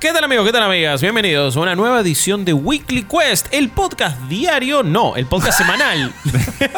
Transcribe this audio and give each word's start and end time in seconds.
¿Qué 0.00 0.12
tal 0.12 0.22
amigos? 0.24 0.44
¿Qué 0.44 0.52
tal 0.52 0.62
amigas? 0.62 1.00
Bienvenidos 1.00 1.56
a 1.56 1.60
una 1.60 1.74
nueva 1.74 2.00
edición 2.00 2.44
de 2.44 2.52
Weekly 2.52 3.04
Quest, 3.04 3.46
el 3.50 3.70
podcast 3.70 4.20
diario, 4.28 4.82
no, 4.82 5.16
el 5.16 5.24
podcast 5.24 5.56
semanal. 5.58 6.12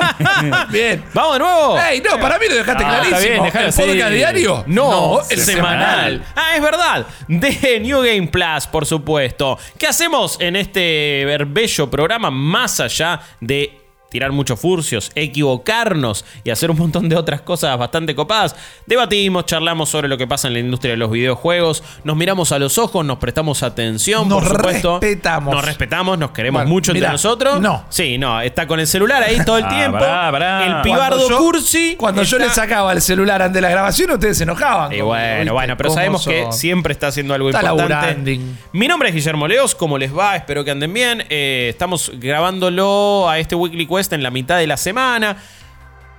Bien. 0.71 1.05
Vamos 1.15 1.33
de 1.35 1.39
nuevo. 1.41 1.79
Ey, 1.81 2.01
no, 2.01 2.19
para 2.21 2.39
mí 2.39 2.47
lo 2.49 2.55
dejaste 2.55 2.85
Ah, 2.85 3.01
clarísimo. 3.01 3.17
está 3.47 3.59
bien, 3.59 3.63
¿El 3.65 3.69
así. 3.69 3.83
podcast 3.83 4.13
diario? 4.13 4.65
No, 4.69 5.21
el 5.31 5.39
el 5.39 5.45
semanal. 5.45 6.25
Ah, 6.37 6.55
es 6.57 6.63
verdad. 6.63 7.07
De 7.27 7.81
New 7.81 7.99
Game 8.03 8.29
Plus, 8.29 8.67
por 8.71 8.87
supuesto. 8.87 9.59
¿Qué 9.77 9.89
hacemos 9.89 10.37
en 10.41 10.55
este 10.55 11.25
bello 11.49 11.91
programa 11.91 12.31
más 12.31 12.79
allá 12.79 13.21
de 13.41 13.81
tirar 14.11 14.33
muchos 14.33 14.59
furcios, 14.59 15.11
equivocarnos 15.15 16.25
y 16.45 16.51
hacer 16.51 16.71
un 16.71 16.79
montón 16.79 17.09
de 17.09 17.17
otras 17.17 17.41
cosas 17.43 17.77
bastante 17.79 18.15
copadas? 18.15 18.57
Debatimos, 18.87 19.47
charlamos 19.47 19.89
sobre 19.89 20.09
lo 20.09 20.17
que 20.17 20.27
pasa 20.27 20.49
en 20.49 20.55
la 20.55 20.61
industria 20.61 20.93
de 20.93 20.97
los 20.97 21.11
videojuegos, 21.11 21.83
nos 22.05 22.17
miramos 22.17 22.53
a 22.53 22.59
los 22.59 22.79
ojos, 22.79 23.05
nos 23.05 23.19
prestamos 23.19 23.63
atención, 23.63 24.29
Nos 24.29 24.43
por 24.45 24.57
supuesto. 24.57 25.01
respetamos. 25.01 25.55
Nos 25.55 25.65
respetamos, 25.65 26.19
nos 26.19 26.31
queremos 26.31 26.61
Bueno, 26.61 26.71
mucho 26.71 26.93
entre 26.93 27.09
nosotros. 27.09 27.61
no. 27.61 27.85
Sí, 27.91 28.19
no, 28.19 28.41
está 28.41 28.67
con 28.67 28.81
el 28.81 28.87
celular 28.87 29.23
ahí 29.23 29.39
todo 29.45 29.59
el 29.59 29.65
Ah, 29.69 29.69
tiempo. 29.69 29.99
pará, 29.99 30.31
pará. 30.33 30.67
El 30.67 30.83
pibardo 30.83 31.17
Cuando 31.19 31.29
yo- 31.29 31.39
cursi. 31.39 31.97
Cuando 31.97 32.23
yo 32.23 32.39
le 32.39 32.49
sacaba 32.51 32.93
el 32.93 33.03
celular 33.03 33.43
ante 33.43 33.61
la 33.61 33.69
grabación, 33.69 34.11
ustedes 34.13 34.39
se 34.39 34.45
enojaban. 34.45 34.93
y 34.93 35.01
bueno, 35.01 35.37
¿viste? 35.39 35.51
bueno, 35.53 35.77
pero 35.77 35.89
¿Cómo 35.89 35.95
sabemos 35.97 36.25
que 36.27 36.47
siempre 36.53 36.93
está 36.93 37.09
haciendo 37.09 37.35
algo 37.35 37.51
Está 37.51 37.71
importante. 37.71 38.41
Mi 38.73 38.89
nombre 38.89 39.09
es 39.11 39.15
Guillermo 39.15 39.47
Leos, 39.49 39.75
¿cómo 39.75 39.99
les 39.99 40.17
va? 40.17 40.37
Espero 40.37 40.65
que 40.65 40.71
anden 40.71 40.93
bien. 40.93 41.25
Eh, 41.29 41.67
estamos 41.71 42.11
grabándolo 42.15 43.29
a 43.29 43.39
este 43.39 43.55
Weekly 43.55 43.87
Quest 43.87 43.98
en 43.99 44.23
la 44.23 44.31
mitad 44.31 44.59
de 44.59 44.67
la 44.67 44.77
semana. 44.77 45.37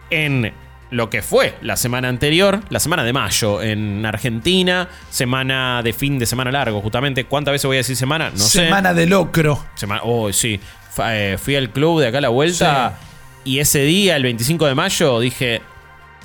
En 0.10 0.54
lo 0.92 1.10
que 1.10 1.22
fue 1.22 1.56
la 1.62 1.76
semana 1.76 2.08
anterior, 2.08 2.62
la 2.70 2.80
semana 2.80 3.04
de 3.04 3.14
mayo 3.14 3.62
en 3.62 4.06
Argentina, 4.06 4.90
semana 5.10 5.82
de 5.84 5.94
fin 5.94 6.18
de 6.18 6.26
semana 6.26 6.52
largo, 6.52 6.82
justamente. 6.82 7.26
¿Cuántas 7.26 7.52
veces 7.54 7.66
voy 7.66 7.78
a 7.78 7.80
decir 7.80 7.96
semana? 7.96 8.32
No 8.32 8.38
sé. 8.38 8.66
Semana 8.66 8.94
de 8.94 9.06
locro. 9.06 9.66
Semana, 9.76 10.02
oh, 10.04 10.34
sí. 10.34 10.60
Eh, 11.06 11.38
fui 11.42 11.56
al 11.56 11.70
club 11.70 12.02
de 12.02 12.08
acá 12.08 12.18
a 12.18 12.22
la 12.22 12.30
vuelta 12.30 12.98
y 13.46 13.60
ese 13.60 13.84
día, 13.84 14.16
el 14.16 14.24
25 14.24 14.68
de 14.68 14.76
mayo, 14.76 15.20
dije, 15.20 15.62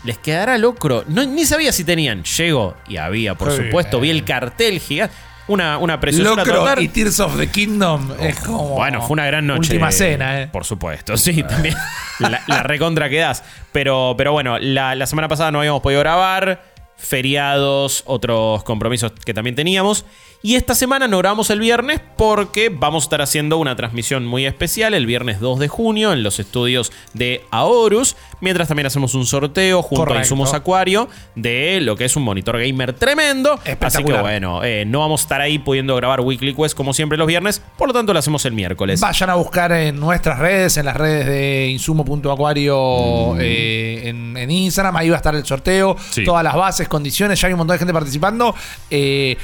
les 0.04 0.18
quedará 0.18 0.58
locro. 0.58 1.04
No, 1.08 1.24
ni 1.24 1.44
sabía 1.44 1.72
si 1.72 1.84
tenían. 1.84 2.24
Llego 2.24 2.76
y 2.88 2.96
había, 2.96 3.34
por 3.34 3.52
supuesto. 3.52 4.00
Vi 4.00 4.10
el 4.10 4.24
cartel 4.24 4.80
gigante. 4.80 5.14
Una, 5.46 5.76
una 5.78 6.00
preciosura 6.00 6.42
Locro 6.44 6.60
total. 6.60 6.82
y 6.82 6.88
Tears 6.88 7.20
of 7.20 7.36
the 7.36 7.48
Kingdom 7.48 8.12
es 8.20 8.40
como. 8.40 8.70
Bueno, 8.76 9.02
fue 9.02 9.12
una 9.14 9.26
gran 9.26 9.46
noche. 9.46 9.60
Última 9.72 9.92
cena, 9.92 10.40
¿eh? 10.42 10.46
Por 10.48 10.64
supuesto, 10.64 11.16
sí, 11.16 11.42
también. 11.48 11.74
la, 12.18 12.42
la 12.46 12.62
recontra 12.62 13.08
que 13.10 13.18
das. 13.18 13.44
Pero, 13.72 14.14
pero 14.16 14.32
bueno, 14.32 14.58
la, 14.58 14.94
la 14.94 15.06
semana 15.06 15.28
pasada 15.28 15.50
no 15.50 15.58
habíamos 15.58 15.82
podido 15.82 16.00
grabar. 16.00 16.62
Feriados, 16.96 18.02
otros 18.06 18.62
compromisos 18.64 19.12
que 19.24 19.34
también 19.34 19.54
teníamos. 19.56 20.04
Y 20.42 20.56
esta 20.56 20.74
semana 20.74 21.08
no 21.08 21.18
grabamos 21.18 21.50
el 21.50 21.58
viernes 21.60 22.00
porque 22.16 22.70
vamos 22.70 23.02
a 23.02 23.06
estar 23.06 23.22
haciendo 23.22 23.58
una 23.58 23.76
transmisión 23.76 24.24
muy 24.26 24.46
especial 24.46 24.94
el 24.94 25.06
viernes 25.06 25.40
2 25.40 25.58
de 25.58 25.68
junio 25.68 26.12
en 26.12 26.22
los 26.22 26.38
estudios 26.38 26.92
de 27.12 27.44
Aorus. 27.50 28.16
Mientras 28.44 28.68
también 28.68 28.86
hacemos 28.86 29.14
un 29.14 29.24
sorteo 29.24 29.82
junto 29.82 30.12
a. 30.12 30.18
Insumos 30.18 30.52
Acuario 30.54 31.08
de 31.34 31.80
lo 31.80 31.96
que 31.96 32.04
es 32.04 32.14
un 32.14 32.22
monitor 32.22 32.58
gamer 32.58 32.92
tremendo. 32.92 33.58
Así 33.80 34.04
que 34.04 34.12
bueno, 34.12 34.62
eh, 34.62 34.84
no 34.86 35.00
vamos 35.00 35.22
a 35.22 35.24
estar 35.24 35.40
ahí 35.40 35.58
pudiendo 35.58 35.96
grabar 35.96 36.20
Weekly 36.20 36.54
Quest 36.54 36.76
como 36.76 36.92
siempre 36.92 37.16
los 37.16 37.26
viernes. 37.26 37.62
Por 37.78 37.88
lo 37.88 37.94
tanto, 37.94 38.12
lo 38.12 38.18
hacemos 38.18 38.44
el 38.44 38.52
miércoles. 38.52 39.00
Vayan 39.00 39.30
a 39.30 39.34
buscar 39.34 39.72
en 39.72 39.98
nuestras 39.98 40.38
redes, 40.38 40.76
en 40.76 40.84
las 40.84 40.96
redes 40.96 41.26
de 41.26 41.68
insumo.acuario 41.68 43.36
eh, 43.40 44.02
en, 44.04 44.36
en 44.36 44.50
Instagram. 44.50 44.96
Ahí 44.96 45.08
va 45.08 45.16
a 45.16 45.18
estar 45.18 45.34
el 45.34 45.44
sorteo. 45.44 45.96
Sí. 46.10 46.24
Todas 46.24 46.44
las 46.44 46.54
bases, 46.54 46.86
condiciones. 46.86 47.40
Ya 47.40 47.48
hay 47.48 47.54
un 47.54 47.58
montón 47.58 47.74
de 47.74 47.78
gente 47.78 47.94
participando. 47.94 48.54
Eh, 48.90 49.36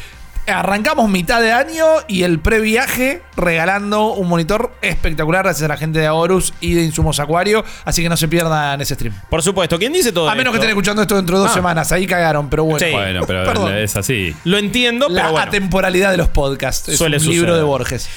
arrancamos 0.50 1.08
mitad 1.08 1.40
de 1.40 1.52
año 1.52 1.84
y 2.08 2.22
el 2.22 2.38
previaje 2.38 3.22
regalando 3.36 4.12
un 4.12 4.28
monitor 4.28 4.72
espectacular 4.82 5.44
gracias 5.44 5.64
a 5.64 5.68
la 5.68 5.76
gente 5.76 5.98
de 5.98 6.06
Aorus 6.06 6.52
y 6.60 6.74
de 6.74 6.82
Insumos 6.82 7.20
Acuario. 7.20 7.64
Así 7.84 8.02
que 8.02 8.08
no 8.08 8.16
se 8.16 8.28
pierdan 8.28 8.80
ese 8.80 8.94
stream. 8.94 9.14
Por 9.28 9.42
supuesto, 9.42 9.78
¿quién 9.78 9.92
dice 9.92 10.12
todo 10.12 10.28
A 10.28 10.34
menos 10.34 10.52
que 10.52 10.58
estén 10.58 10.70
escuchando 10.70 11.02
esto 11.02 11.16
dentro 11.16 11.36
de 11.38 11.42
dos 11.42 11.50
Ah. 11.52 11.54
semanas. 11.54 11.92
Ahí 11.92 12.06
cagaron, 12.06 12.48
pero 12.50 12.64
bueno. 12.64 12.78
Sí. 12.86 12.92
Bueno, 12.92 13.20
pero 13.26 13.44
Perdón. 13.44 13.74
es 13.76 13.96
así. 13.96 14.34
Lo 14.44 14.58
entiendo, 14.58 15.08
La 15.08 15.22
pero 15.22 15.32
bueno. 15.32 15.46
atemporalidad 15.46 16.10
de 16.10 16.16
los 16.16 16.28
podcasts. 16.28 16.88
Es 16.88 16.98
Suele 16.98 17.16
un 17.18 17.22
libro 17.24 17.38
suceder. 17.48 17.56
de 17.56 17.62
Borges. 17.62 18.08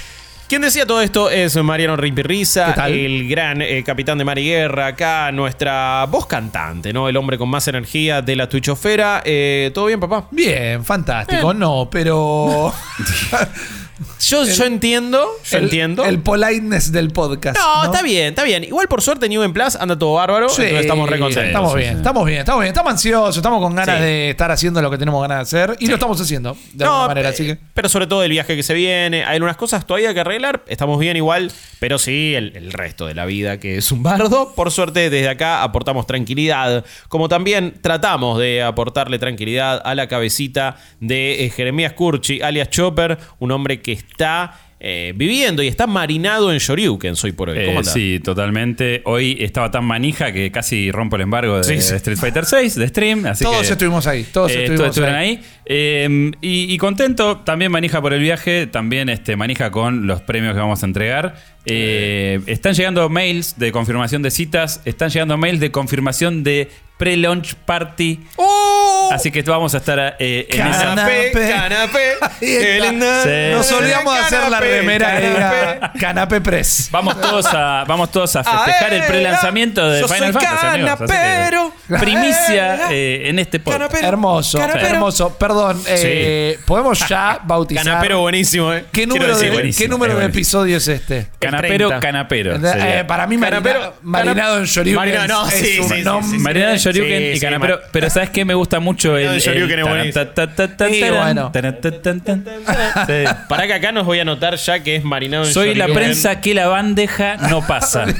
Quien 0.48 0.62
decía 0.62 0.86
todo 0.86 1.02
esto 1.02 1.30
es 1.30 1.56
Mariano 1.64 1.96
¿Qué 1.96 2.02
Rimpirriza, 2.04 2.74
tal? 2.76 2.92
el 2.94 3.28
gran 3.28 3.62
eh, 3.62 3.84
capitán 3.84 4.18
de 4.18 4.26
Mari 4.26 4.46
Guerra, 4.46 4.88
acá 4.88 5.31
nuestra 5.31 6.06
voz 6.06 6.28
cantante, 6.28 6.94
¿no? 6.94 7.09
El 7.09 7.18
hombre 7.18 7.38
con 7.38 7.50
más 7.50 7.68
energía 7.68 8.22
de 8.22 8.36
la 8.36 8.48
Twitchofera. 8.48 9.22
Eh, 9.26 9.72
¿Todo 9.74 9.86
bien, 9.88 10.00
papá? 10.00 10.28
Bien, 10.31 10.84
fantástico. 10.86 11.54
No, 11.54 11.88
pero. 11.90 12.72
Yo, 14.28 14.44
yo 14.46 14.64
entiendo, 14.66 15.28
yo 15.46 15.58
el, 15.58 15.64
entiendo. 15.66 16.04
El 16.06 16.20
politeness 16.20 16.92
del 16.92 17.12
podcast. 17.12 17.58
no, 17.58 17.84
está 17.86 18.02
bien, 18.02 18.28
está 18.30 18.44
bien. 18.44 18.64
Igual 18.64 18.88
por 18.88 19.02
suerte 19.02 19.30
New 19.30 19.44
en 19.44 19.54
Plus 19.54 19.76
anda 19.76 19.98
todo 19.98 20.14
bárbaro, 20.16 20.50
Sí, 20.50 20.62
entonces 20.64 20.81
estamos 20.81 21.09
re 21.09 21.20
contentos. 21.20 21.46
Estamos 21.48 21.72
Sí, 21.74 21.78
bien, 21.78 21.92
sí. 21.94 21.98
estamos 21.98 22.26
bien, 22.26 22.40
estamos 22.40 22.62
bien. 22.62 22.70
Estamos 22.74 22.92
ansiosos, 22.92 23.38
estamos 23.38 23.62
con 23.62 23.76
ganas 23.76 23.98
Sí. 23.98 24.04
de 24.04 24.30
estar 24.31 24.52
haciendo 24.52 24.81
lo 24.81 24.90
que 24.90 24.98
tenemos 24.98 25.22
ganas 25.22 25.38
de 25.52 25.59
hacer. 25.59 25.78
Y 25.80 25.88
lo 25.88 25.94
estamos 25.96 26.20
haciendo 26.20 26.58
de 26.74 26.86
alguna 26.86 27.08
manera, 27.08 27.30
así 27.30 27.46
que. 27.46 27.58
Pero 27.74 27.88
sobre 27.90 28.08
todo 28.08 28.24
el 28.24 28.31
viaje 28.31 28.56
que 28.56 28.64
se 28.64 28.74
viene. 28.74 29.24
Hay 29.26 29.36
algunas 29.36 29.58
cosas 29.58 29.86
todavía 29.86 30.14
que 30.14 30.20
arreglar. 30.22 30.64
Estamos 30.68 31.00
bien 31.00 31.16
igual. 31.18 31.52
Pero 31.80 32.00
sí, 32.00 32.34
el, 32.36 32.56
el 32.56 32.72
resto 32.74 33.06
de 33.06 33.14
la 33.14 33.25
vida 33.25 33.60
que 33.60 33.78
es 33.78 33.92
un 33.92 34.02
bardo. 34.04 34.54
Por 34.56 34.72
suerte, 34.72 35.10
desde 35.10 35.30
acá 35.30 35.64
aportamos 35.64 36.08
tranquilidad. 36.08 36.84
Como 37.10 37.30
también 37.30 37.75
tratamos 37.81 38.40
de 38.40 38.64
aportarle 38.64 39.20
tranquilidad 39.20 39.81
a 39.86 39.94
la 39.96 40.08
cabecita 40.08 40.78
de 41.00 41.46
eh, 41.46 41.50
Jeremías 41.52 41.94
Curchi, 41.94 42.42
alias 42.42 42.70
Chopper. 42.70 43.18
Un 43.40 43.52
hombre 43.52 43.81
que 43.84 43.92
está 43.92 44.58
eh, 44.86 45.14
viviendo 45.16 45.64
y 45.64 45.68
está 45.70 45.88
marinado 45.88 46.52
en 46.52 46.58
Shoryuken, 46.58 47.16
soy 47.16 47.32
por 47.32 47.50
hoy. 47.50 47.66
¿Cómo 47.68 47.80
Eh, 47.80 47.84
sí, 47.86 48.20
totalmente. 48.22 49.02
Hoy 49.06 49.38
estaba 49.40 49.72
tan 49.72 49.86
manija 49.86 50.34
que 50.34 50.52
casi 50.52 50.92
rompo 50.92 51.16
el 51.16 51.22
embargo 51.22 51.56
de, 51.56 51.64
Sí, 51.64 51.82
sí. 51.82 51.92
de 51.92 51.96
Street 51.96 52.18
Fighter 52.18 52.44
6 52.44 52.76
de 52.76 52.88
stream. 52.90 53.26
Así 53.26 53.46
Todos 53.46 53.66
que, 53.66 53.72
estuvimos 53.72 54.06
ahí, 54.08 54.26
todos 54.26 54.52
eh, 54.52 54.66
estuvimos 54.66 54.98
ahí. 54.98 55.40
Eh, 55.66 56.31
y, 56.41 56.74
y 56.74 56.78
contento, 56.78 57.38
también 57.38 57.72
manija 57.72 58.01
por 58.01 58.13
el 58.13 58.19
viaje, 58.19 58.68
también 58.68 59.09
este, 59.09 59.35
manija 59.35 59.72
con 59.72 60.07
los 60.07 60.22
premios 60.22 60.53
que 60.53 60.59
vamos 60.59 60.84
a 60.84 60.85
entregar. 60.85 61.35
Eh, 61.66 62.41
están 62.47 62.74
llegando 62.74 63.07
mails 63.09 63.57
de 63.57 63.72
confirmación 63.72 64.22
de 64.22 64.31
citas, 64.31 64.81
están 64.85 65.09
llegando 65.09 65.38
mails 65.38 65.62
de 65.62 65.72
confirmación 65.72 66.44
de 66.44 66.69
pre-launch 66.97 67.56
party. 67.56 68.19
¡Oh! 68.35 69.09
Así 69.12 69.31
que 69.31 69.41
vamos 69.44 69.74
a 69.74 69.78
estar 69.78 70.16
eh, 70.19 70.47
en 70.50 70.68
esa. 70.68 70.84
Canapé, 70.85 71.31
Canapé. 71.31 71.50
canapé. 71.51 72.00
Sí. 72.44 73.51
Nos 73.53 73.72
olvidamos 73.72 74.13
de 74.16 74.19
hacer 74.19 74.40
la 74.40 74.59
Canapé, 74.59 74.78
remera 74.80 75.19
canapé. 75.19 76.00
Canapé 76.00 76.41
Press. 76.41 76.90
Vamos 76.91 77.19
todos 77.22 77.45
a, 77.47 77.85
vamos 77.88 78.12
todos 78.12 78.35
a 78.35 78.44
festejar 78.44 78.94
el 78.94 79.03
pre-lanzamiento 79.03 79.88
de 79.90 80.03
Final 80.03 80.34
Fantasy. 80.34 80.68
amigos. 80.68 80.91
Así 80.91 81.03
que, 81.06 81.07
canapero. 81.13 81.74
primicia 82.00 82.91
eh, 82.91 83.24
en 83.30 83.40
este 83.40 83.59
podcast. 83.59 83.81
Canapero. 83.81 84.07
Hermoso, 84.07 84.57
Canapero. 84.57 84.88
hermoso. 84.88 85.38
Perdón, 85.38 85.53
eh, 85.88 86.59
podemos 86.66 87.08
ya 87.08 87.40
bautizar. 87.44 87.84
Canapero 87.86 88.19
buenísimo, 88.22 88.74
¿eh? 88.74 88.86
¿Qué 88.91 89.03
Quiero 89.03 89.09
número, 89.16 89.34
decir, 89.34 89.50
de, 89.50 89.53
buenísimo, 89.53 89.84
¿qué 89.84 89.90
número 89.90 90.14
es 90.14 90.18
de 90.19 90.24
buenísimo. 90.24 90.40
episodio 90.40 90.78
es 90.78 90.88
este? 90.88 91.28
Canapero, 91.40 91.88
30. 91.90 92.00
canapero. 92.00 92.56
Eh, 92.56 92.59
sería. 92.62 93.08
para 93.08 93.28
mí, 93.28 93.38
marina- 93.38 93.92
marinado 94.02 94.59
en 94.59 94.66
Shoryuken 94.66 94.96
Marinado, 94.96 95.28
no, 95.28 95.47
es 95.50 95.53
sí, 95.56 95.80
un 95.80 95.90
sí, 95.90 95.96
sí, 95.96 96.02
nombre. 96.03 96.30
sí, 96.30 96.38
sí. 96.38 96.44
Marinado 96.44 96.72
en 96.74 96.78
Shoryuken 96.78 97.18
Sí, 97.19 97.24
y 97.25 97.34
sí, 97.36 97.40
canapero. 97.42 97.80
pero 97.92 98.09
¿sabes 98.09 98.30
qué? 98.30 98.46
Me 98.46 98.53
gusta 98.53 98.80
mucho 98.80 99.18
el. 99.18 99.25
Marinado 99.25 99.34
en 99.36 99.40
Shoryuken 99.42 99.80
es 99.80 99.86
buenísimo. 99.88 100.25
Sí, 100.90 101.09
bueno. 101.12 101.52
Para 103.47 103.68
que 103.68 103.74
acá 103.74 103.92
nos 103.92 104.06
voy 104.06 104.19
a 104.19 104.24
anotar 104.24 104.56
ya 104.56 104.80
que 104.81 104.96
es 104.96 105.03
marinado 105.03 105.46
en 105.46 105.53
Soy 105.53 105.75
la 105.75 105.86
Shoryuken. 105.86 106.03
prensa 106.03 106.42
que 106.42 106.53
la 106.53 106.68
bandeja 106.68 107.38
no 107.50 107.66
pasa. 107.66 108.06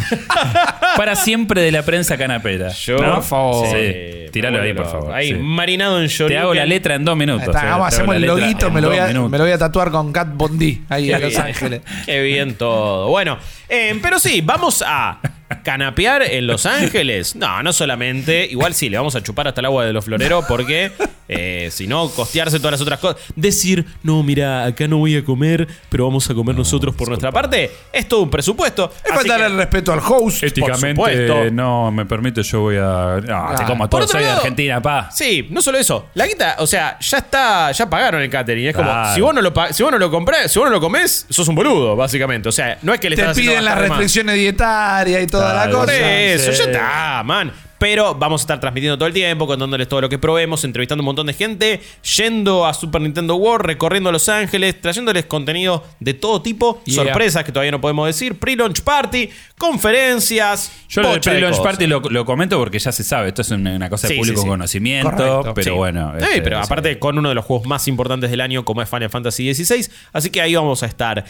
Para 0.96 1.16
siempre 1.16 1.62
de 1.62 1.72
la 1.72 1.82
prensa 1.82 2.16
canapera. 2.16 2.68
Yo, 2.70 2.98
¿No? 2.98 3.14
Por 3.16 3.22
favor. 3.24 3.66
Sí, 3.66 3.76
ahí, 3.76 4.72
por 4.74 4.86
favor. 4.86 5.12
Ahí, 5.12 5.28
sí. 5.28 5.34
marinado 5.34 6.00
en 6.00 6.08
Te 6.08 6.12
Shoryuken. 6.14 6.38
hago 6.42 6.54
la 6.54 6.66
letra 6.66 6.94
en 6.94 7.04
dos 7.04 7.16
minutos. 7.16 7.46
Está, 7.48 7.60
eh, 7.60 7.76
te 7.78 7.82
hacemos 7.86 8.16
el 8.16 8.22
loguito, 8.22 8.66
en 8.68 8.74
me 8.74 8.80
lo, 8.80 8.88
voy 8.88 8.98
a, 8.98 9.06
me 9.06 9.38
lo 9.38 9.44
voy 9.44 9.52
a 9.52 9.58
tatuar 9.58 9.90
con 9.90 10.12
Cat 10.12 10.28
Bondi 10.32 10.82
ahí 10.88 11.06
Qué 11.08 11.14
a 11.14 11.18
Los. 11.18 11.36
Ángeles. 11.36 11.82
Qué 12.06 12.22
bien 12.22 12.54
todo. 12.54 13.08
Bueno, 13.08 13.38
eh, 13.68 13.98
pero 14.02 14.18
sí, 14.18 14.40
vamos 14.42 14.82
a 14.86 15.18
canapear 15.62 16.22
en 16.22 16.46
Los 16.46 16.66
Ángeles. 16.66 17.36
No, 17.36 17.62
no 17.62 17.72
solamente. 17.72 18.46
Igual 18.50 18.74
sí, 18.74 18.88
le 18.88 18.96
vamos 18.96 19.14
a 19.16 19.22
chupar 19.22 19.48
hasta 19.48 19.60
el 19.60 19.66
agua 19.66 19.84
de 19.84 19.92
los 19.92 20.04
floreros 20.04 20.44
porque 20.46 20.92
eh, 21.38 21.70
si 21.70 21.86
no, 21.86 22.08
costearse 22.08 22.58
todas 22.58 22.72
las 22.72 22.80
otras 22.80 22.98
cosas. 23.00 23.20
Decir, 23.36 23.84
no, 24.02 24.22
mira, 24.22 24.64
acá 24.64 24.86
no 24.88 24.98
voy 24.98 25.16
a 25.16 25.24
comer, 25.24 25.66
pero 25.88 26.06
vamos 26.06 26.28
a 26.30 26.34
comer 26.34 26.54
nosotros 26.56 26.94
por 26.94 27.08
nuestra 27.08 27.30
parte. 27.32 27.70
Es 27.92 28.08
todo 28.08 28.22
un 28.22 28.30
presupuesto. 28.30 28.92
Es 29.04 29.14
faltar 29.14 29.40
el 29.40 29.56
respeto 29.56 29.92
al 29.92 30.00
host. 30.00 30.42
Éticamente, 30.42 30.90
supuesto. 30.94 31.50
no 31.52 31.90
me 31.90 32.06
permite, 32.06 32.42
yo 32.42 32.60
voy 32.60 32.76
a. 32.76 33.16
Ah, 33.16 33.54
te 33.56 33.64
como 33.64 33.88
todo, 33.88 34.06
soy 34.06 34.22
de 34.24 34.30
Argentina, 34.30 34.80
pa. 34.80 35.10
Sí, 35.10 35.46
no 35.50 35.62
solo 35.62 35.78
eso. 35.78 36.08
La 36.14 36.26
guita, 36.26 36.56
o 36.58 36.66
sea, 36.66 36.98
ya 37.00 37.18
está, 37.18 37.72
ya 37.72 37.88
pagaron 37.88 38.20
el 38.22 38.30
catering. 38.30 38.68
Es 38.68 38.76
como, 38.76 38.92
si 39.14 39.20
vos 39.20 39.34
no 39.34 39.40
lo 39.40 39.52
si 39.70 39.82
vos 39.82 39.92
no 39.92 39.98
lo 39.98 40.10
comprás, 40.10 40.50
si 40.52 40.58
vos 40.58 40.68
no 40.68 40.74
lo 40.74 40.80
comés, 40.80 41.26
sos 41.28 41.46
un 41.48 41.54
boludo, 41.54 41.96
básicamente. 41.96 42.48
O 42.48 42.52
sea, 42.52 42.78
no 42.82 42.92
es 42.94 43.00
que 43.00 43.10
le 43.10 43.16
Te 43.16 43.22
estás 43.22 43.36
piden 43.36 43.64
las 43.64 43.78
restricciones 43.78 44.34
dietarias 44.36 45.22
y 45.22 45.26
toda 45.26 45.54
la 45.54 45.70
cosa. 45.70 45.86
Por 45.86 45.90
eso, 45.90 46.52
Sí. 46.52 46.58
ya 46.58 46.64
está, 46.64 47.22
man. 47.24 47.52
Pero 47.82 48.14
vamos 48.14 48.40
a 48.40 48.44
estar 48.44 48.60
transmitiendo 48.60 48.96
todo 48.96 49.08
el 49.08 49.12
tiempo, 49.12 49.44
contándoles 49.44 49.88
todo 49.88 50.02
lo 50.02 50.08
que 50.08 50.16
probemos, 50.16 50.62
entrevistando 50.62 51.02
un 51.02 51.06
montón 51.06 51.26
de 51.26 51.32
gente, 51.32 51.80
yendo 52.16 52.64
a 52.64 52.72
Super 52.74 53.00
Nintendo 53.00 53.34
World, 53.34 53.66
recorriendo 53.66 54.12
Los 54.12 54.28
Ángeles, 54.28 54.80
trayéndoles 54.80 55.26
contenido 55.26 55.82
de 55.98 56.14
todo 56.14 56.40
tipo, 56.40 56.80
Yeah. 56.84 57.02
sorpresas 57.02 57.42
que 57.42 57.50
todavía 57.50 57.72
no 57.72 57.80
podemos 57.80 58.06
decir, 58.06 58.38
pre-launch 58.38 58.82
party, 58.82 59.28
conferencias. 59.58 60.70
Yo 60.88 61.02
lo 61.02 61.10
del 61.10 61.20
pre-launch 61.20 61.60
party 61.60 61.88
lo, 61.88 61.98
lo 62.00 62.24
comento 62.24 62.56
porque 62.56 62.78
ya 62.78 62.92
se 62.92 63.02
sabe. 63.02 63.28
Esto 63.28 63.42
es 63.42 63.50
una, 63.50 63.74
una 63.74 63.90
cosa 63.90 64.06
Sí, 64.06 64.14
de 64.14 64.18
público 64.20 64.38
sí, 64.38 64.42
sí. 64.44 64.48
conocimiento. 64.48 65.10
Correcto. 65.10 65.54
Pero 65.54 65.74
bueno. 65.76 66.12
Sí, 66.18 66.24
este, 66.24 66.42
pero 66.42 66.58
aparte 66.60 66.98
con 67.00 67.18
uno 67.18 67.30
de 67.30 67.34
los 67.34 67.44
juegos 67.44 67.66
más 67.66 67.88
importantes 67.88 68.30
del 68.30 68.40
año 68.42 68.64
como 68.64 68.80
es 68.82 68.88
Final 68.88 69.10
Fantasy 69.10 69.52
XVI. 69.54 69.88
Así 70.12 70.30
que 70.30 70.40
ahí 70.40 70.54
vamos 70.54 70.84
a 70.84 70.86
estar. 70.86 71.24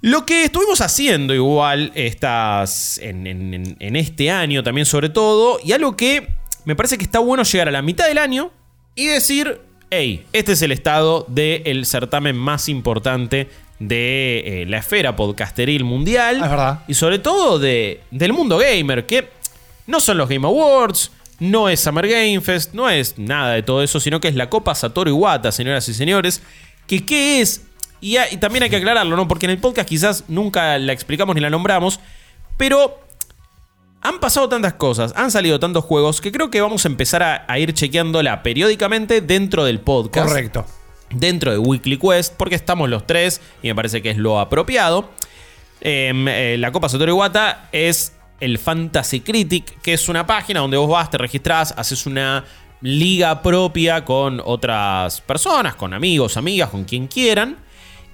Lo 0.00 0.24
que 0.24 0.44
estuvimos 0.44 0.80
haciendo 0.80 1.34
igual 1.34 1.90
estas, 1.94 2.98
en, 2.98 3.26
en- 3.26 3.54
en- 3.54 3.76
en 3.80 3.96
este 3.96 4.30
año 4.30 4.62
también 4.62 4.86
sobre 4.86 5.08
todo, 5.08 5.58
y 5.64 5.72
algo 5.72 5.96
que 5.96 6.28
me 6.64 6.76
parece 6.76 6.98
que 6.98 7.04
está 7.04 7.18
bueno 7.18 7.42
llegar 7.42 7.68
a 7.68 7.72
la 7.72 7.82
mitad 7.82 8.06
del 8.06 8.18
año 8.18 8.50
y 8.94 9.06
decir, 9.06 9.60
hey, 9.90 10.24
este 10.32 10.52
es 10.52 10.62
el 10.62 10.70
estado 10.72 11.24
del 11.28 11.84
certamen 11.86 12.36
más 12.36 12.68
importante 12.68 13.48
de 13.80 14.62
eh, 14.62 14.66
la 14.66 14.78
esfera 14.78 15.16
podcasteril 15.16 15.84
mundial. 15.84 16.36
Es 16.36 16.42
verdad. 16.50 16.80
Y 16.88 16.94
sobre 16.94 17.18
todo 17.18 17.58
de, 17.58 18.00
del 18.10 18.32
mundo 18.32 18.58
gamer, 18.58 19.06
que 19.06 19.28
no 19.86 19.98
son 20.00 20.18
los 20.18 20.28
Game 20.28 20.46
Awards, 20.46 21.10
no 21.40 21.68
es 21.68 21.80
Summer 21.80 22.06
Game 22.06 22.40
Fest, 22.40 22.74
no 22.74 22.90
es 22.90 23.16
nada 23.18 23.52
de 23.54 23.62
todo 23.62 23.82
eso, 23.82 23.98
sino 24.00 24.20
que 24.20 24.28
es 24.28 24.34
la 24.34 24.50
Copa 24.50 24.74
Satoru 24.74 25.10
Iwata, 25.10 25.50
señoras 25.52 25.88
y 25.88 25.94
señores. 25.94 26.42
Que 26.88 27.04
qué 27.06 27.40
es, 27.40 27.62
y, 28.00 28.16
a- 28.16 28.32
y 28.32 28.36
también 28.38 28.62
hay 28.64 28.70
que 28.70 28.76
aclararlo, 28.76 29.16
¿no? 29.16 29.26
Porque 29.28 29.46
en 29.46 29.50
el 29.50 29.58
podcast 29.58 29.88
quizás 29.88 30.24
nunca 30.28 30.78
la 30.78 30.92
explicamos 30.92 31.34
ni 31.34 31.40
la 31.40 31.50
nombramos, 31.50 32.00
pero 32.56 33.00
han 34.00 34.20
pasado 34.20 34.48
tantas 34.48 34.74
cosas, 34.74 35.12
han 35.16 35.30
salido 35.30 35.58
tantos 35.58 35.84
juegos, 35.84 36.20
que 36.20 36.30
creo 36.32 36.50
que 36.50 36.60
vamos 36.60 36.84
a 36.84 36.88
empezar 36.88 37.22
a, 37.22 37.44
a 37.48 37.58
ir 37.58 37.74
chequeándola 37.74 38.42
periódicamente 38.42 39.20
dentro 39.20 39.64
del 39.64 39.80
podcast 39.80 40.28
Correcto. 40.28 40.66
dentro 41.10 41.50
de 41.50 41.58
Weekly 41.58 41.98
Quest, 41.98 42.34
porque 42.36 42.54
estamos 42.54 42.88
los 42.88 43.06
tres 43.06 43.40
y 43.62 43.68
me 43.68 43.74
parece 43.74 44.00
que 44.02 44.10
es 44.10 44.16
lo 44.16 44.38
apropiado. 44.38 45.10
Em, 45.80 46.26
eh, 46.28 46.56
la 46.58 46.70
Copa 46.72 46.88
Satoru 46.88 47.12
Iwata 47.12 47.68
es 47.72 48.12
el 48.40 48.58
Fantasy 48.58 49.20
Critic, 49.20 49.80
que 49.82 49.94
es 49.94 50.08
una 50.08 50.26
página 50.26 50.60
donde 50.60 50.76
vos 50.76 50.88
vas, 50.88 51.10
te 51.10 51.18
registrás, 51.18 51.74
haces 51.76 52.06
una 52.06 52.44
liga 52.80 53.42
propia 53.42 54.04
con 54.04 54.40
otras 54.44 55.20
personas, 55.22 55.74
con 55.74 55.92
amigos, 55.92 56.36
amigas, 56.36 56.70
con 56.70 56.84
quien 56.84 57.08
quieran. 57.08 57.56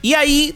Y 0.04 0.12
ahí 0.12 0.54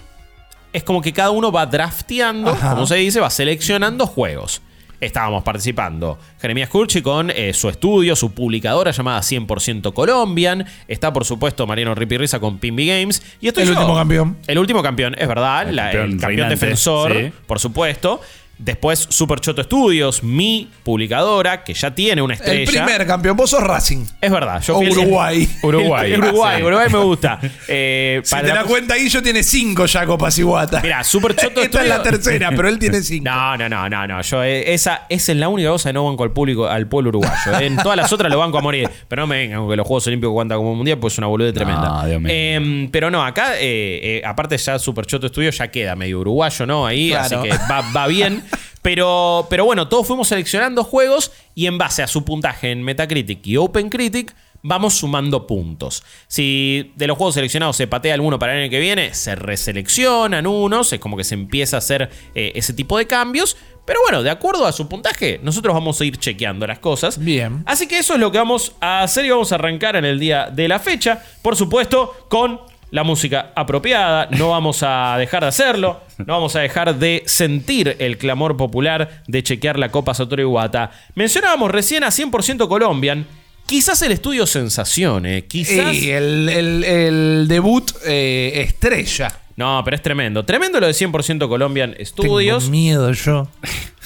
es 0.75 0.85
como 0.85 1.01
que 1.01 1.11
cada 1.15 1.31
uno 1.31 1.51
va 1.51 1.65
drafteando, 1.65 2.51
Ajá. 2.51 2.75
como 2.75 2.87
se 2.87 2.97
dice, 2.97 3.19
va 3.19 3.31
seleccionando 3.31 4.07
juegos. 4.07 4.61
Estábamos 5.01 5.43
participando 5.45 6.19
Jeremías 6.41 6.69
Curchi 6.69 7.01
con 7.01 7.31
eh, 7.31 7.55
su 7.55 7.69
estudio, 7.71 8.15
su 8.15 8.33
publicadora 8.33 8.91
llamada 8.91 9.21
100% 9.21 9.95
Colombian. 9.95 10.67
Está, 10.87 11.13
por 11.15 11.25
supuesto, 11.25 11.67
Mariano 11.67 11.95
Ripirriza 11.95 12.41
con 12.41 12.59
Pimby 12.59 12.89
Games. 12.89 13.23
Y 13.41 13.49
estoy 13.49 13.63
El 13.63 13.69
yo. 13.71 13.75
último 13.77 13.95
campeón. 13.97 14.37
El 14.47 14.59
último 14.59 14.83
campeón, 14.83 15.15
es 15.17 15.27
verdad. 15.29 15.69
El 15.69 15.77
la- 15.77 15.91
El 15.93 15.97
campeón 15.97 16.11
campeón, 16.11 16.29
reinante, 16.31 16.55
defensor, 16.57 17.13
sí. 17.17 17.33
por 17.47 17.59
supuesto. 17.59 18.21
Después 18.59 19.07
Super 19.09 19.41
Choto 19.41 19.63
Studios, 19.63 20.23
mi 20.25 20.69
publicadora, 20.83 21.63
que 21.63 21.75
ya 21.75 21.95
tiene 21.95 22.21
una 22.23 22.35
estrella. 22.35 22.61
El 22.61 22.67
primer 22.67 23.07
campeón, 23.07 23.37
vos 23.37 23.51
sos 23.51 23.63
Racing. 23.63 24.05
Es 24.21 24.31
verdad. 24.31 24.61
Yo 24.63 24.77
O 24.77 24.81
Uruguay. 24.81 25.49
Uruguay. 25.63 26.13
Uruguay. 26.19 26.63
Uruguay 26.63 26.89
me 26.91 26.99
gusta. 26.99 27.39
Eh, 27.71 28.21
Si 28.25 28.31
para 28.31 28.43
te 28.43 28.49
la 28.49 28.55
das 28.55 28.63
pos- 28.65 28.71
cuenta, 28.73 28.95
Guillo 28.97 29.23
tiene 29.23 29.43
cinco 29.43 29.85
ya 29.87 30.07
copas 30.07 30.39
Iguata. 30.39 30.81
Mira, 30.83 31.05
Super 31.05 31.37
Choto 31.37 31.61
Esta 31.63 31.83
es 31.83 31.89
la 31.89 31.97
Studios- 31.99 32.11
tercera, 32.23 32.51
pero 32.51 32.69
él 32.69 32.79
tiene 32.79 33.03
cinco. 33.03 33.25
No, 33.31 33.57
no, 33.57 33.69
no, 33.69 33.89
no, 33.89 34.07
no. 34.07 34.23
Yo, 34.23 34.43
eh, 34.43 34.73
esa, 34.75 35.03
esa 35.09 35.33
es 35.33 35.39
la 35.39 35.49
única 35.49 35.69
cosa 35.71 35.91
que 35.91 35.93
no 35.93 36.05
banco 36.07 36.25
al 36.25 36.33
público, 36.33 36.67
al 36.67 36.87
pueblo 36.89 37.11
uruguayo. 37.11 37.61
En 37.61 37.77
todas 37.77 37.97
las 37.97 38.13
otras 38.13 38.31
lo 38.33 38.39
banco 38.39 38.59
a 38.59 38.61
morir. 38.63 38.89
Pero 39.07 39.23
no 39.23 39.27
me 39.27 39.37
vengan 39.39 39.61
con 39.61 39.71
que 39.71 39.77
los 39.77 39.87
Juegos 39.87 40.07
Olímpicos 40.07 40.33
cuentan 40.35 40.59
como 40.59 40.75
mundial, 40.75 40.99
pues 40.99 41.13
es 41.15 41.19
una 41.19 41.27
boludez 41.29 41.53
tremenda. 41.55 42.05
Dios 42.07 42.21
mío. 42.21 42.33
Em, 42.35 42.91
pero 42.91 43.11
no, 43.11 43.25
acá, 43.25 43.57
eh, 43.57 44.01
eh, 44.03 44.23
aparte 44.25 44.57
ya 44.57 44.79
Super 44.79 45.05
Choto 45.07 45.29
Studio 45.29 45.51
ya 45.51 45.69
queda 45.69 45.95
medio 45.95 46.21
uruguayo, 46.21 46.67
¿no? 46.67 46.87
Ahí, 46.87 47.11
Claro. 47.11 47.25
así 47.41 47.49
que 47.49 47.57
va, 47.71 47.83
va 47.95 48.07
bien. 48.07 48.43
Pero, 48.83 49.47
pero 49.51 49.65
bueno, 49.65 49.89
todos 49.89 50.07
fuimos 50.07 50.29
seleccionando 50.29 50.85
juegos 50.85 51.33
y 51.55 51.67
en 51.67 51.79
base 51.79 52.03
a 52.03 52.07
su 52.07 52.25
puntaje 52.25 52.71
en 52.71 52.83
Metacritic 52.83 53.47
y 53.47 53.57
OpenCritic 53.57 54.35
vamos 54.63 54.95
sumando 54.95 55.47
puntos. 55.47 56.03
Si 56.27 56.93
de 56.97 57.07
los 57.07 57.17
juegos 57.17 57.35
seleccionados 57.35 57.77
se 57.77 57.87
patea 57.87 58.15
alguno 58.15 58.39
para 58.39 58.55
el 58.55 58.63
año 58.63 58.71
que 58.71 58.81
viene, 58.81 59.15
se 59.15 59.35
reseleccionan 59.35 60.47
unos, 60.47 60.93
es 60.93 61.01
como 61.01 61.17
que 61.17 61.25
se 61.25 61.35
empieza 61.35 61.77
a 61.77 61.79
hacer 61.79 62.11
eh, 62.35 62.53
ese 62.55 62.73
tipo 62.73 62.99
de 62.99 63.07
cambios. 63.07 63.57
Pero 63.85 64.01
bueno, 64.03 64.23
de 64.23 64.29
acuerdo 64.29 64.67
a 64.67 64.73
su 64.73 64.87
puntaje, 64.87 65.41
nosotros 65.43 65.73
vamos 65.73 65.99
a 66.01 66.05
ir 66.05 66.19
chequeando 66.19 66.67
las 66.67 66.79
cosas. 66.79 67.19
Bien. 67.19 67.63
Así 67.65 67.87
que 67.87 67.99
eso 67.99 68.15
es 68.15 68.21
lo 68.21 68.31
que 68.31 68.37
vamos 68.37 68.75
a 68.81 69.03
hacer 69.03 69.25
y 69.25 69.31
vamos 69.31 69.51
a 69.51 69.55
arrancar 69.55 69.97
en 69.97 70.05
el 70.05 70.19
día 70.19 70.51
de 70.53 70.69
la 70.69 70.79
fecha. 70.79 71.23
Por 71.41 71.57
supuesto, 71.57 72.27
con 72.29 72.61
la 72.91 73.03
música 73.05 73.53
apropiada. 73.55 74.29
No 74.31 74.51
vamos 74.51 74.83
a 74.83 75.17
dejar 75.19 75.43
de 75.43 75.49
hacerlo. 75.49 76.01
No 76.19 76.35
vamos 76.35 76.57
a 76.57 76.61
dejar 76.61 76.97
de 76.99 77.23
sentir 77.27 77.97
el 77.99 78.19
clamor 78.19 78.57
popular 78.57 79.23
de 79.27 79.43
chequear 79.43 79.79
la 79.79 79.91
Copa 79.91 80.15
Satoru 80.15 80.43
Iwata. 80.43 80.91
Mencionábamos 81.15 81.71
recién 81.71 82.05
a 82.05 82.09
100% 82.09 82.67
Colombian. 82.69 83.27
Quizás 83.67 84.01
el 84.03 84.13
estudio 84.13 84.47
Sensación, 84.47 85.27
¿eh? 85.27 85.45
Quizás... 85.47 85.95
Y 85.95 86.11
el, 86.11 86.49
el- 86.49 86.85
el 86.85 87.47
debut 87.49 87.91
eh, 88.07 88.63
estrella. 88.67 89.31
No, 89.57 89.83
pero 89.85 89.97
es 89.97 90.03
tremendo. 90.03 90.45
Tremendo 90.45 90.81
lo 90.81 90.87
de 90.87 90.93
100% 90.93 91.49
Colombian 91.49 91.95
Studios. 92.01 92.61
Tengo 92.65 92.71
miedo 92.71 93.13
yo. 93.13 93.49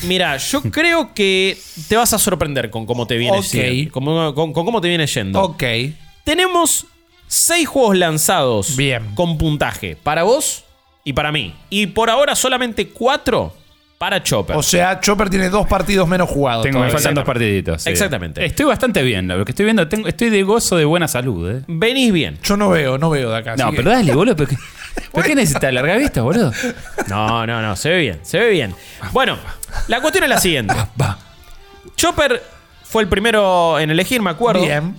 Mira, 0.04 0.36
yo 0.38 0.62
creo 0.62 1.14
que 1.14 1.56
te 1.88 1.96
vas 1.96 2.12
a 2.12 2.18
sorprender 2.18 2.70
con 2.70 2.86
cómo 2.86 3.06
te 3.06 3.16
viene 3.16 3.38
Ok. 3.38 3.44
yendo. 3.44 3.92
Con, 3.92 4.04
con- 4.34 4.52
con 4.52 4.64
cómo 4.64 4.80
te 4.80 4.88
viene 4.88 5.06
yendo. 5.06 5.40
Ok. 5.40 5.62
Tenemos 6.24 6.86
seis 7.32 7.66
juegos 7.66 7.96
lanzados 7.96 8.76
Bien. 8.76 9.14
con 9.14 9.38
puntaje 9.38 9.96
para 9.96 10.22
vos 10.22 10.64
y 11.02 11.14
para 11.14 11.32
mí. 11.32 11.54
Y 11.70 11.86
por 11.86 12.10
ahora 12.10 12.34
solamente 12.34 12.88
cuatro 12.88 13.54
para 13.96 14.22
Chopper. 14.22 14.54
O 14.56 14.62
sea, 14.62 15.00
Chopper 15.00 15.30
tiene 15.30 15.48
dos 15.48 15.66
partidos 15.66 16.06
menos 16.06 16.28
jugados. 16.28 16.64
Tengo, 16.64 16.80
me 16.80 16.90
faltan 16.90 17.14
dos 17.14 17.24
partiditos. 17.24 17.82
sí. 17.82 17.88
Exactamente. 17.88 18.44
Estoy 18.44 18.66
bastante 18.66 19.02
bien. 19.02 19.28
Lo 19.28 19.44
que 19.46 19.52
estoy 19.52 19.64
viendo, 19.64 19.88
tengo, 19.88 20.08
estoy 20.08 20.28
de 20.28 20.42
gozo 20.42 20.76
de 20.76 20.84
buena 20.84 21.08
salud. 21.08 21.50
¿eh? 21.50 21.62
Venís 21.68 22.12
bien. 22.12 22.38
Yo 22.42 22.56
no 22.58 22.68
veo, 22.68 22.98
no 22.98 23.08
veo 23.08 23.30
de 23.30 23.36
acá. 23.38 23.56
No, 23.56 23.64
así 23.68 23.70
que- 23.70 23.76
pero 23.82 23.90
dale, 23.92 24.14
boludo. 24.14 24.36
¿Pero 24.36 24.50
qué, 24.50 24.56
¿pero 25.12 25.26
qué 25.26 25.34
necesitas? 25.34 25.72
¿Larga 25.72 25.96
vista, 25.96 26.20
boludo? 26.20 26.52
No, 27.08 27.46
no, 27.46 27.62
no, 27.62 27.76
se 27.76 27.88
ve 27.90 27.98
bien, 27.98 28.20
se 28.22 28.38
ve 28.38 28.50
bien. 28.50 28.74
Bueno, 29.12 29.38
la 29.88 30.00
cuestión 30.02 30.24
es 30.24 30.30
la 30.30 30.38
siguiente. 30.38 30.74
Va. 31.00 31.18
Chopper 31.96 32.42
fue 32.82 33.02
el 33.04 33.08
primero 33.08 33.78
en 33.78 33.90
elegir, 33.90 34.20
me 34.20 34.30
acuerdo. 34.30 34.60
Bien. 34.62 34.94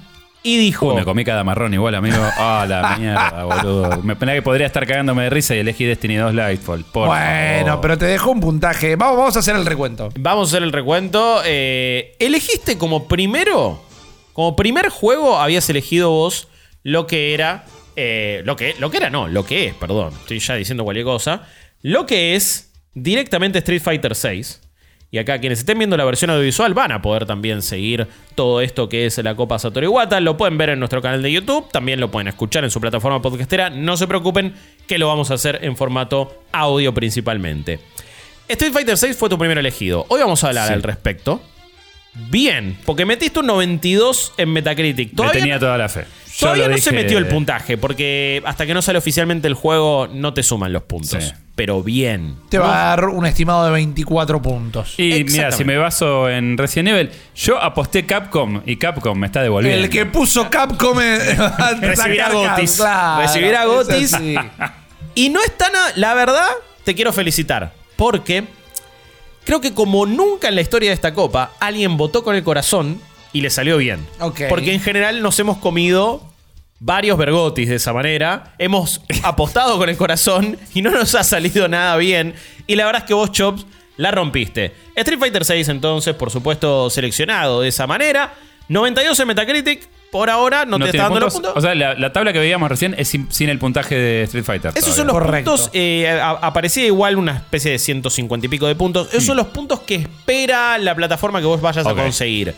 Y 0.45 0.57
dijo... 0.57 0.89
Uy, 0.89 0.95
me 0.95 1.05
comí 1.05 1.23
cada 1.23 1.43
marrón 1.45 1.73
igual, 1.73 1.95
amigo. 1.95 2.17
Ah, 2.37 2.65
la 2.67 2.95
mierda, 2.99 3.43
boludo. 3.45 4.01
Me 4.03 4.15
pena 4.17 4.33
que 4.33 4.41
podría 4.41 4.67
estar 4.67 4.85
cagándome 4.85 5.23
de 5.23 5.29
risa 5.29 5.55
y 5.55 5.59
elegí 5.59 5.85
Destiny 5.85 6.15
2 6.15 6.33
Lightfall. 6.35 6.83
Por 6.83 7.07
bueno, 7.07 7.65
favor. 7.65 7.81
pero 7.81 7.97
te 7.97 8.05
dejó 8.05 8.31
un 8.31 8.41
puntaje. 8.41 8.97
Vamos, 8.97 9.17
vamos 9.17 9.35
a 9.37 9.39
hacer 9.39 9.55
el 9.55 9.65
recuento. 9.65 10.09
Vamos 10.19 10.49
a 10.49 10.57
hacer 10.57 10.63
el 10.63 10.73
recuento. 10.73 11.41
Eh, 11.45 12.17
elegiste 12.19 12.77
como 12.77 13.07
primero, 13.07 13.81
como 14.33 14.55
primer 14.57 14.89
juego, 14.89 15.37
habías 15.37 15.69
elegido 15.69 16.09
vos 16.09 16.49
lo 16.83 17.07
que 17.07 17.33
era, 17.33 17.63
eh, 17.95 18.41
lo 18.43 18.57
que, 18.57 18.75
lo 18.79 18.91
que 18.91 18.97
era, 18.97 19.09
no, 19.09 19.29
lo 19.29 19.45
que 19.45 19.67
es, 19.67 19.73
perdón, 19.75 20.13
estoy 20.13 20.39
ya 20.39 20.55
diciendo 20.55 20.83
cualquier 20.83 21.05
cosa, 21.05 21.47
lo 21.81 22.05
que 22.05 22.35
es 22.35 22.73
directamente 22.93 23.59
Street 23.59 23.81
Fighter 23.81 24.13
6. 24.15 24.59
Y 25.13 25.19
acá 25.19 25.37
quienes 25.37 25.59
estén 25.59 25.77
viendo 25.77 25.95
la 25.95 26.05
versión 26.05 26.31
audiovisual 26.31 26.73
van 26.73 26.91
a 26.91 26.99
poder 27.03 27.27
también 27.27 27.61
seguir 27.61 28.07
todo 28.33 28.61
esto 28.61 28.89
que 28.89 29.05
es 29.05 29.15
la 29.19 29.35
Copa 29.35 29.59
Satoru 29.59 29.85
Iwata. 29.85 30.19
Lo 30.19 30.37
pueden 30.37 30.57
ver 30.57 30.69
en 30.69 30.79
nuestro 30.79 31.03
canal 31.03 31.21
de 31.21 31.31
YouTube, 31.31 31.69
también 31.71 31.99
lo 31.99 32.09
pueden 32.09 32.29
escuchar 32.29 32.63
en 32.63 32.71
su 32.71 32.81
plataforma 32.81 33.21
podcastera. 33.21 33.69
No 33.69 33.95
se 33.95 34.07
preocupen 34.07 34.55
que 34.87 34.97
lo 34.97 35.07
vamos 35.07 35.29
a 35.29 35.35
hacer 35.35 35.59
en 35.61 35.77
formato 35.77 36.43
audio 36.51 36.95
principalmente. 36.95 37.79
Street 38.47 38.73
Fighter 38.73 38.97
6 38.97 39.15
fue 39.15 39.29
tu 39.29 39.37
primer 39.37 39.59
elegido. 39.59 40.03
Hoy 40.09 40.19
vamos 40.19 40.43
a 40.43 40.47
hablar 40.47 40.69
Sí. 40.69 40.73
al 40.73 40.81
respecto. 40.81 41.43
Bien, 42.31 42.75
porque 42.83 43.05
metiste 43.05 43.39
un 43.39 43.45
92 43.45 44.33
en 44.37 44.51
Metacritic. 44.51 45.15
Todavía, 45.15 45.39
tenía 45.41 45.59
toda 45.59 45.77
la 45.77 45.89
fe. 45.89 46.05
Yo 46.33 46.47
todavía 46.47 46.67
no 46.67 46.77
se 46.77 46.91
metió 46.91 47.19
el 47.19 47.27
puntaje, 47.27 47.77
porque 47.77 48.41
hasta 48.45 48.65
que 48.65 48.73
no 48.73 48.81
sale 48.81 48.97
oficialmente 48.97 49.47
el 49.47 49.53
juego 49.53 50.07
no 50.11 50.33
te 50.33 50.41
suman 50.41 50.73
los 50.73 50.83
puntos. 50.83 51.23
Sí. 51.23 51.31
Pero 51.55 51.83
bien. 51.83 52.35
Te 52.49 52.57
va 52.57 52.85
a 52.85 52.95
dar 52.95 53.05
un 53.05 53.27
estimado 53.27 53.65
de 53.65 53.71
24 53.71 54.41
puntos. 54.41 54.95
Y 54.97 55.23
mira, 55.25 55.51
si 55.51 55.63
me 55.63 55.77
baso 55.77 56.27
en 56.27 56.57
Resident 56.57 56.89
Evil, 56.89 57.11
yo 57.35 57.61
aposté 57.61 58.07
Capcom 58.07 58.61
y 58.65 58.77
Capcom 58.77 59.15
me 59.15 59.27
está 59.27 59.43
devolviendo. 59.43 59.83
El 59.83 59.89
que 59.91 60.07
puso 60.07 60.49
Capcom 60.49 60.97
Recibirá 61.81 62.31
Gotis. 62.31 62.77
Claro, 62.77 63.21
Recibirá 63.21 63.63
es 63.63 63.67
Gotis. 63.67 64.17
Y 65.15 65.29
no 65.29 65.43
está 65.43 65.69
nada. 65.69 65.91
La 65.95 66.15
verdad, 66.15 66.47
te 66.83 66.95
quiero 66.95 67.13
felicitar. 67.13 67.71
Porque 67.95 68.45
creo 69.43 69.61
que 69.61 69.75
como 69.75 70.07
nunca 70.07 70.47
en 70.47 70.55
la 70.55 70.61
historia 70.61 70.89
de 70.89 70.95
esta 70.95 71.13
copa, 71.13 71.51
alguien 71.59 71.97
votó 71.97 72.23
con 72.23 72.35
el 72.35 72.43
corazón 72.43 72.99
y 73.33 73.41
le 73.41 73.49
salió 73.49 73.77
bien. 73.77 74.05
Porque 74.49 74.73
en 74.73 74.79
general 74.79 75.21
nos 75.21 75.37
hemos 75.39 75.57
comido 75.57 76.31
varios 76.79 77.17
vergotis 77.17 77.67
de 77.69 77.75
esa 77.75 77.91
manera. 77.93 78.53
Hemos 78.59 79.01
apostado 79.23 79.77
con 79.77 79.89
el 79.89 79.97
corazón 79.97 80.57
y 80.73 80.81
no 80.81 80.91
nos 80.91 81.15
ha 81.15 81.23
salido 81.23 81.67
nada 81.67 81.97
bien. 81.97 82.35
Y 82.67 82.75
la 82.75 82.85
verdad 82.85 83.01
es 83.03 83.07
que 83.07 83.13
vos, 83.13 83.31
Chops, 83.31 83.65
la 83.97 84.11
rompiste. 84.11 84.73
Street 84.95 85.19
Fighter 85.19 85.43
6 85.45 85.69
entonces, 85.69 86.13
por 86.15 86.29
supuesto, 86.31 86.89
seleccionado 86.89 87.61
de 87.61 87.69
esa 87.69 87.87
manera. 87.87 88.33
92 88.69 89.19
en 89.19 89.27
Metacritic, 89.27 89.87
por 90.11 90.29
ahora 90.29 90.63
no, 90.65 90.79
te 90.79 90.85
está 90.85 91.03
dando 91.03 91.19
los 91.19 91.33
puntos. 91.33 91.51
puntos. 91.53 91.63
O 91.63 91.65
sea, 91.65 91.75
la, 91.75 91.95
la 91.95 92.13
tabla 92.13 92.31
que 92.31 92.39
veíamos 92.39 92.69
recién 92.69 92.95
es 92.97 93.07
sin, 93.09 93.29
sin 93.31 93.49
el 93.49 93.59
puntaje 93.59 93.95
de 93.95 94.23
Street 94.23 94.45
Fighter. 94.45 94.71
Esos 94.75 94.95
son 94.95 95.07
los 95.07 95.13
Correcto. 95.15 95.51
puntos. 95.51 95.69
eh, 95.73 96.09
a- 96.09 96.29
aparecía 96.31 96.85
igual 96.85 97.17
una 97.17 97.33
especie 97.37 97.71
de 97.71 97.79
150 97.79 98.45
y 98.45 98.49
pico 98.49 98.67
de 98.67 98.75
puntos. 98.75 99.09
Esos 99.09 99.25
son 99.25 99.37
los 99.37 99.47
puntos 99.47 99.81
que 99.81 99.95
espera 99.95 100.77
la 100.77 100.95
plataforma 100.95 101.39
que 101.41 101.45
vos 101.45 101.59
vayas 101.61 101.85
a 101.85 101.93
conseguir. 101.93 102.55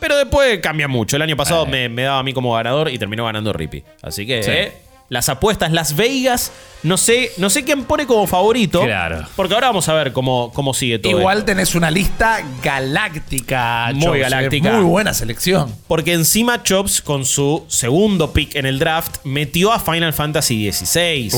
Pero 0.00 0.16
después 0.16 0.58
cambia 0.60 0.88
mucho. 0.88 1.16
El 1.16 1.22
año 1.22 1.36
pasado 1.36 1.64
Eh. 1.66 1.70
me, 1.70 1.88
me 1.88 2.02
daba 2.02 2.18
a 2.20 2.22
mí 2.22 2.32
como 2.32 2.52
ganador 2.54 2.90
y 2.90 2.98
terminó 2.98 3.24
ganando 3.24 3.52
Rippy. 3.52 3.82
Así 4.02 4.26
que 4.26 4.42
Sí. 4.42 4.50
eh, 4.52 4.72
las 5.10 5.30
apuestas, 5.30 5.72
Las 5.72 5.96
Vegas, 5.96 6.52
no 6.82 6.98
sé, 6.98 7.30
no 7.38 7.48
sé 7.48 7.64
quién 7.64 7.84
pone 7.84 8.06
como 8.06 8.26
favorito. 8.26 8.82
Claro. 8.82 9.26
Porque 9.36 9.54
ahora 9.54 9.68
vamos 9.68 9.88
a 9.88 9.94
ver 9.94 10.12
cómo, 10.12 10.52
cómo 10.52 10.74
sigue 10.74 10.98
todo. 10.98 11.18
Igual 11.18 11.38
esto. 11.38 11.46
tenés 11.46 11.74
una 11.74 11.90
lista 11.90 12.42
galáctica. 12.62 13.90
Muy 13.94 14.02
Chops, 14.04 14.18
galáctica. 14.20 14.72
Muy 14.72 14.84
buena 14.84 15.14
selección. 15.14 15.74
Porque 15.86 16.12
encima 16.12 16.62
Chops, 16.62 17.00
con 17.02 17.24
su 17.24 17.64
segundo 17.68 18.32
pick 18.32 18.54
en 18.54 18.66
el 18.66 18.78
draft, 18.78 19.16
metió 19.24 19.72
a 19.72 19.80
Final 19.80 20.12
Fantasy 20.12 20.70
XVI. 20.70 21.30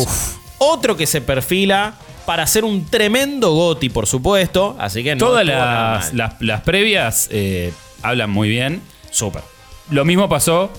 Otro 0.58 0.96
que 0.96 1.06
se 1.06 1.20
perfila 1.20 1.94
para 2.26 2.46
ser 2.46 2.64
un 2.64 2.84
tremendo 2.86 3.52
GOTI, 3.52 3.88
por 3.88 4.06
supuesto. 4.06 4.76
Así 4.78 5.02
que 5.02 5.14
no. 5.14 5.26
Todas 5.26 5.46
las, 5.46 6.12
las 6.40 6.60
previas 6.62 7.28
eh, 7.30 7.72
hablan 8.02 8.30
muy 8.30 8.48
bien. 8.48 8.80
Súper. 9.10 9.42
Lo 9.90 10.04
mismo 10.04 10.28
pasó 10.28 10.72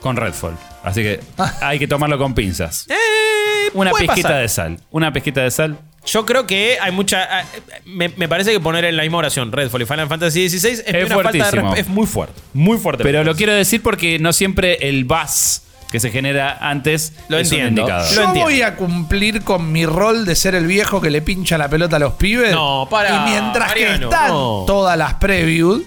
con 0.00 0.16
Redfall. 0.16 0.56
Así 0.84 1.02
que 1.02 1.20
hay 1.60 1.78
que 1.78 1.88
tomarlo 1.88 2.18
con 2.18 2.34
pinzas. 2.34 2.86
Eh, 2.88 3.70
Una 3.74 3.90
puede 3.90 4.04
pizquita 4.06 4.28
pasar. 4.28 4.42
de 4.42 4.48
sal. 4.48 4.80
Una 4.90 5.12
pizquita 5.12 5.42
de 5.42 5.50
sal. 5.50 5.78
Yo 6.06 6.24
creo 6.24 6.46
que 6.46 6.78
hay 6.80 6.92
mucha. 6.92 7.40
eh, 7.40 7.44
Me, 7.84 8.08
me 8.16 8.28
parece 8.28 8.52
que 8.52 8.60
poner 8.60 8.84
en 8.84 8.96
la 8.96 9.02
misma 9.02 9.18
oración 9.18 9.50
Redfall 9.50 9.82
y 9.82 9.86
Final 9.86 10.08
Fantasy 10.08 10.48
XVI 10.48 10.68
es, 10.70 10.84
Es 10.86 11.06
una 11.06 11.16
falta 11.22 11.50
de 11.50 11.60
resp- 11.62 11.76
Es 11.78 11.88
muy 11.88 12.06
fuerte. 12.06 12.40
Muy 12.54 12.78
fuerte. 12.78 13.02
Pero 13.02 13.24
lo 13.24 13.34
quiero 13.34 13.52
decir 13.52 13.82
porque 13.82 14.18
no 14.20 14.32
siempre 14.32 14.88
el 14.88 15.04
buzz 15.04 15.62
que 15.90 15.98
se 16.00 16.10
genera 16.10 16.56
antes 16.60 17.12
Lo 17.28 17.38
es 17.38 17.50
un 17.50 17.58
entiendo. 17.58 17.80
indicador. 17.82 18.08
Lo 18.10 18.14
Yo 18.14 18.22
entiendo. 18.22 18.50
voy 18.50 18.62
a 18.62 18.76
cumplir 18.76 19.42
con 19.42 19.72
mi 19.72 19.84
rol 19.86 20.24
de 20.24 20.36
ser 20.36 20.54
el 20.54 20.66
viejo 20.68 21.00
que 21.00 21.10
le 21.10 21.22
pincha 21.22 21.58
la 21.58 21.68
pelota 21.68 21.96
a 21.96 21.98
los 21.98 22.14
pibes. 22.14 22.52
No, 22.52 22.86
para, 22.88 23.26
Y 23.26 23.30
mientras 23.30 23.72
que 23.74 23.94
están 23.94 24.28
no. 24.30 24.64
todas 24.66 24.96
las 24.96 25.14
previews, 25.14 25.82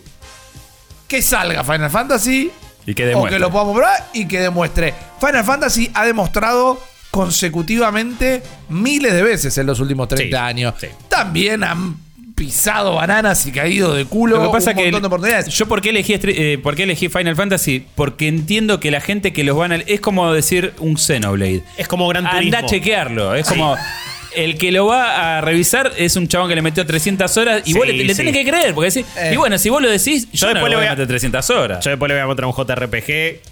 que 1.09 1.21
salga 1.21 1.63
Final 1.65 1.89
Fantasy 1.89 2.49
Y 2.85 2.93
que 2.93 3.03
o 3.03 3.07
demuestre. 3.07 3.35
que 3.35 3.39
lo 3.39 3.51
podamos 3.51 3.75
probar 3.75 4.09
y 4.13 4.25
que 4.27 4.39
demuestre. 4.39 4.93
Final 5.19 5.43
Fantasy 5.43 5.91
ha 5.93 6.05
demostrado 6.05 6.79
consecutivamente 7.11 8.43
miles 8.69 9.13
de 9.13 9.23
veces 9.23 9.57
en 9.57 9.65
los 9.65 9.79
últimos 9.79 10.07
30 10.07 10.37
Sí, 10.37 10.41
años. 10.41 10.73
sí. 10.79 10.87
También 11.09 11.63
han 11.63 11.97
pisado 12.35 12.93
bananas 12.95 13.45
y 13.47 13.51
caído 13.51 13.93
de 13.93 14.05
culo 14.05 14.37
Lo 14.37 14.43
que 14.43 14.49
pasa 14.53 14.71
un 14.71 14.77
que 14.77 14.83
montón 14.83 15.01
de 15.01 15.07
oportunidades. 15.07 15.47
yo 15.49 15.67
por 15.67 15.81
qué 15.81 15.89
elegí 15.89 16.13
eh, 16.23 16.57
por 16.63 16.73
qué 16.75 16.83
elegí 16.83 17.09
Final 17.09 17.35
Fantasy 17.35 17.85
porque 17.95 18.27
entiendo 18.29 18.79
que 18.79 18.91
la 18.91 19.01
gente 19.01 19.33
que 19.33 19.43
los 19.43 19.57
van 19.57 19.73
a 19.73 19.75
es 19.75 19.99
como 19.99 20.31
decir 20.31 20.73
un 20.79 20.97
Xenoblade. 20.97 21.63
Es 21.77 21.87
como 21.89 22.07
Gran 22.07 22.23
Turismo. 22.29 22.55
Anda 22.57 22.59
a 22.59 22.69
chequearlo, 22.69 23.35
es 23.35 23.45
como 23.47 23.75
el 24.35 24.57
que 24.57 24.71
lo 24.71 24.85
va 24.87 25.37
a 25.37 25.41
revisar 25.41 25.91
es 25.97 26.15
un 26.15 26.27
chabón 26.27 26.49
que 26.49 26.55
le 26.55 26.61
metió 26.61 26.85
300 26.85 27.35
horas 27.37 27.61
y 27.65 27.73
Sí, 27.73 27.77
vos 27.77 27.87
le, 27.87 27.93
le 27.93 28.09
sí. 28.13 28.17
tenés 28.17 28.33
que 28.33 28.45
creer 28.45 28.73
porque 28.73 28.89
decís, 28.91 29.05
Eh. 29.17 29.31
y 29.33 29.37
bueno, 29.37 29.57
si 29.57 29.69
vos 29.69 29.81
lo 29.81 29.89
decís, 29.89 30.27
yo, 30.31 30.39
Yo 30.39 30.47
no 30.47 30.53
después 30.53 30.69
le 30.69 30.75
voy 30.77 30.85
a 30.85 30.89
meter 30.91 31.07
300 31.07 31.49
horas. 31.49 31.83
Yo 31.83 31.89
después 31.91 32.07
le 32.09 32.15
voy 32.15 32.23
a 32.23 32.27
mostrar 32.27 32.45
un 32.47 32.53
JRPG 32.53 33.05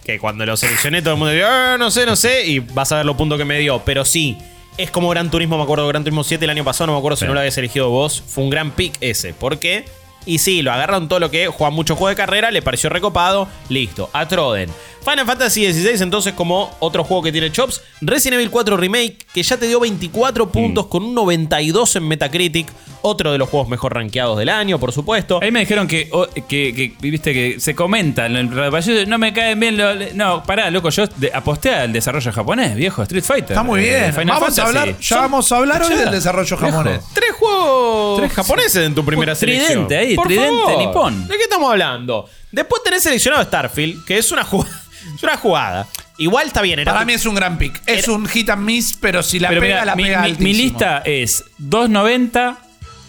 que 0.06 0.18
cuando 0.20 0.46
lo 0.46 0.56
seleccioné 0.58 1.02
todo 1.02 1.14
el 1.14 1.20
mundo 1.20 1.32
dice, 1.34 1.46
"Ah, 1.46 1.76
no 1.80 1.90
sé, 1.92 2.06
no 2.06 2.16
sé, 2.16 2.46
y 2.48 2.60
vas 2.60 2.92
a 2.92 2.98
ver 2.98 3.06
los 3.06 3.16
puntos 3.16 3.38
que 3.38 3.46
me 3.46 3.58
dio. 3.60 3.82
Pero 3.86 4.06
sí, 4.06 4.38
es 4.78 4.92
como 4.92 5.10
Gran 5.10 5.32
Turismo, 5.32 5.58
me 5.58 5.64
acuerdo 5.64 5.88
Gran 5.88 6.04
Turismo 6.04 6.24
7 6.24 6.46
el 6.46 6.52
año 6.52 6.64
pasado, 6.64 6.88
no 6.88 6.94
me 6.94 7.00
acuerdo 7.00 7.16
si 7.18 7.22
Sí. 7.22 7.28
no 7.28 7.34
lo 7.34 7.40
habías 7.40 7.58
elegido 7.58 7.90
vos. 7.90 8.24
Fue 8.28 8.44
un 8.44 8.50
gran 8.50 8.72
pick 8.72 8.94
ese. 9.02 9.34
¿Por 9.34 9.58
qué? 9.60 9.86
Y 10.28 10.38
sí, 10.40 10.62
lo 10.62 10.72
agarraron 10.72 11.08
todo 11.08 11.20
lo 11.20 11.32
que 11.32 11.48
juega 11.48 11.72
mucho 11.72 11.96
juego 11.96 12.10
de 12.10 12.16
carrera, 12.16 12.52
le 12.52 12.62
pareció 12.62 12.90
recopado, 12.90 13.48
listo, 13.70 14.10
a 14.14 14.28
Troden. 14.28 14.70
Final 15.04 15.26
Fantasy 15.26 15.72
XVI 15.72 16.04
entonces 16.04 16.34
como 16.34 16.76
otro 16.80 17.06
juego 17.06 17.24
que 17.24 17.32
tiene 17.32 17.50
Chops, 17.50 17.82
Resident 18.02 18.36
Evil 18.36 18.50
4 18.52 18.76
Remake, 18.76 19.18
que 19.34 19.42
ya 19.42 19.56
te 19.56 19.66
dio 19.66 19.80
24 19.80 20.50
puntos 20.52 20.88
con 20.88 21.02
un 21.04 21.16
92 21.16 21.96
en 21.96 22.08
Metacritic, 22.10 22.68
otro 23.04 23.32
de 23.32 23.38
los 23.38 23.48
juegos 23.48 23.70
mejor 23.70 23.94
rankeados 23.96 24.38
del 24.38 24.50
año, 24.50 24.78
por 24.80 24.92
supuesto. 24.92 25.40
Ahí 25.42 25.50
me 25.50 25.62
dijeron 25.62 25.88
que, 25.88 26.10
o- 26.12 26.28
que, 26.28 26.42
que, 26.74 26.94
viste 27.00 27.32
que 27.34 27.58
se 27.62 27.74
comenta 27.74 28.26
en 28.26 28.36
el 28.36 28.50
yo, 28.50 29.06
no 29.08 29.18
me 29.18 29.32
caen 29.32 29.58
bien 29.62 29.78
los- 29.78 30.14
no, 30.14 30.44
pará, 30.44 30.70
loco, 30.72 30.90
yo 30.90 31.06
aposté 31.34 31.70
al 31.74 31.94
desarrollo 31.94 32.34
japonés, 32.34 32.76
viejo, 32.76 33.02
Street 33.04 33.24
Fighter. 33.24 33.52
Está 33.52 33.64
muy 33.64 33.80
eh, 33.86 34.00
bien. 34.02 34.14
Final 34.14 34.28
Vamos 34.42 34.60
a 34.60 34.66
hablar, 34.66 34.88
ya 35.00 35.02
Son- 35.02 35.20
vamos 35.20 35.50
a 35.54 35.56
hablar 35.58 35.84
hoy 35.84 35.96
del 35.96 36.12
desarrollo 36.12 36.58
viejo. 36.58 36.70
japonés. 36.78 37.02
Tres 37.14 37.32
juegos 37.40 38.20
Tres- 38.20 38.34
japoneses 38.34 38.86
en 38.88 38.94
tu 38.94 39.06
primera 39.06 39.32
Un 39.32 39.40
tridente 39.40 39.68
selección. 39.68 40.00
ahí, 40.00 40.16
tridente 40.24 40.78
nipón. 40.78 41.28
¿De 41.28 41.36
qué 41.38 41.44
estamos 41.44 41.70
hablando? 41.72 42.30
Después 42.52 42.82
tenés 42.84 43.04
seleccionado 43.04 43.44
Starfield, 43.44 44.06
que 44.06 44.18
es 44.18 44.32
una 44.32 44.44
jugada. 44.44 44.72
Es 45.16 45.24
una 45.24 45.38
jugada. 45.38 45.88
Igual 46.18 46.48
está 46.48 46.62
bien. 46.62 46.80
Era 46.80 46.92
Para 46.92 47.04
tu- 47.06 47.08
mí 47.08 47.14
es 47.14 47.26
un 47.26 47.34
gran 47.34 47.58
pick. 47.58 47.82
Es 47.86 48.04
Era- 48.04 48.12
un 48.14 48.28
hit 48.28 48.50
and 48.50 48.64
miss, 48.64 48.98
pero 49.00 49.24
si 49.24 49.40
la 49.40 49.48
Pero 49.50 49.62
pega, 49.62 49.74
mira, 49.76 49.86
la 49.86 49.96
mi, 49.96 50.04
pega 50.04 50.22
mi- 50.24 50.34
mi 50.40 50.54
lista 50.54 51.02
es 51.06 51.46
290, 51.60 52.58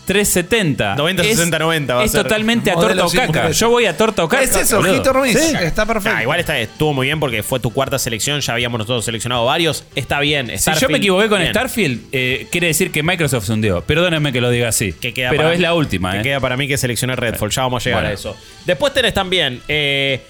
370. 0.08 0.96
90, 0.96 1.22
Es- 1.22 1.28
60, 1.36 1.58
90 1.58 1.94
va 1.94 2.00
a 2.00 2.04
Es 2.04 2.10
ser. 2.12 2.22
totalmente 2.22 2.70
a 2.70 2.74
Modelo 2.74 3.02
torta 3.06 3.24
o 3.28 3.32
caca. 3.32 3.50
Yo 3.50 3.70
voy 3.70 3.84
a 3.86 3.96
torta 3.96 4.24
o 4.24 4.28
caca. 4.28 4.42
Es 4.42 4.56
eso, 4.56 4.78
boludo. 4.78 5.22
miss. 5.22 5.38
Sí. 5.38 5.56
Está 5.62 5.86
perfecto. 5.86 6.16
Ah, 6.18 6.22
igual 6.22 6.40
está, 6.40 6.58
estuvo 6.58 6.92
muy 6.94 7.06
bien 7.06 7.20
porque 7.20 7.42
fue 7.42 7.60
tu 7.60 7.70
cuarta 7.72 7.98
selección. 7.98 8.40
Ya 8.40 8.52
habíamos 8.54 8.78
nosotros 8.78 9.04
seleccionado 9.04 9.44
varios. 9.44 9.84
Está 9.94 10.18
bien. 10.20 10.46
Si 10.48 10.52
yo 10.54 10.58
Starfield, 10.58 10.90
me 10.92 10.98
equivoqué 10.98 11.28
con 11.28 11.38
bien. 11.40 11.52
Starfield, 11.52 12.00
eh, 12.12 12.46
quiere 12.50 12.66
decir 12.68 12.90
que 12.90 13.02
Microsoft 13.02 13.44
se 13.46 13.52
hundió. 13.52 13.82
Perdónenme 13.82 14.32
que 14.32 14.40
lo 14.40 14.50
diga 14.50 14.68
así. 14.68 14.92
Que 14.94 15.14
queda 15.14 15.30
pero 15.30 15.42
para 15.42 15.52
es 15.52 15.58
mí- 15.58 15.62
la 15.62 15.74
última, 15.74 16.12
que 16.12 16.18
¿eh? 16.18 16.22
queda 16.22 16.40
para 16.40 16.56
mí 16.56 16.66
que 16.66 16.76
seleccioné 16.78 17.14
Redfall. 17.14 17.50
Ya 17.50 17.62
vamos 17.62 17.82
a 17.82 17.84
llegar 17.84 18.02
Bueno. 18.02 18.10
a 18.10 18.14
eso. 18.14 18.36
Después 18.66 18.92
tenés 18.94 19.14
también. 19.14 19.60
eh, 19.68 20.22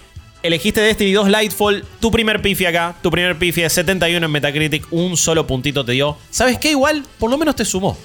elegiste 0.42 0.80
Destiny 0.80 1.12
2 1.12 1.28
Lightfall. 1.28 1.84
Tu 2.00 2.10
primer 2.10 2.40
pifi 2.42 2.66
acá. 2.66 2.94
Tu 3.02 3.10
primer 3.10 3.36
pifi 3.36 3.62
es 3.62 3.72
71 3.72 4.26
en 4.26 4.32
Metacritic. 4.32 4.86
Un 4.92 5.16
solo 5.16 5.46
puntito 5.46 5.84
te 5.84 5.92
dio. 5.92 6.16
¿Sabes 6.30 6.58
qué? 6.58 6.70
Igual, 6.70 7.04
por 7.18 7.30
lo 7.30 7.38
menos 7.38 7.56
te 7.56 7.64
sumó. 7.64 7.96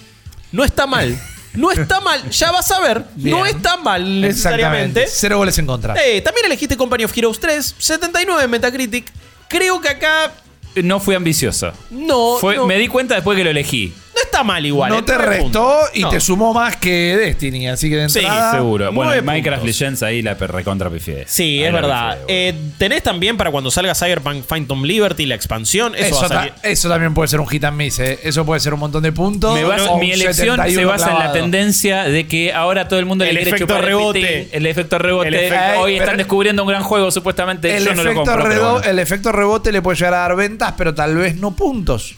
No 0.51 0.63
está 0.63 0.85
mal. 0.87 1.19
No 1.55 1.71
está 1.71 1.99
mal. 2.01 2.29
Ya 2.29 2.51
vas 2.51 2.69
a 2.71 2.79
ver. 2.79 3.05
No 3.15 3.45
está 3.45 3.77
mal 3.77 4.01
Exactamente. 4.23 4.27
necesariamente. 4.27 5.05
Cero 5.07 5.37
goles 5.37 5.57
en 5.59 5.65
contra. 5.67 5.95
Eh, 6.03 6.21
también 6.21 6.45
elegiste 6.45 6.75
Company 6.77 7.03
of 7.03 7.15
Heroes 7.17 7.39
3. 7.39 7.75
79 7.77 8.43
en 8.43 8.49
Metacritic. 8.49 9.11
Creo 9.47 9.79
que 9.81 9.89
acá. 9.89 10.31
No 10.75 10.99
fui 10.99 11.13
ambicioso. 11.15 11.71
No. 11.91 12.37
Fue- 12.39 12.55
no, 12.55 12.65
Me 12.65 12.77
di 12.79 12.87
cuenta 12.87 13.15
después 13.15 13.37
que 13.37 13.43
lo 13.43 13.51
elegí. 13.51 13.93
No 14.33 14.37
está 14.39 14.43
mal 14.43 14.65
igual. 14.65 14.89
no 14.91 14.99
eh, 14.99 15.03
te 15.03 15.17
restó 15.17 15.43
puntos. 15.43 15.89
y 15.93 16.01
No. 16.01 16.09
te 16.09 16.19
sumó 16.19 16.53
más 16.53 16.75
que 16.77 17.15
Destiny, 17.17 17.67
así 17.67 17.89
que 17.89 17.97
de 17.97 18.09
Sí, 18.09 18.19
entrada... 18.19 18.51
Seguro. 18.53 18.91
Bueno, 18.91 19.11
Minecraft 19.23 19.61
puntos. 19.61 19.79
Legends 19.79 20.03
ahí 20.03 20.21
la 20.21 20.33
recontra 20.33 20.89
pifié. 20.89 21.25
Sí, 21.27 21.43
Ahí 21.59 21.63
es 21.65 21.73
verdad. 21.73 22.17
pifié, 22.25 22.49
Eh, 22.49 22.55
tenés 22.77 23.03
también 23.03 23.37
para 23.37 23.51
cuando 23.51 23.69
salga 23.71 23.93
Cyberpunk 23.95 24.43
Phantom 24.45 24.83
Liberty 24.83 25.25
la 25.25 25.35
expansión. 25.35 25.93
Eso, 25.95 26.05
Eso, 26.05 26.19
va 26.19 26.25
a 26.25 26.29
ta- 26.29 26.35
salir. 26.35 26.53
eso 26.63 26.89
también 26.89 27.13
puede 27.13 27.27
ser 27.27 27.39
un 27.39 27.47
hit 27.47 27.63
and 27.63 27.77
miss, 27.77 27.99
¿eh? 27.99 28.19
Eso 28.23 28.45
puede 28.45 28.59
ser 28.59 28.73
un 28.73 28.79
montón 28.79 29.03
de 29.03 29.11
puntos. 29.11 29.53
Me 29.53 29.63
basa- 29.63 29.91
o 29.91 29.97
mi 29.99 30.11
elección 30.11 30.57
se 30.57 30.63
71 30.63 30.87
basa 30.87 31.11
en 31.11 31.19
la 31.19 31.31
tendencia 31.31 32.03
de 32.03 32.27
que 32.27 32.53
ahora 32.53 32.87
todo 32.87 32.99
el 32.99 33.05
mundo 33.05 33.23
El 33.23 33.35
le 33.35 33.41
quiere 33.41 33.49
efecto 33.51 33.65
chupar 33.73 33.83
el 33.83 33.89
rebote. 33.89 34.19
pitín, 34.21 34.49
El 34.51 34.65
efecto 34.65 34.97
rebote. 34.99 35.27
El 35.27 35.33
efecto- 35.35 35.79
Hoy 35.81 35.95
están 35.97 36.17
descubriendo 36.17 36.63
un 36.63 36.69
gran 36.69 36.83
juego, 36.83 37.11
supuestamente. 37.11 37.75
El, 37.75 37.83
Yo 37.85 37.93
no 37.95 38.03
lo 38.03 38.11
efecto 38.11 38.31
compro. 38.31 38.49
bueno. 38.71 38.81
el 38.83 38.99
efecto 38.99 39.31
rebote 39.31 39.71
le 39.71 39.81
puede 39.81 39.97
llegar 39.97 40.13
a 40.15 40.17
dar 40.19 40.35
ventas, 40.35 40.73
pero 40.77 40.93
tal 40.93 41.15
vez 41.15 41.35
no 41.35 41.51
puntos. 41.55 42.15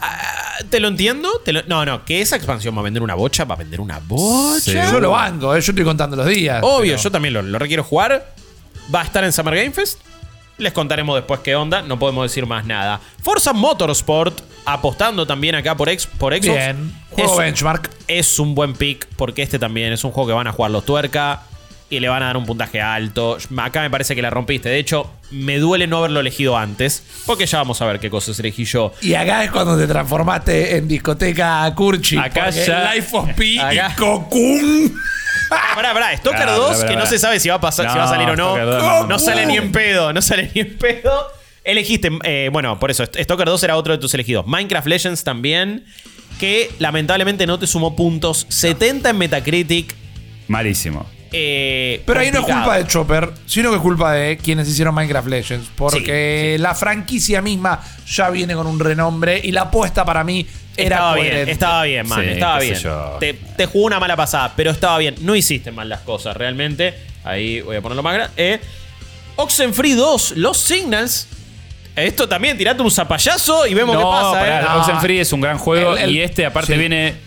Ah, 0.00 0.45
¿Te 0.70 0.80
lo 0.80 0.88
entiendo? 0.88 1.28
Te 1.44 1.52
lo- 1.52 1.62
No, 1.64 1.84
no, 1.84 2.04
que 2.04 2.20
esa 2.20 2.36
expansión 2.36 2.74
va 2.76 2.80
a 2.80 2.84
vender 2.84 3.02
una 3.02 3.14
bocha, 3.14 3.44
va 3.44 3.54
a 3.54 3.58
vender 3.58 3.80
una 3.80 4.00
bocha. 4.06 4.60
Sí. 4.60 4.72
Yo 4.92 5.00
lo 5.00 5.10
banco, 5.10 5.54
¿eh? 5.54 5.60
yo 5.60 5.72
estoy 5.72 5.84
contando 5.84 6.16
los 6.16 6.26
días. 6.26 6.60
Obvio, 6.62 6.92
pero- 6.92 7.02
yo 7.02 7.10
también 7.10 7.34
lo, 7.34 7.42
lo 7.42 7.58
requiero 7.58 7.82
jugar. 7.84 8.34
Va 8.94 9.00
a 9.00 9.04
estar 9.04 9.24
en 9.24 9.32
Summer 9.32 9.54
Game 9.56 9.72
Fest. 9.72 10.00
Les 10.58 10.72
contaremos 10.72 11.14
después 11.16 11.40
qué 11.40 11.54
onda, 11.54 11.82
no 11.82 11.98
podemos 11.98 12.24
decir 12.24 12.46
más 12.46 12.64
nada. 12.64 12.98
Forza 13.22 13.52
Motorsport, 13.52 14.40
apostando 14.64 15.26
también 15.26 15.54
acá 15.54 15.76
por, 15.76 15.88
ex, 15.90 16.06
por 16.06 16.32
Xbox. 16.32 16.46
Bien, 16.56 16.92
juego 17.10 17.32
Es- 17.32 17.38
benchmark. 17.38 17.90
es 18.08 18.38
un 18.38 18.54
buen 18.54 18.72
pick 18.72 19.06
porque 19.16 19.42
este 19.42 19.58
también 19.58 19.92
es 19.92 20.02
un 20.04 20.12
juego 20.12 20.28
que 20.28 20.32
van 20.34 20.46
a 20.46 20.52
jugar 20.52 20.70
los 20.70 20.84
tuerca 20.84 21.42
y 21.88 22.00
le 22.00 22.08
van 22.08 22.22
a 22.22 22.26
dar 22.26 22.36
un 22.36 22.46
puntaje 22.46 22.80
alto. 22.80 23.38
Acá 23.58 23.80
me 23.82 23.90
parece 23.90 24.14
que 24.14 24.22
la 24.22 24.30
rompiste. 24.30 24.68
De 24.68 24.78
hecho, 24.78 25.10
me 25.30 25.58
duele 25.58 25.86
no 25.86 25.98
haberlo 25.98 26.20
elegido 26.20 26.56
antes 26.56 27.02
porque 27.26 27.46
ya 27.46 27.58
vamos 27.58 27.80
a 27.80 27.86
ver 27.86 28.00
qué 28.00 28.10
cosas 28.10 28.38
elegí 28.40 28.64
yo. 28.64 28.92
Y 29.02 29.14
acá 29.14 29.44
es 29.44 29.50
cuando 29.50 29.78
te 29.78 29.86
transformaste 29.86 30.76
en 30.76 30.88
discoteca 30.88 31.72
Curchi. 31.74 32.16
Acá 32.16 32.50
ya- 32.50 32.92
Life 32.94 33.16
of 33.16 33.32
Pi 33.34 33.58
Acá- 33.60 33.92
y 33.92 33.94
Cocoon. 33.96 34.94
Pará, 35.48 35.92
pará, 35.94 36.16
Stalker 36.16 36.40
Pará, 36.40 36.52
2, 36.54 36.66
pará, 36.68 36.80
que 36.80 36.94
pará. 36.94 37.00
no 37.00 37.06
se 37.06 37.18
sabe 37.20 37.38
si 37.38 37.48
va 37.48 37.54
a 37.56 37.60
pasar, 37.60 37.88
si 37.90 37.96
va 37.96 38.04
a 38.04 38.08
salir 38.08 38.28
o 38.30 38.34
no. 38.36 38.54
Stalker 38.54 38.66
2 38.66 38.82
no. 38.82 39.06
no. 39.06 39.18
sale 39.20 39.46
ni 39.46 39.56
en 39.56 39.70
pedo, 39.70 40.12
no 40.12 40.20
sale 40.22 40.50
ni 40.54 40.62
en 40.62 40.76
pedo. 40.76 41.28
Elegiste, 41.62 42.10
eh, 42.24 42.48
bueno, 42.52 42.78
por 42.80 42.90
eso, 42.90 43.04
Stalker 43.04 43.46
2 43.46 43.62
era 43.62 43.76
otro 43.76 43.92
de 43.92 43.98
tus 44.00 44.12
elegidos. 44.14 44.44
Minecraft 44.46 44.86
Legends 44.88 45.22
también, 45.24 45.84
que 46.40 46.70
lamentablemente 46.80 47.46
no 47.46 47.58
te 47.60 47.66
sumó 47.68 47.94
puntos. 47.94 48.46
70 48.48 49.10
en 49.10 49.18
Metacritic. 49.18 49.94
Malísimo. 50.48 51.06
Eh, 51.32 52.02
Pero 52.06 52.20
ahí 52.20 52.30
no 52.30 52.40
es 52.40 52.46
culpa 52.46 52.76
de 52.78 52.86
Chopper, 52.86 53.30
sino 53.46 53.70
que 53.70 53.76
es 53.76 53.82
culpa 53.82 54.12
de 54.12 54.36
quienes 54.38 54.68
hicieron 54.68 54.94
Minecraft 54.94 55.28
Legends. 55.28 55.70
Porque 55.76 56.56
la 56.60 56.74
franquicia 56.74 57.42
misma 57.42 57.80
ya 58.06 58.30
viene 58.30 58.54
con 58.54 58.66
un 58.66 58.78
renombre 58.80 59.40
y 59.42 59.52
la 59.52 59.62
apuesta 59.62 60.04
para 60.04 60.24
mí 60.24 60.46
era 60.76 60.96
estaba 60.96 61.14
coherente. 61.14 61.36
bien, 61.44 61.48
estaba 61.48 61.82
bien, 61.84 62.08
man, 62.08 62.22
Sí, 62.22 62.28
estaba 62.30 62.58
bien. 62.60 62.78
Te, 63.20 63.32
te 63.56 63.66
jugó 63.66 63.86
una 63.86 63.98
mala 64.00 64.16
pasada, 64.16 64.52
pero 64.56 64.70
estaba 64.70 64.98
bien. 64.98 65.14
No 65.20 65.34
hiciste 65.34 65.72
mal 65.72 65.88
las 65.88 66.00
cosas, 66.00 66.36
realmente. 66.36 66.94
Ahí 67.24 67.60
voy 67.62 67.76
a 67.76 67.80
ponerlo 67.82 68.02
más 68.02 68.14
grande. 68.14 68.32
Eh, 68.36 68.60
Oxenfree 69.36 69.94
2, 69.94 70.32
Los 70.36 70.58
Signals. 70.58 71.28
Esto 71.94 72.28
también, 72.28 72.58
tirate 72.58 72.82
un 72.82 72.90
zapallazo 72.90 73.66
y 73.66 73.72
vemos 73.72 73.96
qué 73.96 74.02
pasa. 74.02 74.32
pará, 74.32 74.60
eh. 74.60 74.64
No. 74.68 74.80
Oxenfree 74.80 75.20
es 75.20 75.32
un 75.32 75.40
gran 75.40 75.56
juego 75.58 75.96
El- 75.96 76.04
el- 76.04 76.10
y 76.10 76.20
este 76.20 76.44
aparte 76.44 76.74
sí. 76.74 76.78
viene. 76.78 77.25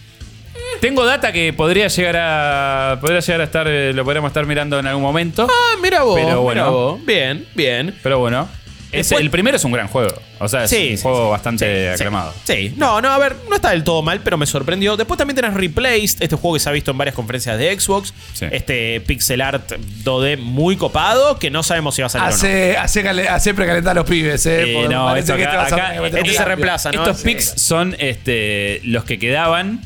Tengo 0.81 1.05
data 1.05 1.31
que 1.31 1.51
podría 1.53 1.88
llegar 1.88 2.15
a. 2.17 2.97
Podría 3.01 3.19
llegar 3.19 3.41
a 3.41 3.43
estar. 3.43 3.67
eh, 3.67 3.91
Lo 3.93 4.03
podríamos 4.05 4.29
estar 4.29 4.45
mirando 4.45 4.79
en 4.79 4.88
algún 4.88 5.03
momento. 5.03 5.47
Ah, 5.49 5.75
mira 5.81 6.03
vos, 6.03 6.15
Pero 6.19 6.41
bueno. 6.41 6.61
mira 6.63 6.69
vos. 6.69 7.05
Bien, 7.05 7.45
bien. 7.55 7.95
Pero 8.01 8.19
bueno. 8.19 8.47
es- 8.91 9.09
Después- 9.09 9.21
el 9.21 9.29
primero 9.29 9.55
es 9.57 9.63
un 9.65 9.71
gran 9.71 9.88
juego. 9.88 10.19
O 10.39 10.47
sea, 10.47 10.63
es 10.63 10.69
Sí, 10.71 10.91
un 10.91 10.97
sí, 10.97 11.03
juego 11.03 11.25
sí. 11.25 11.31
bastante 11.31 11.89
Sí, 11.95 12.01
aclamado. 12.01 12.33
Sí, 12.43 12.53
sí. 12.69 12.73
No, 12.75 13.01
no, 13.01 13.09
a 13.09 13.19
ver, 13.19 13.35
no 13.47 13.55
está 13.55 13.69
del 13.69 13.83
todo 13.83 14.01
mal, 14.01 14.21
pero 14.23 14.35
me 14.38 14.47
sorprendió. 14.47 14.97
Después 14.97 15.15
también 15.17 15.35
tenés 15.35 15.53
Replaced, 15.53 16.23
este 16.23 16.35
juego 16.35 16.55
que 16.55 16.59
se 16.59 16.69
ha 16.69 16.71
visto 16.71 16.89
en 16.89 16.97
varias 16.97 17.13
conferencias 17.15 17.55
de 17.59 17.77
Xbox. 17.79 18.13
Sí. 18.33 18.45
Este 18.51 18.99
pixel 19.01 19.41
art 19.41 19.73
2D 20.03 20.38
muy 20.38 20.75
copado, 20.75 21.38
que 21.38 21.51
no 21.51 21.61
sabemos 21.61 21.93
si 21.93 22.01
va 22.01 22.07
a 22.07 22.09
salir 22.09 22.27
o 22.27 22.29
no. 22.31 22.35
Hace, 22.35 22.77
hace, 22.77 23.03
cale- 23.03 23.27
hace 23.29 23.53
precalentar 23.53 23.95
los 23.95 24.05
pibes, 24.09 24.43
¿eh? 24.47 24.71
Eh, 24.71 24.73
Porque 24.73 24.95
no, 24.95 25.05
parece 25.05 25.19
esto 25.25 25.35
que 25.38 25.43
acá- 25.43 25.51
te 25.51 25.57
vas 25.57 25.71
a 25.71 25.75
acá- 25.75 25.83
tener 25.89 25.95
que 25.97 26.01
meter 26.01 26.17
este 26.19 26.29
un 26.29 26.33
se 26.33 26.38
cambio. 26.38 26.55
reemplaza, 26.55 26.91
¿no? 26.91 27.01
Estos 27.03 27.17
Sí. 27.17 27.23
pics 27.25 27.53
son 27.61 27.95
este, 27.99 28.81
los 28.85 29.03
que 29.03 29.19
quedaban. 29.19 29.81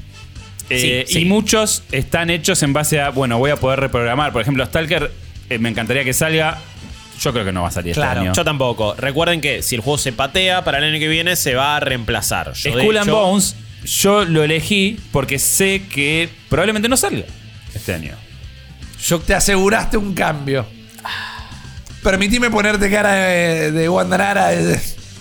Eh, 0.69 1.03
Sí, 1.07 1.13
sí. 1.13 1.19
Y 1.21 1.25
muchos 1.25 1.83
están 1.91 2.29
hechos 2.29 2.61
en 2.63 2.73
base 2.73 2.99
a, 3.01 3.09
bueno, 3.09 3.37
voy 3.37 3.51
a 3.51 3.55
poder 3.57 3.79
reprogramar. 3.79 4.31
Por 4.31 4.41
ejemplo, 4.41 4.65
Stalker, 4.65 5.11
eh, 5.49 5.57
me 5.59 5.69
encantaría 5.69 6.03
que 6.03 6.13
salga. 6.13 6.57
Yo 7.19 7.31
creo 7.31 7.45
que 7.45 7.51
no 7.51 7.61
va 7.61 7.67
a 7.67 7.71
salir 7.71 7.93
Claro, 7.93 8.11
este 8.11 8.19
año. 8.21 8.33
yo 8.33 8.43
tampoco. 8.43 8.95
Recuerden 8.95 9.39
que 9.39 9.61
si 9.61 9.75
el 9.75 9.81
juego 9.81 9.97
se 9.97 10.11
patea 10.13 10.63
para 10.63 10.79
el 10.79 10.83
año 10.85 10.99
que 10.99 11.07
viene, 11.07 11.35
se 11.35 11.53
va 11.53 11.77
a 11.77 11.79
reemplazar. 11.79 12.53
Yo, 12.53 12.71
Skull 12.71 12.97
and 12.97 13.07
hecho, 13.07 13.15
Bones, 13.15 13.55
yo 13.85 14.25
lo 14.25 14.43
elegí 14.43 14.99
porque 15.11 15.37
sé 15.39 15.83
que 15.89 16.27
probablemente 16.49 16.89
no 16.89 16.97
salga 16.97 17.25
este 17.73 17.93
año. 17.93 18.15
Yo 19.05 19.19
te 19.19 19.35
aseguraste 19.35 19.97
un 19.97 20.13
cambio. 20.13 20.65
Permitime 22.01 22.49
ponerte 22.49 22.89
cara 22.89 23.13
de, 23.13 23.71
de 23.71 23.89
Wandanara. 23.89 24.51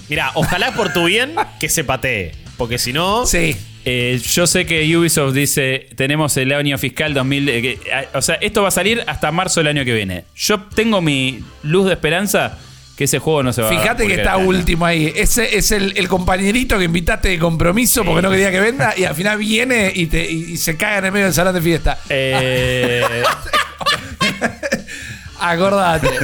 Mira, 0.09 0.31
ojalá 0.35 0.73
por 0.73 0.93
tu 0.93 1.05
bien 1.05 1.35
que 1.61 1.69
se 1.69 1.85
patee. 1.85 2.33
Porque 2.57 2.79
si 2.79 2.93
no. 2.93 3.27
Sí. 3.27 3.57
Eh, 3.85 4.21
yo 4.25 4.47
sé 4.47 4.65
que 4.65 4.97
Ubisoft 4.97 5.35
dice, 5.35 5.89
tenemos 5.97 6.37
el 6.37 6.53
año 6.53 6.79
fiscal 6.79 7.15
2000, 7.15 7.49
eh, 7.49 7.63
que, 7.63 7.79
ah, 7.93 8.05
o 8.15 8.23
sea, 8.23 8.37
esto 8.37 8.63
va 8.63 8.69
a 8.69 8.73
salir 8.73 9.03
hasta 9.07 9.33
marzo 9.33 9.61
del 9.61 9.69
año 9.69 9.85
que 9.85 9.93
viene. 9.93 10.25
Yo 10.37 10.61
tengo 10.75 11.01
mi 11.01 11.43
luz 11.63 11.87
de 11.87 11.93
esperanza 11.95 12.59
que 12.97 13.05
ese 13.05 13.19
juego 13.19 13.43
no 13.43 13.53
se 13.53 13.63
va 13.63 13.69
a 13.69 13.71
Fíjate 13.71 14.07
que 14.07 14.15
está 14.15 14.33
este 14.33 14.41
año. 14.41 14.49
último 14.49 14.87
ahí. 14.87 15.13
Ese 15.17 15.57
es 15.57 15.73
el, 15.73 15.97
el 15.97 16.09
compañerito 16.09 16.79
que 16.79 16.85
invitaste 16.85 17.31
de 17.31 17.39
compromiso 17.39 18.05
porque 18.05 18.23
no 18.23 18.31
quería 18.31 18.51
que 18.51 18.61
venda 18.61 18.95
y 18.97 19.05
al 19.05 19.15
final 19.15 19.39
viene 19.39 19.91
y, 19.95 20.07
te, 20.07 20.31
y, 20.31 20.53
y 20.53 20.57
se 20.57 20.77
caga 20.77 20.99
en 20.99 21.05
el 21.07 21.13
medio 21.13 21.27
del 21.27 21.35
salón 21.35 21.55
de 21.55 21.63
fiesta. 21.63 21.99
Eh, 22.09 23.03
Acordate. 25.51 26.09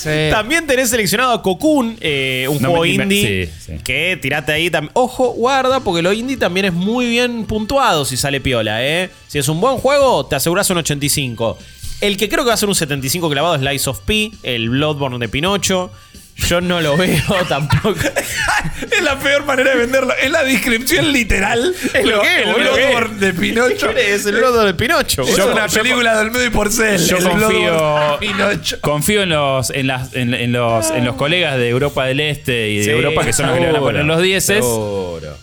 Sí. 0.00 0.08
También 0.30 0.66
tenés 0.66 0.88
seleccionado 0.88 1.30
a 1.34 1.42
Cocoon, 1.42 1.94
eh, 2.00 2.46
un 2.48 2.62
No 2.62 2.70
juego 2.70 2.84
me- 2.84 2.96
me- 2.96 3.04
indie. 3.04 3.46
sí, 3.48 3.52
sí. 3.76 3.78
Que 3.84 4.18
tirate 4.20 4.50
ahí 4.50 4.70
también. 4.70 4.90
Ojo, 4.94 5.32
guarda, 5.34 5.80
porque 5.80 6.00
lo 6.00 6.10
indie 6.14 6.38
también 6.38 6.64
es 6.64 6.72
muy 6.72 7.06
bien 7.06 7.44
puntuado 7.44 8.06
si 8.06 8.16
sale 8.16 8.40
piola, 8.40 8.82
¿eh? 8.82 9.10
Si 9.28 9.38
es 9.38 9.46
un 9.50 9.60
buen 9.60 9.76
juego, 9.76 10.24
te 10.24 10.36
aseguras 10.36 10.70
un 10.70 10.78
85. 10.78 11.58
El 12.00 12.16
que 12.16 12.30
creo 12.30 12.44
que 12.44 12.48
va 12.48 12.54
a 12.54 12.56
ser 12.56 12.70
un 12.70 12.74
75 12.74 13.28
clavado 13.28 13.56
es 13.56 13.60
Lies 13.60 13.86
of 13.88 14.00
P, 14.00 14.30
el 14.42 14.70
Bloodborne 14.70 15.18
de 15.18 15.28
Pinocho. 15.28 15.90
Yo 16.48 16.60
no 16.60 16.80
lo 16.80 16.96
veo 16.96 17.22
tampoco. 17.48 17.94
es 18.80 19.02
la 19.02 19.18
peor 19.18 19.44
manera 19.44 19.70
de 19.70 19.76
venderlo. 19.76 20.12
Es 20.20 20.30
la 20.30 20.42
descripción 20.42 21.12
literal. 21.12 21.74
Es 21.94 22.04
lo 22.04 22.20
que 22.22 22.42
es, 22.42 22.46
el 22.46 23.10
¿qué? 23.10 23.26
de 23.26 23.34
Pinocho. 23.34 23.90
es 23.90 24.26
el 24.26 24.36
Bloodborne 24.36 24.66
de 24.66 24.74
Pinocho? 24.74 25.22
Es 25.22 25.30
boludo. 25.38 25.52
una 25.52 25.68
película 25.68 26.14
de 26.14 26.20
Olmedo 26.20 26.44
y 26.44 26.50
Porcel. 26.50 26.98
yo 27.06 27.18
confío, 27.18 28.18
Pinocho. 28.20 28.80
confío 28.80 29.22
en 29.22 29.28
los, 29.30 29.70
en, 29.70 29.86
las, 29.86 30.14
en, 30.14 30.34
en 30.34 30.52
los, 30.52 30.90
en 30.90 31.04
los 31.04 31.16
colegas 31.16 31.56
de 31.56 31.68
Europa 31.68 32.04
del 32.06 32.20
Este 32.20 32.68
y 32.70 32.78
de 32.78 32.84
Sí, 32.84 32.90
Europa 32.90 33.24
que 33.24 33.32
son 33.32 33.46
los 33.46 33.54
que 33.54 33.60
le 33.60 33.66
van 33.68 33.76
a 33.76 33.80
poner 33.80 34.04
los 34.04 34.22
10 34.22 34.44
seguro. 34.44 35.36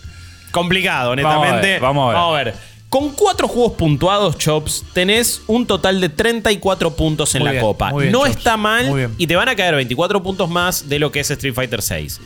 Complicado, 0.50 1.10
honestamente. 1.12 1.78
Vamos 1.78 2.04
a 2.04 2.08
ver, 2.08 2.16
vamos 2.16 2.34
a 2.38 2.44
ver. 2.44 2.54
Con 2.88 3.10
cuatro 3.10 3.48
juegos 3.48 3.72
puntuados, 3.74 4.38
Chops, 4.38 4.82
tenés 4.94 5.42
un 5.46 5.66
total 5.66 6.00
de 6.00 6.08
34 6.08 6.96
puntos 6.96 7.34
en 7.34 7.40
Muy 7.40 7.46
la 7.46 7.52
bien, 7.52 7.62
copa. 7.64 7.92
bien, 7.92 8.10
no 8.10 8.20
Chops, 8.24 8.36
está 8.38 8.56
mal 8.56 9.10
y 9.18 9.26
te 9.26 9.36
van 9.36 9.48
a 9.48 9.56
caer 9.56 9.74
24 9.74 10.22
puntos 10.22 10.48
más 10.48 10.88
de 10.88 10.98
lo 10.98 11.12
que 11.12 11.20
es 11.20 11.30
Street 11.30 11.52
Fighter 11.54 11.82
6. 11.82 12.18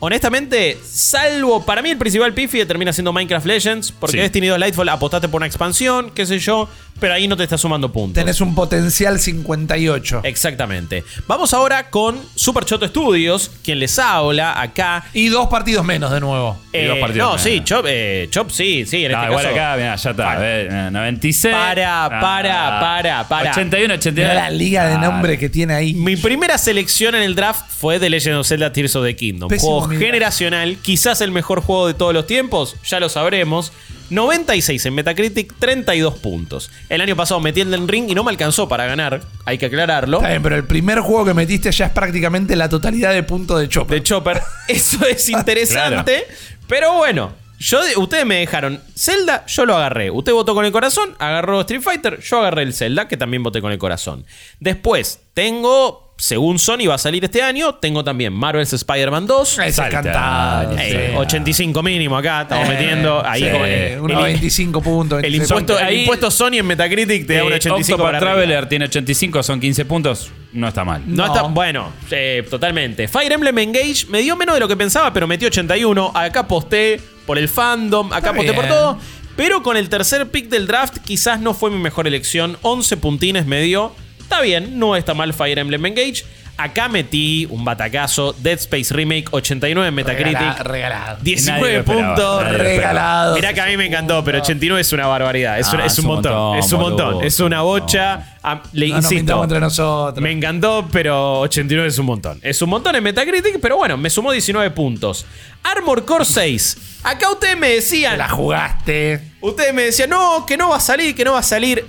Honestamente, 0.00 0.76
salvo 0.84 1.64
para 1.64 1.80
mí 1.82 1.90
el 1.90 1.96
principal 1.98 2.32
pifi 2.34 2.64
termina 2.66 2.92
siendo 2.92 3.12
Minecraft 3.12 3.46
Legends, 3.46 3.92
porque 3.92 4.16
Sí. 4.16 4.22
Destiny 4.22 4.48
2 4.48 4.58
Lightfall 4.58 4.88
apostaste 4.88 5.28
por 5.28 5.38
una 5.40 5.46
expansión, 5.46 6.10
qué 6.14 6.26
sé 6.26 6.38
yo, 6.38 6.68
pero 7.00 7.14
ahí 7.14 7.26
no 7.26 7.36
te 7.36 7.42
está 7.44 7.56
sumando 7.58 7.90
puntos. 7.92 8.14
Tenés 8.22 8.40
un 8.40 8.54
potencial 8.54 9.18
58. 9.18 10.20
Exactamente. 10.24 11.04
Vamos 11.26 11.52
ahora 11.54 11.90
con 11.90 12.20
Super 12.34 12.64
Choto 12.64 12.86
Studios, 12.86 13.50
quien 13.64 13.78
les 13.80 13.98
habla 13.98 14.60
acá. 14.60 15.04
Y 15.14 15.28
dos 15.28 15.48
partidos 15.48 15.84
menos 15.84 16.10
de 16.12 16.20
nuevo. 16.20 16.58
Y 16.72 16.84
dos 16.84 16.96
Eh, 16.96 17.00
partidos 17.00 17.26
no, 17.26 17.30
menos. 17.36 17.42
sí, 17.42 17.62
Chop, 17.64 17.86
eh, 17.88 18.28
Chop 18.30 18.50
sí, 18.50 18.84
sí, 18.86 19.04
en 19.04 19.12
No, 19.12 19.18
este 19.18 19.30
igual 19.30 19.44
caso. 19.44 19.54
acá, 19.56 19.78
ya 19.78 19.94
está. 19.94 20.14
Para. 20.14 20.60
eh, 20.86 20.90
96. 20.90 21.54
Para, 21.54 22.04
Ah, 22.04 22.08
para, 22.20 22.80
para, 22.80 23.28
para. 23.28 23.50
81, 23.50 23.94
89. 23.94 24.30
Mirá 24.34 24.44
la 24.44 24.50
liga 24.50 24.86
de 24.88 24.98
nombre 24.98 25.38
que 25.38 25.48
tiene 25.48 25.74
ahí. 25.74 25.94
Mi 25.94 26.16
primera 26.16 26.58
selección 26.58 27.14
en 27.14 27.22
el 27.22 27.34
draft 27.34 27.64
fue 27.68 27.98
The 27.98 28.08
Legend 28.10 28.36
of 28.36 28.46
Zelda 28.46 28.72
Tears 28.72 28.94
of 28.96 29.04
the 29.04 29.14
Kingdom. 29.16 29.48
Pésimo 29.48 29.72
juego 29.80 29.88
mira. 29.88 29.93
Generacional, 29.98 30.76
quizás 30.80 31.20
el 31.20 31.30
mejor 31.30 31.60
juego 31.60 31.86
de 31.86 31.94
todos 31.94 32.12
los 32.14 32.26
tiempos, 32.26 32.76
ya 32.84 33.00
lo 33.00 33.08
sabremos. 33.08 33.72
96 34.10 34.84
en 34.86 34.94
Metacritic, 34.94 35.54
32 35.58 36.18
puntos. 36.18 36.70
El 36.88 37.00
año 37.00 37.16
pasado 37.16 37.40
metí 37.40 37.62
el 37.62 37.88
Ring 37.88 38.10
y 38.10 38.14
no 38.14 38.22
me 38.22 38.30
alcanzó 38.30 38.68
para 38.68 38.86
ganar, 38.86 39.22
hay 39.44 39.58
que 39.58 39.66
aclararlo. 39.66 40.18
Está 40.18 40.28
bien, 40.28 40.42
pero 40.42 40.56
el 40.56 40.64
primer 40.64 41.00
juego 41.00 41.24
que 41.24 41.34
metiste 41.34 41.72
ya 41.72 41.86
es 41.86 41.92
prácticamente 41.92 42.54
la 42.54 42.68
totalidad 42.68 43.12
de 43.12 43.22
puntos 43.22 43.60
de 43.60 43.68
Chopper. 43.68 43.98
de 43.98 44.02
Chopper. 44.02 44.42
Eso 44.68 45.04
es 45.06 45.28
interesante. 45.28 46.26
Pero 46.68 46.94
bueno, 46.94 47.32
yo, 47.58 47.80
ustedes 47.96 48.26
me 48.26 48.36
dejaron 48.36 48.82
Zelda, 48.94 49.46
yo 49.46 49.64
lo 49.64 49.76
agarré. 49.76 50.10
Usted 50.10 50.32
votó 50.32 50.54
con 50.54 50.66
el 50.66 50.72
corazón, 50.72 51.14
agarró 51.18 51.60
Street 51.62 51.80
Fighter, 51.80 52.20
yo 52.20 52.40
agarré 52.40 52.62
el 52.62 52.74
Zelda, 52.74 53.08
que 53.08 53.16
también 53.16 53.42
voté 53.42 53.60
con 53.60 53.72
el 53.72 53.78
corazón. 53.78 54.26
Después, 54.60 55.20
tengo, 55.32 56.03
según 56.16 56.58
Sony 56.60 56.86
va 56.88 56.94
a 56.94 56.98
salir 56.98 57.24
este 57.24 57.42
año, 57.42 57.74
tengo 57.74 58.04
también 58.04 58.32
Marvel's 58.32 58.72
Spider-Man 58.72 59.26
2. 59.26 59.58
Ese 59.58 59.66
es 59.68 59.74
Salta. 59.76 60.70
Eh, 60.78 61.10
sí. 61.12 61.16
85 61.16 61.82
mínimo 61.82 62.16
acá, 62.16 62.42
estamos 62.42 62.66
Eh, 62.68 62.72
metiendo 62.72 63.26
ahí 63.26 63.42
sí, 63.42 63.50
con 63.50 63.62
el, 63.64 64.00
unos 64.00 64.18
el- 64.18 64.24
25 64.24 64.80
puntos. 64.80 65.16
el 65.18 65.22
26 65.32 65.50
impuesto, 65.50 65.78
el 65.78 65.84
Ahí- 65.86 66.00
impuesto 66.02 66.30
Sony 66.30 66.54
en 66.58 66.66
Metacritic 66.66 67.26
te 67.26 67.34
da 67.36 67.44
un 67.44 67.52
Eh, 67.52 67.56
85 67.56 67.94
Octopath 67.96 68.06
para 68.06 68.18
arriba. 68.18 68.32
Traveler 68.34 68.68
tiene 68.68 68.84
85, 68.86 69.42
son 69.42 69.60
15 69.60 69.84
puntos. 69.84 70.30
No 70.52 70.68
está 70.68 70.84
mal. 70.84 71.02
No, 71.06 71.26
No. 71.26 71.34
está. 71.34 71.42
Bueno, 71.48 71.92
eh, 72.10 72.46
totalmente. 72.48 73.08
Fire 73.08 73.32
Emblem 73.32 73.58
Engage 73.58 74.06
me 74.08 74.20
dio 74.20 74.36
menos 74.36 74.54
de 74.54 74.60
lo 74.60 74.68
que 74.68 74.76
pensaba, 74.76 75.12
pero 75.12 75.26
metió 75.26 75.48
81. 75.48 76.12
Acá 76.14 76.40
aposté 76.40 77.00
por 77.26 77.38
el 77.38 77.48
fandom, 77.48 78.06
acá 78.08 78.18
Está 78.18 78.30
aposté 78.30 78.52
por 78.52 78.66
todo. 78.68 78.98
Pero 79.36 79.64
con 79.64 79.76
el 79.76 79.88
tercer 79.88 80.30
pick 80.30 80.48
del 80.48 80.68
draft, 80.68 80.98
quizás 81.04 81.40
no 81.40 81.54
fue 81.54 81.68
mi 81.70 81.78
mejor 81.78 82.06
elección. 82.06 82.56
11 82.62 82.96
puntines 82.96 83.46
me 83.46 83.60
dio. 83.62 83.92
Está 84.24 84.40
bien, 84.40 84.78
no 84.78 84.96
está 84.96 85.14
mal 85.14 85.32
Fire 85.32 85.58
Emblem 85.58 85.86
Engage. 85.86 86.24
Acá 86.56 86.88
metí 86.88 87.48
un 87.50 87.64
batacazo. 87.64 88.32
Dead 88.38 88.54
Space 88.60 88.94
Remake 88.94 89.24
89 89.32 89.88
en 89.88 89.94
Metacritic. 89.94 90.38
Regala- 90.38 90.62
regalado. 90.62 91.18
19 91.20 91.60
Nadie 91.60 91.72
lo 91.74 91.80
esperaba, 91.80 92.14
puntos. 92.14 92.58
Regalado. 92.58 93.34
Mirá 93.34 93.52
que 93.52 93.60
a 93.60 93.66
mí 93.66 93.76
me 93.76 93.86
encantó, 93.86 94.22
pero 94.24 94.38
89 94.40 94.80
es 94.80 94.92
una 94.92 95.08
barbaridad. 95.08 95.58
Es, 95.58 95.66
Ah, 95.66 95.74
un, 95.74 95.80
es 95.80 95.92
es 95.92 95.98
un 95.98 96.04
un 96.06 96.14
montón. 96.14 96.32
montón, 96.32 96.58
es 96.58 96.72
un 96.72 96.80
montón. 96.80 97.06
boludo. 97.14 97.22
Es 97.26 97.40
una 97.40 97.62
bocha. 97.62 98.36
Ah, 98.40 98.62
le 98.72 98.88
No 98.88 98.96
insisto. 98.98 99.14
mintamos 99.16 99.44
entre 99.46 99.58
nosotros. 99.60 100.22
Me 100.22 100.30
encantó, 100.30 100.86
pero 100.92 101.40
89 101.40 101.88
es 101.88 101.98
un 101.98 102.06
montón. 102.06 102.38
Es 102.40 102.62
un 102.62 102.70
montón 102.70 102.94
en 102.94 103.02
Metacritic, 103.02 103.58
pero 103.60 103.76
bueno, 103.76 103.96
me 103.96 104.08
sumó 104.08 104.30
19 104.30 104.70
puntos. 104.70 105.26
Armor 105.64 106.04
Core 106.04 106.24
6. 106.24 107.00
Acá 107.02 107.30
ustedes 107.32 107.56
me 107.58 107.66
Te 107.70 107.74
decían. 107.74 108.16
la 108.16 108.28
jugaste. 108.28 109.32
Ustedes 109.40 109.74
me 109.74 109.82
decían, 109.82 110.08
no, 110.10 110.46
que 110.46 110.56
no 110.56 110.68
va 110.70 110.76
a 110.76 110.80
salir, 110.80 111.16
que 111.16 111.24
no 111.24 111.32
va 111.32 111.40
a 111.40 111.42
salir. 111.42 111.84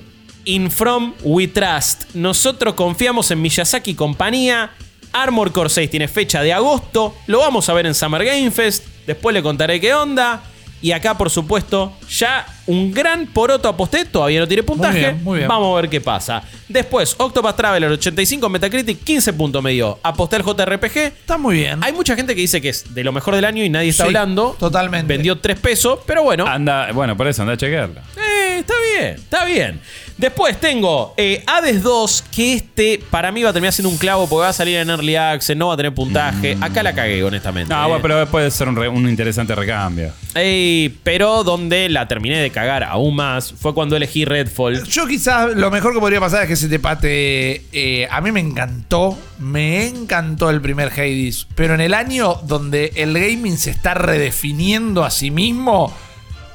In 0.45 0.69
From 0.71 1.13
We 1.23 1.47
Trust. 1.47 2.13
Nosotros 2.15 2.73
confiamos 2.75 3.29
en 3.31 3.41
Miyazaki 3.41 3.91
y 3.91 3.95
compañía. 3.95 4.71
Armor 5.11 5.51
Core 5.51 5.69
6 5.69 5.89
tiene 5.89 6.07
fecha 6.07 6.41
de 6.41 6.53
agosto. 6.53 7.15
Lo 7.27 7.39
vamos 7.39 7.67
a 7.69 7.73
ver 7.73 7.85
en 7.85 7.95
Summer 7.95 8.23
Game 8.23 8.51
Fest. 8.51 8.85
Después 9.07 9.33
le 9.33 9.41
contaré 9.41 9.79
qué 9.79 9.93
onda. 9.93 10.43
Y 10.81 10.91
acá, 10.91 11.17
por 11.17 11.31
supuesto, 11.31 11.93
ya 12.09 12.45
un 12.67 12.93
gran 12.93 13.25
poroto 13.27 13.67
aposté. 13.69 14.05
Todavía 14.05 14.41
no 14.41 14.47
tiene 14.47 14.61
puntaje. 14.61 14.99
bien, 14.99 15.23
muy 15.23 15.37
bien. 15.39 15.47
Vamos 15.47 15.75
a 15.75 15.81
ver 15.81 15.89
qué 15.89 15.99
pasa. 15.99 16.43
Después, 16.67 17.15
Octopath 17.17 17.55
Traveler 17.55 17.89
85 17.91 18.49
Metacritic, 18.49 19.03
15 19.03 19.33
puntos 19.33 19.63
me 19.63 19.71
dio. 19.71 19.97
Aposté 20.03 20.35
al 20.35 20.43
JRPG. 20.43 20.97
Está 20.97 21.37
muy 21.37 21.55
bien. 21.55 21.83
Hay 21.83 21.93
mucha 21.93 22.15
gente 22.15 22.35
que 22.35 22.41
dice 22.41 22.61
que 22.61 22.69
es 22.69 22.93
de 22.93 23.03
lo 23.03 23.11
mejor 23.13 23.33
del 23.35 23.45
año 23.45 23.63
y 23.63 23.69
nadie 23.69 23.89
está 23.89 24.03
Sí, 24.03 24.07
hablando. 24.09 24.55
totalmente. 24.59 25.07
Vendió 25.07 25.39
3 25.39 25.57
pesos, 25.59 25.99
pero 26.05 26.21
bueno. 26.23 26.45
Anda, 26.45 26.91
bueno, 26.91 27.17
por 27.17 27.27
eso 27.27 27.41
anda 27.41 27.53
a 27.53 27.57
chequearla. 27.57 28.01
Eh, 28.17 28.24
está 28.59 28.73
bien, 28.97 29.15
está 29.15 29.45
bien. 29.45 29.79
Después 30.17 30.57
tengo 30.61 31.13
eh, 31.17 31.43
Hades 31.45 31.83
2, 31.83 32.23
que 32.33 32.53
este 32.53 33.01
para 33.09 33.33
mí 33.33 33.43
va 33.43 33.49
a 33.49 33.53
terminar 33.53 33.73
siendo 33.73 33.89
un 33.89 33.97
clavo 33.97 34.29
porque 34.29 34.43
va 34.43 34.49
a 34.49 34.53
salir 34.53 34.77
en 34.77 34.89
Early 34.89 35.17
Access, 35.17 35.57
no 35.57 35.67
va 35.67 35.73
a 35.73 35.77
tener 35.77 35.93
puntaje. 35.93 36.57
Acá 36.61 36.83
la 36.83 36.95
cagué, 36.95 37.21
honestamente. 37.21 37.73
No, 37.73 37.83
eh. 37.83 37.87
bueno, 37.87 38.01
pero 38.01 38.25
puede 38.27 38.49
ser 38.49 38.69
un, 38.69 38.77
re- 38.77 38.87
un 38.87 39.09
interesante 39.09 39.53
recambio. 39.55 40.13
Ey, 40.33 40.97
pero 41.03 41.43
donde 41.43 41.89
la 41.89 42.07
terminé 42.07 42.37
de 42.41 42.49
cagar 42.49 42.85
aún 42.85 43.15
más 43.17 43.53
fue 43.59 43.73
cuando 43.73 43.97
elegí 43.97 44.23
Redfall. 44.23 44.83
Yo 44.85 45.05
quizás 45.05 45.53
lo 45.53 45.69
mejor 45.69 45.93
que 45.93 45.99
podría 45.99 46.21
pasar 46.21 46.43
es 46.43 46.47
que 46.47 46.55
se 46.55 46.69
te 46.69 46.79
pate. 46.79 47.63
eh, 47.73 48.07
a 48.09 48.21
mí 48.21 48.31
me 48.31 48.39
encantó, 48.39 49.17
me 49.37 49.87
encantó 49.87 50.49
el 50.49 50.61
primer 50.61 50.93
Hades, 50.93 51.45
pero 51.55 51.73
en 51.75 51.81
el 51.81 51.93
año 51.93 52.35
donde 52.43 52.93
el 52.95 53.13
gaming 53.19 53.57
se 53.57 53.71
está 53.71 53.93
redefiniendo 53.95 55.03
a 55.03 55.11
sí 55.11 55.29
mismo, 55.29 55.93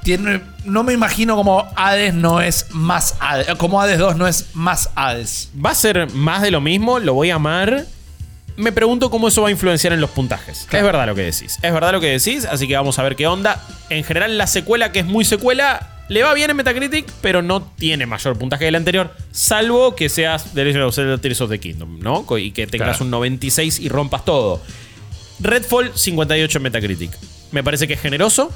tiene, 0.02 0.40
no 0.64 0.82
me 0.82 0.92
imagino 0.92 1.36
como 1.36 1.66
Hades 1.76 2.14
no 2.14 2.40
es 2.40 2.66
más 2.70 3.14
Hades, 3.20 3.48
como 3.56 3.80
Hades 3.80 3.98
2 3.98 4.16
no 4.16 4.26
es 4.26 4.46
más 4.54 4.90
Hades. 4.94 5.50
Va 5.64 5.70
a 5.70 5.74
ser 5.74 6.10
más 6.12 6.42
de 6.42 6.50
lo 6.50 6.60
mismo, 6.60 6.98
lo 6.98 7.14
voy 7.14 7.30
a 7.30 7.36
amar. 7.36 7.84
Me 8.56 8.72
pregunto 8.72 9.10
cómo 9.10 9.28
eso 9.28 9.42
va 9.42 9.48
a 9.48 9.50
influenciar 9.50 9.92
en 9.92 10.00
los 10.00 10.10
puntajes. 10.10 10.66
Claro. 10.68 10.86
Es 10.86 10.92
verdad 10.92 11.06
lo 11.06 11.14
que 11.14 11.22
decís. 11.22 11.58
Es 11.62 11.72
verdad 11.72 11.92
lo 11.92 12.00
que 12.00 12.08
decís, 12.08 12.44
así 12.44 12.66
que 12.68 12.76
vamos 12.76 12.98
a 12.98 13.02
ver 13.02 13.16
qué 13.16 13.26
onda. 13.26 13.62
En 13.88 14.04
general, 14.04 14.36
la 14.36 14.46
secuela, 14.46 14.92
que 14.92 14.98
es 15.00 15.06
muy 15.06 15.24
secuela, 15.24 15.88
le 16.08 16.22
va 16.24 16.34
bien 16.34 16.50
en 16.50 16.56
Metacritic, 16.56 17.06
pero 17.22 17.40
no 17.40 17.62
tiene 17.62 18.04
mayor 18.04 18.36
puntaje 18.36 18.64
que 18.66 18.70
la 18.70 18.78
anterior, 18.78 19.14
salvo 19.32 19.94
que 19.94 20.08
seas 20.08 20.44
The 20.54 20.64
Legend 20.64 20.84
of 20.84 20.94
Zelda 20.94 21.18
Tears 21.18 21.40
of 21.40 21.48
the 21.50 21.58
Kingdom, 21.60 22.00
¿no? 22.00 22.26
Y 22.36 22.50
que 22.50 22.66
tengas 22.66 22.96
Claro. 22.98 23.04
un 23.04 23.10
96 23.12 23.78
y 23.78 23.88
rompas 23.88 24.24
todo. 24.24 24.60
Redfall, 25.38 25.92
58 25.94 26.58
en 26.58 26.62
Metacritic. 26.62 27.10
Me 27.52 27.64
parece 27.64 27.86
que 27.88 27.94
es 27.94 28.00
generoso. 28.00 28.52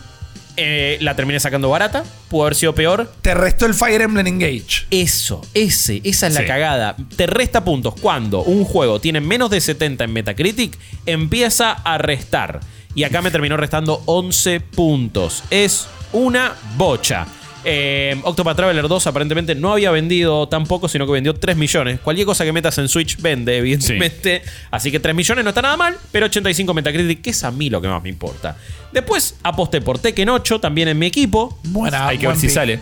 Eh, 0.57 0.99
la 1.01 1.17
terminé 1.17 1.41
sacando 1.41 1.69
barata. 1.69 2.05
Pudo 2.29 2.43
haber 2.43 2.55
sido 2.55 2.75
peor. 2.75 3.13
Te 3.23 3.35
restó 3.35 3.67
el 3.67 3.75
Fire 3.75 4.01
Emblem 4.03 4.27
Engage. 4.27 4.87
Eso, 4.91 5.41
ese, 5.55 6.01
esa 6.05 6.29
es 6.29 6.35
la 6.35 6.41
Sí. 6.41 6.47
cagada. 6.47 6.97
Te 7.17 7.27
resta 7.27 7.65
puntos 7.65 7.95
cuando 8.01 8.43
un 8.43 8.65
juego 8.65 9.01
tiene 9.01 9.21
menos 9.21 9.51
de 9.51 9.61
70 9.61 10.05
en 10.05 10.13
Metacritic, 10.13 10.79
empieza 11.07 11.73
a 11.73 11.99
restar. 11.99 12.61
Y 12.95 13.03
acá 13.03 13.21
me 13.23 13.33
terminó 13.33 13.57
restando 13.57 14.03
11 14.07 14.61
puntos. 14.61 15.43
Es 15.51 15.89
una 16.13 16.55
bocha. 16.77 17.27
Eh, 17.65 18.17
Octopath 18.23 18.57
Traveler 18.57 18.87
2 18.87 19.07
aparentemente 19.07 19.55
no 19.55 19.73
había 19.73 19.91
vendido 19.91 20.49
tampoco, 20.49 20.89
sino 20.89 21.07
que 21.07 21.13
vendió 21.13 21.35
3 21.35 21.57
millones. 21.57 22.01
Cualquier 22.01 22.27
cosa 22.27 22.45
que 22.45 22.53
metas 22.53 22.77
en 22.79 22.89
Switch 22.89 23.21
vende, 23.21 23.57
evidentemente. 23.59 24.43
Así 24.71 24.91
que 24.91 25.01
3 25.01 25.15
millones 25.15 25.45
no 25.45 25.51
está 25.51 25.63
nada 25.63 25.77
mal, 25.77 25.97
pero 26.13 26.27
85 26.27 26.75
Metacritic, 26.75 27.23
que 27.23 27.31
es 27.31 27.45
a 27.45 27.51
mí 27.51 27.71
lo 27.71 27.81
que 27.81 27.89
más 27.89 28.03
me 28.03 28.09
importa. 28.09 28.57
Después 28.93 29.37
aposté 29.43 29.81
por 29.81 29.99
Tekken 29.99 30.29
8, 30.29 30.61
también 30.61 30.89
en 30.89 30.99
mi 30.99 31.07
equipo. 31.07 31.59
Buena, 31.65 32.09
Hay 32.09 32.19
que 32.19 32.27
ver 32.27 32.37
si 32.37 32.49
sale. 32.49 32.81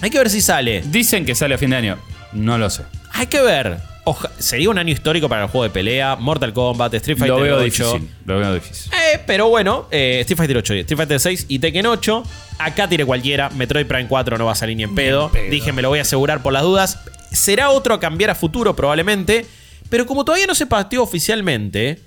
Hay 0.00 0.10
que 0.10 0.18
ver 0.18 0.30
si 0.30 0.40
sale. 0.40 0.82
Dicen 0.86 1.24
que 1.24 1.34
sale 1.34 1.54
a 1.54 1.58
fin 1.58 1.70
de 1.70 1.76
año. 1.76 1.98
No 2.32 2.58
lo 2.58 2.70
sé. 2.70 2.82
Hay 3.12 3.26
que 3.26 3.40
ver. 3.40 3.87
Oja- 4.08 4.30
sería 4.38 4.70
un 4.70 4.78
año 4.78 4.92
histórico 4.92 5.28
para 5.28 5.42
el 5.44 5.48
juego 5.50 5.64
de 5.64 5.70
pelea, 5.70 6.16
Mortal 6.16 6.52
Kombat, 6.52 6.94
Street 6.94 7.18
Fighter 7.18 7.36
Lo 7.36 7.42
veo 7.42 7.56
8. 7.58 7.64
difícil. 7.64 8.14
Lo 8.24 8.38
veo 8.38 8.54
difícil. 8.54 8.92
Eh, 8.92 9.20
pero 9.26 9.48
bueno, 9.48 9.86
eh, 9.90 10.18
Street 10.20 10.36
Fighter 10.38 10.56
8, 10.56 10.74
Street 10.74 10.96
Fighter 10.96 11.20
6 11.20 11.44
y 11.48 11.58
Tekken 11.58 11.86
8. 11.86 12.22
Acá 12.58 12.88
tiré 12.88 13.04
cualquiera. 13.04 13.50
Metroid 13.50 13.86
Prime 13.86 14.08
4 14.08 14.38
no 14.38 14.46
va 14.46 14.52
a 14.52 14.54
salir 14.54 14.76
ni 14.76 14.82
en 14.84 14.94
pedo. 14.94 15.30
Dije, 15.50 15.72
me 15.72 15.82
lo 15.82 15.90
voy 15.90 15.98
a 15.98 16.02
asegurar 16.02 16.42
por 16.42 16.52
las 16.52 16.62
dudas. 16.62 16.98
Será 17.30 17.70
otro 17.70 17.94
a 17.94 18.00
cambiar 18.00 18.30
a 18.30 18.34
futuro 18.34 18.74
probablemente. 18.74 19.44
Pero 19.90 20.06
como 20.06 20.24
todavía 20.24 20.46
no 20.46 20.54
se 20.54 20.66
pateó 20.66 21.02
oficialmente, 21.02 22.00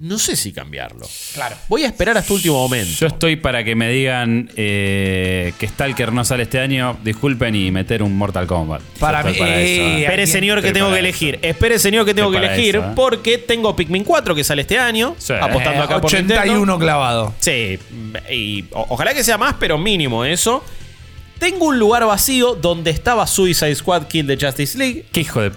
no 0.00 0.18
sé 0.18 0.34
si 0.34 0.50
cambiarlo. 0.52 1.06
Claro. 1.34 1.56
Voy 1.68 1.84
a 1.84 1.86
esperar 1.86 2.16
hasta 2.16 2.32
último 2.32 2.54
momento. 2.54 2.90
Yo 2.98 3.06
estoy 3.06 3.36
para 3.36 3.62
que 3.64 3.74
me 3.74 3.88
digan 3.90 4.50
eh, 4.56 5.52
que 5.58 5.68
Stalker 5.68 6.10
no 6.12 6.24
sale 6.24 6.44
este 6.44 6.58
año. 6.58 6.96
Disculpen 7.04 7.54
y 7.54 7.70
meter 7.70 8.02
un 8.02 8.16
Mortal 8.16 8.46
Kombat. 8.46 8.80
Para 8.98 9.22
mí- 9.22 9.32
eh, 9.38 9.98
eh. 9.98 10.02
Espere, 10.04 10.26
señor, 10.26 10.62
que 10.62 10.72
tengo 10.72 10.90
que 10.90 10.98
elegir. 11.00 11.38
Espere, 11.42 11.78
señor, 11.78 12.06
que 12.06 12.14
tengo 12.14 12.30
Estoy 12.32 12.40
que 12.48 12.54
elegir. 12.54 12.76
eso, 12.76 12.86
¿eh? 12.86 12.92
Porque 12.96 13.38
tengo 13.38 13.76
Pikmin 13.76 14.02
4 14.04 14.34
que 14.34 14.42
sale 14.42 14.62
este 14.62 14.78
año. 14.78 15.14
Sí. 15.18 15.34
Apostando 15.34 15.80
Eh, 15.82 15.84
acá 15.84 16.00
por 16.00 16.12
Nintendo. 16.12 16.34
81 16.40 16.78
clavado. 16.78 17.34
Sí, 17.38 17.78
y 18.30 18.64
o- 18.72 18.86
ojalá 18.88 19.12
que 19.14 19.22
sea 19.22 19.36
más, 19.38 19.56
pero 19.60 19.76
mínimo 19.78 20.24
eso. 20.24 20.64
Tengo 21.38 21.66
un 21.66 21.78
lugar 21.78 22.04
vacío 22.06 22.54
donde 22.54 22.90
estaba 22.90 23.26
Suicide 23.26 23.74
Squad 23.74 24.04
Kill 24.08 24.26
the 24.26 24.36
Justice 24.46 24.76
League. 24.78 25.04
Qué 25.12 25.20
hijo 25.20 25.40
de. 25.42 25.52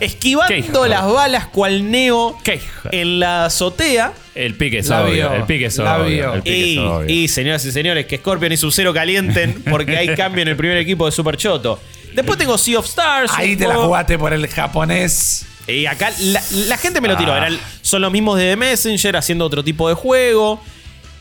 Esquivando 0.00 0.86
las 0.86 1.06
balas 1.06 1.46
cual 1.46 1.90
Neo 1.90 2.36
Qué 2.44 2.60
en 2.92 3.20
la 3.20 3.46
azotea. 3.46 4.12
El 4.34 4.54
pique 4.54 4.78
es 4.78 4.88
La 4.88 5.02
obvio. 5.02 5.12
vio, 5.14 5.32
El 5.34 5.42
pique 5.44 5.66
es 5.66 5.76
la 5.78 5.96
obvio. 5.98 6.08
vio. 6.08 6.34
El 6.34 6.42
pique 6.42 6.56
Y, 6.58 6.72
es 6.74 6.78
obvio. 6.84 7.08
y, 7.14 7.28
señoras 7.28 7.64
y 7.64 7.72
señores, 7.72 8.06
que 8.06 8.18
Scorpion 8.18 8.52
y 8.52 8.56
Sub-Zero 8.56 8.94
calienten 8.94 9.62
porque 9.70 9.96
hay 9.96 10.14
cambio 10.14 10.42
en 10.42 10.48
el 10.48 10.56
primer 10.56 10.76
equipo 10.78 11.06
de 11.06 11.12
Super 11.12 11.36
Choto. 11.36 11.80
Después 12.14 12.38
tengo 12.38 12.56
Sea 12.56 12.78
of 12.78 12.86
Stars. 12.86 13.32
Ahí 13.34 13.52
un 13.52 13.58
te 13.58 13.64
la 13.66 13.74
juego- 13.74 13.88
jugaste 13.88 14.18
por 14.18 14.32
el 14.32 14.46
japonés. 14.48 15.44
Y 15.66 15.84
acá 15.86 16.10
la, 16.20 16.42
la 16.66 16.76
gente 16.78 17.00
me 17.00 17.08
lo 17.08 17.16
tiró. 17.16 17.32
Ah. 17.34 17.48
Son 17.82 18.00
los 18.00 18.10
mismos 18.10 18.38
de 18.38 18.50
The 18.50 18.56
Messenger 18.56 19.16
haciendo 19.16 19.44
otro 19.44 19.62
tipo 19.62 19.88
de 19.88 19.94
juego. 19.94 20.60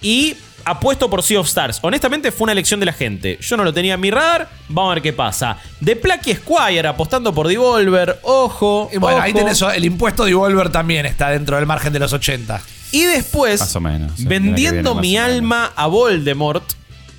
Y 0.02 0.36
apuesto 0.66 1.10
por 1.10 1.24
Sea 1.24 1.40
of 1.40 1.48
Stars. 1.48 1.80
Honestamente 1.82 2.32
fue 2.32 2.46
una 2.46 2.52
elección 2.52 2.80
de 2.80 2.86
la 2.86 2.94
gente. 2.94 3.38
Yo 3.42 3.58
no 3.58 3.64
lo 3.64 3.74
tenía 3.74 3.94
en 3.96 4.00
mi 4.00 4.12
radar. 4.12 4.50
Vamos 4.70 4.92
a 4.92 4.94
ver 4.96 5.04
qué 5.04 5.14
pasa. 5.14 5.58
The 5.84 5.96
Plucky 5.96 6.36
Squire 6.36 6.88
apostando 6.88 7.34
por 7.34 7.48
Devolver. 7.48 8.20
Ojo. 8.24 8.90
Y 8.94 8.98
bueno, 8.98 9.22
ahí 9.22 9.34
tenés 9.34 9.62
el 9.62 9.86
impuesto 9.86 10.24
de 10.26 10.32
Devolver 10.32 10.70
también 10.70 11.06
está 11.06 11.30
dentro 11.30 11.56
del 11.56 11.66
margen 11.66 11.94
de 11.94 12.00
los 12.00 12.12
80. 12.14 12.62
Y 12.92 13.04
después, 13.04 13.60
Más 13.60 13.76
o 13.76 13.82
menos, 13.82 14.12
sí, 14.16 14.26
vendiendo 14.26 14.96
mi 14.96 15.18
alma 15.18 15.72
a 15.76 15.88
Voldemort. 15.88 16.64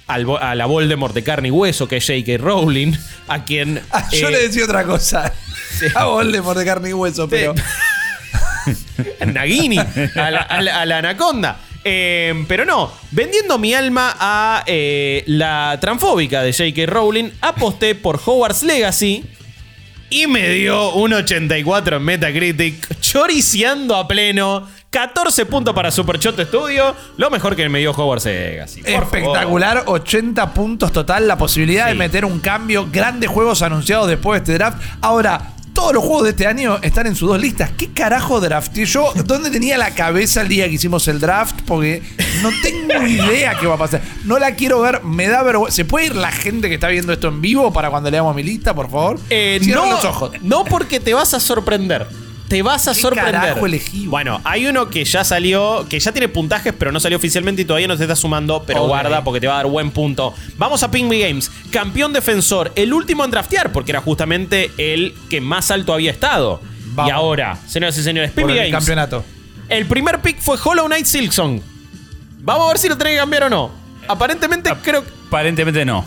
al 0.07 0.27
a 0.41 0.55
la 0.55 0.65
Voldemort 0.67 1.15
de 1.15 1.23
carne 1.23 1.49
y 1.49 1.51
hueso 1.51 1.87
que 1.87 1.99
es 1.99 2.07
J.K. 2.07 2.39
Rowling. 2.43 2.93
A 3.29 3.45
quien. 3.45 3.81
Ah, 3.91 4.09
yo 4.11 4.29
eh, 4.29 4.33
le 4.33 4.39
decía 4.49 4.65
otra 4.65 4.85
cosa. 4.85 5.33
A 5.95 6.05
Voldemort 6.07 6.59
de 6.59 6.65
carne 6.65 6.89
y 6.91 6.93
hueso, 6.95 7.29
pero. 7.29 7.55
Nagini, 9.27 9.79
a 9.79 10.31
la, 10.31 10.41
a 10.41 10.63
la- 10.63 10.81
a 10.81 10.87
la 10.87 10.99
anaconda. 10.99 11.59
Eh, 11.91 12.45
pero 12.47 12.67
no, 12.67 12.93
vendiendo 13.13 13.59
mi 13.59 13.73
alma 13.73 14.15
a 14.21 14.63
eh, 14.67 15.25
la 15.27 15.79
transfóbica 15.81 16.43
de 16.43 16.53
J.K. 16.53 16.85
Rowling, 16.85 17.31
aposté 17.41 17.95
por 17.95 18.21
Hogwarts 18.23 18.63
Legacy 18.63 19.25
y 20.11 20.27
me 20.27 20.51
dio 20.51 20.93
un 20.93 21.15
84 21.15 21.97
en 21.97 22.03
Metacritic, 22.03 23.01
choriciando 23.01 23.97
a 23.97 24.07
pleno. 24.07 24.69
14 24.91 25.47
puntos 25.47 25.75
para 25.75 25.91
Supershot 25.91 26.39
Studio, 26.47 26.95
lo 27.17 27.31
mejor 27.31 27.57
que 27.57 27.67
me 27.71 27.79
dio 27.79 27.93
Hogwarts 27.93 28.27
Legacy. 28.27 28.83
por 28.83 29.05
Espectacular, 29.05 29.85
80 29.87 30.53
puntos 30.53 30.93
total, 30.93 31.27
la 31.27 31.39
posibilidad 31.39 31.87
de 31.87 31.95
meter 31.95 32.27
un 32.27 32.41
cambio, 32.41 32.89
grandes 32.91 33.31
juegos 33.31 33.63
anunciados 33.63 34.09
después 34.09 34.41
de 34.41 34.45
este 34.45 34.59
draft. 34.59 34.83
Ahora, 35.01 35.55
todos 35.79 35.95
los 35.95 36.03
juegos 36.03 36.25
de 36.25 36.31
este 36.31 36.45
año 36.49 36.81
están 36.83 37.07
en 37.07 37.15
sus 37.15 37.29
dos 37.29 37.41
listas. 37.41 37.71
¿Qué 37.79 37.93
carajo 37.93 38.41
drafté 38.41 38.85
yo? 38.85 39.13
¿Dónde 39.25 39.49
tenía 39.49 39.79
la 39.79 39.93
cabeza 39.95 40.41
el 40.43 40.49
día 40.49 40.67
que 40.67 40.75
hicimos 40.75 41.07
el 41.07 41.21
draft? 41.21 41.61
Porque 41.65 42.03
no 42.43 42.51
tengo 42.65 43.07
idea 43.07 43.57
qué 43.61 43.69
va 43.69 43.77
a 43.77 43.79
pasar. 43.79 44.03
No 44.25 44.41
la 44.41 44.57
quiero 44.57 44.81
ver, 44.81 45.05
me 45.05 45.29
da 45.29 45.45
vergüenza. 45.45 45.77
¿Se 45.77 45.85
puede 45.85 46.07
ir 46.07 46.17
la 46.17 46.33
gente 46.33 46.69
que 46.69 46.75
está 46.75 46.89
viendo 46.89 47.13
esto 47.13 47.29
en 47.29 47.41
vivo 47.41 47.73
para 47.73 47.91
cuando 47.91 48.11
leamos 48.11 48.35
mi 48.35 48.43
lista, 48.43 48.75
por 48.75 48.91
favor? 48.91 49.21
Eh, 49.31 49.61
Cierren 49.63 49.85
no, 49.85 49.93
los 49.93 50.05
ojos. 50.05 50.33
no 50.43 50.65
porque 50.65 50.99
te 50.99 51.15
vas 51.15 51.33
a 51.33 51.39
sorprender. 51.39 52.09
Te 52.49 52.63
vas 52.63 52.89
a 52.89 52.95
¿Qué 52.95 53.01
sorprender. 53.03 53.33
carajo 53.35 53.67
elegí? 53.67 54.07
Bueno, 54.07 54.41
hay 54.45 54.67
uno 54.67 54.89
que 54.89 55.05
ya 55.05 55.23
salió, 55.23 55.87
que 55.89 56.01
ya 56.01 56.13
tiene 56.13 56.29
puntajes, 56.29 56.73
pero 56.79 56.91
no 56.93 56.99
salió 56.99 57.19
oficialmente 57.19 57.63
y 57.63 57.65
todavía 57.67 57.89
no 57.89 57.97
te 57.97 58.05
está 58.05 58.17
sumando, 58.17 58.63
pero 58.67 58.87
guarda 58.87 59.23
porque 59.23 59.41
te 59.41 59.47
va 59.47 59.55
a 59.55 59.57
dar 59.59 59.67
buen 59.67 59.91
punto. 59.91 60.33
Vamos 60.57 60.83
a 60.83 60.91
Pingui 60.91 61.21
Games, 61.21 61.51
campeón 61.71 62.13
defensor, 62.15 62.73
el 62.75 62.95
último 62.95 63.25
en 63.25 63.31
draftear, 63.31 63.71
porque 63.71 63.93
era 63.93 64.01
justamente 64.01 64.71
el 64.79 65.15
que 65.29 65.41
más 65.43 65.71
alto 65.71 65.93
había 65.93 66.11
estado. 66.11 66.63
Vamos. 66.95 67.11
Y 67.11 67.13
ahora, 67.15 67.59
señoras 67.67 67.99
y 67.99 68.03
señores, 68.03 68.33
el 68.35 68.47
Games. 68.47 68.71
campeonato. 68.73 69.25
El 69.69 69.85
primer 69.87 70.21
pick 70.23 70.41
fue 70.41 70.57
Hollow 70.63 70.87
Knight 70.87 71.05
Silksong. 71.05 71.61
Vamos 72.41 72.65
a 72.65 72.69
ver 72.69 72.79
si 72.79 72.89
lo 72.89 72.97
tenés 72.97 73.13
que 73.13 73.19
cambiar 73.19 73.45
o 73.45 73.51
no. 73.51 73.71
Aparentemente 74.09 74.71
creo 74.83 75.05
que. 75.05 75.11
Aparentemente 75.29 75.85
no. 75.85 76.03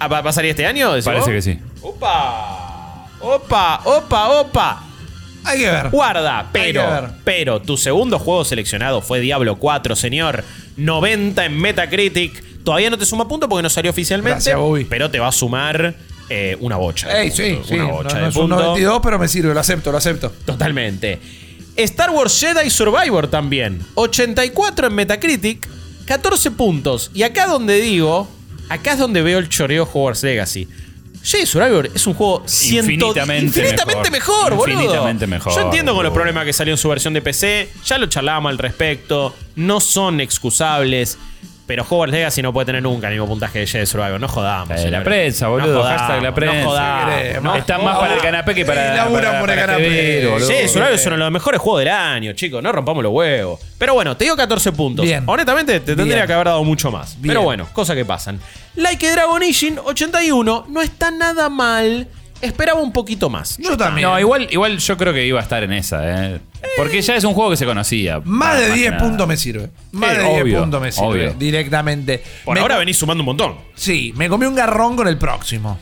Ah, 0.00 0.08
¿Va 0.08 0.20
va 0.20 0.30
a 0.30 0.32
salir 0.32 0.50
este 0.50 0.66
año? 0.66 0.90
Parece 0.90 1.10
vos? 1.12 1.26
que 1.26 1.42
sí. 1.42 1.58
Opa. 1.82 3.06
Opa, 3.20 3.80
opa, 3.84 4.28
opa. 4.40 4.82
Hay 5.44 5.58
que 5.60 5.70
ver. 5.70 5.90
Guarda, 5.90 6.48
pero, 6.52 6.82
ver. 6.90 7.10
pero 7.24 7.60
tu 7.62 7.76
segundo 7.76 8.18
juego 8.18 8.44
seleccionado 8.44 9.00
fue 9.00 9.20
Diablo 9.20 9.56
4, 9.56 9.96
señor. 9.96 10.44
90 10.76 11.44
en 11.46 11.58
Metacritic. 11.58 12.42
Todavía 12.64 12.90
no 12.90 12.98
te 12.98 13.06
suma 13.06 13.26
punto 13.26 13.48
porque 13.48 13.62
no 13.62 13.70
salió 13.70 13.90
oficialmente. 13.90 14.34
Gracias, 14.36 14.56
Bobby. 14.58 14.84
pero 14.84 15.10
te 15.10 15.18
va 15.18 15.28
a 15.28 15.32
sumar 15.32 15.94
eh, 16.28 16.56
una 16.60 16.76
bocha. 16.76 17.20
Ey, 17.20 17.30
sí. 17.30 17.58
Una 17.70 17.84
No, 17.84 17.90
bocha 17.92 18.18
no 18.18 18.22
de 18.24 18.28
es 18.30 18.36
un 18.36 18.42
puntos. 18.42 18.58
92, 18.60 19.00
pero 19.02 19.18
me 19.18 19.28
sirve, 19.28 19.54
lo 19.54 19.60
acepto, 19.60 19.90
lo 19.90 19.98
acepto. 19.98 20.30
Totalmente. 20.44 21.18
Star 21.76 22.10
Wars 22.10 22.38
Jedi 22.38 22.68
Survivor 22.68 23.28
también. 23.28 23.80
84 23.94 24.88
en 24.88 24.94
Metacritic, 24.94 25.66
14 26.04 26.50
puntos. 26.50 27.10
Y 27.14 27.22
acá 27.22 27.46
donde 27.46 27.80
digo, 27.80 28.28
acá 28.68 28.92
es 28.92 28.98
donde 28.98 29.22
veo 29.22 29.38
el 29.38 29.48
choreo 29.48 29.84
Hogwarts 29.90 30.22
Legacy. 30.22 30.68
Jedi 31.22 31.44
Survivor 31.46 31.90
es 31.94 32.06
un 32.06 32.14
juego 32.14 32.42
ciento- 32.46 32.90
Infinitamente 32.92 33.44
infinitamente 33.60 34.10
mejor, 34.10 34.50
mejor. 34.50 34.54
boludo. 34.56 34.72
Infinitamente 34.80 35.26
mejor, 35.26 35.54
Yo 35.54 35.60
entiendo 35.62 35.94
con 35.94 36.04
los 36.04 36.12
problemas 36.14 36.44
que 36.46 36.52
salió 36.52 36.72
en 36.74 36.78
su 36.78 36.88
versión 36.88 37.12
de 37.14 37.20
PC, 37.22 37.68
ya 37.84 37.98
lo 37.98 38.06
charlábamos 38.06 38.50
al 38.50 38.58
respecto, 38.58 39.34
no 39.56 39.80
son 39.80 40.20
excusables. 40.20 41.18
Pero 41.70 41.86
Hogwarts 41.88 42.12
Legacy 42.12 42.42
no 42.42 42.52
puede 42.52 42.66
tener 42.66 42.82
nunca 42.82 43.06
el 43.06 43.12
mismo 43.12 43.28
puntaje 43.28 43.60
de 43.60 43.66
Jedi 43.68 43.86
Survivor. 43.86 44.18
No 44.18 44.26
jodamos. 44.26 44.76
Eh, 44.80 44.90
la 44.90 45.04
prensa, 45.04 45.44
No 45.44 45.52
boludo. 45.52 45.78
jodamos, 45.82 46.00
hashtag 46.00 46.22
la 46.24 46.34
prensa. 46.34 46.56
No 46.62 46.68
jodamos. 46.68 47.14
queremos. 47.14 47.42
no 47.44 47.54
Está 47.56 47.78
más 47.78 47.98
para 47.98 48.14
el 48.14 48.20
canapé 48.20 48.54
que 48.56 48.64
para. 48.64 48.92
Eh, 48.92 48.96
laburan 48.96 49.24
para- 49.26 49.40
por 49.40 49.50
el 49.50 49.56
para 49.56 49.66
canapé. 49.68 50.26
Boludo. 50.28 50.46
Sí, 50.48 50.54
Survivor 50.68 50.92
es 50.94 51.06
uno 51.06 51.14
de 51.14 51.20
los 51.20 51.30
mejores 51.30 51.60
juegos 51.60 51.78
del 51.82 51.88
año, 51.90 52.32
chicos. 52.32 52.60
No 52.60 52.72
rompamos 52.72 53.04
los 53.04 53.12
huevos. 53.12 53.60
Pero 53.78 53.94
bueno, 53.94 54.16
te 54.16 54.24
digo 54.24 54.34
14 54.34 54.72
puntos. 54.72 55.04
Bien. 55.04 55.22
Honestamente, 55.28 55.78
te 55.78 55.94
tendría 55.94 56.16
Bien. 56.16 56.26
que 56.26 56.32
haber 56.32 56.46
dado 56.48 56.64
mucho 56.64 56.90
más. 56.90 57.14
Bien. 57.20 57.28
Pero 57.34 57.42
bueno, 57.42 57.68
cosas 57.72 57.94
que 57.94 58.04
pasan. 58.04 58.40
Like 58.74 59.08
Dragon 59.12 59.40
Ishin 59.42 59.78
81 59.78 60.64
no 60.68 60.82
está 60.82 61.12
nada 61.12 61.48
mal. 61.48 62.08
Esperaba 62.40 62.80
un 62.80 62.92
poquito 62.92 63.28
más. 63.28 63.58
Yo 63.58 63.76
también. 63.76 64.08
No, 64.08 64.18
igual, 64.18 64.48
igual 64.50 64.78
yo 64.78 64.96
creo 64.96 65.12
que 65.12 65.26
iba 65.26 65.38
a 65.40 65.42
estar 65.42 65.62
en 65.62 65.72
esa, 65.72 66.00
¿eh? 66.34 66.40
Porque 66.76 67.02
ya 67.02 67.16
es 67.16 67.24
un 67.24 67.34
juego 67.34 67.50
que 67.50 67.56
se 67.56 67.66
conocía. 67.66 68.20
Más 68.24 68.58
de 68.58 68.66
que 68.68 68.72
10 68.74 68.90
nada. 68.92 69.02
puntos 69.02 69.28
me 69.28 69.36
sirve. 69.36 69.70
Más 69.92 70.10
Sí, 70.12 70.16
de 70.18 70.22
10 70.28 70.42
obvio, 70.42 70.60
puntos 70.60 70.80
me 70.80 70.92
sirve. 70.92 71.06
obvio. 71.08 71.34
Directamente. 71.34 72.22
Por 72.44 72.54
Me 72.54 72.60
ahora 72.60 72.76
co- 72.76 72.78
venís 72.80 72.96
sumando 72.96 73.22
un 73.22 73.26
montón. 73.26 73.56
Sí, 73.74 74.12
me 74.16 74.28
comí 74.28 74.46
un 74.46 74.54
garrón 74.54 74.96
con 74.96 75.06
el 75.08 75.18
próximo. 75.18 75.78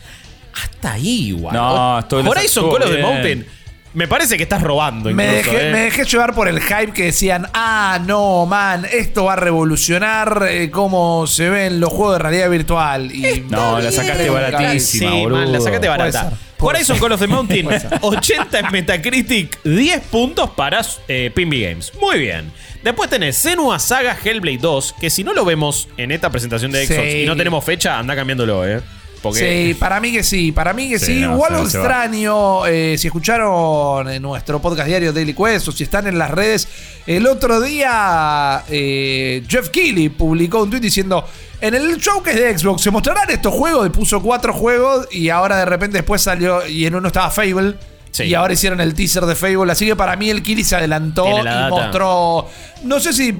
Hasta 0.54 0.92
ahí, 0.94 1.28
igual. 1.28 1.54
No, 1.54 1.98
estuvo- 2.00 2.20
Horizon 2.28 2.44
estuvo 2.64 2.72
Call 2.72 2.82
of 2.82 2.88
the 2.90 2.96
bien. 2.96 3.06
Mountain. 3.08 3.46
Me 3.94 4.06
parece 4.06 4.36
que 4.36 4.42
estás 4.42 4.62
robando 4.62 5.10
Me 5.10 5.38
incluso, 5.38 5.52
dejé, 5.52 5.68
eh. 5.68 5.72
me 5.72 5.80
dejé 5.80 6.04
llevar 6.04 6.34
por 6.34 6.46
el 6.46 6.60
hype 6.60 6.92
que 6.92 7.04
decían, 7.04 7.46
ah, 7.54 7.98
no, 8.06 8.44
man, 8.46 8.86
esto 8.92 9.24
va 9.24 9.32
a 9.32 9.36
revolucionar 9.36 10.46
eh, 10.50 10.70
cómo 10.70 11.26
se 11.26 11.48
ven 11.48 11.80
los 11.80 11.90
juegos 11.90 12.16
de 12.16 12.18
realidad 12.22 12.50
virtual. 12.50 13.10
Y 13.12 13.44
No, 13.48 13.80
la 13.80 13.90
sacaste 13.90 14.28
baratísima, 14.30 15.10
Sí, 15.10 15.16
boludo. 15.22 15.38
man, 15.38 15.52
la 15.52 15.60
sacaste 15.60 15.88
barata. 15.88 16.32
Horizon. 16.60 16.98
Call 16.98 17.12
of 17.12 17.20
the 17.20 17.26
Mountain, 17.28 17.68
80 18.02 18.58
en 18.58 18.72
Metacritic, 18.72 19.62
10 19.62 20.00
puntos 20.10 20.50
para 20.50 20.80
eh, 21.06 21.30
Pinby 21.34 21.62
Games. 21.62 21.92
Muy 22.00 22.18
bien. 22.18 22.52
Después 22.82 23.08
tenés 23.08 23.36
Senua 23.36 23.78
Saga 23.78 24.16
Hellblade 24.22 24.58
2, 24.58 24.94
que 25.00 25.08
si 25.10 25.22
no 25.24 25.32
lo 25.34 25.44
vemos 25.44 25.88
en 25.96 26.10
esta 26.10 26.30
presentación 26.30 26.72
de 26.72 26.84
Xbox 26.86 27.02
Sí. 27.12 27.18
y 27.22 27.26
no 27.26 27.36
tenemos 27.36 27.64
fecha, 27.64 27.98
anda 27.98 28.14
cambiándolo, 28.16 28.66
¿eh? 28.66 28.80
Porque 29.22 29.68
Sí, 29.68 29.74
para 29.74 30.00
mí 30.00 30.12
que 30.12 30.22
sí, 30.22 30.52
para 30.52 30.72
mí 30.72 30.88
que 30.88 30.98
sí. 30.98 31.06
Sí, 31.06 31.20
no, 31.20 31.44
algo 31.44 31.58
va. 31.58 31.64
extraño, 31.64 32.66
eh, 32.66 32.96
si 32.98 33.08
escucharon 33.08 34.08
en 34.08 34.22
nuestro 34.22 34.60
podcast 34.60 34.86
diario 34.86 35.12
Daily 35.12 35.34
Quest 35.34 35.68
o 35.68 35.72
si 35.72 35.84
están 35.84 36.06
en 36.06 36.18
las 36.18 36.30
redes, 36.30 36.68
el 37.06 37.26
otro 37.26 37.60
día 37.60 38.62
eh, 38.68 39.42
Jeff 39.48 39.70
Keighley 39.70 40.08
publicó 40.08 40.62
un 40.62 40.70
tweet 40.70 40.80
diciendo, 40.80 41.24
en 41.60 41.74
el 41.74 41.96
showcase 41.96 42.40
de 42.40 42.58
Xbox 42.58 42.82
se 42.82 42.90
mostrarán 42.90 43.28
estos 43.30 43.52
juegos, 43.52 43.86
y 43.86 43.90
puso 43.90 44.22
cuatro 44.22 44.52
juegos 44.52 45.08
y 45.10 45.28
ahora 45.30 45.56
de 45.56 45.64
repente 45.64 45.98
después 45.98 46.22
salió 46.22 46.66
y 46.66 46.86
en 46.86 46.94
uno 46.94 47.08
estaba 47.08 47.30
Fable. 47.30 47.74
Sí. 48.10 48.24
Y 48.24 48.34
ahora 48.34 48.54
hicieron 48.54 48.80
el 48.80 48.94
teaser 48.94 49.26
de 49.26 49.34
Fable, 49.34 49.70
así 49.70 49.84
que 49.86 49.94
para 49.94 50.16
mí 50.16 50.30
el 50.30 50.42
Keighley 50.42 50.64
se 50.64 50.76
adelantó 50.76 51.40
y 51.40 51.44
data. 51.44 51.68
mostró, 51.68 52.48
no 52.84 53.00
sé 53.00 53.12
si 53.12 53.36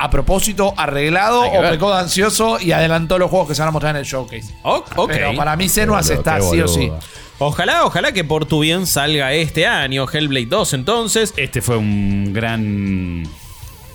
a 0.00 0.08
propósito, 0.08 0.72
arreglado 0.76 1.42
o 1.42 1.62
ver. 1.62 1.72
pecó 1.72 1.92
de 1.92 2.00
ansioso 2.00 2.58
y 2.58 2.72
adelantó 2.72 3.18
los 3.18 3.30
juegos 3.30 3.48
que 3.48 3.54
se 3.54 3.60
van 3.60 3.68
a 3.68 3.72
mostrar 3.72 3.94
en 3.94 4.00
el 4.00 4.06
showcase. 4.06 4.54
Oh, 4.62 4.84
ok. 4.96 5.10
Pero 5.10 5.34
para 5.36 5.56
mí 5.56 5.68
Senuas 5.68 6.08
Qué 6.08 6.14
está 6.14 6.40
sí 6.40 6.60
o 6.60 6.68
sí. 6.68 6.90
Ojalá, 7.38 7.84
ojalá 7.84 8.12
que 8.12 8.24
por 8.24 8.44
tu 8.46 8.60
bien 8.60 8.86
salga 8.86 9.32
este 9.32 9.66
año 9.66 10.06
Hellblade 10.10 10.46
2 10.46 10.74
entonces. 10.74 11.34
Este 11.36 11.62
fue 11.62 11.76
un 11.76 12.32
gran. 12.32 13.24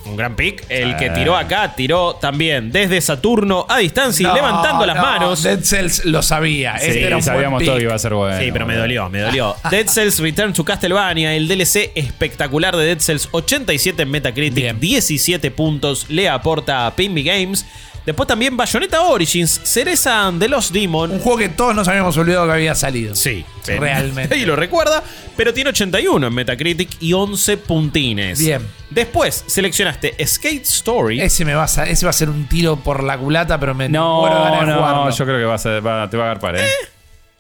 Un 0.05 0.15
gran 0.15 0.35
pick. 0.35 0.63
El 0.69 0.95
que 0.97 1.09
tiró 1.09 1.35
acá, 1.35 1.73
tiró 1.75 2.15
también 2.15 2.71
desde 2.71 3.01
Saturno 3.01 3.65
a 3.67 3.79
distancia 3.79 4.23
y 4.23 4.27
No, 4.27 4.35
levantando 4.35 4.85
las 4.85 4.95
no, 4.95 5.01
manos. 5.01 5.43
Dead 5.43 5.61
Cells 5.63 6.05
lo 6.05 6.21
sabía. 6.21 6.77
Sí, 6.77 6.87
este 6.87 7.03
era 7.05 7.15
un 7.17 7.23
sabíamos 7.23 7.57
buen 7.57 7.65
todo 7.65 7.75
pick. 7.75 7.81
que 7.81 7.85
iba 7.85 7.95
a 7.95 7.99
ser 7.99 8.13
bueno. 8.13 8.39
Sí, 8.39 8.49
pero 8.51 8.65
me 8.67 8.75
dolió, 8.75 9.09
me 9.09 9.19
dolió. 9.19 9.55
Dead 9.71 9.87
Cells 9.87 10.19
Return 10.19 10.53
to 10.53 10.63
Castlevania, 10.63 11.33
el 11.35 11.47
DLC 11.47 11.91
espectacular 11.95 12.75
de 12.75 12.85
Dead 12.85 12.99
Cells, 12.99 13.29
87 13.31 14.03
en 14.03 14.11
Metacritic, 14.11 14.55
Bien. 14.63 14.79
17 14.79 15.51
puntos, 15.51 16.05
le 16.09 16.29
aporta 16.29 16.85
a 16.87 16.95
Pinby 16.95 17.23
Games. 17.23 17.65
Después 18.05 18.27
también 18.27 18.55
Bayonetta 18.55 19.01
Origins, 19.01 19.61
Cereza 19.63 20.27
and 20.27 20.39
the 20.39 20.47
Lost 20.47 20.71
Demon. 20.71 21.09
Un 21.11 21.19
juego 21.19 21.39
que 21.39 21.49
todos 21.49 21.73
nos 21.75 21.87
habíamos 21.87 22.15
olvidado 22.17 22.45
que 22.45 22.51
había 22.53 22.75
salido. 22.75 23.15
Sí, 23.15 23.43
Realmente. 23.65 24.37
Y 24.37 24.45
lo 24.45 24.55
recuerda, 24.55 25.03
pero 25.35 25.53
tiene 25.53 25.71
81 25.71 26.27
en 26.27 26.33
Metacritic 26.33 26.89
y 27.01 27.13
11 27.13 27.57
puntines. 27.57 28.37
Bien. 28.39 28.61
Después 28.91 29.43
seleccionaste 29.47 30.15
Skate 30.25 30.63
Story. 30.65 31.19
Ese, 31.21 31.43
me 31.45 31.55
va 31.55 31.63
a, 31.65 31.83
ese 31.85 32.05
va 32.05 32.11
a 32.11 32.13
ser 32.13 32.29
un 32.29 32.47
tiro 32.47 32.75
por 32.77 33.01
la 33.03 33.17
culata, 33.17 33.59
pero 33.59 33.73
me 33.73 33.89
No, 33.89 34.21
muero 34.21 34.35
de 34.35 34.41
ganas 34.43 34.59
de 34.61 34.65
no, 34.67 34.75
jugarlo. 34.77 35.09
yo 35.09 35.25
creo 35.25 35.37
que 35.39 35.45
va 35.45 35.55
a 35.55 35.57
ser- 35.57 35.85
va- 35.85 36.09
te 36.09 36.15
va 36.17 36.23
a 36.23 36.25
agarpar, 36.27 36.57
¿eh? 36.57 36.63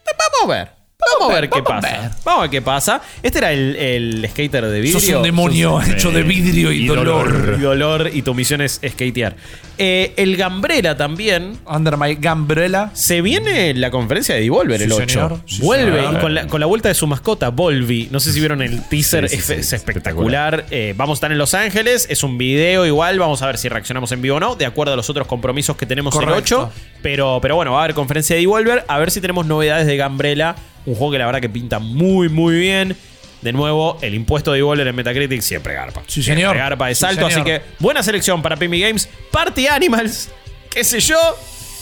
Vamos 0.05 0.55
a 0.55 0.57
ver. 0.57 0.74
Vamos 1.19 1.31
a 1.35 1.41
ver 1.41 1.49
qué 1.49 1.61
vamos 1.61 1.81
pasa. 1.83 2.01
ver. 2.01 2.11
Vamos 2.23 2.39
a 2.39 2.41
ver 2.43 2.49
qué 2.49 2.61
pasa. 2.61 3.01
Este 3.21 3.37
era 3.39 3.51
el, 3.51 3.75
el 3.75 4.27
skater 4.29 4.65
de 4.65 4.79
vidrio. 4.81 4.99
Sos 4.99 5.09
un 5.09 5.23
demonio 5.23 5.81
sos- 5.81 5.89
hecho 5.89 6.11
de 6.11 6.23
vidrio 6.23 6.71
y, 6.71 6.83
y 6.83 6.87
dolor. 6.87 7.31
dolor. 7.31 7.55
Y 7.59 7.61
dolor 7.61 8.09
y 8.13 8.21
tu 8.21 8.33
misión 8.33 8.61
es 8.61 8.79
skatear. 8.87 9.35
Eh, 9.77 10.13
el 10.17 10.35
Gambrera 10.37 10.95
también. 10.97 11.57
Under 11.65 11.97
my 11.97 12.15
Gambrella. 12.15 12.91
Se 12.93 13.21
viene 13.21 13.73
la 13.73 13.91
conferencia 13.91 14.35
de 14.35 14.41
Devolver 14.41 14.77
Sí, 14.79 14.85
el 14.85 14.91
8. 14.93 15.07
señor. 15.09 15.39
Sí, 15.45 15.61
Vuelve 15.61 16.01
señor. 16.01 16.19
con 16.21 16.33
la, 16.33 16.47
con 16.47 16.59
la 16.59 16.65
vuelta 16.65 16.87
de 16.89 16.95
su 16.95 17.05
mascota, 17.07 17.49
Volvi. 17.49 18.07
No 18.11 18.19
sé 18.19 18.31
si 18.33 18.39
vieron 18.39 18.61
el 18.61 18.81
teaser, 18.87 19.27
Sí, 19.29 19.35
es, 19.53 19.73
espectacular. 19.73 20.65
Eh, 20.71 20.93
vamos 20.97 21.15
a 21.15 21.17
estar 21.17 21.31
en 21.31 21.37
Los 21.37 21.53
Ángeles, 21.53 22.07
es 22.09 22.23
un 22.23 22.37
video 22.37 22.85
igual. 22.85 23.19
Vamos 23.19 23.41
a 23.41 23.47
ver 23.47 23.57
si 23.57 23.67
reaccionamos 23.69 24.11
en 24.13 24.21
vivo 24.21 24.37
o 24.37 24.39
no, 24.39 24.55
de 24.55 24.65
acuerdo 24.65 24.93
a 24.93 24.95
los 24.95 25.09
otros 25.09 25.27
compromisos 25.27 25.75
que 25.75 25.85
tenemos 25.85 26.13
Correcto. 26.13 26.35
el 26.35 26.41
8. 26.67 26.71
Pero, 27.01 27.39
pero 27.41 27.55
bueno, 27.55 27.73
va 27.73 27.81
a 27.81 27.83
haber 27.83 27.95
conferencia 27.95 28.35
de 28.35 28.41
Devolver. 28.41 28.85
A 28.87 28.97
ver 28.97 29.11
si 29.11 29.19
tenemos 29.21 29.45
novedades 29.45 29.85
de 29.87 29.97
Gambrella. 29.97 30.55
Un 30.85 30.95
juego 30.95 31.11
que 31.13 31.17
la 31.19 31.25
verdad 31.25 31.41
que 31.41 31.49
pinta 31.49 31.79
muy, 31.79 32.29
muy 32.29 32.55
bien. 32.57 32.95
De 33.41 33.53
nuevo, 33.53 33.97
el 34.01 34.13
impuesto 34.15 34.51
de 34.51 34.57
Devolver 34.57 34.87
en 34.87 34.95
Metacritic 34.95 35.41
siempre 35.41 35.73
garpa. 35.73 36.01
Sí, 36.07 36.23
Siempre 36.23 36.43
señor. 36.43 36.57
garpa 36.57 36.87
de 36.87 36.95
Sí, 36.95 37.01
salto. 37.01 37.27
así 37.27 37.43
que 37.43 37.61
buena 37.79 38.01
selección 38.01 38.41
para 38.41 38.55
Pimi 38.57 38.79
Games. 38.79 39.07
Party 39.31 39.67
Animals, 39.67 40.29
qué 40.71 40.83
sé 40.83 40.99
yo. 40.99 41.17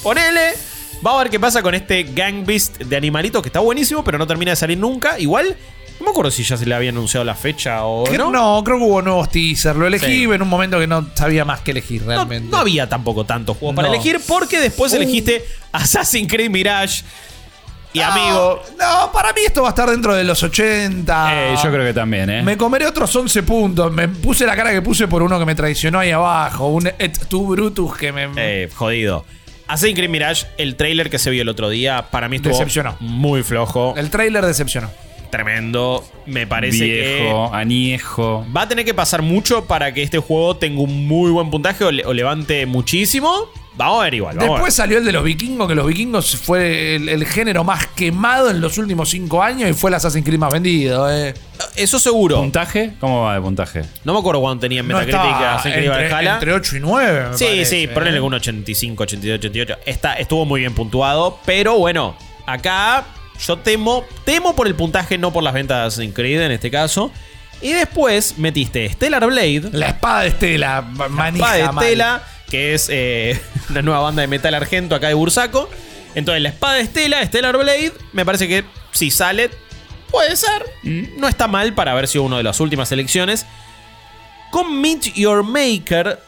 Ponele. 0.02 0.52
Vamos 1.02 1.20
a 1.20 1.24
ver 1.24 1.32
qué 1.32 1.40
pasa 1.40 1.62
con 1.62 1.74
este 1.76 2.04
Gang 2.04 2.46
Beast 2.46 2.78
de 2.80 2.96
animalitos 2.98 3.42
que 3.42 3.50
está 3.50 3.60
buenísimo, 3.60 4.04
pero 4.04 4.18
no 4.18 4.26
termina 4.28 4.52
de 4.52 4.56
salir 4.56 4.78
nunca. 4.78 5.20
Igual, 5.20 5.56
no 6.00 6.06
me 6.06 6.12
acuerdo 6.12 6.32
si 6.32 6.44
ya 6.44 6.56
se 6.58 6.66
le 6.66 6.76
había 6.76 6.90
anunciado 6.90 7.24
la 7.26 7.36
fecha 7.36 7.86
o 7.86 8.06
no. 8.12 8.32
no. 8.32 8.62
creo 8.64 8.78
que 8.78 8.84
hubo 8.84 9.02
nuevos 9.02 9.30
teasers. 9.30 9.78
Lo 9.78 9.86
elegí 9.88 10.06
Sí. 10.06 10.24
en 10.24 10.42
un 10.42 10.48
momento 10.50 10.80
que 10.80 10.88
no 10.88 11.10
sabía 11.14 11.44
más 11.46 11.62
que 11.62 11.72
elegir 11.72 12.06
realmente. 12.06 12.50
no 12.50 12.58
había 12.58 12.88
tampoco 12.90 13.26
tantos 13.26 13.58
juegos 13.58 13.76
para 13.76 13.88
elegir 13.90 14.20
porque 14.28 14.60
después 14.60 14.92
Uh. 14.94 14.98
elegiste 14.98 15.46
Assassin's 15.72 16.30
Creed 16.32 16.50
Mirage. 16.50 17.04
Y 17.94 18.00
No, 18.00 18.06
amigo, 18.06 18.64
No, 18.80 19.12
para 19.12 19.32
mí 19.34 19.42
esto 19.46 19.62
va 19.62 19.70
a 19.70 19.72
estar 19.72 19.90
dentro 19.90 20.14
de 20.16 20.24
los 20.24 20.42
80. 20.42 21.52
Eh, 21.52 21.56
yo 21.64 21.72
creo 21.72 21.86
que 21.86 21.94
también, 21.94 22.30
¿eh? 22.30 22.42
Me 22.44 22.58
comeré 22.58 22.86
otros 22.88 23.16
11 23.16 23.44
puntos. 23.44 23.92
Me 23.92 24.08
puse 24.08 24.46
la 24.46 24.56
cara 24.56 24.72
que 24.72 24.82
puse 24.82 25.08
por 25.08 25.22
uno 25.22 25.38
que 25.40 25.46
me 25.46 25.56
traicionó 25.56 26.00
ahí 26.00 26.12
abajo. 26.12 26.68
Un 26.68 26.88
Et 27.00 27.18
tu 27.28 27.46
Brutus 27.48 27.96
que 27.96 28.12
me. 28.12 28.28
eh, 28.38 28.70
jodido. 28.74 29.26
Assassin's 29.68 29.96
Creed 29.96 30.10
Mirage, 30.10 30.46
el 30.58 30.76
trailer 30.76 31.10
que 31.10 31.18
se 31.20 31.30
vio 31.30 31.42
el 31.42 31.50
otro 31.50 31.70
día, 31.70 32.08
para 32.12 32.28
mí 32.28 32.36
estuvo 32.36 32.52
Decepcionó. 32.52 32.98
muy 33.00 33.44
flojo, 33.44 33.94
El 33.96 34.10
trailer 34.10 34.46
decepcionó. 34.46 34.90
tremendo. 35.32 36.04
Me 36.26 36.46
parece 36.46 36.80
que 36.80 37.20
Viejo, 37.24 37.54
aniejo. 37.54 38.46
Va 38.56 38.64
a 38.64 38.68
tener 38.68 38.86
que 38.86 38.94
pasar 38.94 39.22
mucho 39.22 39.66
para 39.66 39.94
que 39.94 40.04
este 40.04 40.20
juego 40.20 40.58
tenga 40.58 40.82
un 40.82 41.08
muy 41.08 41.32
buen 41.32 41.50
puntaje 41.50 41.84
o, 41.86 41.92
le- 41.92 42.06
o 42.06 42.14
levante 42.14 42.66
muchísimo. 42.66 43.50
Vamos 43.76 44.02
a 44.02 44.04
ver 44.04 44.14
igual. 44.14 44.36
Vamos 44.38 44.52
Después 44.56 44.74
salió 44.74 45.00
el 45.00 45.06
de 45.06 45.12
los 45.12 45.24
vikingos, 45.24 45.68
que 45.68 45.74
los 45.76 45.88
vikingos 45.88 46.36
fue 46.38 46.96
el, 46.96 47.10
el 47.10 47.26
género 47.26 47.64
más 47.64 47.88
quemado 47.88 48.50
en 48.52 48.62
los 48.62 48.78
últimos 48.78 49.10
5 49.10 49.42
años 49.42 49.70
y 49.70 49.74
fue 49.74 49.90
el 49.90 49.96
Assassin's 49.96 50.24
Creed 50.26 50.38
más 50.40 50.52
vendido. 50.54 51.10
eh. 51.12 51.34
Eso 51.76 51.98
seguro. 52.00 52.38
¿Puntaje? 52.38 52.94
¿Cómo 53.00 53.24
va 53.24 53.34
de 53.36 53.42
puntaje? 53.42 53.82
No 54.04 54.14
me 54.14 54.20
acuerdo 54.20 54.42
cuánto 54.42 54.62
tenía 54.62 54.82
en 54.82 54.88
No 54.88 54.98
Metacritic 54.98 55.16
estaba 55.26 55.54
Assassin's 55.56 55.76
Creed 55.76 55.88
entre, 55.90 56.10
Valhalla. 56.10 56.34
entre 56.36 56.54
8 56.54 56.78
y 56.78 56.80
9. 56.82 57.30
me 57.32 57.38
Sí, 57.38 57.46
parece, 57.46 57.66
sí, 57.66 57.84
eh. 57.84 57.88
ponele 57.88 58.22
un 58.22 58.34
85, 58.36 59.04
88, 59.04 59.48
88. 59.48 59.78
Está, 59.86 60.14
estuvo 60.14 60.46
muy 60.46 60.60
bien 60.62 60.76
puntuado, 60.76 61.40
pero 61.46 61.78
bueno, 61.80 62.16
acá 62.46 63.06
yo 63.44 63.58
temo, 63.58 64.06
temo 64.24 64.56
por 64.56 64.68
el 64.68 64.76
puntaje, 64.76 65.18
no 65.18 65.34
por 65.34 65.42
las 65.44 65.54
ventas 65.54 65.80
de 65.80 65.88
Assassin's 65.88 66.14
Creed 66.14 66.42
en 66.42 66.52
este 66.52 66.70
caso. 66.70 67.12
Y 67.62 67.72
después 67.72 68.38
metiste 68.38 68.88
Stellar 68.90 69.26
Blade, 69.26 69.70
La 69.72 69.88
espada 69.88 70.22
de 70.22 70.28
Estela, 70.28 70.82
manija 70.82 71.58
espada 71.58 71.80
de. 71.80 71.86
Estela, 71.86 72.24
que 72.50 72.74
es 72.74 72.88
eh, 72.92 73.42
una 73.70 73.82
nueva 73.82 74.00
banda 74.02 74.22
de 74.22 74.28
metal 74.28 74.54
argento 74.54 74.96
acá 74.96 75.08
de 75.08 75.14
Bursaco. 75.14 75.70
Entonces, 76.16 76.42
la 76.42 76.50
espada 76.50 76.76
de 76.76 76.82
Estela, 76.82 77.26
Stellar 77.26 77.58
Blade, 77.58 77.94
me 78.12 78.26
parece 78.26 78.48
que 78.48 78.64
si 78.92 79.10
sale, 79.10 79.50
puede 80.12 80.36
ser. 80.36 80.66
No 81.18 81.28
está 81.28 81.48
mal 81.48 81.74
para 81.74 81.92
haber 81.92 82.08
sido 82.08 82.24
una 82.24 82.38
de 82.38 82.44
las 82.44 82.60
últimas 82.60 82.92
elecciones. 82.92 83.46
Con 84.52 84.80
Meet 84.80 85.14
Your 85.16 85.44
Maker, 85.44 86.20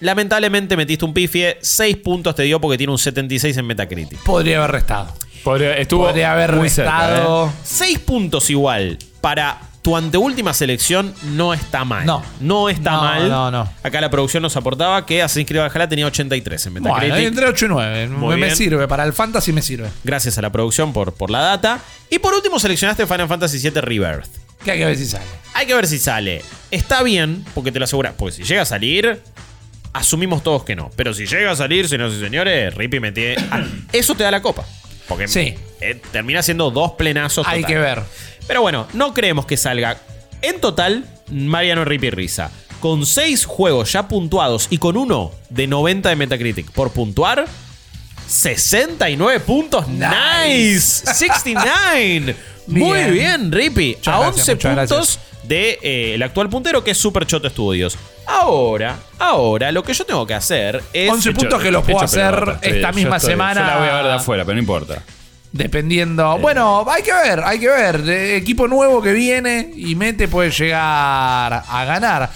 lamentablemente 0.00 0.76
metiste 0.76 1.04
un 1.04 1.12
pifie. 1.12 1.58
6 1.60 1.96
puntos 1.96 2.34
te 2.36 2.44
dio 2.44 2.60
porque 2.60 2.78
tiene 2.78 2.92
un 2.92 2.98
76 2.98 3.56
en 3.56 3.66
Metacritic. 3.66 4.18
Podría 4.22 4.58
haber 4.58 4.70
restado. 4.70 5.12
Podría, 5.42 5.76
estuvo 5.76 6.06
Podría 6.06 6.32
haber 6.32 6.52
restado. 6.52 7.48
¿eh? 7.48 7.52
6 7.64 7.98
puntos 8.00 8.48
igual 8.50 8.98
para 9.20 9.71
tu 9.82 9.96
anteúltima 9.96 10.54
selección 10.54 11.12
no 11.32 11.52
está 11.52 11.84
mal. 11.84 12.06
No. 12.06 12.22
No 12.40 12.68
está 12.68 12.92
No, 12.92 13.02
mal. 13.02 13.28
no, 13.28 13.50
no. 13.50 13.68
Acá 13.82 14.00
la 14.00 14.10
producción 14.10 14.42
nos 14.42 14.56
aportaba 14.56 15.04
que 15.06 15.22
Assassin's 15.22 15.48
Creed 15.48 15.60
Valhalla 15.60 15.88
tenía 15.88 16.06
83 16.06 16.66
en 16.66 16.72
Metacritic. 16.74 17.10
Bueno, 17.10 17.26
entre 17.26 17.46
8 17.46 17.64
y 17.64 17.68
9. 17.68 18.08
Muy 18.10 18.36
Me, 18.36 18.44
bien. 18.46 18.56
sirve. 18.56 18.86
Para 18.86 19.04
el 19.04 19.12
fantasy 19.12 19.52
me 19.52 19.60
sirve. 19.60 19.88
Gracias 20.04 20.38
a 20.38 20.42
la 20.42 20.50
producción 20.50 20.92
por, 20.92 21.12
por 21.14 21.30
la 21.30 21.40
data. 21.40 21.80
Y 22.10 22.20
por 22.20 22.32
último 22.32 22.60
seleccionaste 22.60 23.06
Final 23.06 23.26
Fantasy 23.26 23.58
VII 23.58 23.80
Rebirth. 23.80 24.28
Que 24.64 24.70
hay 24.70 24.78
que 24.78 24.84
ver 24.84 24.96
si 24.96 25.06
sale. 25.06 25.24
Hay 25.54 25.66
que 25.66 25.74
ver 25.74 25.86
si 25.88 25.98
sale. 25.98 26.42
Está 26.70 27.02
bien, 27.02 27.44
porque 27.52 27.72
te 27.72 27.80
lo 27.80 27.84
aseguras. 27.84 28.14
Porque 28.16 28.36
si 28.36 28.44
llega 28.44 28.62
a 28.62 28.66
salir, 28.66 29.20
asumimos 29.92 30.42
todos 30.44 30.62
que 30.64 30.76
no. 30.76 30.90
Pero 30.96 31.12
si 31.12 31.26
llega 31.26 31.50
a 31.50 31.56
salir, 31.56 31.88
señores 31.88 32.14
y 32.14 32.20
señores, 32.20 32.74
Rippy 32.74 33.00
me 33.00 33.10
tiene. 33.12 33.36
Ah, 33.50 33.64
eso 33.92 34.14
te 34.14 34.22
da 34.22 34.30
la 34.30 34.40
copa. 34.42 34.64
Porque 35.08 35.26
Sí. 35.28 35.54
eh, 35.80 36.00
termina 36.12 36.42
siendo 36.42 36.70
dos 36.70 36.92
plenazos. 36.92 37.46
Hay 37.48 37.62
total. 37.62 37.74
que 37.74 37.78
ver. 37.80 38.02
Pero 38.52 38.60
bueno, 38.60 38.86
no 38.92 39.14
creemos 39.14 39.46
que 39.46 39.56
salga. 39.56 39.96
En 40.42 40.60
total, 40.60 41.06
Mariano 41.30 41.86
Rippy 41.86 42.10
Risa. 42.10 42.50
Con 42.80 43.06
6 43.06 43.46
juegos 43.46 43.90
ya 43.92 44.08
puntuados 44.08 44.66
y 44.68 44.76
con 44.76 44.98
uno 44.98 45.30
de 45.48 45.66
90 45.66 46.10
de 46.10 46.16
Metacritic 46.16 46.70
por 46.70 46.90
puntuar, 46.92 47.46
69 48.28 49.40
puntos. 49.40 49.88
Nice. 49.88 50.80
69. 51.14 52.36
Muy 52.66 52.92
Bien. 52.92 53.12
bien, 53.14 53.52
Rippy. 53.52 53.94
Muchas 53.96 54.14
a 54.14 54.18
gracias, 54.18 54.48
11 54.50 54.54
muchas 54.54 54.70
puntos 54.76 55.18
gracias. 55.18 55.48
de 55.48 55.78
eh, 55.82 56.14
el 56.16 56.22
actual 56.22 56.50
puntero 56.50 56.84
que 56.84 56.90
es 56.90 56.98
Super 56.98 57.24
Choto 57.26 57.48
Studios. 57.48 57.96
Ahora, 58.26 58.98
ahora, 59.18 59.72
lo 59.72 59.82
que 59.82 59.94
yo 59.94 60.04
tengo 60.04 60.26
que 60.26 60.34
hacer 60.34 60.82
es. 60.92 61.10
11 61.10 61.32
puntos 61.32 61.62
que 61.62 61.70
los 61.70 61.82
puedo 61.84 62.00
hacer 62.02 62.34
pelota, 62.34 62.52
estoy- 62.60 62.72
esta 62.76 62.90
yo 62.90 62.96
misma 62.96 63.16
estoy- 63.16 63.30
semana. 63.30 63.60
Yo 63.62 63.66
la 63.66 63.78
voy 63.78 63.88
a 63.88 63.94
ver 63.94 64.04
de 64.04 64.12
afuera, 64.12 64.44
pero 64.44 64.56
no 64.56 64.60
importa. 64.60 65.02
Dependiendo. 65.52 66.38
Bueno, 66.38 66.84
hay 66.88 67.02
que 67.02 67.12
ver, 67.12 67.42
hay 67.44 67.58
que 67.58 67.68
ver. 67.68 68.08
Equipo 68.08 68.66
nuevo 68.66 69.02
que 69.02 69.12
viene 69.12 69.70
y 69.76 69.94
mete 69.94 70.26
puede 70.26 70.50
llegar 70.50 71.62
a 71.68 71.84
ganar. 71.84 72.30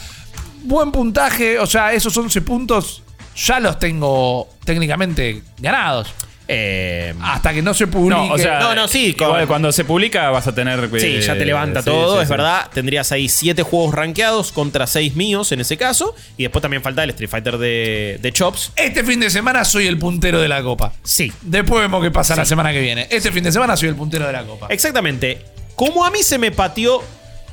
Buen 0.63 0.93
puntaje, 0.93 1.59
o 1.59 1.67
sea, 1.67 1.93
esos 1.93 2.17
11 2.17 2.43
puntos 2.43 3.03
ya 3.35 3.61
los 3.61 3.79
tengo 3.79 4.49
técnicamente 4.65 5.43
ganados. 5.59 6.13
Eh, 6.49 7.13
Hasta 7.23 7.53
que 7.53 7.63
no 7.63 7.75
se 7.75 7.87
publique. 7.87 8.15
No, 8.29 8.33
o 8.35 8.39
sea, 8.39 8.61
No, 8.61 8.75
no, 8.75 8.87
sí, 8.89 9.15
igual 9.17 9.41
con- 9.41 9.47
cuando 9.47 9.73
se 9.73 9.85
publica 9.85 10.31
vas 10.31 10.47
a 10.47 10.55
tener. 10.55 10.89
Sí, 11.01 11.21
ya 11.21 11.35
te 11.37 11.45
levanta 11.45 11.81
sí, 11.83 11.87
todo, 11.91 12.17
sí, 12.17 12.23
es 12.23 12.29
sí. 12.29 12.31
verdad. 12.31 12.71
Tendrías 12.73 13.11
ahí 13.13 13.29
7 13.29 13.63
juegos 13.63 13.95
rankeados 13.95 14.53
contra 14.53 14.87
6 14.87 15.17
míos 15.17 15.51
en 15.53 15.61
ese 15.61 15.77
caso. 15.77 16.15
Y 16.37 16.45
después 16.45 16.63
también 16.63 16.83
falta 16.83 17.03
el 17.05 17.11
Street 17.11 17.29
Fighter 17.31 17.59
de, 17.59 18.19
de 18.23 18.33
Chops. 18.33 18.73
este 18.77 19.03
fin 19.05 19.21
de 19.21 19.31
semana 19.31 19.65
soy 19.65 19.87
el 19.87 19.99
puntero 19.99 20.41
de 20.41 20.49
la 20.49 20.63
copa. 20.63 20.93
Sí, 21.03 21.33
Después 21.43 21.81
vemos 21.83 22.03
qué 22.03 22.11
pasa 22.11 22.37
la 22.37 22.45
semana 22.45 22.73
que 22.73 22.81
viene. 22.81 23.07
Este 23.11 23.33
fin 23.33 23.43
de 23.45 23.53
semana 23.53 23.77
soy 23.77 23.89
el 23.89 23.97
puntero 23.97 24.27
de 24.27 24.33
la 24.33 24.45
copa. 24.45 24.67
exactamente. 24.71 25.45
Como 25.75 26.05
a 26.07 26.11
mí 26.11 26.23
se 26.23 26.39
me 26.39 26.51
pateó 26.53 27.03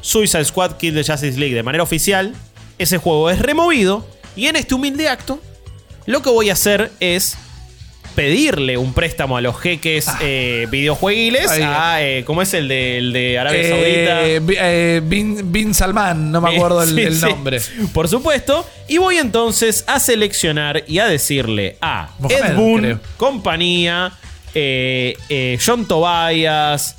Suicide 0.01 0.45
Squad 0.45 0.77
Kill 0.77 0.93
the 0.93 1.03
Justice 1.03 1.37
League 1.39 1.53
de 1.55 1.63
manera 1.63 1.83
oficial, 1.83 2.33
ese 2.77 2.97
juego 2.97 3.29
es 3.29 3.39
removido. 3.39 4.07
Y 4.35 4.47
en 4.47 4.55
este 4.55 4.73
humilde 4.75 5.09
acto, 5.09 5.39
lo 6.05 6.21
que 6.21 6.29
voy 6.29 6.49
a 6.49 6.53
hacer 6.53 6.91
es 6.99 7.37
pedirle 8.15 8.77
un 8.77 8.93
préstamo 8.93 9.37
a 9.37 9.41
los 9.41 9.59
jeques 9.59 10.07
eh, 10.21 10.67
videojueguiles. 10.69 11.49
A, 11.49 12.01
eh, 12.01 12.23
¿Cómo 12.25 12.41
es 12.41 12.53
el 12.53 12.67
de, 12.67 12.97
el 12.97 13.13
de 13.13 13.39
Arabia 13.39 13.61
Eh, 13.61 14.39
Saudita? 14.39 14.45
Bi- 14.45 14.99
Bin, 15.09 15.51
Bin 15.51 15.73
Salman, 15.73 16.31
no 16.31 16.41
me 16.41 16.55
acuerdo 16.55 16.83
el, 16.83 16.89
Sí, 16.95 17.01
el 17.01 17.15
sí. 17.15 17.25
nombre. 17.25 17.59
Por 17.93 18.07
supuesto. 18.07 18.67
Y 18.87 18.97
voy 18.97 19.17
entonces 19.17 19.83
a 19.87 19.99
seleccionar 19.99 20.83
y 20.87 20.99
a 20.99 21.05
decirle 21.07 21.77
a 21.81 22.09
Mohamed, 22.19 22.43
Ed 22.51 22.55
Boon, 22.55 22.81
creo. 22.81 22.99
compañía, 23.17 24.11
John 25.65 25.87
Tobias, 25.87 26.97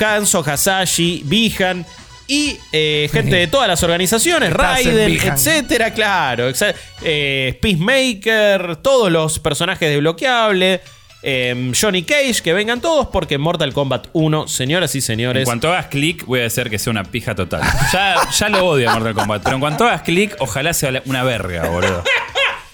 Hanzo 0.00 0.40
Hasashi, 0.46 1.22
Bihan 1.24 1.84
y 2.26 2.56
eh, 2.72 3.08
gente 3.12 3.36
de 3.36 3.46
todas 3.48 3.68
las 3.68 3.82
organizaciones, 3.82 4.52
Raiden, 4.52 5.18
etcétera, 5.22 5.92
claro. 5.92 6.48
exa- 6.48 6.74
eh, 7.02 7.58
Peacemaker, 7.60 8.76
todos 8.76 9.10
los 9.12 9.38
personajes 9.38 9.88
desbloqueables. 9.90 10.80
eh, 11.26 11.72
Johnny 11.78 12.02
Cage, 12.02 12.42
que 12.42 12.52
vengan 12.52 12.80
todos 12.82 13.08
porque 13.08 13.38
Mortal 13.38 13.72
Kombat 13.72 14.08
1, 14.12 14.46
señoras 14.48 14.94
y 14.94 15.00
señores. 15.00 15.40
En 15.40 15.44
cuanto 15.46 15.70
hagas 15.72 15.86
clic, 15.86 16.24
voy 16.26 16.40
a 16.40 16.46
hacer 16.46 16.68
que 16.68 16.78
sea 16.78 16.90
una 16.90 17.04
pija 17.04 17.34
total. 17.34 17.62
Ya, 17.92 18.16
ya 18.30 18.48
lo 18.50 18.66
odio 18.66 18.90
a 18.90 18.94
Mortal 18.94 19.14
Kombat, 19.14 19.42
pero 19.42 19.54
en 19.56 19.60
cuanto 19.60 19.84
hagas 19.86 20.02
clic, 20.02 20.36
ojalá 20.38 20.72
sea 20.74 21.02
una 21.06 21.22
verga, 21.24 21.68
boludo. 21.68 22.04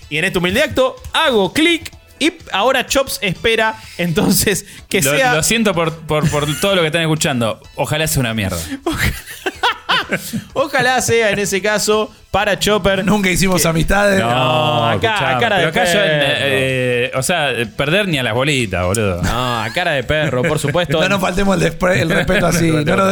Y 0.08 0.18
en 0.18 0.24
este 0.24 0.38
humilde 0.38 0.62
acto 0.62 0.96
hago 1.12 1.52
clic 1.52 1.92
y 2.20 2.32
ahora 2.52 2.86
Chops 2.86 3.18
espera 3.22 3.74
entonces 3.98 4.64
que 4.88 5.02
Lo, 5.02 5.10
sea. 5.16 5.34
lo 5.34 5.42
siento 5.42 5.74
por, 5.74 5.92
por- 6.06 6.30
por 6.30 6.46
todo 6.60 6.76
lo 6.76 6.82
que 6.82 6.86
están 6.88 7.02
escuchando. 7.02 7.60
Ojalá 7.74 8.06
sea 8.06 8.20
una 8.20 8.34
mierda. 8.34 8.58
Ojalá 10.54 11.00
sea 11.02 11.30
en 11.30 11.38
ese 11.38 11.62
caso 11.62 12.12
para 12.30 12.58
Chopper. 12.58 13.04
Nunca 13.04 13.30
hicimos 13.30 13.64
amistades. 13.66 14.20
No, 14.20 14.88
acá, 14.88 15.36
a 15.36 15.38
cara 15.38 15.58
de 15.58 15.64
yo, 15.66 15.72
perro. 15.72 15.90
eh, 16.02 17.10
o 17.14 17.22
sea, 17.22 17.52
perder 17.76 18.08
ni 18.08 18.18
a 18.18 18.22
las 18.22 18.34
bolitas, 18.34 18.84
boludo. 18.84 19.22
No, 19.22 19.62
a 19.62 19.70
cara 19.72 19.92
de 19.92 20.02
perro, 20.04 20.42
por 20.42 20.58
supuesto. 20.58 21.00
No 21.00 21.08
nos 21.08 21.20
faltemos 21.20 21.56
el, 21.60 21.62
despre- 21.72 22.00
el 22.00 22.10
respeto 22.10 22.46
así. 22.46 22.70
no 22.70 23.10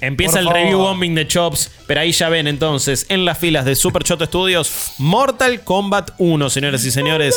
Empieza 0.00 0.32
Por 0.34 0.40
el 0.40 0.44
favor. 0.46 0.54
review 0.60 0.78
bombing 0.78 1.14
de 1.14 1.26
Chops, 1.28 1.70
pero 1.86 2.00
ahí 2.00 2.12
ya 2.12 2.28
ven 2.28 2.46
entonces 2.46 3.06
en 3.08 3.24
las 3.24 3.38
filas 3.38 3.64
de 3.64 3.74
Super 3.76 4.02
Choto 4.04 4.26
Studios 4.26 4.92
Mortal 4.98 5.60
Kombat 5.62 6.12
1, 6.18 6.50
señores 6.50 6.84
y 6.84 6.90
señores. 6.90 7.36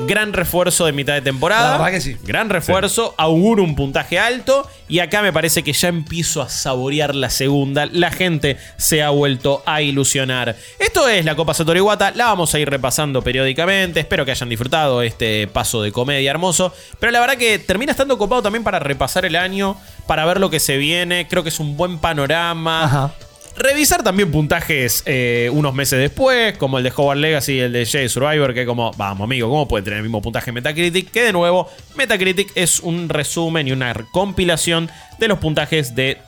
Gran 0.00 0.32
refuerzo 0.32 0.86
de 0.86 0.92
mitad 0.92 1.14
de 1.14 1.22
temporada. 1.22 1.72
La 1.72 1.78
verdad 1.78 1.92
que 1.92 2.00
sí. 2.00 2.16
Gran 2.22 2.50
refuerzo, 2.50 3.14
auguro 3.18 3.62
un 3.62 3.74
puntaje 3.76 4.18
alto 4.18 4.68
y 4.88 4.98
acá 4.98 5.22
me 5.22 5.32
parece 5.32 5.62
que 5.62 5.72
ya 5.72 5.88
empiezo 5.88 6.42
a 6.42 6.48
saborear 6.48 7.14
la 7.14 7.30
segunda. 7.30 7.86
La 7.86 8.10
gente 8.10 8.56
se 8.76 9.02
ha 9.02 9.10
vuelto 9.10 9.62
a 9.66 9.82
ilusionar. 9.82 10.56
Esto 10.78 11.08
es 11.08 11.24
la 11.24 11.36
Copa 11.36 11.54
Satoru 11.54 11.78
Iwata, 11.78 12.10
la 12.12 12.26
vamos 12.26 12.54
a 12.54 12.58
ir 12.58 12.68
repasando 12.68 13.22
periódicamente. 13.22 14.00
Espero 14.00 14.24
que 14.24 14.30
hayan 14.30 14.48
disfrutado 14.48 15.02
este 15.02 15.46
paso 15.48 15.82
de 15.82 15.92
comedia 15.92 16.30
hermoso. 16.30 16.74
Pero 16.98 17.12
la 17.12 17.20
verdad 17.20 17.36
que 17.36 17.58
termina 17.58 17.92
estando 17.92 18.18
copado 18.18 18.42
también 18.42 18.64
para 18.64 18.78
repasar 18.78 19.24
el 19.24 19.36
año, 19.36 19.76
para 20.06 20.24
ver 20.24 20.40
lo 20.40 20.50
que 20.50 20.60
se 20.60 20.76
viene. 20.76 21.28
Creo 21.28 21.42
que 21.42 21.50
es 21.50 21.60
un 21.60 21.76
buen 21.76 21.98
panorama. 21.98 22.84
Ajá. 22.84 23.14
Revisar 23.62 24.02
también 24.02 24.32
puntajes 24.32 25.04
eh, 25.06 25.48
unos 25.52 25.72
meses 25.72 25.96
después, 25.96 26.58
como 26.58 26.78
el 26.78 26.84
de 26.84 26.92
Howard 26.96 27.18
Legacy 27.18 27.52
y 27.52 27.60
el 27.60 27.72
de 27.72 27.86
Jay 27.86 28.08
Survivor, 28.08 28.52
que 28.54 28.66
como, 28.66 28.90
vamos 28.96 29.24
amigo, 29.24 29.48
¿cómo 29.48 29.68
puede 29.68 29.84
tener 29.84 29.98
el 29.98 30.02
mismo 30.02 30.20
puntaje 30.20 30.50
Metacritic? 30.50 31.12
Que 31.12 31.22
de 31.22 31.32
nuevo, 31.32 31.70
Metacritic 31.94 32.50
es 32.56 32.80
un 32.80 33.08
resumen 33.08 33.68
y 33.68 33.72
una 33.72 33.94
compilación 34.10 34.90
de 35.20 35.28
los 35.28 35.38
puntajes 35.38 35.94
de 35.94 36.18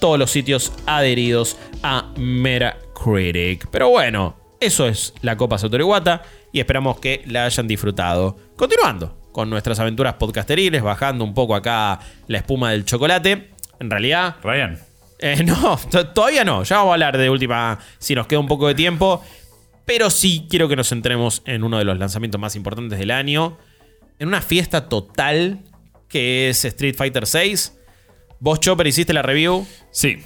todos 0.00 0.18
los 0.18 0.32
sitios 0.32 0.72
adheridos 0.84 1.56
a 1.84 2.12
Metacritic. 2.16 3.68
Pero 3.70 3.90
bueno, 3.90 4.36
eso 4.58 4.88
es 4.88 5.14
la 5.22 5.36
Copa 5.36 5.58
Satoru 5.58 5.84
Iwata 5.84 6.22
y 6.50 6.58
esperamos 6.58 6.98
que 6.98 7.22
la 7.24 7.44
hayan 7.44 7.68
disfrutado. 7.68 8.36
Continuando 8.56 9.16
con 9.30 9.48
nuestras 9.48 9.78
aventuras 9.78 10.14
podcasteriles, 10.14 10.82
bajando 10.82 11.22
un 11.22 11.34
poco 11.34 11.54
acá 11.54 12.00
la 12.26 12.38
espuma 12.38 12.72
del 12.72 12.84
chocolate. 12.84 13.52
En 13.78 13.90
realidad, 13.90 14.38
Ryan. 14.42 14.89
Eh, 15.20 15.42
no, 15.44 15.78
todavía 16.14 16.44
no. 16.44 16.62
Ya 16.64 16.76
vamos 16.76 16.90
a 16.90 16.94
hablar 16.94 17.18
de 17.18 17.30
última 17.30 17.78
si 17.98 18.14
nos 18.14 18.26
queda 18.26 18.38
un 18.40 18.48
poco 18.48 18.68
de 18.68 18.74
tiempo. 18.74 19.22
Pero 19.86 20.08
sí 20.10 20.46
quiero 20.48 20.68
que 20.68 20.76
nos 20.76 20.88
centremos 20.88 21.42
en 21.46 21.64
uno 21.64 21.78
de 21.78 21.84
los 21.84 21.98
lanzamientos 21.98 22.40
más 22.40 22.54
importantes 22.56 22.98
del 22.98 23.10
año. 23.10 23.58
En 24.18 24.28
una 24.28 24.40
fiesta 24.40 24.88
total 24.88 25.58
que 26.08 26.48
es 26.48 26.64
Street 26.64 26.94
Fighter 26.96 27.24
VI. 27.32 27.54
Vos, 28.38 28.60
Chopper, 28.60 28.86
hiciste 28.86 29.12
la 29.12 29.22
review. 29.22 29.66
Sí. 29.90 30.18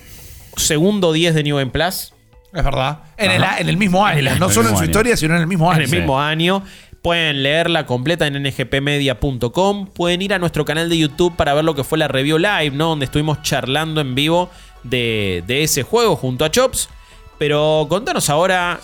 Segundo 0.56 1.12
10 1.12 1.34
de 1.34 1.42
New 1.42 1.56
Game 1.56 1.70
Plus. 1.70 2.12
Es 2.52 2.62
verdad. 2.64 3.00
En 3.16 3.30
el, 3.30 3.42
en 3.58 3.68
el 3.68 3.76
mismo 3.76 4.04
año. 4.04 4.20
En 4.20 4.26
el- 4.28 4.38
no 4.38 4.46
en 4.46 4.52
solo 4.52 4.68
en 4.68 4.74
su 4.76 4.82
año. 4.82 4.90
historia, 4.90 5.16
sino 5.16 5.34
en 5.34 5.40
el 5.40 5.46
mismo 5.46 5.66
en 5.72 5.76
año. 5.80 5.84
el 5.84 5.90
mismo 5.90 6.20
año. 6.20 6.62
Pueden 7.02 7.42
leerla 7.42 7.84
completa 7.86 8.26
en 8.26 8.42
ngpmedia.com. 8.42 9.86
Pueden 9.88 10.22
ir 10.22 10.34
a 10.34 10.38
nuestro 10.38 10.64
canal 10.64 10.88
de 10.88 10.98
YouTube 10.98 11.36
para 11.36 11.54
ver 11.54 11.64
lo 11.64 11.74
que 11.74 11.84
fue 11.84 11.98
la 11.98 12.08
review 12.08 12.38
live, 12.38 12.70
¿no? 12.72 12.88
Donde 12.90 13.04
estuvimos 13.06 13.42
charlando 13.42 14.00
en 14.00 14.14
vivo 14.14 14.50
de, 14.84 15.42
de 15.46 15.62
ese 15.64 15.82
juego 15.82 16.14
junto 16.16 16.44
a 16.44 16.50
Chops. 16.50 16.88
Pero 17.38 17.86
contanos 17.88 18.30
ahora, 18.30 18.78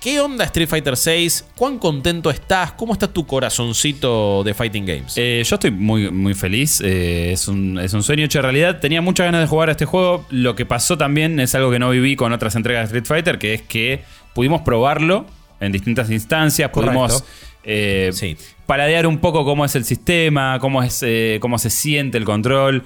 ¿qué 0.00 0.20
onda 0.20 0.44
Street 0.44 0.68
Fighter 0.68 0.94
VI? 1.02 1.28
¿Cuán 1.56 1.78
contento 1.78 2.30
estás? 2.30 2.72
¿Cómo 2.72 2.92
está 2.92 3.08
tu 3.08 3.26
corazoncito 3.26 4.44
de 4.44 4.52
Fighting 4.54 4.84
Games? 4.84 5.14
Eh, 5.16 5.42
yo 5.44 5.54
estoy 5.56 5.70
muy, 5.70 6.10
muy 6.10 6.34
feliz. 6.34 6.80
eh, 6.84 7.32
es, 7.32 7.48
un, 7.48 7.78
es 7.78 7.94
un 7.94 8.02
sueño 8.02 8.24
hecho 8.24 8.42
realidad. 8.42 8.78
Tenía 8.80 9.00
muchas 9.00 9.24
ganas 9.24 9.40
de 9.40 9.46
jugar 9.46 9.68
a 9.70 9.72
este 9.72 9.86
juego. 9.86 10.24
Lo 10.30 10.54
que 10.54 10.66
pasó 10.66 10.98
también 10.98 11.40
es 11.40 11.54
algo 11.54 11.70
que 11.70 11.78
no 11.78 11.88
viví 11.90 12.14
con 12.16 12.32
otras 12.32 12.54
entregas 12.56 12.90
de 12.92 12.98
Street 12.98 13.06
Fighter, 13.06 13.38
que 13.38 13.54
es 13.54 13.62
que 13.62 14.02
pudimos 14.34 14.60
probarlo 14.62 15.24
en 15.60 15.72
distintas 15.72 16.10
instancias. 16.10 16.70
Pudimos 16.70 17.24
eh, 17.64 18.10
Sí. 18.12 18.36
paladear 18.66 19.06
un 19.06 19.18
poco 19.18 19.44
cómo 19.44 19.64
es 19.64 19.74
el 19.76 19.84
sistema, 19.84 20.58
cómo, 20.60 20.82
es, 20.82 21.02
eh, 21.06 21.38
cómo 21.40 21.58
se 21.58 21.70
siente 21.70 22.18
el 22.18 22.24
control. 22.24 22.84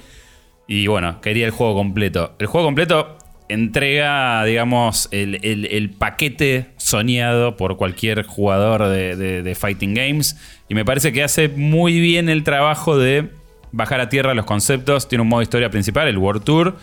Y 0.69 0.87
bueno, 0.89 1.21
quería 1.21 1.47
el 1.47 1.53
juego 1.53 1.75
completo. 1.75 2.35
El 2.39 2.47
juego 2.47 2.67
completo 2.67 3.17
entrega, 3.49 4.45
digamos, 4.45 5.09
el, 5.13 5.39
el- 5.45 5.67
paquete 5.91 6.67
soñado 6.77 7.57
por 7.57 7.77
cualquier 7.77 8.25
jugador 8.25 8.89
de, 8.89 9.15
de- 9.17 9.43
Fighting 9.55 9.95
Games. 9.95 10.37
Y 10.69 10.75
me 10.75 10.85
parece 10.85 11.13
que 11.13 11.23
hace 11.23 11.49
muy 11.49 12.01
bien 12.01 12.29
el 12.29 12.43
trabajo 12.43 12.99
de 12.99 13.29
bajar 13.73 14.01
a 14.01 14.09
tierra 14.09 14.35
los 14.35 14.45
conceptos. 14.47 15.09
Tiene 15.09 15.23
un 15.23 15.29
modo 15.29 15.43
historia 15.43 15.71
principal, 15.71 16.09
el 16.09 16.19
World 16.19 16.43
Tour, 16.43 16.77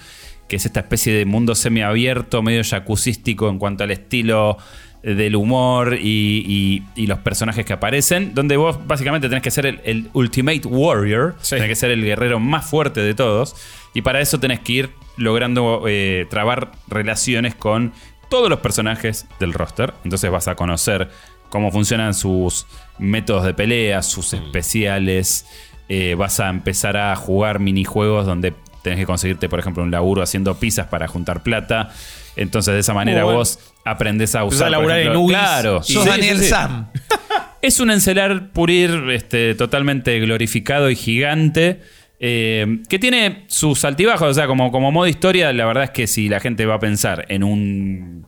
que 0.47 0.55
es 0.55 0.65
esta 0.65 0.79
especie 0.81 1.13
de 1.13 1.25
mundo 1.25 1.53
semiabierto, 1.55 2.41
medio 2.41 2.61
jacuzzístico 2.63 3.49
en 3.49 3.59
cuanto 3.59 3.83
al 3.83 3.91
estilo 3.91 4.57
del 5.03 5.35
humor 5.35 5.95
y, 5.99 6.81
y- 6.95 7.01
y 7.03 7.07
los 7.07 7.19
personajes 7.19 7.65
que 7.65 7.73
aparecen, 7.73 8.33
donde 8.33 8.55
vos 8.57 8.79
básicamente 8.87 9.27
tenés 9.27 9.43
que 9.43 9.51
ser 9.51 9.65
el, 9.65 9.81
el 9.83 10.09
Ultimate 10.13 10.61
Warrior, 10.65 11.35
Sí. 11.41 11.55
tenés 11.55 11.67
que 11.69 11.75
ser 11.75 11.91
el 11.91 12.03
guerrero 12.03 12.39
más 12.39 12.65
fuerte 12.65 13.01
de 13.01 13.13
todos, 13.13 13.55
y 13.93 14.01
para 14.01 14.21
eso 14.21 14.39
tenés 14.39 14.61
que 14.61 14.71
ir 14.73 14.89
logrando 15.17 15.83
eh, 15.87 16.25
trabar 16.29 16.71
relaciones 16.87 17.53
con 17.53 17.91
todos 18.29 18.49
los 18.49 18.59
personajes 18.61 19.27
del 19.39 19.53
roster, 19.53 19.93
entonces 20.05 20.31
vas 20.31 20.47
a 20.47 20.55
conocer 20.55 21.09
cómo 21.49 21.69
funcionan 21.71 22.13
sus 22.15 22.65
métodos 22.97 23.43
de 23.45 23.53
pelea, 23.53 24.01
sus 24.01 24.33
Mm. 24.33 24.37
especiales. 24.37 25.45
Eh, 25.89 26.15
vas 26.17 26.39
a 26.39 26.49
empezar 26.49 26.97
a 26.97 27.15
jugar 27.15 27.59
minijuegos 27.59 28.25
donde 28.25 28.53
tenés 28.81 28.99
que 28.99 29.05
conseguirte, 29.05 29.49
por 29.49 29.59
ejemplo, 29.59 29.83
un 29.83 29.91
laburo 29.91 30.23
haciendo 30.23 30.55
pizzas 30.55 30.87
para 30.87 31.07
juntar 31.07 31.43
plata. 31.43 31.91
Entonces, 32.35 32.73
de 32.73 32.79
esa 32.79 32.93
manera 32.93 33.23
bueno. 33.23 33.39
vos 33.39 33.59
aprendés 33.85 34.33
a 34.35 34.43
usar. 34.43 34.67
a 34.67 34.69
laburar 34.71 34.99
ejemplo- 34.99 35.21
en. 35.21 35.27
Claro. 35.29 35.83
Sos 35.83 36.03
Sí, 36.03 36.09
Daniel 36.09 36.37
sí, 36.37 36.43
sí. 36.45 36.49
Sam. 36.49 36.89
Es 37.61 37.79
un 37.79 37.91
encelar 37.91 38.51
purir 38.51 38.91
este, 39.11 39.55
totalmente 39.55 40.19
glorificado 40.19 40.89
y 40.89 40.95
gigante. 40.97 41.79
eh, 42.19 42.79
que 42.89 42.99
tiene 42.99 43.45
sus 43.47 43.85
altibajos. 43.85 44.29
O 44.29 44.33
sea, 44.33 44.47
como, 44.47 44.69
como 44.71 44.91
modo 44.91 45.07
historia, 45.07 45.51
la 45.53 45.65
verdad 45.65 45.85
es 45.85 45.89
que 45.91 46.07
si 46.07 46.27
la 46.27 46.39
gente 46.41 46.65
va 46.65 46.75
a 46.75 46.79
pensar 46.79 47.25
en 47.29 47.43
un 47.43 48.27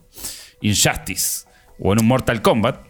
Injustice 0.62 1.46
o 1.78 1.92
en 1.92 2.00
un 2.00 2.06
Mortal 2.06 2.40
Kombat, 2.42 2.80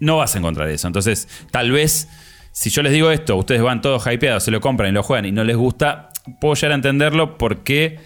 no 0.00 0.18
vas 0.18 0.34
a 0.34 0.38
encontrar 0.38 0.68
eso. 0.68 0.86
Entonces, 0.86 1.28
tal 1.50 1.72
vez, 1.72 2.08
si 2.52 2.70
yo 2.70 2.82
les 2.82 2.92
digo 2.92 3.10
esto, 3.10 3.34
ustedes 3.36 3.60
van 3.62 3.80
todos 3.82 4.06
hypeados, 4.06 4.44
se 4.44 4.50
lo 4.52 4.60
compran 4.60 4.90
y 4.90 4.92
lo 4.92 5.02
juegan 5.02 5.26
y 5.26 5.32
no 5.32 5.42
les 5.42 5.56
gusta, 5.56 6.10
puedo 6.40 6.54
llegar 6.54 6.70
a 6.72 6.74
entenderlo 6.76 7.36
porque 7.36 7.98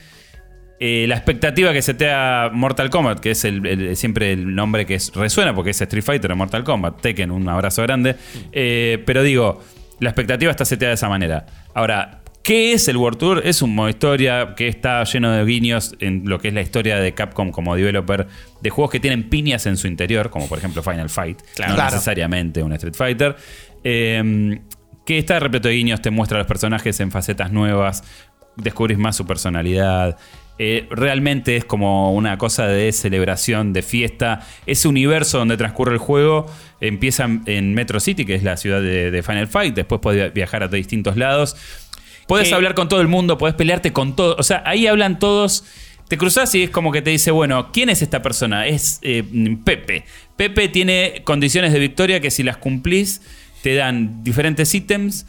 eh, 0.85 1.07
la 1.07 1.15
expectativa 1.15 1.73
que 1.73 1.81
se 1.81 1.95
te 1.95 2.07
da 2.07 2.51
Mortal 2.53 2.91
Kombat, 2.91 3.21
que 3.21 3.31
es 3.31 3.45
el, 3.45 3.65
el- 3.67 3.97
siempre 3.97 4.33
el 4.33 4.53
nombre 4.55 4.85
que 4.85 4.97
es- 4.97 5.13
resuena, 5.15 5.55
porque 5.55 5.71
es 5.71 5.81
Street 5.81 6.03
Fighter 6.03 6.33
o 6.33 6.37
Mortal 6.37 6.65
Kombat, 6.65 7.01
Tekken, 7.01 7.31
un 7.31 7.49
abrazo 7.49 7.83
grande. 7.83 8.17
Eh, 8.51 9.01
pero 9.07 9.23
digo, 9.23 9.61
la 10.01 10.09
expectativa 10.11 10.51
está 10.51 10.65
seteada 10.65 10.91
de 10.91 10.95
esa 10.97 11.09
manera. 11.09 11.47
Ahora, 11.73 12.23
¿qué 12.43 12.73
es 12.73 12.89
el 12.89 12.97
World 12.97 13.19
Tour? 13.19 13.43
Es 13.45 13.63
un 13.63 13.75
modo 13.77 13.89
historia 13.89 14.55
que 14.57 14.67
está 14.67 15.05
lleno 15.05 15.31
de 15.31 15.45
guiños 15.45 15.95
en 16.01 16.23
lo 16.29 16.41
que 16.41 16.49
es 16.49 16.55
la 16.55 16.63
historia 16.63 16.97
de 16.99 17.13
Capcom 17.15 17.53
como 17.53 17.77
developer 17.77 18.27
de 18.61 18.71
juegos 18.71 18.91
que 18.91 18.99
tienen 18.99 19.29
piñas 19.31 19.67
en 19.67 19.77
su 19.77 19.87
interior, 19.87 20.31
como 20.31 20.49
por 20.49 20.59
ejemplo 20.59 20.83
Final 20.83 21.09
Fight, 21.11 21.39
no 21.41 21.47
Claro. 21.77 21.85
necesariamente 21.85 22.61
un 22.61 22.73
Street 22.73 22.95
Fighter. 22.97 23.37
Eh, 23.85 24.59
que 25.07 25.19
está 25.19 25.39
repleto 25.39 25.69
de 25.69 25.75
guiños, 25.75 26.01
te 26.03 26.11
muestra 26.11 26.39
a 26.39 26.41
los 26.41 26.47
personajes 26.49 26.99
en 27.01 27.11
facetas 27.11 27.51
nuevas, 27.53 28.03
descubrís 28.57 28.99
más 28.99 29.17
su 29.17 29.27
personalidad. 29.27 30.17
Eh, 30.59 30.87
realmente 30.91 31.57
es 31.57 31.65
como 31.65 32.13
una 32.15 32.39
cosa 32.39 32.67
de 32.67 32.93
celebración, 32.93 33.73
de 33.73 33.83
fiesta. 33.83 34.47
Ese 34.67 34.87
universo 34.87 35.39
donde 35.39 35.57
transcurre 35.57 35.93
el 35.93 35.99
juego 35.99 36.47
empieza 36.81 37.29
en- 37.47 37.75
Metro 37.75 37.99
City, 38.01 38.25
que 38.25 38.35
es 38.35 38.43
la 38.43 38.57
ciudad 38.57 38.81
de, 38.81 39.11
de 39.11 39.23
Final 39.23 39.49
Fight. 39.49 39.75
Después 39.75 40.01
podés 40.01 40.33
viajar 40.33 40.63
a 40.63 40.69
distintos 40.69 41.17
lados. 41.17 41.57
Puedes 42.29 42.53
hablar 42.53 42.75
con 42.75 42.89
todo 42.89 43.01
el 43.01 43.09
mundo, 43.09 43.37
podés 43.39 43.55
pelearte 43.57 43.93
con 43.93 44.15
todo. 44.15 44.37
O 44.39 44.43
sea, 44.43 44.63
ahí 44.65 44.87
hablan 44.87 45.19
todos. 45.19 45.65
Te 46.09 46.17
cruzas 46.19 46.55
y 46.55 46.63
es 46.65 46.71
como 46.71 46.93
que 46.93 47.03
te 47.03 47.11
dice, 47.11 47.31
bueno, 47.31 47.73
¿quién 47.73 47.89
es 47.89 48.03
esta 48.03 48.23
persona? 48.23 48.67
Es 48.67 49.01
eh, 49.03 49.25
Pepe. 49.65 50.05
Pepe 50.37 50.69
tiene 50.69 51.23
condiciones 51.25 51.73
de 51.73 51.79
victoria 51.79 52.21
que 52.21 52.31
si 52.31 52.43
las 52.43 52.59
cumplís 52.59 53.23
te 53.63 53.75
dan 53.75 54.23
diferentes 54.23 54.75
ítems. 54.75 55.27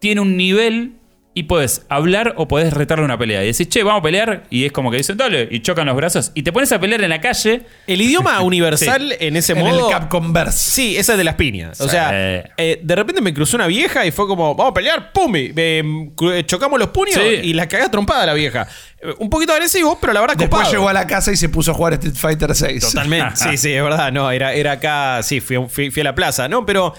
Tiene 0.00 0.20
un 0.22 0.36
nivel 0.36 0.94
y 1.36 1.42
puedes 1.44 1.84
hablar 1.88 2.34
o 2.36 2.46
podés 2.46 2.72
retarle 2.72 3.04
una 3.04 3.18
pelea. 3.18 3.42
Y 3.42 3.48
decís, 3.48 3.68
che, 3.68 3.82
vamos 3.82 4.00
a 4.00 4.02
pelear. 4.04 4.44
Y 4.50 4.66
es 4.66 4.72
como 4.72 4.90
que 4.92 4.98
dicen, 4.98 5.16
dale, 5.16 5.48
y 5.50 5.60
chocan 5.62 5.86
los 5.86 5.96
brazos. 5.96 6.30
Y 6.34 6.44
te 6.44 6.52
pones 6.52 6.70
a 6.70 6.78
pelear 6.80 7.02
en 7.02 7.10
la 7.10 7.20
calle. 7.20 7.62
El 7.88 8.00
idioma 8.00 8.40
universal 8.42 9.16
en 9.18 9.36
ese 9.36 9.52
En 9.54 9.58
modo. 9.58 9.88
el 9.88 9.92
Capcom 9.92 10.32
Verse. 10.32 10.70
Sí, 10.70 10.96
esa 10.96 11.12
es 11.14 11.18
de 11.18 11.24
las 11.24 11.34
piñas. 11.34 11.80
O 11.80 11.84
Sí. 11.84 11.90
sea, 11.90 12.10
eh, 12.56 12.80
de 12.82 12.94
repente 12.94 13.20
me 13.20 13.34
cruzó 13.34 13.56
una 13.56 13.66
vieja 13.66 14.06
y 14.06 14.12
fue 14.12 14.28
como, 14.28 14.54
vamos 14.54 14.70
a 14.70 14.74
pelear, 14.74 15.10
¡pum! 15.12 15.34
y, 15.34 15.52
eh, 15.56 15.82
cru- 16.14 16.46
chocamos 16.46 16.78
los 16.78 16.90
puños 16.90 17.14
Sí. 17.16 17.40
y 17.42 17.52
la 17.52 17.66
cagá 17.68 17.90
trompada 17.90 18.26
la 18.26 18.34
vieja. 18.34 18.68
Eh, 19.02 19.12
Un 19.18 19.28
poquito 19.28 19.52
agresivo, 19.52 19.98
pero 20.00 20.12
la 20.12 20.20
verdad 20.20 20.36
Después 20.36 20.60
copado. 20.60 20.72
llegó 20.72 20.88
a 20.88 20.92
la 20.92 21.06
casa 21.08 21.32
y 21.32 21.36
se 21.36 21.48
puso 21.48 21.72
a 21.72 21.74
jugar 21.74 21.94
Street 21.94 22.14
Fighter 22.14 22.54
6. 22.54 22.80
Totalmente. 22.92 23.34
Sí, 23.34 23.56
sí, 23.56 23.72
es 23.72 23.82
verdad. 23.82 24.12
No, 24.12 24.30
era, 24.30 24.52
era 24.54 24.70
acá. 24.72 25.20
Sí, 25.24 25.40
fui, 25.40 25.56
a- 25.56 25.66
fui- 25.68 25.90
fui 25.90 26.00
a 26.02 26.04
la 26.04 26.14
plaza, 26.14 26.46
¿no? 26.48 26.64
Pero 26.64 26.94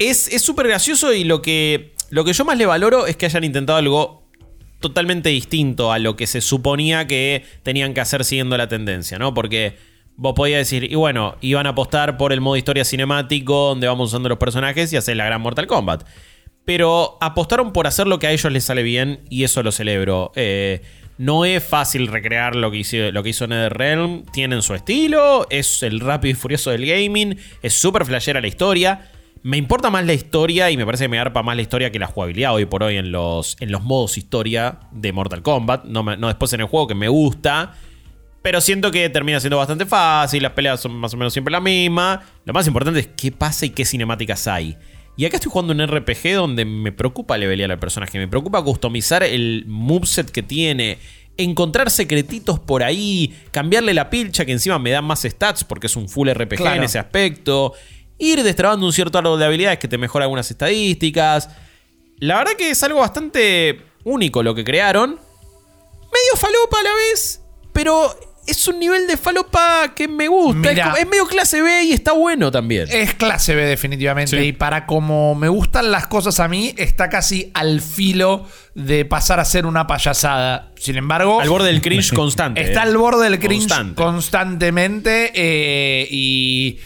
es 0.00 0.28
es 0.28 0.42
súper 0.42 0.66
gracioso 0.66 1.12
y 1.12 1.24
lo 1.24 1.40
que, 1.42 1.92
lo 2.10 2.24
que 2.24 2.32
yo 2.32 2.44
más 2.44 2.58
le 2.58 2.66
valoro 2.66 3.06
es 3.06 3.16
que 3.16 3.26
hayan 3.26 3.44
intentado 3.44 3.78
algo 3.78 4.28
totalmente 4.80 5.28
distinto 5.28 5.92
a 5.92 5.98
lo 5.98 6.16
que 6.16 6.26
se 6.26 6.40
suponía 6.40 7.06
que 7.06 7.44
tenían 7.62 7.94
que 7.94 8.00
hacer 8.00 8.24
siguiendo 8.24 8.56
la 8.56 8.68
tendencia, 8.68 9.18
¿no? 9.18 9.34
Porque 9.34 9.76
vos 10.16 10.34
podías 10.34 10.58
decir, 10.58 10.90
y 10.90 10.94
bueno, 10.96 11.36
iban 11.40 11.66
a 11.66 11.70
apostar 11.70 12.16
por 12.16 12.32
el 12.32 12.40
modo 12.40 12.56
historia 12.56 12.84
cinemático 12.84 13.68
donde 13.68 13.86
vamos 13.86 14.08
usando 14.08 14.28
los 14.28 14.38
personajes 14.38 14.92
y 14.92 14.96
hacer 14.96 15.16
la 15.16 15.26
gran 15.26 15.40
Mortal 15.40 15.66
Kombat. 15.66 16.06
Pero 16.64 17.18
apostaron 17.20 17.72
por 17.72 17.86
hacer 17.86 18.06
lo 18.06 18.18
que 18.18 18.26
a 18.26 18.32
ellos 18.32 18.52
les 18.52 18.64
sale 18.64 18.82
bien 18.82 19.20
y 19.30 19.44
eso 19.44 19.62
lo 19.62 19.72
celebro. 19.72 20.32
Eh, 20.34 20.82
no 21.18 21.44
es 21.44 21.62
fácil 21.62 22.06
recrear 22.06 22.56
lo 22.56 22.70
que 22.70 22.78
hizo, 22.78 22.96
lo 23.12 23.22
que 23.22 23.30
hizo 23.30 23.46
NetherRealm. 23.46 24.24
Tienen 24.32 24.62
su 24.62 24.74
estilo, 24.74 25.46
es 25.50 25.82
el 25.82 26.00
rápido 26.00 26.32
y 26.32 26.34
furioso 26.34 26.70
del 26.70 26.86
gaming, 26.86 27.38
es 27.62 27.74
súper 27.74 28.04
flashera 28.04 28.40
la 28.40 28.46
historia. 28.46 29.10
Me 29.42 29.56
importa 29.56 29.88
más 29.90 30.04
la 30.04 30.12
historia 30.12 30.70
y 30.70 30.76
me 30.76 30.84
parece 30.84 31.04
que 31.04 31.08
me 31.08 31.18
arpa 31.18 31.42
más 31.42 31.56
la 31.56 31.62
historia 31.62 31.90
que 31.90 31.98
la 31.98 32.06
jugabilidad 32.06 32.52
hoy 32.54 32.66
por 32.66 32.82
hoy 32.82 32.96
en 32.98 33.10
los, 33.10 33.56
en 33.60 33.72
los 33.72 33.82
modos 33.82 34.18
historia 34.18 34.80
de 34.92 35.12
Mortal 35.12 35.40
Kombat. 35.42 35.84
No, 35.84 36.02
me- 36.02 36.16
no 36.18 36.26
después 36.26 36.52
en 36.52 36.60
el 36.60 36.66
juego 36.66 36.86
que 36.86 36.94
me 36.94 37.08
gusta. 37.08 37.74
Pero 38.42 38.60
siento 38.60 38.90
que 38.90 39.08
termina 39.10 39.38
siendo 39.40 39.56
bastante 39.58 39.84
fácil, 39.86 40.42
las 40.42 40.52
peleas 40.52 40.80
son 40.80 40.92
más 40.94 41.12
o 41.14 41.16
menos 41.16 41.32
siempre 41.32 41.52
la 41.52 41.60
misma. 41.60 42.22
Lo 42.44 42.52
más 42.52 42.66
importante 42.66 43.00
es 43.00 43.08
qué 43.16 43.32
pasa 43.32 43.66
y 43.66 43.70
qué 43.70 43.84
cinemáticas 43.84 44.46
hay. 44.46 44.76
Y 45.16 45.24
acá 45.26 45.36
estoy 45.36 45.50
jugando 45.52 45.72
un 45.74 45.86
RPG 45.86 46.34
donde 46.34 46.64
me 46.64 46.92
preocupa 46.92 47.36
levelear 47.36 47.70
al 47.70 47.78
personaje, 47.78 48.18
me 48.18 48.28
preocupa 48.28 48.62
customizar 48.62 49.22
el 49.22 49.64
moveset 49.66 50.30
que 50.30 50.42
tiene, 50.42 50.96
encontrar 51.36 51.90
secretitos 51.90 52.58
por 52.58 52.82
ahí, 52.82 53.34
cambiarle 53.50 53.92
la 53.92 54.08
pilcha 54.08 54.46
que 54.46 54.52
encima 54.52 54.78
me 54.78 54.90
da 54.90 55.02
más 55.02 55.22
stats 55.22 55.64
porque 55.64 55.88
es 55.88 55.96
un 55.96 56.08
full 56.08 56.28
RPG 56.30 56.56
Claro. 56.56 56.76
en 56.76 56.84
ese 56.84 56.98
aspecto, 56.98 57.74
ir 58.20 58.42
destrabando 58.44 58.86
un 58.86 58.92
cierto 58.92 59.18
árbol 59.18 59.38
de 59.38 59.46
habilidades 59.46 59.78
que 59.80 59.88
te 59.88 59.98
mejora 59.98 60.26
algunas 60.26 60.48
estadísticas. 60.50 61.48
La 62.18 62.36
verdad 62.38 62.52
que 62.56 62.70
es 62.70 62.82
algo 62.84 63.00
bastante 63.00 63.80
único 64.04 64.42
lo 64.42 64.54
que 64.54 64.62
crearon. 64.64 65.10
Medio 65.12 66.36
falopa 66.36 66.78
a 66.80 66.82
la 66.82 66.94
vez, 66.94 67.40
pero 67.72 68.14
es 68.46 68.66
un 68.66 68.80
nivel 68.80 69.06
de 69.06 69.16
falopa 69.16 69.92
que 69.94 70.08
me 70.08 70.26
gusta. 70.26 70.68
Es, 70.70 70.74
Mirá. 70.74 70.84
como- 70.86 70.96
es 70.96 71.06
medio 71.06 71.26
clase 71.26 71.62
B 71.62 71.84
y 71.84 71.92
está 71.92 72.12
bueno 72.12 72.50
también. 72.50 72.88
Es 72.90 73.14
clase 73.14 73.54
B 73.54 73.64
definitivamente. 73.64 74.38
Sí. 74.40 74.46
Y 74.48 74.52
para 74.52 74.86
como 74.86 75.34
me 75.36 75.48
gustan 75.48 75.90
las 75.92 76.08
cosas 76.08 76.40
a 76.40 76.48
mí, 76.48 76.74
está 76.76 77.08
casi 77.08 77.50
al 77.54 77.80
filo 77.80 78.44
de 78.74 79.04
pasar 79.04 79.38
a 79.38 79.44
ser 79.44 79.66
una 79.66 79.86
payasada. 79.86 80.72
Sin 80.76 80.96
embargo, 80.96 81.40
Al 81.40 81.48
borde 81.48 81.68
del 81.68 81.80
cringe 81.80 82.12
constante. 82.12 82.60
está 82.60 82.80
eh. 82.80 82.88
al 82.88 82.96
borde 82.96 83.24
del 83.30 83.38
cringe 83.38 83.68
Constante. 83.68 83.94
constantemente. 84.02 85.30
eh, 85.34 86.08
y 86.10 86.78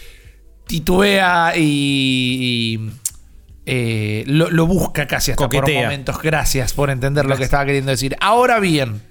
titubea 0.67 1.53
y... 1.55 1.61
y, 1.61 2.89
eh, 3.67 4.23
lo, 4.27 4.51
lo 4.51 4.67
busca 4.67 5.07
casi 5.07 5.31
hasta 5.31 5.49
por 5.49 5.71
momentos. 5.71 6.21
Gracias 6.21 6.73
por 6.73 6.89
entender 6.89 7.25
lo 7.25 7.35
que 7.35 7.43
estaba 7.43 7.65
queriendo 7.65 7.91
decir. 7.91 8.15
Ahora 8.19 8.59
bien, 8.59 9.01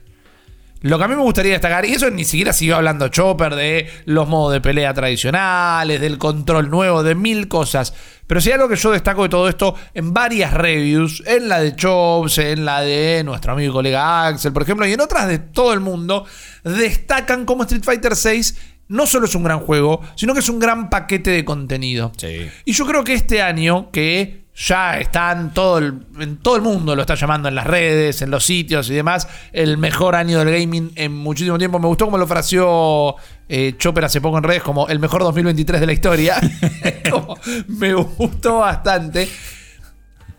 lo 0.84 0.98
que 0.98 1.04
a 1.04 1.08
mí 1.08 1.16
me 1.16 1.22
gustaría 1.22 1.52
destacar, 1.52 1.86
y 1.86 1.94
eso 1.94 2.10
ni 2.10 2.24
siquiera 2.26 2.52
siguió 2.52 2.76
hablando 2.76 3.08
Chopper 3.08 3.54
de 3.54 3.88
los 4.04 4.28
modos 4.28 4.52
de 4.52 4.60
pelea 4.60 4.92
tradicionales, 4.92 5.98
del 5.98 6.18
control 6.18 6.68
nuevo, 6.68 7.02
de 7.02 7.14
mil 7.14 7.48
cosas. 7.48 7.94
Pero 8.26 8.40
sí 8.42 8.52
algo 8.52 8.68
que 8.68 8.76
yo 8.76 8.90
destaco 8.92 9.22
de 9.22 9.30
todo 9.30 9.48
esto 9.48 9.74
en 9.94 10.12
varias 10.12 10.52
reviews, 10.52 11.22
en 11.26 11.48
la 11.48 11.60
de 11.60 11.74
Chops, 11.74 12.36
en 12.36 12.66
la 12.66 12.82
de 12.82 13.22
nuestro 13.24 13.52
amigo 13.52 13.70
y 13.70 13.72
colega 13.72 14.26
Axel, 14.26 14.52
por 14.52 14.62
ejemplo, 14.62 14.86
y 14.86 14.92
en 14.92 15.00
otras 15.00 15.26
de 15.26 15.38
todo 15.38 15.72
el 15.72 15.80
mundo, 15.80 16.26
destacan 16.62 17.46
cómo 17.46 17.62
Street 17.62 17.82
Fighter 17.82 18.12
VI 18.12 18.54
no 18.94 19.08
solo 19.08 19.26
es 19.26 19.34
un 19.34 19.42
gran 19.42 19.58
juego, 19.58 20.00
sino 20.14 20.34
que 20.34 20.38
es 20.38 20.48
un 20.48 20.60
gran 20.60 20.88
paquete 20.88 21.30
de 21.30 21.44
contenido. 21.44 22.12
Sí. 22.16 22.48
Y 22.64 22.72
yo 22.72 22.86
creo 22.86 23.02
que 23.02 23.14
este 23.14 23.42
año, 23.42 23.90
que 23.90 24.44
ya 24.54 25.00
están 25.00 25.52
todo 25.52 25.78
el, 25.78 26.06
en 26.20 26.36
todo 26.36 26.54
el 26.54 26.62
mundo 26.62 26.94
lo 26.94 27.02
está 27.02 27.16
llamando 27.16 27.48
en 27.48 27.56
las 27.56 27.66
redes, 27.66 28.22
en 28.22 28.30
los 28.30 28.44
sitios 28.44 28.88
y 28.88 28.94
demás, 28.94 29.26
el 29.52 29.78
mejor 29.78 30.14
año 30.14 30.38
del 30.38 30.60
gaming 30.60 30.92
en 30.94 31.12
muchísimo 31.12 31.58
tiempo. 31.58 31.80
Me 31.80 31.88
gustó 31.88 32.04
como 32.04 32.18
lo 32.18 32.26
fraseó 32.28 33.16
eh, 33.48 33.74
Chopper 33.76 34.04
hace 34.04 34.20
poco 34.20 34.38
en 34.38 34.44
redes 34.44 34.62
como 34.62 34.86
el 34.86 35.00
mejor 35.00 35.24
2023 35.24 35.80
de 35.80 35.86
la 35.86 35.92
historia. 35.92 36.36
Como, 37.10 37.36
me 37.66 37.94
gustó 37.94 38.58
bastante. 38.58 39.28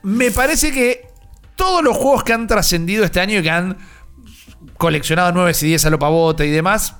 Me 0.03 0.31
parece 0.31 0.71
que 0.71 1.07
todos 1.57 1.83
los 1.83 1.97
juegos 1.97 2.23
que 2.23 2.31
han 2.31 2.47
trascendido 2.47 3.03
este 3.03 3.19
año 3.19 3.39
y 3.39 3.43
que 3.43 3.49
han 3.49 3.77
coleccionado 4.77 5.33
9 5.33 5.51
y 5.61 5.65
10 5.65 5.85
a 5.85 5.89
lo 5.89 5.99
pavote 5.99 6.45
y 6.45 6.51
demás, 6.51 6.95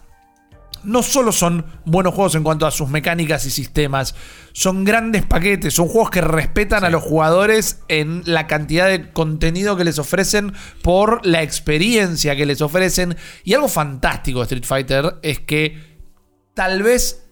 no 0.86 1.04
solo 1.04 1.32
son 1.32 1.66
buenos 1.86 2.14
juegos 2.14 2.36
en 2.36 2.44
cuanto 2.44 2.66
a 2.66 2.72
sus 2.72 2.90
mecánicas 2.90 3.46
y 3.46 3.52
sistemas, 3.52 4.16
son 4.54 4.86
grandes 4.86 5.26
paquetes, 5.26 5.74
son 5.74 5.88
juegos 5.88 6.12
que 6.12 6.22
respetan 6.22 6.84
a 6.84 6.90
los 6.90 7.04
jugadores 7.04 7.82
en 7.88 8.24
la 8.26 8.48
cantidad 8.48 8.88
de 8.88 9.12
contenido 9.12 9.76
que 9.76 9.84
les 9.84 10.00
ofrecen 10.00 10.54
por 10.82 11.26
la 11.26 11.44
experiencia 11.44 12.36
que 12.36 12.46
les 12.46 12.62
ofrecen. 12.62 13.18
Y 13.44 13.54
algo 13.54 13.68
fantástico 13.68 14.40
de 14.40 14.44
Street 14.44 14.66
Fighter 14.66 15.16
es 15.22 15.40
que 15.40 15.98
tal 16.54 16.84
vez 16.84 17.26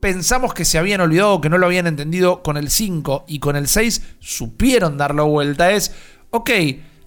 pensamos 0.00 0.52
que 0.52 0.64
se 0.64 0.78
habían 0.78 1.00
olvidado, 1.00 1.40
que 1.40 1.48
no 1.48 1.58
lo 1.58 1.66
habían 1.66 1.86
entendido 1.86 2.42
con 2.42 2.56
el 2.56 2.70
5 2.70 3.24
y 3.26 3.38
con 3.38 3.56
el 3.56 3.68
6 3.68 4.16
supieron 4.20 4.98
darlo 4.98 5.26
vuelta. 5.26 5.72
Es, 5.72 5.94
ok, 6.30 6.50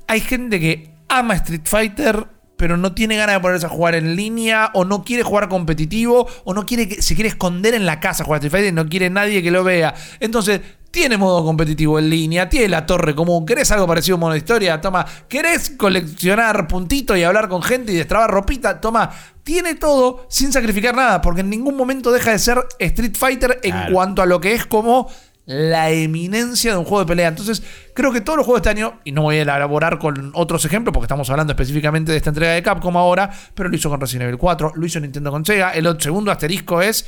hay 0.07 0.19
gente 0.19 0.59
que 0.59 0.95
ama 1.07 1.35
Street 1.35 1.65
Fighter 1.65 2.36
pero 2.57 2.77
no 2.77 2.93
tiene 2.93 3.15
ganas 3.17 3.35
de 3.35 3.39
ponerse 3.39 3.65
a 3.65 3.69
jugar 3.69 3.95
en 3.95 4.15
línea, 4.15 4.71
o 4.73 4.83
no 4.85 5.03
quiere 5.03 5.23
jugar 5.23 5.47
competitivo, 5.49 6.27
o 6.43 6.53
no 6.53 6.65
quiere 6.65 6.87
que, 6.89 7.01
se 7.01 7.15
quiere 7.15 7.29
esconder 7.29 7.73
en 7.73 7.85
la 7.85 7.99
casa 7.99 8.23
a 8.23 8.25
jugar 8.25 8.39
Street 8.39 8.51
Fighter 8.51 8.73
y 8.73 8.75
no 8.75 8.89
quiere 8.89 9.09
nadie 9.09 9.41
que 9.43 9.51
lo 9.51 9.63
vea. 9.63 9.93
Entonces, 10.19 10.61
tiene 10.91 11.17
modo 11.17 11.43
competitivo 11.43 11.99
en 11.99 12.09
línea, 12.09 12.49
tiene 12.49 12.69
la 12.69 12.85
torre 12.85 13.13
común. 13.13 13.45
¿Querés 13.45 13.69
algo 13.71 13.85
parecido 13.85 14.15
a 14.15 14.17
un 14.17 14.21
modo 14.21 14.31
de 14.31 14.39
historia? 14.39 14.81
Toma. 14.81 15.05
¿Querés 15.27 15.69
coleccionar 15.71 16.67
puntitos 16.67 17.17
y 17.17 17.23
hablar 17.23 17.49
con 17.49 17.61
gente 17.61 17.91
y 17.91 17.95
destrabar 17.95 18.31
ropita? 18.31 18.81
Toma. 18.81 19.11
Tiene 19.43 19.75
todo 19.75 20.25
sin 20.29 20.51
sacrificar 20.51 20.95
nada, 20.95 21.21
porque 21.21 21.41
en 21.41 21.49
ningún 21.49 21.77
momento 21.77 22.11
deja 22.11 22.31
de 22.31 22.39
ser 22.39 22.65
Street 22.79 23.15
Fighter 23.15 23.59
en 23.63 23.71
Claro. 23.71 23.93
cuanto 23.93 24.21
a 24.21 24.25
lo 24.25 24.41
que 24.41 24.53
es 24.53 24.65
como 24.65 25.09
la 25.47 25.89
eminencia 25.91 26.73
de 26.73 26.77
un 26.77 26.83
juego 26.83 26.99
de 26.99 27.07
pelea. 27.07 27.29
Entonces, 27.29 27.63
creo 27.93 28.11
que 28.11 28.21
todos 28.21 28.37
los 28.37 28.45
juegos 28.45 28.61
de 28.61 28.69
este 28.69 28.79
año, 28.79 28.99
y 29.05 29.13
no 29.13 29.23
voy 29.23 29.37
a 29.37 29.41
elaborar 29.41 29.97
con 29.97 30.31
otros 30.35 30.63
ejemplos, 30.65 30.93
porque 30.93 31.05
estamos 31.05 31.29
hablando 31.29 31.53
específicamente 31.53 32.11
de 32.11 32.17
esta 32.17 32.29
entrega 32.29 32.51
de 32.51 32.61
Capcom 32.61 32.95
ahora, 32.97 33.31
pero 33.55 33.69
lo 33.69 33.75
hizo 33.75 33.89
con 33.89 33.99
Resident 33.99 34.27
Evil 34.27 34.37
4, 34.37 34.73
lo 34.75 34.85
hizo 34.85 34.99
Nintendo 34.99 35.31
con 35.31 35.45
Sega. 35.45 35.71
El 35.71 35.99
segundo 35.99 36.31
asterisco 36.31 36.81
es 36.81 37.07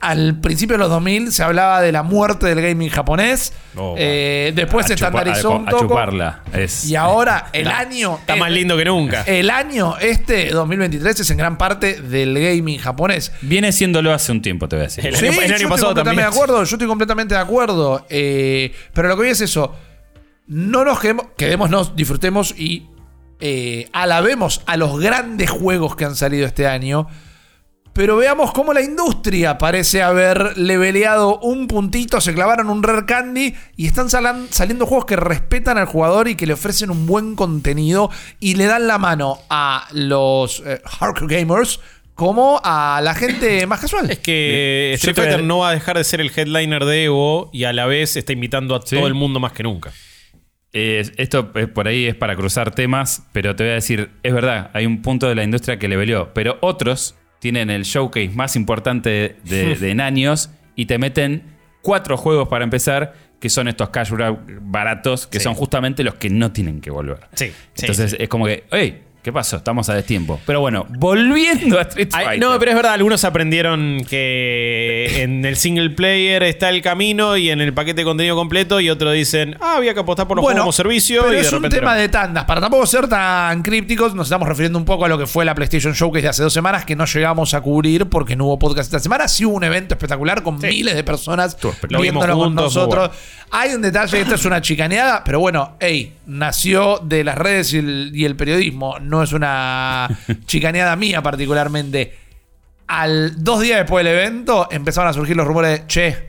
al 0.00 0.38
principio 0.40 0.74
de 0.74 0.78
los 0.78 0.90
2000 0.90 1.32
se 1.32 1.42
hablaba 1.42 1.80
de 1.80 1.90
la 1.92 2.02
muerte 2.02 2.46
del 2.46 2.60
gaming 2.62 2.88
japonés. 2.88 3.52
Oh, 3.76 3.94
Eh, 3.98 4.52
después 4.54 4.86
se 4.86 4.94
estandarizó 4.94 5.50
un 5.50 5.68
a 5.68 5.70
poco. 5.70 5.82
chuparla. 5.88 6.42
Es- 6.52 6.84
Y 6.86 6.94
ahora 6.96 7.48
el 7.52 7.68
año. 7.68 8.16
Está 8.20 8.36
más 8.36 8.50
lindo 8.50 8.76
que 8.76 8.84
nunca. 8.84 9.22
El 9.22 9.50
año 9.50 9.96
este, 10.00 10.50
2023, 10.50 11.18
es 11.20 11.30
en 11.30 11.36
gran 11.38 11.58
parte 11.58 12.00
del 12.00 12.34
gaming 12.38 12.78
japonés. 12.78 13.32
Viene 13.42 13.72
siéndolo 13.72 14.12
hace 14.12 14.30
un 14.32 14.42
tiempo, 14.42 14.68
te 14.68 14.76
voy 14.76 14.82
a 14.84 14.88
decir. 14.88 15.06
El 15.06 15.14
año- 15.16 15.24
el 15.24 15.30
año 15.32 15.46
yo 15.48 15.54
estoy 15.54 15.68
pasado 15.68 15.88
completamente 15.88 16.04
también. 16.04 16.30
de 16.30 16.34
acuerdo, 16.36 16.64
yo 16.64 16.74
estoy 16.76 16.88
completamente 16.88 17.34
de 17.34 17.40
acuerdo. 17.40 18.06
Eh, 18.10 18.72
pero 18.92 19.08
lo 19.08 19.14
que 19.16 19.22
voy 19.22 19.30
es 19.30 19.40
eso. 19.40 19.74
No 20.46 20.84
nos 20.84 20.98
quedemos, 21.00 21.26
quedémonos, 21.36 21.94
disfrutemos 21.94 22.54
y 22.56 22.86
eh, 23.40 23.88
alabemos 23.92 24.62
a 24.66 24.76
los 24.76 24.98
grandes 24.98 25.50
juegos 25.50 25.94
que 25.94 26.04
han 26.04 26.16
salido 26.16 26.46
este 26.46 26.66
año. 26.66 27.06
Pero 27.98 28.16
veamos 28.16 28.52
cómo 28.52 28.72
la 28.72 28.80
industria 28.80 29.58
parece 29.58 30.02
haber 30.04 30.56
leveleado 30.56 31.40
un 31.40 31.66
puntito, 31.66 32.20
se 32.20 32.32
clavaron 32.32 32.70
un 32.70 32.80
rare 32.80 33.04
candy 33.06 33.56
y 33.76 33.86
están 33.88 34.08
salan- 34.08 34.46
saliendo 34.50 34.86
juegos 34.86 35.04
que 35.04 35.16
respetan 35.16 35.78
al 35.78 35.86
jugador 35.86 36.28
y 36.28 36.36
que 36.36 36.46
le 36.46 36.52
ofrecen 36.52 36.90
un 36.92 37.06
buen 37.08 37.34
contenido 37.34 38.08
y 38.38 38.54
le 38.54 38.66
dan 38.66 38.86
la 38.86 38.98
mano 38.98 39.38
a 39.50 39.88
los 39.90 40.62
eh, 40.64 40.80
hardcore 40.84 41.38
gamers 41.40 41.80
como 42.14 42.60
a 42.62 43.00
la 43.02 43.16
gente 43.16 43.66
más 43.66 43.80
casual. 43.80 44.08
Es 44.12 44.20
que 44.20 44.92
Street 44.94 45.16
Fighter 45.16 45.42
no 45.42 45.58
va 45.58 45.70
a 45.70 45.72
dejar 45.72 45.96
de 45.98 46.04
ser 46.04 46.20
el 46.20 46.30
headliner 46.30 46.84
de 46.84 47.02
Evo 47.06 47.50
y 47.52 47.64
a 47.64 47.72
la 47.72 47.86
vez 47.86 48.16
está 48.16 48.32
invitando 48.32 48.76
a 48.76 48.80
Sí. 48.86 48.94
todo 48.94 49.08
el 49.08 49.14
mundo 49.14 49.40
más 49.40 49.50
que 49.50 49.64
nunca. 49.64 49.90
Eh, 50.72 51.02
esto 51.16 51.50
eh, 51.56 51.66
por 51.66 51.88
ahí 51.88 52.06
es 52.06 52.14
para 52.14 52.36
cruzar 52.36 52.72
temas, 52.72 53.24
pero 53.32 53.56
te 53.56 53.64
voy 53.64 53.72
a 53.72 53.74
decir, 53.74 54.10
es 54.22 54.32
verdad, 54.32 54.70
hay 54.72 54.86
un 54.86 55.02
punto 55.02 55.26
de 55.28 55.34
la 55.34 55.42
industria 55.42 55.80
que 55.80 55.88
le 55.88 55.96
velió, 55.96 56.32
pero 56.32 56.58
otros 56.60 57.16
tienen 57.38 57.70
el 57.70 57.84
showcase 57.84 58.30
más 58.30 58.56
importante 58.56 59.36
de, 59.44 59.76
de 59.80 59.90
en 59.90 60.00
años 60.00 60.50
y 60.74 60.86
te 60.86 60.98
meten 60.98 61.42
cuatro 61.82 62.16
juegos 62.16 62.48
para 62.48 62.64
empezar, 62.64 63.14
que 63.40 63.48
son 63.48 63.68
estos 63.68 63.90
cash 63.90 64.10
baratos, 64.60 65.26
que 65.26 65.38
Sí. 65.38 65.44
son 65.44 65.54
justamente 65.54 66.02
los 66.02 66.14
que 66.14 66.28
no 66.30 66.52
tienen 66.52 66.80
que 66.80 66.90
volver. 66.90 67.20
Sí, 67.34 67.46
sí, 67.74 67.86
Entonces 67.86 68.10
sí. 68.12 68.16
es 68.20 68.28
como 68.28 68.46
que, 68.46 68.64
hey, 68.70 69.02
¿qué 69.28 69.32
pasó? 69.34 69.58
Estamos 69.58 69.86
a 69.90 69.94
destiempo. 69.94 70.40
Pero 70.46 70.60
bueno, 70.60 70.86
volviendo 70.88 71.78
a 71.78 71.82
Street 71.82 72.08
Ay, 72.14 72.40
no, 72.40 72.58
pero 72.58 72.70
es 72.70 72.76
verdad, 72.78 72.94
algunos 72.94 73.24
aprendieron 73.24 74.02
que 74.08 75.22
en 75.22 75.44
el 75.44 75.56
single 75.56 75.90
player 75.90 76.42
está 76.44 76.70
el 76.70 76.80
camino 76.80 77.36
y 77.36 77.50
en 77.50 77.60
el 77.60 77.74
paquete 77.74 78.00
de 78.00 78.04
contenido 78.06 78.36
completo 78.36 78.80
y 78.80 78.88
otros 78.88 79.12
dicen, 79.12 79.58
ah, 79.60 79.74
había 79.76 79.92
que 79.92 80.00
apostar 80.00 80.26
por 80.26 80.38
los 80.38 80.44
juegos 80.46 80.60
como 80.60 80.72
servicio 80.72 81.20
pero 81.24 81.34
y 81.34 81.36
de 81.36 81.42
es 81.42 81.52
un 81.52 81.68
tema 81.68 81.92
no. 81.92 82.00
de 82.00 82.08
tandas. 82.08 82.46
Para 82.46 82.62
tampoco 82.62 82.86
ser 82.86 83.06
tan 83.06 83.60
crípticos, 83.60 84.14
nos 84.14 84.28
estamos 84.28 84.48
refiriendo 84.48 84.78
un 84.78 84.86
poco 84.86 85.04
a 85.04 85.08
lo 85.08 85.18
que 85.18 85.26
fue 85.26 85.44
la 85.44 85.54
PlayStation 85.54 85.92
Showcase 85.92 86.22
de 86.22 86.28
hace 86.28 86.42
dos 86.42 86.54
semanas, 86.54 86.86
que 86.86 86.96
no 86.96 87.04
llegamos 87.04 87.52
a 87.52 87.60
cubrir 87.60 88.06
porque 88.06 88.34
no 88.34 88.46
hubo 88.46 88.58
podcast 88.58 88.86
esta 88.86 88.98
semana. 88.98 89.28
Sí 89.28 89.44
hubo 89.44 89.56
un 89.56 89.64
evento 89.64 89.92
espectacular 89.92 90.42
con 90.42 90.58
miles 90.58 90.94
de 90.94 91.04
personas 91.04 91.54
viéndolo 91.60 91.88
Lo 91.90 92.00
vimos 92.00 92.26
con 92.26 92.54
nosotros. 92.54 93.10
Hay 93.50 93.74
un 93.74 93.82
detalle, 93.82 94.20
esto 94.20 94.36
es 94.36 94.44
una 94.44 94.60
chicaneada, 94.60 95.22
pero 95.24 95.40
bueno, 95.40 95.76
hey, 95.80 96.14
nació 96.26 96.98
de 96.98 97.24
las 97.24 97.36
redes 97.36 97.72
y 97.72 97.78
el, 97.78 98.10
y 98.14 98.24
el 98.24 98.36
periodismo, 98.36 98.98
no 99.00 99.17
es 99.22 99.32
una 99.32 100.08
chicaneada 100.46 100.94
mía 100.96 101.22
particularmente. 101.22 102.14
Al 102.86 103.42
dos 103.44 103.60
días 103.60 103.78
después 103.78 104.04
del 104.04 104.14
evento 104.14 104.68
empezaron 104.70 105.10
a 105.10 105.12
surgir 105.12 105.36
los 105.36 105.46
rumores 105.46 105.80
de, 105.80 105.86
che, 105.86 106.28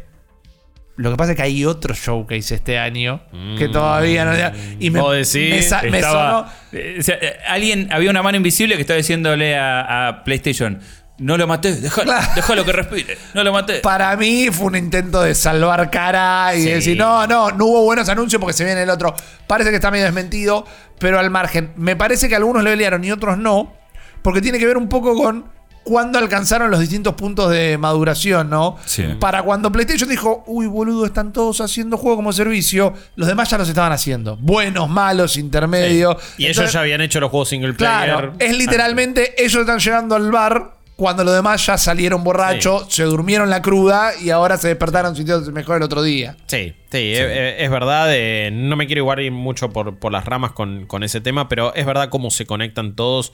lo 0.98 1.10
que 1.12 1.16
pasa 1.16 1.32
es 1.32 1.38
que 1.38 1.44
hay 1.44 1.64
otro 1.66 1.94
showcase 1.94 2.56
este 2.56 2.78
año 2.78 3.22
que 3.58 3.70
todavía 3.70 4.26
no... 4.26 4.34
Y 4.80 4.90
me, 4.90 5.00
decís, 5.16 5.50
me 5.50 5.62
sa- 5.62 5.82
me 5.84 6.00
Estaba- 6.00 6.48
sonó- 6.48 6.52
eh, 6.74 6.98
o 7.00 7.02
sea, 7.04 7.16
eh, 7.22 7.38
alguien, 7.48 7.88
había 7.94 8.10
una 8.10 8.22
mano 8.22 8.36
invisible 8.36 8.76
que 8.76 8.82
estaba 8.82 8.98
diciéndole 8.98 9.56
a, 9.58 10.10
a 10.10 10.24
PlayStation, 10.26 10.82
no 11.20 11.38
lo 11.38 11.47
maté, 11.47 11.76
déjalo, 11.76 12.05
Claro. 12.11 12.28
déjalo 12.36 12.65
que 12.65 12.72
respire, 12.72 13.17
no 13.34 13.43
lo 13.43 13.51
maté. 13.53 13.80
Para 13.80 14.15
mí 14.15 14.49
fue 14.51 14.67
un 14.67 14.76
intento 14.76 15.22
de 15.22 15.36
salvar 15.36 15.89
cara 15.91 16.55
y 16.55 16.63
Sí. 16.63 16.70
decir, 16.70 16.97
no, 16.97 17.28
no, 17.28 17.51
no 17.51 17.65
hubo 17.65 17.84
buenos 17.84 18.07
anuncios 18.09 18.39
porque 18.39 18.53
se 18.53 18.63
viene 18.65 18.84
el 18.84 18.89
otro. 18.89 19.13
Parece 19.47 19.70
que 19.70 19.76
está 19.78 19.91
medio 19.91 20.05
desmentido, 20.05 20.65
pero 20.97 21.20
al 21.20 21.30
margen. 21.30 21.72
Me 21.76 21.95
parece 21.95 22.28
que 22.30 22.36
algunos 22.36 22.63
le 22.63 22.72
pelearon 22.72 23.03
y 23.03 23.11
otros 23.11 23.38
no, 23.38 23.74
porque 24.22 24.41
tiene 24.41 24.59
que 24.59 24.65
ver 24.65 24.78
un 24.78 24.89
poco 24.89 25.15
con 25.15 25.45
cuándo 25.84 26.20
alcanzaron 26.20 26.70
los 26.70 26.80
distintos 26.82 27.15
puntos 27.15 27.49
de 27.49 27.78
maduración, 27.80 28.49
¿no? 28.49 28.78
Sí. 28.86 29.03
Para 29.20 29.41
cuando 29.41 29.72
PlayStation 29.72 30.07
dijo, 30.07 30.43
uy, 30.45 30.67
boludo, 30.67 31.05
están 31.05 31.34
todos 31.34 31.61
haciendo 31.61 31.97
juego 31.97 32.17
como 32.17 32.32
servicio, 32.32 32.93
los 33.15 33.28
demás 33.28 33.49
ya 33.49 33.57
los 33.57 33.67
estaban 33.70 33.91
haciendo. 33.91 34.38
Buenos, 34.38 34.88
malos, 34.88 35.36
intermedios. 35.38 36.17
Y 36.38 36.45
ellos 36.45 36.72
ya 36.72 36.82
habían 36.82 37.01
hecho 37.01 37.20
los 37.20 37.32
juegos 37.32 37.49
single 37.49 37.74
player. 37.74 38.03
Claro, 38.05 38.34
es 38.38 38.55
literalmente 38.55 39.34
ellos 39.43 39.61
están 39.61 39.80
llegando 39.80 40.15
al 40.15 40.30
bar 40.32 40.76
cuando 41.00 41.24
los 41.24 41.34
demás 41.34 41.66
ya 41.66 41.78
salieron 41.80 42.24
borrachos, 42.24 42.86
se 42.93 43.04
durmieron 43.04 43.50
la 43.50 43.62
cruda 43.64 44.12
y 44.22 44.30
ahora 44.30 44.58
se 44.58 44.68
despertaron 44.68 45.16
sintiéndose 45.16 45.52
mejor 45.52 45.78
el 45.78 45.84
otro 45.84 46.04
día. 46.04 46.38
Sí, 46.45 46.76
sí, 46.91 47.14
Es, 47.14 47.56
es 47.58 47.70
verdad. 47.72 48.08
eh, 48.12 48.52
no 48.54 48.76
me 48.76 48.86
quiero 48.86 49.00
igual 49.02 49.20
ir 49.22 49.32
mucho 49.32 49.72
por, 49.72 49.97
por 49.97 50.12
las 50.12 50.26
ramas 50.26 50.52
con, 50.52 50.86
con 50.86 51.02
ese 51.04 51.22
tema, 51.22 51.50
pero 51.50 51.74
es 51.74 51.86
verdad 51.88 52.10
cómo 52.10 52.30
se 52.30 52.45
conectan 52.45 52.95
todos 52.95 53.34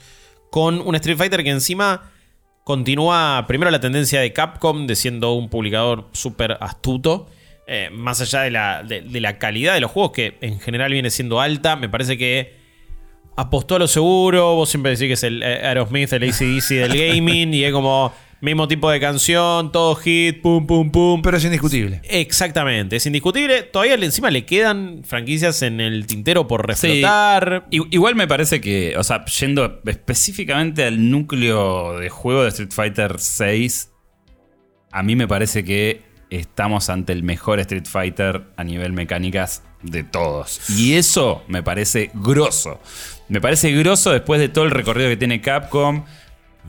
con 0.50 0.80
un 0.80 0.94
Street 0.94 1.18
Fighter 1.18 1.44
que 1.44 1.50
encima 1.50 2.10
continúa 2.64 3.44
primero 3.46 3.70
la 3.70 3.80
tendencia 3.80 4.20
de 4.20 4.32
Capcom 4.32 4.86
de 4.86 4.96
siendo 4.96 5.32
un 5.34 5.48
publicador 5.48 6.08
súper 6.12 6.56
astuto. 6.60 7.28
eh, 7.68 7.90
más 7.92 8.20
allá 8.20 8.42
de 8.42 8.50
la, 8.52 8.82
de- 8.84 9.00
de 9.02 9.20
la 9.20 9.38
calidad 9.38 9.74
de 9.74 9.80
los 9.80 9.90
juegos, 9.90 10.12
que 10.12 10.38
en 10.40 10.60
general 10.60 10.92
viene 10.92 11.10
siendo 11.10 11.40
alta, 11.40 11.74
me 11.74 11.88
parece 11.88 12.16
que 12.16 12.54
apostó 13.36 13.76
a 13.76 13.78
lo 13.80 13.88
seguro. 13.88 14.54
Vos 14.54 14.68
siempre 14.68 14.92
decís 14.92 15.06
que 15.06 15.12
es 15.12 15.22
el 15.22 15.42
eh, 15.42 15.66
Aerosmith, 15.66 16.12
el 16.12 16.24
ACDC 16.24 16.68
del 16.68 16.96
gaming, 17.14 17.54
y 17.54 17.64
es 17.64 17.72
como 17.72 18.12
mismo 18.40 18.68
tipo 18.68 18.90
de 18.90 19.00
canción, 19.00 19.72
todo 19.72 19.94
hit, 19.96 20.40
pum, 20.42 20.66
pum, 20.66 20.90
pum. 20.90 21.22
Pero 21.22 21.36
es 21.36 21.44
indiscutible. 21.44 22.00
Exactamente, 22.04 22.96
es 22.96 23.06
indiscutible. 23.06 23.62
Todavía 23.62 23.94
encima 23.94 24.30
le 24.30 24.44
quedan 24.44 25.02
franquicias 25.04 25.62
en 25.62 25.80
el 25.80 26.06
tintero 26.06 26.46
por 26.46 26.66
reflotar. 26.66 27.66
Igual 27.70 28.14
me 28.14 28.26
parece 28.26 28.60
que, 28.60 28.96
o 28.96 29.04
sea, 29.04 29.24
yendo 29.24 29.80
específicamente 29.86 30.84
al 30.84 31.10
núcleo 31.10 31.98
de 31.98 32.08
juego 32.08 32.42
de 32.42 32.48
Street 32.48 32.72
Fighter 32.72 33.16
6, 33.18 33.90
a 34.92 35.02
mí 35.02 35.16
me 35.16 35.26
parece 35.26 35.64
que 35.64 36.02
estamos 36.30 36.90
ante 36.90 37.12
el 37.12 37.22
mejor 37.22 37.60
Street 37.60 37.86
Fighter 37.86 38.44
a 38.56 38.64
nivel 38.64 38.92
mecánicas 38.92 39.62
de 39.82 40.04
todos. 40.04 40.70
Y 40.70 40.94
eso 40.94 41.42
me 41.48 41.62
parece 41.62 42.10
grosso. 42.14 42.80
Me 43.28 43.40
parece 43.40 43.72
grosso 43.72 44.12
después 44.12 44.40
de 44.40 44.48
todo 44.48 44.64
el 44.64 44.70
recorrido 44.70 45.08
que 45.08 45.16
tiene 45.16 45.40
Capcom. 45.40 46.04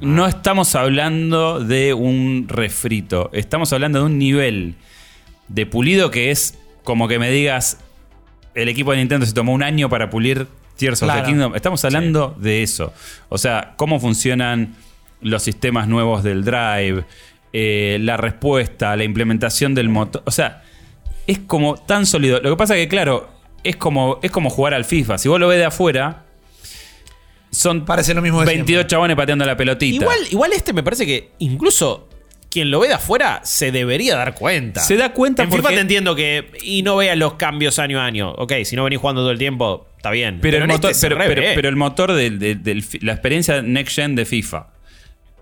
No 0.02 0.28
estamos 0.28 0.76
hablando 0.76 1.60
de 1.60 1.94
un 1.94 2.46
refrito, 2.48 3.30
estamos 3.34 3.74
hablando 3.74 4.00
de 4.00 4.06
un 4.06 4.20
nivel 4.20 4.76
de 5.48 5.66
pulido 5.66 6.12
que 6.12 6.30
es 6.32 6.58
como 6.84 7.08
que 7.08 7.20
me 7.20 7.32
digas, 7.32 7.80
el 8.54 8.70
equipo 8.70 8.92
de 8.92 8.98
Nintendo 8.98 9.26
se 9.26 9.34
tomó 9.34 9.54
un 9.54 9.64
año 9.64 9.90
para 9.90 10.10
pulir 10.10 10.48
Tears 10.78 11.02
of 11.04 11.14
the 11.14 11.24
Kingdom. 11.24 11.56
Estamos 11.56 11.84
hablando 11.84 12.36
de 12.40 12.64
eso. 12.64 12.94
O 13.30 13.38
sea, 13.38 13.74
cómo 13.76 14.00
funcionan 14.00 14.76
los 15.22 15.44
sistemas 15.44 15.88
nuevos 15.88 16.24
del 16.24 16.44
Drive, 16.44 17.04
eh, 17.54 17.98
la 18.02 18.18
respuesta, 18.18 18.96
la 18.96 19.04
implementación 19.04 19.76
del 19.76 19.90
motor. 19.90 20.24
O 20.26 20.32
sea, 20.32 20.64
es 21.26 21.40
como 21.40 21.76
tan 21.76 22.06
sólido. 22.06 22.40
Lo 22.42 22.52
que 22.52 22.56
pasa 22.56 22.76
que, 22.76 22.88
claro, 22.88 23.30
es 23.64 23.76
como, 23.76 24.20
es 24.22 24.32
como 24.32 24.50
jugar 24.50 24.74
al 24.74 24.86
FIFA. 24.86 25.18
Si 25.18 25.28
vos 25.28 25.40
lo 25.40 25.48
ves 25.48 25.58
de 25.58 25.66
afuera, 25.66 26.24
son 27.52 27.86
Parece 27.86 28.14
lo 28.14 28.22
mismo 28.22 28.40
de 28.42 28.46
22 28.46 28.68
siempre. 28.68 28.88
chabones 28.90 29.16
pateando 29.16 29.46
la 29.46 29.56
pelotita. 29.58 30.04
Igual, 30.04 30.20
igual 30.32 30.54
este 30.54 30.74
me 30.74 30.84
parece 30.84 31.06
que 31.06 31.32
incluso 31.40 32.08
quien 32.50 32.72
lo 32.72 32.80
ve 32.80 32.88
de 32.88 32.94
afuera 32.96 33.42
se 33.44 33.72
debería 33.72 34.16
dar 34.16 34.34
cuenta. 34.34 34.80
Se 34.82 34.96
da 34.96 35.12
cuenta 35.14 35.44
En 35.44 35.52
FIFA 35.52 35.70
te 35.70 35.80
entiendo 35.80 36.16
que. 36.16 36.52
Y 36.64 36.82
no 36.84 36.96
veas 36.98 37.18
los 37.18 37.34
cambios 37.34 37.78
año 37.80 38.00
a 38.00 38.06
año. 38.06 38.32
Ok, 38.32 38.54
si 38.64 38.76
no 38.76 38.84
venís 38.84 39.00
jugando 39.00 39.22
todo 39.22 39.32
el 39.32 39.38
tiempo, 39.38 39.88
está 39.98 40.12
bien. 40.12 40.40
Pero, 40.42 40.58
el 40.58 40.68
motor, 40.68 40.92
este 40.92 41.10
se 41.10 41.16
pero, 41.16 41.70
el 41.70 41.76
motor 41.76 42.14
del 42.14 42.84
fi- 42.84 43.00
la 43.00 43.14
experiencia 43.14 43.62
next 43.62 43.96
gen 43.96 44.16
de 44.16 44.26
FIFA 44.26 44.68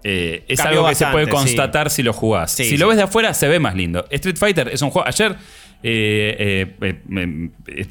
eh, 0.04 0.44
es 0.48 0.60
Cambió 0.60 0.80
algo 0.80 0.90
que 0.90 0.96
se 0.96 1.06
puede 1.08 1.26
sí. 1.26 1.32
constatar 1.32 1.90
si 1.90 2.04
lo 2.04 2.14
jugás. 2.14 2.52
Sí, 2.52 2.64
si 2.64 2.70
sí. 2.72 2.78
lo 2.78 2.88
ves 2.88 2.98
de 2.98 3.04
afuera 3.04 3.34
se 3.34 3.48
ve 3.48 3.60
más 3.60 3.76
lindo. 3.76 4.06
Street 4.10 4.38
Fighter 4.38 4.70
es 4.70 4.82
un 4.82 4.90
juego. 4.92 5.08
Ayer 5.08 5.36
eh, 5.84 6.76
eh, 6.88 7.88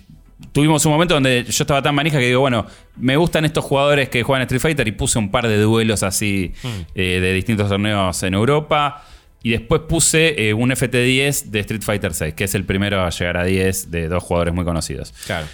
tuvimos 0.53 0.85
un 0.87 0.93
momento 0.93 1.15
donde 1.15 1.45
yo 1.45 1.63
estaba 1.65 1.83
tan 1.83 1.95
manija 1.95 2.19
que 2.19 2.27
digo, 2.27 2.41
bueno, 2.41 2.67
me 2.97 3.17
gustan 3.17 3.45
estos 3.45 3.65
jugadores 3.65 4.09
que 4.09 4.23
juegan 4.23 4.43
Street 4.43 4.61
Fighter 4.61 4.87
y 4.89 4.93
puse 4.93 5.19
un 5.19 5.31
par 5.31 5.49
de 5.49 5.59
duelos 5.59 6.03
así 6.03 6.53
Hmm. 6.63 6.69
eh, 6.95 7.21
de 7.21 7.33
distintos 7.33 7.69
torneos 7.69 8.23
en 8.23 8.35
Europa. 8.35 9.05
Y 9.43 9.51
después 9.51 9.83
puse 9.87 10.49
eh, 10.49 10.55
un 10.55 10.71
FT10 10.71 11.51
de 11.51 11.61
Street 11.61 11.83
Fighter 11.83 12.15
6, 12.15 12.33
que 12.33 12.45
es 12.45 12.55
el 12.55 12.65
primero 12.65 13.03
a 13.05 13.11
llegar 13.11 13.37
a 13.37 13.45
10 13.45 13.91
de 13.91 14.09
dos 14.09 14.23
jugadores 14.23 14.55
muy 14.55 14.65
conocidos. 14.65 15.13
Claro. 15.27 15.47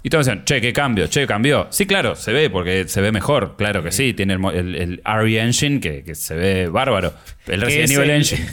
Y 0.00 0.10
todos 0.10 0.26
decían, 0.26 0.44
che, 0.44 0.60
qué 0.60 0.72
cambio, 0.72 1.08
che, 1.08 1.26
cambió. 1.26 1.66
Sí, 1.70 1.84
claro, 1.84 2.14
se 2.14 2.32
ve, 2.32 2.50
porque 2.50 2.86
se 2.86 3.00
ve 3.00 3.10
mejor, 3.10 3.56
claro 3.58 3.82
que 3.82 3.90
sí. 3.90 4.14
Tiene 4.14 4.34
el, 4.34 4.44
el, 4.54 4.74
el 4.76 5.02
RE 5.04 5.40
Engine, 5.40 5.80
que, 5.80 6.04
que 6.04 6.14
se 6.14 6.36
ve 6.36 6.68
bárbaro. 6.68 7.12
El 7.48 7.60
Resident 7.62 7.90
es 7.90 7.96
Evil 7.98 8.10
el- 8.10 8.16
Engine. 8.16 8.46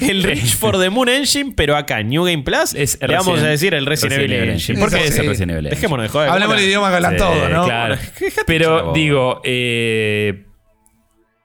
El 0.12 0.22
Reach 0.22 0.54
for 0.58 0.78
the 0.78 0.90
Moon 0.90 1.08
Engine, 1.08 1.54
pero 1.56 1.76
acá 1.76 2.02
New 2.04 2.24
Game 2.24 2.44
Plus 2.44 2.74
Es 2.74 2.98
le 3.00 3.08
vamos 3.16 3.26
Resident- 3.40 3.44
a 3.44 3.48
decir 3.50 3.74
el 3.74 3.86
Resident, 3.86 4.20
Evil 4.22 4.48
Engine. 4.50 4.78
¿Por 4.78 4.90
qué 4.90 5.04
es 5.04 5.18
el 5.18 5.26
Resident 5.26 5.50
Evil 5.52 5.66
Engine? 5.66 5.70
Dejémonos 5.70 6.04
de 6.04 6.08
joder. 6.08 6.28
Hablemos 6.30 6.54
¿cómo 6.54 6.60
el 6.60 6.66
idioma 6.68 6.94
hablan 6.94 7.12
Sí, 7.12 7.18
todo, 7.18 7.48
¿no? 7.48 7.64
Claro. 7.64 7.96
Pero 8.46 8.92
digo, 8.94 9.40
eh, 9.44 10.44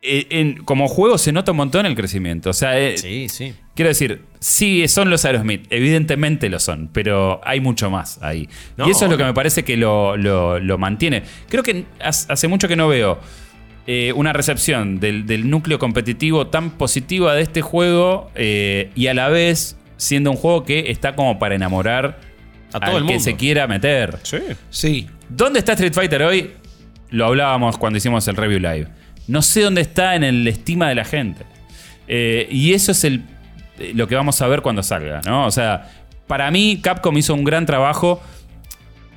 eh, 0.03 0.28
en- 0.30 0.64
como 0.64 0.88
juego 0.88 1.18
se 1.18 1.32
nota 1.32 1.51
un 1.51 1.58
montón 1.58 1.86
el 1.88 1.95
crecimiento. 1.95 2.51
O 2.51 2.53
sea, 2.53 2.80
eh, 2.80 2.97
Sí, 2.97 3.28
sí. 3.30 3.55
Quiero 3.78 3.88
decir, 3.88 4.23
sí 4.39 4.86
son 4.89 5.09
los 5.09 5.23
Aerosmith, 5.23 5.65
evidentemente 5.69 6.49
lo 6.49 6.59
son, 6.59 6.89
pero 6.91 7.39
hay 7.45 7.61
mucho 7.61 7.89
más 7.89 8.21
ahí. 8.21 8.49
No, 8.75 8.86
y 8.88 8.91
eso 8.91 9.05
es 9.05 9.11
lo 9.11 9.17
que 9.17 9.23
me 9.23 9.34
parece 9.34 9.63
que 9.63 9.78
lo, 9.78 10.17
lo- 10.17 10.59
lo 10.59 10.78
mantiene. 10.78 11.23
Creo 11.47 11.63
que 11.63 11.86
hace 12.01 12.47
mucho 12.49 12.67
que 12.67 12.75
no 12.75 12.89
veo 12.89 13.19
eh, 13.86 14.11
una 14.13 14.34
recepción 14.34 14.99
del, 14.99 15.25
del 15.25 15.49
núcleo 15.49 15.80
competitivo 15.80 16.47
tan 16.47 16.71
positiva 16.71 17.34
de 17.36 17.43
este 17.43 17.61
juego 17.61 18.30
eh, 18.36 18.89
y 18.95 19.07
a 19.07 19.13
la 19.13 19.30
vez 19.30 19.78
siendo 19.95 20.30
un 20.32 20.38
juego 20.38 20.65
que 20.65 20.91
está 20.91 21.15
como 21.15 21.39
para 21.39 21.55
enamorar 21.55 22.19
A 22.73 22.80
todo 22.82 22.89
al 22.91 22.97
el 22.97 23.03
que 23.03 23.13
mundo. 23.13 23.23
se 23.23 23.36
quiera 23.38 23.65
meter. 23.67 24.17
Sí. 24.23 24.39
Sí. 24.69 25.07
¿Dónde 25.30 25.59
está 25.59 25.71
Street 25.73 25.93
Fighter 25.93 26.21
hoy? 26.23 26.51
Lo 27.11 27.25
hablábamos 27.28 27.78
cuando 27.78 27.97
hicimos 27.97 28.28
el 28.28 28.36
review 28.36 28.59
live. 28.59 28.88
No 29.28 29.41
sé 29.41 29.61
dónde 29.61 29.82
está 29.82 30.15
en 30.15 30.23
el 30.23 30.45
estima 30.47 30.89
de 30.89 30.95
la 30.95 31.05
gente. 31.05 31.45
Eh, 32.09 32.47
y 32.51 32.73
eso 32.73 32.91
es 32.93 33.03
el, 33.03 33.23
lo 33.93 34.07
que 34.07 34.15
vamos 34.15 34.41
a 34.41 34.47
ver 34.47 34.61
cuando 34.61 34.84
salga, 34.84 35.21
¿no? 35.25 35.45
O 35.45 35.51
sea, 35.51 35.89
para 36.28 36.49
mí 36.51 36.80
Capcom 36.82 37.17
hizo 37.17 37.34
un 37.34 37.43
gran 37.43 37.65
trabajo. 37.65 38.21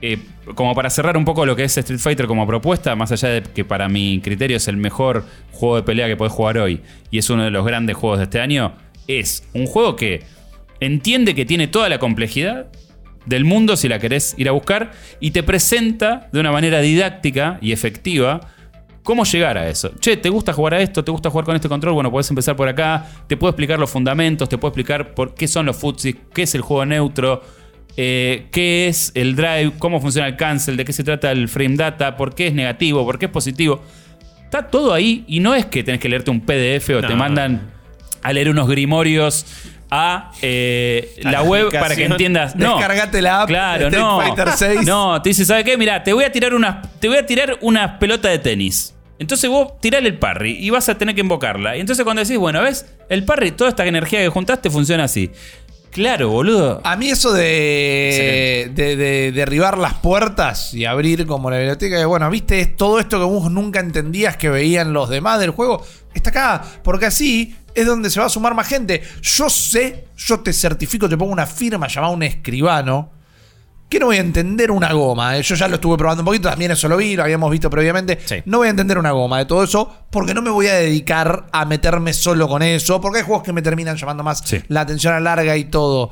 eh, 0.02 0.18
como 0.54 0.74
para 0.74 0.90
cerrar 0.90 1.16
un 1.16 1.24
poco 1.24 1.44
lo 1.44 1.54
que 1.54 1.64
es 1.64 1.76
Street 1.76 2.00
Fighter 2.00 2.26
como 2.26 2.46
propuesta, 2.46 2.96
más 2.96 3.12
allá 3.12 3.28
de 3.28 3.42
que 3.42 3.64
para 3.64 3.88
mi 3.88 4.20
criterio 4.20 4.56
es 4.56 4.66
el 4.68 4.76
mejor 4.76 5.24
juego 5.52 5.76
de 5.76 5.82
pelea 5.82 6.08
que 6.08 6.16
podés 6.16 6.32
jugar 6.32 6.58
hoy 6.58 6.80
y 7.10 7.18
es 7.18 7.28
uno 7.30 7.44
de 7.44 7.50
los 7.50 7.64
grandes 7.64 7.96
juegos 7.96 8.18
de 8.18 8.24
este 8.24 8.40
año, 8.40 8.72
es 9.06 9.44
un 9.52 9.66
juego 9.66 9.96
que 9.96 10.22
entiende 10.80 11.34
que 11.34 11.44
tiene 11.44 11.68
toda 11.68 11.88
la 11.88 11.98
complejidad 11.98 12.66
del 13.26 13.44
mundo 13.44 13.76
si 13.76 13.88
la 13.88 13.98
querés 13.98 14.34
ir 14.38 14.48
a 14.48 14.52
buscar 14.52 14.92
y 15.20 15.32
te 15.32 15.42
presenta 15.42 16.28
de 16.32 16.40
una 16.40 16.50
manera 16.50 16.80
didáctica 16.80 17.58
y 17.60 17.72
efectiva 17.72 18.40
cómo 19.10 19.24
llegar 19.24 19.58
a 19.58 19.68
eso. 19.68 19.90
Che, 19.98 20.16
¿te 20.16 20.28
gusta 20.28 20.52
jugar 20.52 20.74
a 20.74 20.80
esto? 20.80 21.02
¿Te 21.02 21.10
gusta 21.10 21.30
jugar 21.30 21.44
con 21.44 21.56
este 21.56 21.68
control? 21.68 21.94
Bueno, 21.94 22.12
puedes 22.12 22.30
empezar 22.30 22.54
por 22.54 22.68
acá. 22.68 23.06
Te 23.26 23.36
puedo 23.36 23.50
explicar 23.50 23.76
los 23.76 23.90
fundamentos, 23.90 24.48
te 24.48 24.56
puedo 24.56 24.70
explicar 24.70 25.14
por 25.14 25.34
qué 25.34 25.48
son 25.48 25.66
los 25.66 25.76
futsis, 25.76 26.14
qué 26.32 26.42
es 26.42 26.54
el 26.54 26.60
juego 26.60 26.86
neutro, 26.86 27.42
eh, 27.96 28.46
qué 28.52 28.86
es 28.86 29.10
el 29.16 29.34
drive, 29.34 29.72
cómo 29.80 30.00
funciona 30.00 30.28
el 30.28 30.36
cancel, 30.36 30.76
de 30.76 30.84
qué 30.84 30.92
se 30.92 31.02
trata 31.02 31.32
el 31.32 31.48
frame 31.48 31.74
data, 31.74 32.16
por 32.16 32.36
qué 32.36 32.46
es 32.46 32.54
negativo, 32.54 33.04
por 33.04 33.18
qué 33.18 33.24
es 33.26 33.32
positivo. 33.32 33.82
Está 34.44 34.68
todo 34.68 34.94
ahí 34.94 35.24
y 35.26 35.40
no 35.40 35.56
es 35.56 35.66
que 35.66 35.82
tenés 35.82 36.00
que 36.00 36.08
leerte 36.08 36.30
un 36.30 36.42
PDF 36.42 36.90
o 36.90 37.02
No. 37.02 37.08
te 37.08 37.16
mandan 37.16 37.68
a 38.22 38.32
leer 38.32 38.48
unos 38.48 38.68
grimorios 38.68 39.44
a 39.90 40.30
eh, 40.40 41.16
A 41.24 41.24
la 41.24 41.30
la 41.32 41.42
web 41.42 41.72
para 41.72 41.96
que 41.96 42.04
entiendas. 42.04 42.54
No, 42.54 42.76
Descargate 42.76 43.20
la 43.22 43.42
app 43.42 43.48
Claro, 43.48 43.90
no. 43.90 44.20
Fighter 44.20 44.48
6. 44.54 44.86
No, 44.86 45.20
te 45.20 45.30
dice, 45.30 45.44
¿sabe 45.44 45.64
qué? 45.64 45.76
Mira, 45.76 46.04
te 46.04 46.12
voy 46.12 46.22
a 46.22 46.30
tirar 46.30 46.54
unas, 46.54 46.88
te 47.00 47.08
voy 47.08 47.16
a 47.16 47.26
tirar 47.26 47.58
unas 47.60 47.98
pelotas 47.98 48.30
de 48.30 48.38
tenis. 48.38 48.94
Entonces 49.20 49.50
vos 49.50 49.78
tirale 49.80 50.08
el 50.08 50.18
parry 50.18 50.56
y 50.58 50.70
vas 50.70 50.88
a 50.88 50.96
tener 50.96 51.14
que 51.14 51.20
invocarla. 51.20 51.76
Y 51.76 51.80
entonces 51.80 52.04
cuando 52.04 52.22
decís, 52.22 52.38
bueno, 52.38 52.62
¿ves? 52.62 52.86
El 53.10 53.24
parry, 53.24 53.52
toda 53.52 53.68
esta 53.68 53.84
energía 53.84 54.18
que 54.20 54.28
juntaste 54.30 54.70
funciona 54.70 55.04
así. 55.04 55.30
Claro, 55.90 56.30
boludo. 56.30 56.80
A 56.84 56.96
mí 56.96 57.10
eso 57.10 57.30
de, 57.32 58.70
de, 58.74 58.96
de 58.96 59.32
derribar 59.32 59.76
las 59.76 59.94
puertas 59.94 60.72
y 60.72 60.86
abrir 60.86 61.26
como 61.26 61.50
la 61.50 61.58
biblioteca, 61.58 61.98
de, 61.98 62.06
bueno, 62.06 62.30
viste, 62.30 62.60
es 62.60 62.76
todo 62.76 62.98
esto 62.98 63.18
que 63.18 63.24
vos 63.24 63.50
nunca 63.50 63.80
entendías 63.80 64.38
que 64.38 64.48
veían 64.48 64.94
los 64.94 65.10
demás 65.10 65.38
del 65.38 65.50
juego, 65.50 65.84
está 66.14 66.30
acá, 66.30 66.64
porque 66.82 67.06
así 67.06 67.54
es 67.74 67.84
donde 67.84 68.08
se 68.08 68.20
va 68.20 68.26
a 68.26 68.30
sumar 68.30 68.54
más 68.54 68.68
gente. 68.68 69.02
Yo 69.20 69.50
sé, 69.50 70.06
yo 70.16 70.40
te 70.40 70.54
certifico, 70.54 71.10
te 71.10 71.18
pongo 71.18 71.32
una 71.32 71.46
firma 71.46 71.88
llamada 71.88 72.14
un 72.14 72.22
escribano, 72.22 73.10
que 73.90 73.98
no 74.00 74.06
voy 74.06 74.16
a 74.16 74.20
entender 74.20 74.70
una 74.70 74.92
goma. 74.94 75.36
eh. 75.36 75.42
Yo 75.42 75.54
ya 75.56 75.68
lo 75.68 75.74
estuve 75.74 75.98
probando 75.98 76.22
un 76.22 76.26
poquito, 76.26 76.48
también 76.48 76.70
eso 76.70 76.88
lo 76.88 76.96
vi, 76.96 77.16
lo 77.16 77.24
habíamos 77.24 77.50
visto 77.50 77.68
previamente. 77.68 78.18
Sí. 78.24 78.36
No 78.46 78.58
voy 78.58 78.68
a 78.68 78.70
entender 78.70 78.96
una 78.96 79.10
goma 79.10 79.38
de 79.38 79.44
todo 79.46 79.64
eso, 79.64 79.92
porque 80.10 80.32
no 80.32 80.40
me 80.42 80.50
voy 80.50 80.68
a 80.68 80.74
dedicar 80.74 81.46
a 81.52 81.64
meterme 81.66 82.12
solo 82.14 82.48
con 82.48 82.62
eso, 82.62 83.00
porque 83.00 83.18
hay 83.18 83.24
juegos 83.24 83.42
que 83.42 83.52
me 83.52 83.60
terminan 83.62 83.96
llamando 83.96 84.22
más 84.22 84.42
Sí. 84.44 84.62
la 84.68 84.82
atención 84.82 85.12
a 85.12 85.20
larga 85.20 85.56
y 85.56 85.64
todo. 85.64 86.10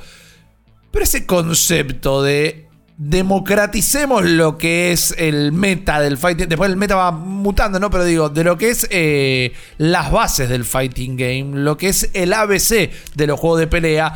Pero 0.91 1.05
ese 1.05 1.24
concepto 1.24 2.22
de 2.22 2.68
democraticemos 2.97 4.24
lo 4.24 4.59
que 4.59 4.91
es 4.91 5.14
el 5.18 5.53
meta 5.53 6.01
del 6.01 6.18
fighting. 6.18 6.49
Después 6.49 6.68
el 6.70 6.76
meta 6.76 6.97
va 6.97 7.12
mutando, 7.12 7.79
¿no? 7.79 7.91
Pero 7.91 8.05
digo, 8.05 8.29
de 8.29 8.43
lo 8.43 8.59
que 8.59 8.70
es 8.70 8.89
eh, 8.91 9.53
las 9.76 10.11
bases 10.11 10.49
del 10.49 10.64
fighting 10.64 11.16
game, 11.16 11.61
lo 11.61 11.76
que 11.76 11.91
es 11.91 12.11
el 12.14 12.33
ABC 12.33 12.91
de 13.14 13.26
los 13.29 13.39
juegos 13.39 13.61
de 13.61 13.66
pelea, 13.68 14.14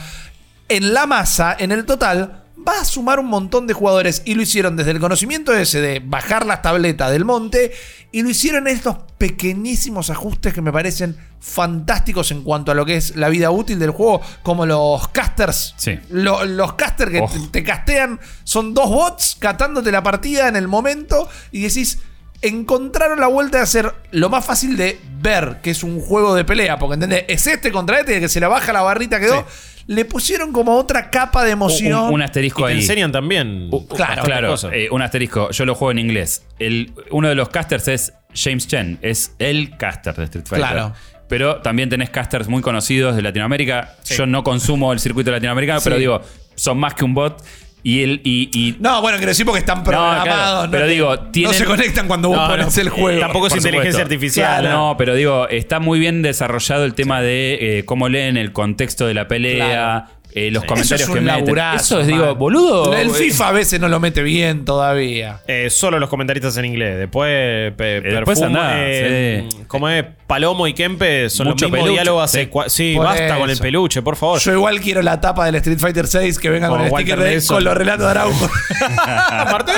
en 0.69 0.95
la 0.95 1.07
masa, 1.07 1.55
en 1.59 1.71
el 1.71 1.85
total, 1.85 2.42
va 2.67 2.81
a 2.81 2.85
sumar 2.85 3.19
un 3.21 3.27
montón 3.27 3.67
de 3.67 3.75
jugadores. 3.75 4.23
Y 4.25 4.35
lo 4.35 4.43
hicieron 4.43 4.77
desde 4.77 4.91
el 4.93 5.01
conocimiento 5.01 5.53
ese 5.55 5.81
de 5.81 6.01
bajar 6.05 6.47
las 6.47 6.63
tabletas 6.63 7.11
del 7.11 7.25
monte. 7.25 7.73
Y 8.13 8.23
lo 8.23 8.31
hicieron 8.31 8.69
estos 8.69 8.97
pequeñísimos 9.19 10.11
ajustes 10.11 10.53
que 10.55 10.61
me 10.63 10.73
parecen 10.73 11.17
fantásticos 11.41 12.31
en 12.31 12.43
cuanto 12.43 12.71
a 12.73 12.75
lo 12.75 12.85
que 12.87 12.97
es 12.97 13.17
la 13.17 13.29
vida 13.29 13.51
útil 13.51 13.79
del 13.79 13.91
juego, 13.91 14.21
como 14.43 14.67
los 14.67 15.09
casters. 15.09 15.75
Sí. 15.77 15.99
Lo- 16.11 16.45
los 16.45 16.75
casters 16.75 17.11
que 17.11 17.21
Oh. 17.21 17.29
te, 17.29 17.39
te 17.51 17.65
castean 17.65 18.21
son 18.45 18.75
dos 18.75 18.89
bots 18.91 19.37
catándote 19.39 19.91
la 19.91 20.03
partida 20.03 20.49
en 20.49 20.57
el 20.57 20.69
momento 20.69 21.29
y 21.51 21.63
decís. 21.63 21.99
Encontraron 22.45 23.21
la 23.21 23.29
vuelta 23.29 23.59
de 23.59 23.63
hacer 23.63 23.95
lo 24.11 24.29
más 24.29 24.45
fácil 24.45 24.77
de 24.77 25.01
ver 25.21 25.61
que 25.63 25.71
es 25.71 25.85
un 25.85 26.01
juego 26.01 26.35
de 26.35 26.45
pelea, 26.45 26.77
porque 26.77 26.95
¿entendés? 26.95 27.25
Es 27.29 27.47
este 27.47 27.71
contra 27.71 28.01
este, 28.01 28.19
que 28.19 28.29
se 28.29 28.41
le 28.41 28.49
baja 28.49 28.73
la 28.73 28.83
barrita 28.83 29.21
quedó. 29.21 29.47
Le 29.87 30.05
pusieron 30.05 30.53
como 30.53 30.77
otra 30.77 31.11
capa 31.11 31.45
de 31.45 31.51
emoción. 31.53 32.05
Un, 32.09 32.15
un 32.15 32.21
Y 32.21 32.25
asterisco 32.25 32.67
te 32.67 32.73
ahí. 32.73 32.79
enseñan 32.81 33.11
también. 33.13 33.69
Uh, 33.71 33.87
claro, 33.89 34.23
claro. 34.23 34.55
eh, 34.73 34.89
un 34.91 35.03
asterisco. 35.03 35.51
Yo 35.51 35.65
lo 35.65 35.75
juego 35.75 35.91
en 35.93 35.99
inglés. 35.99 36.47
El, 36.59 36.93
uno 37.11 37.29
de 37.29 37.35
los 37.35 37.49
casters 37.49 37.89
es 37.89 38.13
James 38.35 38.67
Chen. 38.69 38.99
Es 39.03 39.35
el 39.39 39.77
caster 39.77 40.15
de 40.15 40.25
Street 40.25 40.47
Fighter. 40.47 40.69
Claro. 40.69 40.95
Pero 41.29 41.57
también 41.63 41.89
tenés 41.89 42.11
casters 42.11 42.47
muy 42.49 42.61
conocidos 42.63 43.17
de 43.17 43.23
Latinoamérica. 43.23 43.97
Yo 44.05 44.27
no 44.27 44.45
consumo 44.45 44.93
el 44.93 45.01
circuito 45.01 45.31
latinoamericano, 45.31 45.81
pero 45.83 45.97
digo, 45.97 46.21
son 46.55 46.79
más 46.79 46.95
que 46.95 47.05
un 47.05 47.15
bot. 47.15 47.43
Y 47.85 48.03
el. 48.03 48.21
Y, 48.25 48.49
y- 48.53 48.77
No, 48.79 49.01
bueno, 49.01 49.19
quiero 49.19 49.31
decir 49.31 49.45
porque 49.45 49.59
están 49.61 49.83
programados. 49.83 50.25
claro, 50.25 50.65
no 50.67 50.71
pero 50.71 50.85
te- 50.87 50.91
digo, 50.93 51.17
no 51.17 51.23
tienen- 51.33 51.55
se 51.55 51.65
conectan 51.65 52.07
cuando 52.07 52.29
vos 52.29 52.37
No, 52.39 52.47
pones 52.49 52.77
no, 52.77 52.83
el 52.83 52.89
juego. 52.91 53.21
tampoco 53.21 53.49
es 53.49 53.57
inteligencia 53.57 53.91
supuesto. 53.93 54.15
artificial. 54.15 54.61
Claro. 54.61 54.77
No, 54.77 54.95
pero 54.97 55.15
digo, 55.15 55.49
está 55.49 55.81
muy 55.81 55.99
bien 55.99 56.23
desarrollado 56.23 56.85
el 56.85 56.95
tema 56.95 57.21
de 57.21 57.79
eh, 57.79 57.85
cómo 57.85 58.09
leen 58.09 58.37
el 58.37 58.53
contexto 58.53 59.07
de 59.07 59.15
la 59.15 59.27
pelea, 59.27 59.67
Claro. 59.67 60.22
Eh, 60.35 60.51
los 60.51 60.63
Sí. 60.63 60.69
comentarios 60.69 61.01
Eso 61.03 61.11
es 61.11 61.15
que 61.15 61.19
un 61.19 61.25
meten. 61.25 61.45
laburazo, 61.45 61.77
Eso 61.95 62.01
es, 62.01 62.07
digo, 62.07 62.27
man. 62.27 62.39
boludo. 62.39 62.95
El 62.97 63.09
eh, 63.09 63.13
FIFA 63.13 63.49
a 63.49 63.53
veces 63.53 63.81
no 63.81 63.89
lo 63.89 64.01
mete 64.01 64.23
bien 64.23 64.65
todavía. 64.65 65.41
Eh, 65.47 65.69
solo 65.71 65.99
los 65.99 66.09
comentaristas 66.09 66.57
en 66.57 66.65
inglés. 66.67 66.99
Después, 66.99 67.73
pe- 67.75 68.01
después 68.01 68.39
Perfume, 68.41 68.47
andá, 68.59 68.73
eh, 68.79 69.47
sí. 69.51 69.59
como 69.69 69.89
es 69.89 70.05
Palomo 70.27 70.67
y 70.67 70.73
Kempe, 70.73 71.29
son 71.29 71.49
Mucho 71.49 71.67
los 71.67 71.71
mismos 71.73 71.79
peluche, 71.85 71.93
diálogos 71.93 72.25
hace 72.25 72.45
sí. 72.45 72.51
cua- 72.51 72.69
Sí, 72.69 72.95
Por 72.97 73.05
basta 73.05 73.35
con 73.37 73.45
el 73.45 73.51
eso. 73.51 73.63
peluche, 73.63 74.01
por 74.03 74.17
favor. 74.17 74.41
Yo 74.41 74.53
igual 74.53 74.81
quiero 74.81 75.03
la 75.03 75.21
tapa 75.21 75.45
del 75.47 75.57
Street 75.57 75.79
Fighter 75.79 76.07
6 76.07 76.39
que 76.39 76.49
venga 76.49 76.69
con 76.69 76.81
el 76.81 76.91
Walter 76.91 77.07
sticker 77.15 77.25
de 77.25 77.31
Nelson. 77.33 77.57
con 77.57 77.65
los 77.65 77.77
relatos 77.77 78.05
de 78.07 78.11
Araujo. 78.11 78.51
Aparte, 79.31 79.73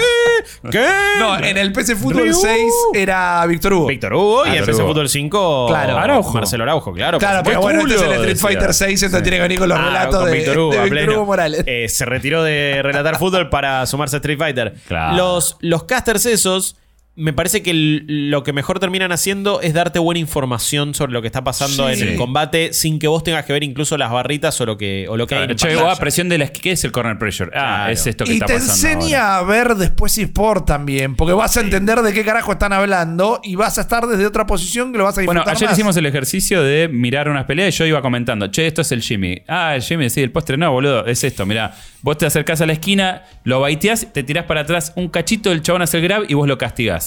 ¿qué? 0.70 0.86
no, 1.18 1.38
en 1.38 1.56
el 1.56 1.72
PC 1.72 1.96
Fútbol 1.96 2.24
Ryu. 2.28 2.34
6 2.34 2.72
era 2.94 3.44
Víctor 3.46 3.72
Hugo. 3.74 3.86
Víctor 3.86 4.14
Hugo 4.14 4.44
y 4.46 4.48
en 4.48 4.54
Víctor 4.54 4.66
PC 4.70 4.82
Hugo. 4.82 4.92
Fútbol 4.92 5.08
5 5.08 5.66
Claro. 5.68 5.98
Araujo. 5.98 6.32
Marcelo 6.32 6.62
Araujo, 6.64 6.92
claro. 6.92 7.18
por 7.18 7.26
Claro, 7.28 7.42
pero 7.44 7.60
supuesto. 7.62 7.62
bueno, 7.62 7.80
este 7.80 7.94
es 7.94 8.00
el 8.02 8.12
Street 8.12 8.34
decía. 8.34 8.48
Fighter 8.48 8.74
6, 8.74 9.02
entonces 9.02 9.22
tiene 9.22 9.36
que 9.38 9.42
venir 9.42 9.58
con 9.58 9.68
los 9.68 9.78
Ah, 9.78 9.84
relatos 9.86 10.16
con 10.16 10.24
de, 10.30 10.36
Víctor 10.44 10.58
Hugo, 10.58 10.72
de 10.72 10.78
a 10.78 10.82
Víctor 10.84 10.98
pleno. 10.98 11.12
Hugo 11.14 11.26
Morales. 11.26 11.64
Eh, 11.66 11.88
se 11.88 12.04
retiró 12.04 12.42
de 12.42 12.80
relatar 12.82 13.18
fútbol 13.18 13.48
para 13.48 13.84
sumarse 13.86 14.16
a 14.16 14.18
Street 14.18 14.38
Fighter. 14.38 14.74
Claro. 14.86 15.16
Los, 15.16 15.56
los 15.60 15.84
casters 15.84 16.26
esos 16.26 16.76
me 17.16 17.32
parece 17.32 17.62
que 17.62 17.72
lo 17.74 18.42
que 18.42 18.52
mejor 18.52 18.80
terminan 18.80 19.12
haciendo 19.12 19.60
es 19.60 19.72
darte 19.72 20.00
buena 20.00 20.18
información 20.18 20.94
sobre 20.94 21.12
lo 21.12 21.20
que 21.22 21.28
está 21.28 21.44
pasando 21.44 21.88
Sí. 21.94 22.02
en 22.02 22.08
el 22.08 22.16
combate 22.16 22.72
sin 22.72 22.98
que 22.98 23.06
vos 23.06 23.22
tengas 23.22 23.44
que 23.44 23.52
ver 23.52 23.62
incluso 23.62 23.96
las 23.96 24.10
barritas 24.10 24.60
o 24.60 24.66
lo 24.66 24.76
que, 24.76 25.06
o 25.08 25.16
lo 25.16 25.26
que 25.28 25.36
hay 25.36 25.44
en 25.44 25.54
Che, 25.54 25.76
vos, 25.76 25.96
presión 26.00 26.28
de 26.28 26.38
la 26.38 26.48
¿Qué 26.48 26.72
es 26.72 26.82
el 26.84 26.90
corner 26.90 27.16
pressure? 27.18 27.50
Ah, 27.54 27.84
Claro. 27.84 27.92
es 27.92 28.06
esto 28.08 28.24
que 28.24 28.32
Y 28.32 28.34
está 28.34 28.46
te 28.46 28.54
pasando. 28.54 28.88
enseña 28.98 29.36
ahora. 29.36 29.38
a 29.38 29.42
ver 29.64 29.74
después 29.76 30.18
eSport 30.18 30.66
también, 30.66 31.14
porque 31.14 31.34
vas 31.34 31.56
a 31.56 31.60
entender 31.60 32.00
de 32.02 32.12
qué 32.12 32.24
carajo 32.24 32.50
están 32.52 32.72
hablando 32.72 33.40
y 33.44 33.54
vas 33.54 33.78
a 33.78 33.82
estar 33.82 34.06
desde 34.08 34.26
otra 34.26 34.46
posición 34.46 34.90
que 34.90 34.98
lo 34.98 35.04
vas 35.04 35.16
a 35.16 35.22
Bueno, 35.22 35.40
disfrutar 35.42 35.56
ayer 35.56 35.68
más. 35.68 35.78
hicimos 35.78 35.96
el 35.96 36.06
ejercicio 36.06 36.62
de 36.64 36.88
mirar 36.88 37.28
unas 37.28 37.44
peleas 37.44 37.74
y 37.74 37.78
yo 37.78 37.86
iba 37.86 38.02
comentando, 38.02 38.48
che, 38.48 38.66
esto 38.66 38.80
es 38.82 38.90
el 38.90 39.02
Jimmy. 39.02 39.40
Ah, 39.46 39.76
el 39.76 39.82
Jimmy, 39.82 40.10
sí, 40.10 40.20
el 40.20 40.32
postre 40.32 40.56
no, 40.56 40.72
boludo, 40.72 41.06
es 41.06 41.22
esto, 41.22 41.46
mirá. 41.46 41.74
Vos 42.02 42.18
te 42.18 42.26
acercás 42.26 42.60
a 42.60 42.66
la 42.66 42.72
esquina, 42.74 43.22
lo 43.44 43.60
baiteás, 43.60 44.12
te 44.12 44.22
tirás 44.22 44.44
para 44.44 44.62
atrás 44.62 44.92
un 44.96 45.08
cachito, 45.08 45.52
el 45.52 45.62
chabón 45.62 45.80
hace 45.82 45.96
el 45.98 46.02
grab 46.02 46.24
y 46.28 46.34
vos 46.34 46.46
lo 46.48 46.58
castigás. 46.58 47.03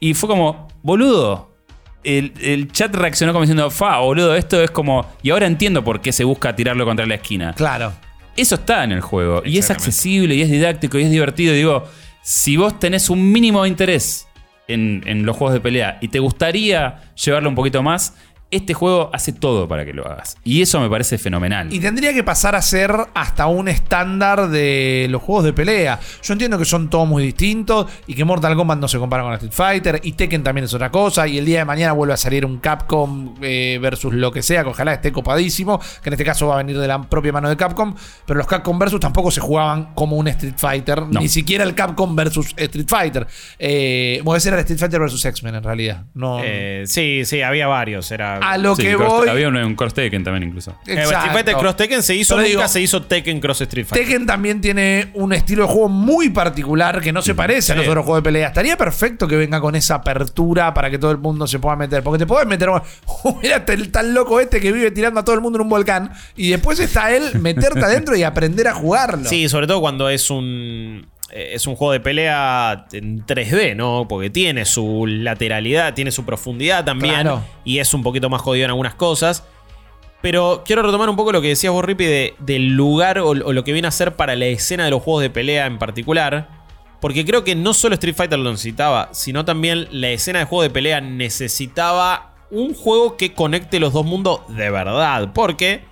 Y 0.00 0.14
fue 0.14 0.28
como, 0.28 0.68
boludo. 0.82 1.50
El, 2.04 2.32
el 2.40 2.72
chat 2.72 2.92
reaccionó 2.94 3.32
como 3.32 3.42
diciendo, 3.42 3.70
fa, 3.70 3.98
boludo, 3.98 4.34
esto 4.34 4.60
es 4.60 4.70
como. 4.70 5.06
Y 5.22 5.30
ahora 5.30 5.46
entiendo 5.46 5.84
por 5.84 6.00
qué 6.00 6.12
se 6.12 6.24
busca 6.24 6.56
tirarlo 6.56 6.84
contra 6.84 7.06
la 7.06 7.14
esquina. 7.14 7.52
Claro. 7.54 7.92
Eso 8.36 8.56
está 8.56 8.82
en 8.82 8.92
el 8.92 9.00
juego. 9.00 9.42
Y 9.44 9.58
es 9.58 9.70
accesible, 9.70 10.34
y 10.34 10.42
es 10.42 10.50
didáctico, 10.50 10.98
y 10.98 11.02
es 11.02 11.10
divertido. 11.10 11.54
Digo, 11.54 11.84
si 12.22 12.56
vos 12.56 12.78
tenés 12.78 13.10
un 13.10 13.30
mínimo 13.30 13.62
de 13.62 13.68
interés 13.68 14.26
en, 14.68 15.02
en 15.06 15.24
los 15.26 15.36
juegos 15.36 15.54
de 15.54 15.60
pelea 15.60 15.98
y 16.00 16.08
te 16.08 16.18
gustaría 16.18 17.12
llevarlo 17.14 17.48
un 17.48 17.54
poquito 17.54 17.82
más, 17.82 18.16
este 18.52 18.74
juego 18.74 19.10
hace 19.12 19.32
todo 19.32 19.66
para 19.66 19.84
que 19.84 19.92
lo 19.92 20.06
hagas. 20.06 20.36
Y 20.44 20.62
eso 20.62 20.78
me 20.80 20.88
parece 20.88 21.18
fenomenal. 21.18 21.72
Y 21.72 21.80
tendría 21.80 22.12
que 22.14 22.22
pasar 22.22 22.54
a 22.54 22.62
ser 22.62 22.92
hasta 23.14 23.46
un 23.46 23.66
estándar 23.68 24.48
de 24.48 25.06
los 25.10 25.20
juegos 25.22 25.44
de 25.44 25.52
pelea. 25.52 25.98
Yo 26.22 26.32
entiendo 26.34 26.58
que 26.58 26.64
son 26.64 26.88
todos 26.88 27.08
muy 27.08 27.24
distintos 27.24 27.86
y 28.06 28.14
que 28.14 28.24
Mortal 28.24 28.54
Kombat 28.54 28.78
no 28.78 28.86
se 28.88 28.98
compara 28.98 29.22
con 29.24 29.32
Street 29.34 29.52
Fighter 29.52 30.00
y 30.04 30.12
Tekken 30.12 30.42
también 30.42 30.64
es 30.66 30.74
otra 30.74 30.90
cosa 30.90 31.26
y 31.26 31.38
el 31.38 31.44
día 31.44 31.60
de 31.60 31.64
mañana 31.64 31.92
vuelve 31.92 32.14
a 32.14 32.16
salir 32.16 32.44
un 32.46 32.58
Capcom 32.58 33.34
eh, 33.42 33.78
versus 33.80 34.12
lo 34.14 34.30
que 34.30 34.42
sea, 34.42 34.62
que 34.62 34.70
ojalá 34.70 34.92
esté 34.94 35.10
copadísimo, 35.12 35.80
que 36.02 36.08
en 36.10 36.12
este 36.12 36.24
caso 36.24 36.46
va 36.46 36.54
a 36.54 36.58
venir 36.58 36.78
de 36.78 36.86
la 36.86 37.00
propia 37.02 37.32
mano 37.32 37.48
de 37.48 37.56
Capcom, 37.56 37.94
pero 38.26 38.38
los 38.38 38.46
Capcom 38.46 38.78
versus 38.78 39.00
tampoco 39.00 39.30
se 39.30 39.40
jugaban 39.40 39.94
como 39.94 40.16
un 40.16 40.28
Street 40.28 40.54
Fighter, 40.58 41.02
No. 41.06 41.20
ni 41.20 41.28
siquiera 41.28 41.64
el 41.64 41.74
Capcom 41.74 42.14
versus 42.14 42.52
Street 42.56 42.86
Fighter. 42.86 43.26
Eh, 43.58 44.20
bueno, 44.24 44.36
ese 44.36 44.48
era 44.50 44.58
el 44.58 44.60
Street 44.60 44.78
Fighter 44.78 45.00
versus 45.00 45.24
X-Men 45.24 45.54
en 45.54 45.62
realidad. 45.62 46.04
No, 46.14 46.40
Eh, 46.44 46.84
sí, 46.86 47.22
sí, 47.24 47.40
había 47.42 47.66
varios. 47.66 48.10
Era. 48.10 48.41
A 48.42 48.58
lo 48.58 48.74
Sí, 48.76 48.82
que 48.82 48.96
cross- 48.96 49.08
voy... 49.12 49.28
Había 49.28 49.48
un, 49.48 49.56
un 49.56 49.74
cross 49.74 49.94
Tekken 49.94 50.24
también 50.24 50.44
incluso. 50.48 50.72
Eh, 50.86 50.94
Street 51.02 51.32
Fighter 51.32 51.56
Cross 51.56 51.76
Tekken 51.76 52.02
se 52.02 52.14
hizo, 52.14 52.34
Pero 52.36 52.48
nunca 52.48 52.58
digo, 52.60 52.68
se 52.68 52.80
hizo 52.80 53.02
Tekken 53.02 53.40
Cross 53.40 53.62
Street 53.62 53.86
Fighter. 53.86 54.06
Tekken 54.06 54.26
también 54.26 54.60
tiene 54.60 55.10
un 55.14 55.32
estilo 55.32 55.66
de 55.66 55.72
juego 55.72 55.88
muy 55.88 56.30
particular 56.30 57.00
que 57.00 57.12
no 57.12 57.22
se 57.22 57.34
parece 57.34 57.72
a 57.72 57.76
los 57.76 57.88
otros 57.88 58.04
juegos 58.04 58.22
de 58.22 58.24
pelea. 58.24 58.48
Estaría 58.48 58.76
perfecto 58.76 59.26
que 59.28 59.36
venga 59.36 59.60
con 59.60 59.74
esa 59.74 59.96
apertura 59.96 60.72
para 60.74 60.90
que 60.90 60.98
todo 60.98 61.10
el 61.10 61.18
mundo 61.18 61.46
se 61.46 61.58
pueda 61.58 61.76
meter. 61.76 62.02
Porque 62.02 62.18
te 62.18 62.26
puedes 62.26 62.46
meter. 62.46 62.68
"Oh, 62.68 62.82
Mira 63.42 63.64
el 63.66 63.90
tan 63.90 64.14
loco 64.14 64.40
este 64.40 64.60
que 64.60 64.72
vive 64.72 64.90
tirando 64.90 65.20
a 65.20 65.24
todo 65.24 65.34
el 65.34 65.40
mundo 65.40 65.58
en 65.58 65.62
un 65.62 65.68
volcán. 65.68 66.12
Y 66.36 66.50
después 66.50 66.78
está 66.80 67.12
él 67.14 67.38
meterte 67.40 67.80
adentro 67.84 68.16
y 68.16 68.22
aprender 68.22 68.68
a 68.68 68.74
jugarlo. 68.74 69.28
Sí, 69.28 69.48
sobre 69.48 69.66
todo 69.66 69.80
cuando 69.80 70.08
es 70.08 70.30
un. 70.30 71.06
Eh, 71.32 71.50
Es 71.54 71.66
un 71.66 71.74
juego 71.76 71.92
de 71.92 72.00
pelea 72.00 72.86
en 72.92 73.24
3D, 73.26 73.74
¿no? 73.76 74.06
Porque 74.08 74.30
tiene 74.30 74.64
su 74.64 75.06
lateralidad, 75.06 75.94
tiene 75.94 76.10
su 76.12 76.24
profundidad 76.24 76.84
también. 76.84 77.14
Claro. 77.22 77.42
Y 77.64 77.78
es 77.78 77.92
un 77.94 78.02
poquito 78.02 78.28
más 78.30 78.40
jodido 78.42 78.64
en 78.66 78.70
algunas 78.70 78.94
cosas. 78.94 79.44
Pero 80.20 80.62
quiero 80.64 80.82
retomar 80.82 81.08
un 81.10 81.16
poco 81.16 81.32
lo 81.32 81.40
que 81.42 81.48
decías 81.48 81.72
vos, 81.72 81.84
Rippy, 81.84 82.04
de- 82.04 82.34
del 82.38 82.68
lugar 82.76 83.18
o, 83.18 83.30
o 83.30 83.52
lo 83.52 83.64
que 83.64 83.72
viene 83.72 83.88
a 83.88 83.90
ser 83.90 84.14
para 84.14 84.36
la 84.36 84.46
escena 84.46 84.84
de 84.84 84.90
los 84.90 85.02
juegos 85.02 85.22
de 85.22 85.30
pelea 85.30 85.66
en 85.66 85.78
particular. 85.78 86.48
Porque 87.00 87.24
creo 87.24 87.42
que 87.42 87.56
no 87.56 87.74
solo 87.74 87.94
Street 87.94 88.14
Fighter 88.14 88.38
lo 88.38 88.52
necesitaba, 88.52 89.08
sino 89.12 89.44
también 89.44 89.88
la 89.90 90.10
escena 90.10 90.38
de 90.38 90.44
juego 90.44 90.62
de 90.62 90.70
pelea 90.70 91.00
necesitaba 91.00 92.34
un 92.52 92.74
juego 92.74 93.16
que 93.16 93.32
conecte 93.34 93.80
los 93.80 93.92
dos 93.92 94.06
mundos 94.06 94.42
de 94.48 94.70
verdad. 94.70 95.32
Porque 95.34 95.84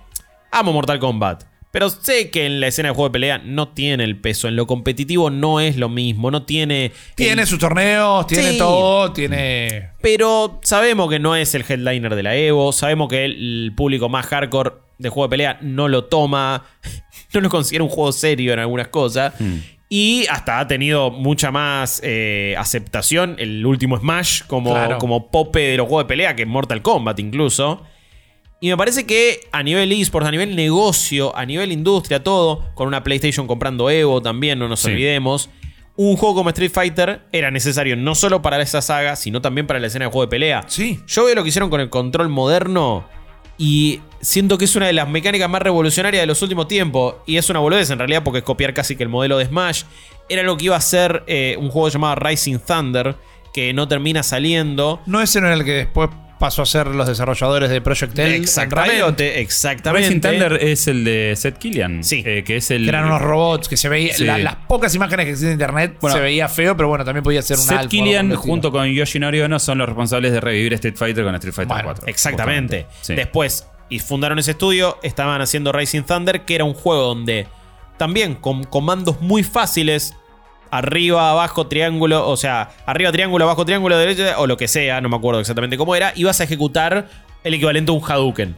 amo 0.51 0.71
Mortal 0.71 0.99
Kombat. 0.99 1.43
Pero 1.71 1.89
sé 1.89 2.29
que 2.29 2.45
en 2.45 2.59
la 2.59 2.67
escena 2.67 2.89
de 2.89 2.95
juego 2.95 3.07
de 3.09 3.13
pelea 3.13 3.37
no 3.37 3.69
tiene 3.69 4.03
el 4.03 4.19
peso. 4.19 4.47
En 4.49 4.57
lo 4.57 4.67
competitivo 4.67 5.29
no 5.29 5.59
es 5.61 5.77
lo 5.77 5.87
mismo. 5.87 6.29
No 6.29 6.43
tiene. 6.43 6.91
Tiene 7.15 7.43
el- 7.43 7.47
sus 7.47 7.59
torneos, 7.59 8.27
tiene 8.27 8.51
Sí. 8.51 8.57
todo, 8.57 9.13
tiene. 9.13 9.89
pero 10.01 10.59
sabemos 10.63 11.09
que 11.09 11.19
no 11.19 11.35
es 11.35 11.55
el 11.55 11.63
headliner 11.67 12.15
de 12.15 12.23
la 12.23 12.35
Evo. 12.35 12.73
Sabemos 12.73 13.07
que 13.07 13.23
el, 13.23 13.71
público 13.75 14.09
más 14.09 14.25
hardcore 14.25 14.71
de 14.97 15.09
juego 15.09 15.27
de 15.27 15.29
pelea 15.29 15.57
no 15.61 15.87
lo 15.87 16.05
toma. 16.05 16.65
No 17.33 17.39
lo 17.39 17.49
considera 17.49 17.81
un 17.85 17.89
juego 17.89 18.11
serio 18.11 18.51
en 18.51 18.59
algunas 18.59 18.89
cosas. 18.89 19.33
Y 19.87 20.25
hasta 20.29 20.59
ha 20.59 20.67
tenido 20.67 21.11
mucha 21.11 21.49
más 21.49 22.01
eh, 22.03 22.55
aceptación 22.57 23.35
el 23.39 23.65
último 23.65 23.97
Smash 23.97 24.41
como, 24.47 24.71
Claro. 24.71 24.97
como 24.97 25.31
pope 25.31 25.61
de 25.61 25.77
los 25.77 25.87
juegos 25.87 26.03
de 26.03 26.07
pelea 26.09 26.35
que 26.35 26.45
Mortal 26.45 26.81
Kombat 26.81 27.19
incluso. 27.19 27.83
Y 28.63 28.69
me 28.69 28.77
parece 28.77 29.05
que 29.07 29.41
a 29.51 29.63
nivel 29.63 29.91
esports, 29.91 30.27
a 30.27 30.31
nivel 30.31 30.55
negocio, 30.55 31.35
a 31.35 31.45
nivel 31.47 31.71
industria, 31.71 32.23
todo, 32.23 32.63
con 32.75 32.87
una 32.87 33.03
PlayStation 33.03 33.47
comprando 33.47 33.89
Evo 33.89 34.21
también, 34.21 34.59
no 34.59 34.67
nos 34.67 34.81
Sí. 34.81 34.91
olvidemos. 34.91 35.49
Un 35.95 36.15
juego 36.15 36.35
como 36.35 36.49
Street 36.51 36.71
Fighter 36.71 37.21
era 37.31 37.49
necesario 37.49 37.95
no 37.95 38.13
solo 38.13 38.43
para 38.43 38.61
esa 38.61 38.83
saga, 38.83 39.15
sino 39.15 39.41
también 39.41 39.65
para 39.65 39.79
la 39.79 39.87
escena 39.87 40.05
de 40.05 40.11
juego 40.11 40.25
de 40.25 40.29
pelea. 40.29 40.63
Sí. 40.67 40.99
Yo 41.07 41.25
veo 41.25 41.33
lo 41.35 41.41
que 41.43 41.49
hicieron 41.49 41.71
con 41.71 41.81
el 41.81 41.89
control 41.89 42.29
moderno 42.29 43.03
y 43.57 43.99
siento 44.21 44.59
que 44.59 44.65
es 44.65 44.75
una 44.75 44.85
de 44.87 44.93
las 44.93 45.09
mecánicas 45.09 45.49
más 45.49 45.61
revolucionarias 45.63 46.21
de 46.21 46.27
los 46.27 46.39
últimos 46.43 46.67
tiempos. 46.67 47.15
Y 47.25 47.37
es 47.37 47.49
una 47.49 47.59
boludez 47.59 47.89
en 47.89 47.97
realidad 47.97 48.23
porque 48.23 48.39
es 48.39 48.43
copiar 48.45 48.75
casi 48.75 48.95
que 48.95 49.01
el 49.03 49.09
modelo 49.09 49.39
de 49.39 49.45
Smash. 49.47 49.83
Era 50.29 50.43
lo 50.43 50.55
que 50.55 50.65
iba 50.65 50.75
a 50.75 50.81
ser 50.81 51.23
eh, 51.25 51.57
un 51.59 51.69
juego 51.69 51.89
llamado 51.89 52.15
Rising 52.15 52.59
Thunder, 52.59 53.15
que 53.53 53.73
no 53.73 53.87
termina 53.87 54.21
saliendo. 54.23 55.01
No 55.07 55.19
ese 55.19 55.41
no 55.41 55.47
era 55.47 55.55
el 55.55 55.65
que 55.65 55.71
después 55.73 56.09
pasó 56.41 56.63
a 56.63 56.65
ser 56.65 56.87
los 56.87 57.07
desarrolladores 57.07 57.69
de 57.69 57.79
Project 57.79 58.19
L. 58.19 58.23
en 58.27 58.31
Riot, 58.33 58.43
Exactamente, 58.43 59.39
exactamente. 59.41 60.07
Racing 60.07 60.19
Thunder 60.21 60.53
es 60.61 60.87
el 60.89 61.03
de 61.05 61.33
Seth 61.37 61.57
Killian. 61.57 62.03
Sí. 62.03 62.21
eh, 62.25 62.43
que 62.43 62.57
es 62.57 62.69
el. 62.71 62.83
Que 62.83 62.89
eran 62.89 63.05
unos 63.05 63.21
robots 63.21 63.69
que 63.69 63.77
se 63.77 63.87
veía. 63.87 64.13
Sí. 64.13 64.25
la- 64.25 64.37
las 64.39 64.55
pocas 64.67 64.93
imágenes 64.93 65.25
que 65.25 65.29
existen 65.29 65.49
en 65.49 65.53
internet 65.53 65.95
Bueno, 66.01 66.17
se 66.17 66.21
veía 66.21 66.49
feo, 66.49 66.75
pero 66.75 66.89
bueno, 66.89 67.05
también 67.05 67.23
podía 67.23 67.41
ser 67.41 67.57
un 67.57 67.63
Seth 67.63 67.77
alfa, 67.77 67.89
Killian 67.89 68.35
junto 68.35 68.71
con 68.71 68.85
Yoshinori 68.91 69.39
Ono 69.41 69.59
son 69.59 69.77
los 69.77 69.87
responsables 69.87 70.33
de 70.33 70.41
revivir 70.41 70.73
Street 70.73 70.95
Fighter 70.97 71.23
con 71.23 71.35
Street 71.35 71.53
Fighter 71.53 71.67
Bueno, 71.73 71.83
4. 71.89 72.07
Exactamente. 72.07 72.87
Sí. 73.01 73.13
Después, 73.15 73.67
y 73.89 73.99
fundaron 73.99 74.39
ese 74.39 74.51
estudio, 74.51 74.97
estaban 75.03 75.39
haciendo 75.41 75.71
Rising 75.71 76.01
Thunder, 76.03 76.41
que 76.41 76.55
era 76.55 76.63
un 76.63 76.73
juego 76.73 77.03
donde 77.03 77.47
también 77.97 78.33
con 78.35 78.63
comandos 78.63 79.21
muy 79.21 79.43
fáciles, 79.43 80.15
arriba, 80.71 81.29
abajo, 81.31 81.67
triángulo, 81.67 82.27
o 82.27 82.37
sea, 82.37 82.69
arriba, 82.85 83.11
triángulo, 83.11 83.43
abajo, 83.45 83.65
triángulo, 83.65 83.97
derecha, 83.97 84.39
o 84.39 84.47
lo 84.47 84.57
que 84.57 84.67
sea, 84.67 85.01
no 85.01 85.09
me 85.09 85.17
acuerdo 85.17 85.39
exactamente 85.41 85.77
cómo 85.77 85.95
era, 85.95 86.13
ibas 86.15 86.39
a 86.41 86.45
ejecutar 86.45 87.07
el 87.43 87.53
equivalente 87.53 87.91
a 87.91 87.95
un 87.95 88.01
Hadouken. 88.03 88.55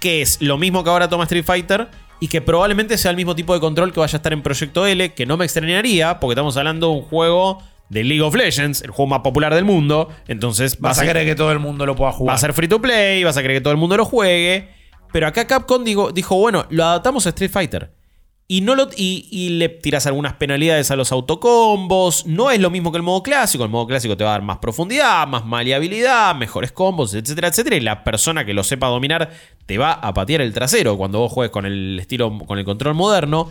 Que 0.00 0.22
es 0.22 0.40
lo 0.40 0.58
mismo 0.58 0.82
que 0.82 0.90
ahora 0.90 1.08
toma 1.08 1.24
Street 1.24 1.44
Fighter. 1.44 1.88
Y 2.18 2.28
que 2.28 2.40
probablemente 2.40 2.96
sea 2.98 3.10
el 3.10 3.16
mismo 3.16 3.34
tipo 3.34 3.52
de 3.52 3.58
control 3.58 3.92
que 3.92 3.98
vaya 3.98 4.14
a 4.14 4.18
estar 4.18 4.32
en 4.32 4.42
Proyecto 4.42 4.86
L, 4.86 5.12
que 5.12 5.26
no 5.26 5.36
me 5.36 5.44
extrañaría, 5.44 6.20
porque 6.20 6.34
estamos 6.34 6.56
hablando 6.56 6.86
de 6.88 6.92
un 6.94 7.02
juego 7.02 7.60
de 7.88 8.04
League 8.04 8.22
of 8.22 8.36
Legends, 8.36 8.80
el 8.82 8.90
juego 8.92 9.08
más 9.08 9.20
popular 9.22 9.52
del 9.52 9.64
mundo. 9.64 10.08
Entonces 10.28 10.78
Vas 10.78 11.00
a 11.00 11.04
querer 11.04 11.26
que 11.26 11.34
todo 11.34 11.50
el 11.50 11.58
mundo 11.58 11.84
lo 11.84 11.96
pueda 11.96 12.12
jugar. 12.12 12.30
Va 12.32 12.36
a 12.36 12.38
ser 12.38 12.52
free 12.52 12.68
to 12.68 12.80
play, 12.80 13.24
vas 13.24 13.36
a 13.36 13.42
querer 13.42 13.56
que 13.56 13.60
todo 13.60 13.72
el 13.72 13.76
mundo 13.78 13.96
lo 13.96 14.04
juegue. 14.04 14.68
Pero 15.12 15.26
acá 15.26 15.48
Capcom 15.48 15.82
digo- 15.82 16.12
dijo, 16.12 16.36
bueno, 16.36 16.64
lo 16.70 16.84
adaptamos 16.84 17.26
a 17.26 17.30
Street 17.30 17.50
Fighter. 17.50 17.90
Y, 18.48 18.60
no 18.60 18.74
y, 18.96 19.48
le 19.50 19.68
tiras 19.70 20.06
algunas 20.06 20.34
penalidades 20.34 20.90
a 20.90 20.96
los 20.96 21.10
autocombos. 21.10 22.26
No 22.26 22.50
es 22.50 22.60
lo 22.60 22.68
mismo 22.68 22.92
que 22.92 22.98
el 22.98 23.02
modo 23.02 23.22
clásico. 23.22 23.64
El 23.64 23.70
modo 23.70 23.86
clásico 23.86 24.16
te 24.16 24.24
va 24.24 24.30
a 24.30 24.32
dar 24.34 24.42
más 24.42 24.58
profundidad, 24.58 25.26
más 25.26 25.46
maleabilidad, 25.46 26.34
mejores 26.34 26.70
combos, 26.72 27.14
etcétera, 27.14 27.48
etcétera. 27.48 27.76
Y 27.76 27.80
la 27.80 28.04
persona 28.04 28.44
que 28.44 28.52
lo 28.52 28.62
sepa 28.62 28.88
dominar 28.88 29.30
te 29.64 29.78
va 29.78 29.92
a 29.92 30.12
patear 30.12 30.42
el 30.42 30.52
trasero 30.52 30.98
cuando 30.98 31.20
vos 31.20 31.32
juegues 31.32 31.50
con 31.50 31.64
el 31.64 31.98
estilo, 31.98 32.36
con 32.46 32.58
el 32.58 32.64
control 32.64 32.94
moderno. 32.94 33.50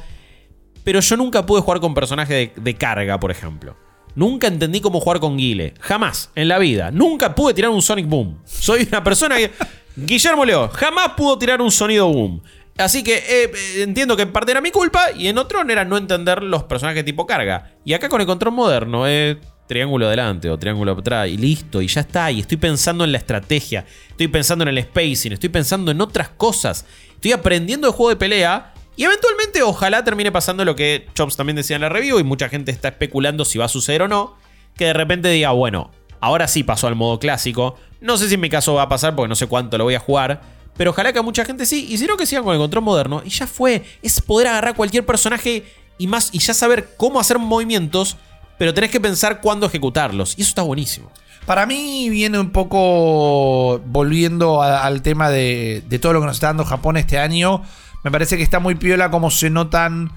Pero 0.83 0.99
yo 0.99 1.17
nunca 1.17 1.45
pude 1.45 1.61
jugar 1.61 1.79
con 1.79 1.95
personajes 1.95 2.53
de, 2.55 2.61
de 2.61 2.75
carga, 2.75 3.19
por 3.19 3.31
ejemplo. 3.31 3.75
Nunca 4.13 4.47
entendí 4.47 4.81
cómo 4.81 4.99
jugar 4.99 5.19
con 5.19 5.37
Guile. 5.37 5.73
Jamás 5.79 6.31
en 6.35 6.47
la 6.47 6.59
vida. 6.59 6.91
Nunca 6.91 7.33
pude 7.33 7.53
tirar 7.53 7.71
un 7.71 7.81
Sonic 7.81 8.07
Boom. 8.07 8.39
Soy 8.45 8.87
una 8.91 9.03
persona 9.03 9.37
que. 9.37 9.51
Guillermo 9.95 10.45
Leo 10.45 10.69
jamás 10.69 11.09
pudo 11.17 11.37
tirar 11.37 11.61
un 11.61 11.69
sonido 11.71 12.07
boom. 12.07 12.41
Así 12.82 13.03
que 13.03 13.23
eh, 13.27 13.51
entiendo 13.77 14.15
que 14.15 14.23
en 14.23 14.32
parte 14.32 14.51
era 14.51 14.61
mi 14.61 14.71
culpa 14.71 15.11
y 15.15 15.27
en 15.27 15.38
otro 15.38 15.61
era 15.61 15.86
no 15.86 15.97
entender 15.97 16.43
los 16.43 16.63
personajes 16.63 17.05
tipo 17.05 17.25
carga. 17.25 17.71
Y 17.86 17.93
acá 17.93 18.09
con 18.09 18.21
el 18.21 18.27
control 18.27 18.53
moderno, 18.53 19.07
eh, 19.07 19.38
triángulo 19.67 20.07
adelante 20.07 20.49
o 20.49 20.57
triángulo 20.57 20.91
atrás 20.91 21.29
y 21.29 21.38
listo, 21.38 21.82
y 21.82 21.88
ya 21.88 22.01
está. 22.01 22.32
Y 22.32 22.41
estoy 22.41 22.57
pensando 22.57 23.03
en 23.03 23.11
la 23.11 23.17
estrategia, 23.17 23.86
estoy 24.09 24.27
pensando 24.27 24.63
en 24.63 24.69
el 24.69 24.84
spacing, 24.84 25.34
estoy 25.34 25.49
pensando 25.49 25.91
en 25.91 26.01
otras 26.01 26.29
cosas. 26.29 26.86
Estoy 27.13 27.32
aprendiendo 27.32 27.88
de 27.88 27.93
juego 27.93 28.09
de 28.09 28.15
pelea 28.15 28.73
y 28.97 29.05
eventualmente 29.05 29.63
ojalá 29.63 30.03
termine 30.03 30.32
pasando 30.32 30.65
lo 30.65 30.75
que 30.75 31.07
Chops 31.13 31.38
también 31.38 31.55
decía 31.55 31.77
en 31.77 31.84
la 31.84 31.89
review 31.89 32.19
y 32.19 32.23
mucha 32.23 32.49
gente 32.49 32.71
está 32.71 32.89
especulando 32.89 33.45
si 33.45 33.57
va 33.57 33.65
a 33.65 33.69
suceder 33.69 34.01
o 34.01 34.07
no. 34.07 34.36
Que 34.75 34.86
de 34.86 34.93
repente 34.93 35.29
diga, 35.29 35.51
bueno, 35.51 35.91
ahora 36.19 36.47
sí 36.47 36.63
pasó 36.63 36.88
al 36.88 36.95
modo 36.95 37.19
clásico. 37.19 37.77
No 37.99 38.17
sé 38.17 38.27
si 38.27 38.36
en 38.36 38.41
mi 38.41 38.49
caso 38.49 38.73
va 38.73 38.84
a 38.84 38.89
pasar 38.89 39.15
porque 39.15 39.29
no 39.29 39.36
sé 39.36 39.47
cuánto 39.47 39.77
lo 39.77 39.86
voy 39.86 39.95
a 39.95 39.99
jugar. 39.99 40.41
Pero 40.82 40.89
ojalá 40.89 41.13
que 41.13 41.19
a 41.19 41.21
mucha 41.21 41.45
gente 41.45 41.67
sí. 41.67 41.86
Y 41.91 41.99
si 41.99 42.07
no, 42.07 42.17
que 42.17 42.25
sigan 42.25 42.43
con 42.43 42.55
el 42.55 42.59
control 42.59 42.84
moderno. 42.84 43.21
Y 43.23 43.29
ya 43.29 43.45
fue. 43.45 43.84
Es 44.01 44.19
poder 44.19 44.47
agarrar 44.47 44.75
cualquier 44.75 45.05
personaje 45.05 45.63
y 45.99 46.07
más. 46.07 46.29
Y 46.32 46.39
ya 46.39 46.55
saber 46.55 46.95
cómo 46.97 47.19
hacer 47.19 47.38
movimientos. 47.38 48.17
pero 48.57 48.73
tenés 48.73 48.89
que 48.89 48.99
pensar 48.99 49.41
cuándo 49.41 49.67
ejecutarlos. 49.67 50.34
Y 50.39 50.41
eso 50.41 50.49
está 50.49 50.63
buenísimo. 50.63 51.11
Para 51.45 51.67
mí 51.67 52.09
viene 52.09 52.39
un 52.39 52.49
poco 52.49 53.79
volviendo 53.86 54.63
al 54.63 55.03
tema 55.03 55.29
de, 55.29 55.84
de 55.88 55.99
todo 55.99 56.13
lo 56.13 56.21
que 56.21 56.25
nos 56.25 56.38
está 56.38 56.47
dando 56.47 56.65
Japón 56.65 56.97
este 56.97 57.19
año. 57.19 57.61
Me 58.03 58.09
parece 58.09 58.36
que 58.36 58.41
está 58.41 58.57
muy 58.57 58.73
piola 58.73 59.11
cómo 59.11 59.29
se 59.29 59.51
notan 59.51 60.11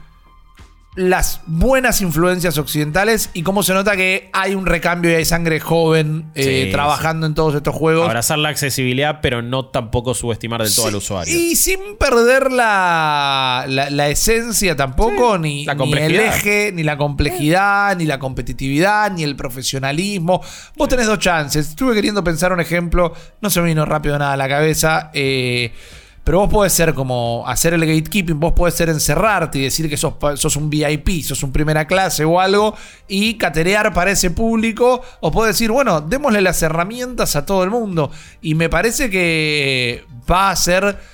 las 0.96 1.40
buenas 1.46 2.00
influencias 2.00 2.56
occidentales 2.56 3.30
y 3.34 3.42
cómo 3.42 3.64
se 3.64 3.74
nota 3.74 3.96
que 3.96 4.30
hay 4.32 4.54
un 4.54 4.64
recambio 4.64 5.10
y 5.10 5.14
hay 5.14 5.24
sangre 5.24 5.58
joven 5.58 6.30
eh, 6.36 6.66
Sí, 6.66 6.70
trabajando 6.70 7.26
en 7.26 7.34
todos 7.34 7.54
estos 7.56 7.74
juegos. 7.74 8.06
Abrazar 8.06 8.38
la 8.38 8.50
accesibilidad, 8.50 9.18
pero 9.20 9.42
no 9.42 9.66
tampoco 9.66 10.14
subestimar 10.14 10.62
del 10.62 10.72
todo 10.72 10.86
al 10.86 10.94
usuario. 10.94 11.36
Y 11.36 11.56
sin 11.56 11.96
perder 11.98 12.52
la, 12.52 13.64
la, 13.68 13.90
la 13.90 14.08
esencia 14.08 14.76
tampoco, 14.76 15.36
ni, 15.36 15.64
la 15.64 15.74
ni 15.74 15.92
el 15.94 16.14
eje, 16.14 16.70
ni 16.72 16.84
la 16.84 16.96
complejidad, 16.96 17.96
ni 17.96 18.04
la 18.04 18.20
competitividad, 18.20 19.10
ni 19.10 19.24
el 19.24 19.34
profesionalismo. 19.34 20.42
Vos 20.76 20.88
tenés 20.88 21.06
dos 21.06 21.18
chances. 21.18 21.70
Estuve 21.70 21.94
queriendo 21.94 22.22
pensar 22.22 22.52
un 22.52 22.60
ejemplo, 22.60 23.12
no 23.40 23.50
se 23.50 23.60
me 23.60 23.66
vino 23.66 23.84
rápido 23.84 24.16
nada 24.18 24.34
a 24.34 24.36
la 24.36 24.48
cabeza. 24.48 25.10
eh, 25.12 25.72
pero 26.24 26.38
vos 26.40 26.50
podés 26.50 26.72
ser 26.72 26.94
como 26.94 27.44
hacer 27.46 27.74
el 27.74 27.84
gatekeeping, 27.84 28.40
vos 28.40 28.54
podés 28.54 28.74
ser 28.74 28.88
encerrarte 28.88 29.58
y 29.58 29.62
decir 29.62 29.88
que 29.90 29.98
sos, 29.98 30.14
sos 30.36 30.56
un 30.56 30.70
VIP, 30.70 31.22
sos 31.22 31.42
un 31.42 31.52
primera 31.52 31.86
clase 31.86 32.24
o 32.24 32.40
algo, 32.40 32.74
y 33.06 33.34
caterear 33.34 33.92
para 33.92 34.10
ese 34.10 34.30
público, 34.30 35.02
o 35.20 35.30
podés 35.30 35.54
decir, 35.54 35.70
bueno, 35.70 36.00
démosle 36.00 36.40
las 36.40 36.62
herramientas 36.62 37.36
a 37.36 37.44
todo 37.44 37.62
el 37.62 37.70
mundo. 37.70 38.10
Y 38.40 38.54
me 38.54 38.70
parece 38.70 39.10
que 39.10 40.04
va 40.30 40.50
a 40.50 40.56
ser. 40.56 41.13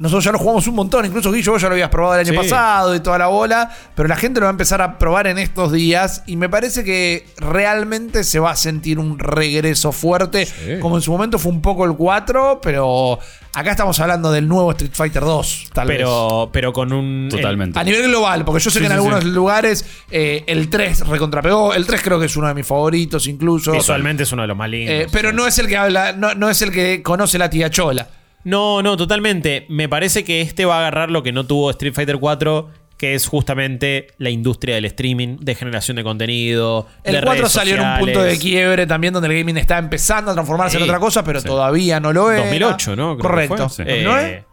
Nosotros 0.00 0.24
ya 0.24 0.32
lo 0.32 0.38
jugamos 0.38 0.66
un 0.66 0.74
montón, 0.74 1.04
incluso 1.04 1.30
Guillo, 1.30 1.52
vos 1.52 1.60
ya 1.62 1.68
lo 1.68 1.74
habías 1.74 1.90
probado 1.90 2.14
el 2.14 2.20
año 2.26 2.32
Sí. 2.32 2.36
pasado 2.48 2.94
y 2.94 3.00
toda 3.00 3.18
la 3.18 3.26
bola, 3.26 3.70
pero 3.94 4.08
la 4.08 4.16
gente 4.16 4.40
lo 4.40 4.44
va 4.46 4.50
a 4.50 4.52
empezar 4.52 4.80
a 4.80 4.96
probar 4.98 5.26
en 5.26 5.36
estos 5.38 5.72
días 5.72 6.22
y 6.26 6.36
me 6.36 6.48
parece 6.48 6.84
que 6.84 7.26
realmente 7.36 8.24
se 8.24 8.38
va 8.40 8.52
a 8.52 8.56
sentir 8.56 8.98
un 8.98 9.18
regreso 9.18 9.92
fuerte, 9.92 10.48
como 10.80 10.96
en 10.96 11.02
su 11.02 11.12
momento 11.12 11.38
fue 11.38 11.52
un 11.52 11.60
poco 11.60 11.84
el 11.84 11.92
4, 11.94 12.60
pero 12.62 13.18
acá 13.52 13.72
estamos 13.72 14.00
hablando 14.00 14.32
del 14.32 14.48
nuevo 14.48 14.70
Street 14.70 14.92
Fighter 14.94 15.22
2, 15.22 15.70
tal 15.74 15.88
vez. 15.88 15.98
pero, 15.98 16.48
pero 16.50 16.72
con 16.72 16.92
un. 16.94 17.28
Totalmente. 17.30 17.78
A 17.78 17.84
nivel 17.84 18.04
global, 18.08 18.44
porque 18.46 18.62
yo 18.64 18.70
sé 18.70 18.78
Sí, 18.78 18.80
que 18.80 18.86
en 18.86 18.92
sí, 18.92 18.96
algunos 18.96 19.22
sí. 19.22 19.28
lugares 19.30 19.84
eh, 20.10 20.44
el 20.46 20.70
3 20.70 21.06
recontrapegó, 21.08 21.74
el 21.74 21.86
3 21.86 22.00
creo 22.02 22.18
que 22.18 22.24
es 22.26 22.36
uno 22.36 22.48
de 22.48 22.54
mis 22.54 22.66
favoritos 22.66 23.26
incluso. 23.26 23.72
Visualmente 23.72 24.22
es 24.22 24.32
uno 24.32 24.42
de 24.42 24.48
los 24.48 24.56
más 24.56 24.70
lindos. 24.70 24.94
Eh, 24.94 25.06
pero 25.12 25.32
no 25.32 25.46
es 25.46 25.58
el 25.58 25.66
que 25.68 25.76
habla, 25.76 26.14
no, 26.14 26.34
no 26.34 26.48
es 26.48 26.62
el 26.62 26.70
que 26.72 27.02
conoce 27.02 27.36
la 27.36 27.50
tía 27.50 27.68
Chola. 27.68 28.08
No, 28.44 28.82
no, 28.82 28.96
totalmente. 28.96 29.66
Me 29.68 29.88
parece 29.88 30.24
que 30.24 30.40
este 30.40 30.64
va 30.64 30.76
a 30.76 30.78
agarrar 30.80 31.10
lo 31.10 31.22
que 31.22 31.32
no 31.32 31.44
tuvo 31.44 31.70
Street 31.70 31.92
Fighter 31.92 32.18
4, 32.18 32.70
que 32.96 33.14
es 33.14 33.26
justamente 33.26 34.08
la 34.18 34.30
industria 34.30 34.74
del 34.74 34.84
streaming, 34.86 35.38
de 35.40 35.54
generación 35.54 35.96
de 35.96 36.04
contenido. 36.04 36.86
El 37.04 37.14
de 37.14 37.22
4 37.22 37.34
redes 37.34 37.52
salió 37.52 37.74
en 37.76 37.80
un 37.80 37.98
punto 37.98 38.22
de 38.22 38.38
quiebre 38.38 38.86
también 38.86 39.12
donde 39.12 39.28
el 39.28 39.38
gaming 39.38 39.56
está 39.56 39.78
empezando 39.78 40.30
a 40.30 40.34
transformarse 40.34 40.76
en 40.76 40.82
otra 40.82 40.98
cosa, 40.98 41.24
pero 41.24 41.40
sí. 41.40 41.46
todavía 41.46 42.00
no 42.00 42.12
lo 42.12 42.30
es. 42.30 42.38
2008, 42.38 42.96
¿no? 42.96 43.16
Creo 43.16 43.30
Correcto. 43.30 43.68
fue. 43.68 43.84
Sí. 43.84 43.90
Eh, 43.90 44.04
¿No 44.04 44.18
es? 44.18 44.44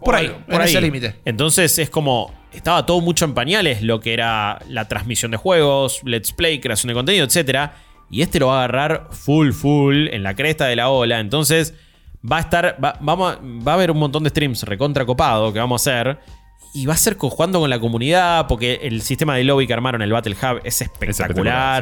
Por 0.00 0.14
ahí, 0.14 0.32
en 0.46 0.60
ese 0.60 0.80
límite. 0.80 1.16
Entonces 1.24 1.78
es 1.78 1.90
como. 1.90 2.34
Estaba 2.52 2.86
todo 2.86 3.00
mucho 3.02 3.24
en 3.26 3.34
pañales 3.34 3.82
lo 3.82 4.00
que 4.00 4.14
era 4.14 4.60
la 4.68 4.88
transmisión 4.88 5.30
de 5.30 5.36
juegos, 5.36 6.00
let's 6.04 6.32
play, 6.32 6.58
creación 6.58 6.88
de 6.88 6.94
contenido, 6.94 7.26
etc. 7.26 7.70
Y 8.10 8.22
este 8.22 8.38
lo 8.38 8.46
va 8.46 8.54
a 8.54 8.64
agarrar 8.64 9.08
full, 9.10 9.50
full, 9.50 10.08
en 10.08 10.22
la 10.22 10.34
cresta 10.34 10.66
de 10.66 10.76
la 10.76 10.88
ola. 10.88 11.20
Entonces 11.20 11.74
va 12.30 12.38
a 12.38 12.40
estar. 12.40 12.76
Va, 12.82 12.96
vamos 13.00 13.32
a- 13.34 13.38
va 13.42 13.72
a 13.72 13.74
haber 13.74 13.90
un 13.90 13.98
montón 13.98 14.22
de 14.24 14.30
streams 14.30 14.62
recontra 14.64 15.04
copado 15.04 15.52
que 15.52 15.58
vamos 15.58 15.86
a 15.86 15.90
hacer. 15.90 16.18
Y 16.74 16.84
va 16.84 16.92
a 16.94 16.96
ser 16.98 17.16
jugando 17.16 17.58
con 17.60 17.70
la 17.70 17.78
comunidad, 17.80 18.46
porque 18.48 18.80
el 18.82 19.00
sistema 19.00 19.34
de 19.36 19.44
lobby 19.44 19.66
que 19.66 19.72
armaron, 19.72 20.02
el 20.02 20.12
Battle 20.12 20.34
Hub, 20.34 20.60
es 20.62 20.82
espectacular. 20.82 21.20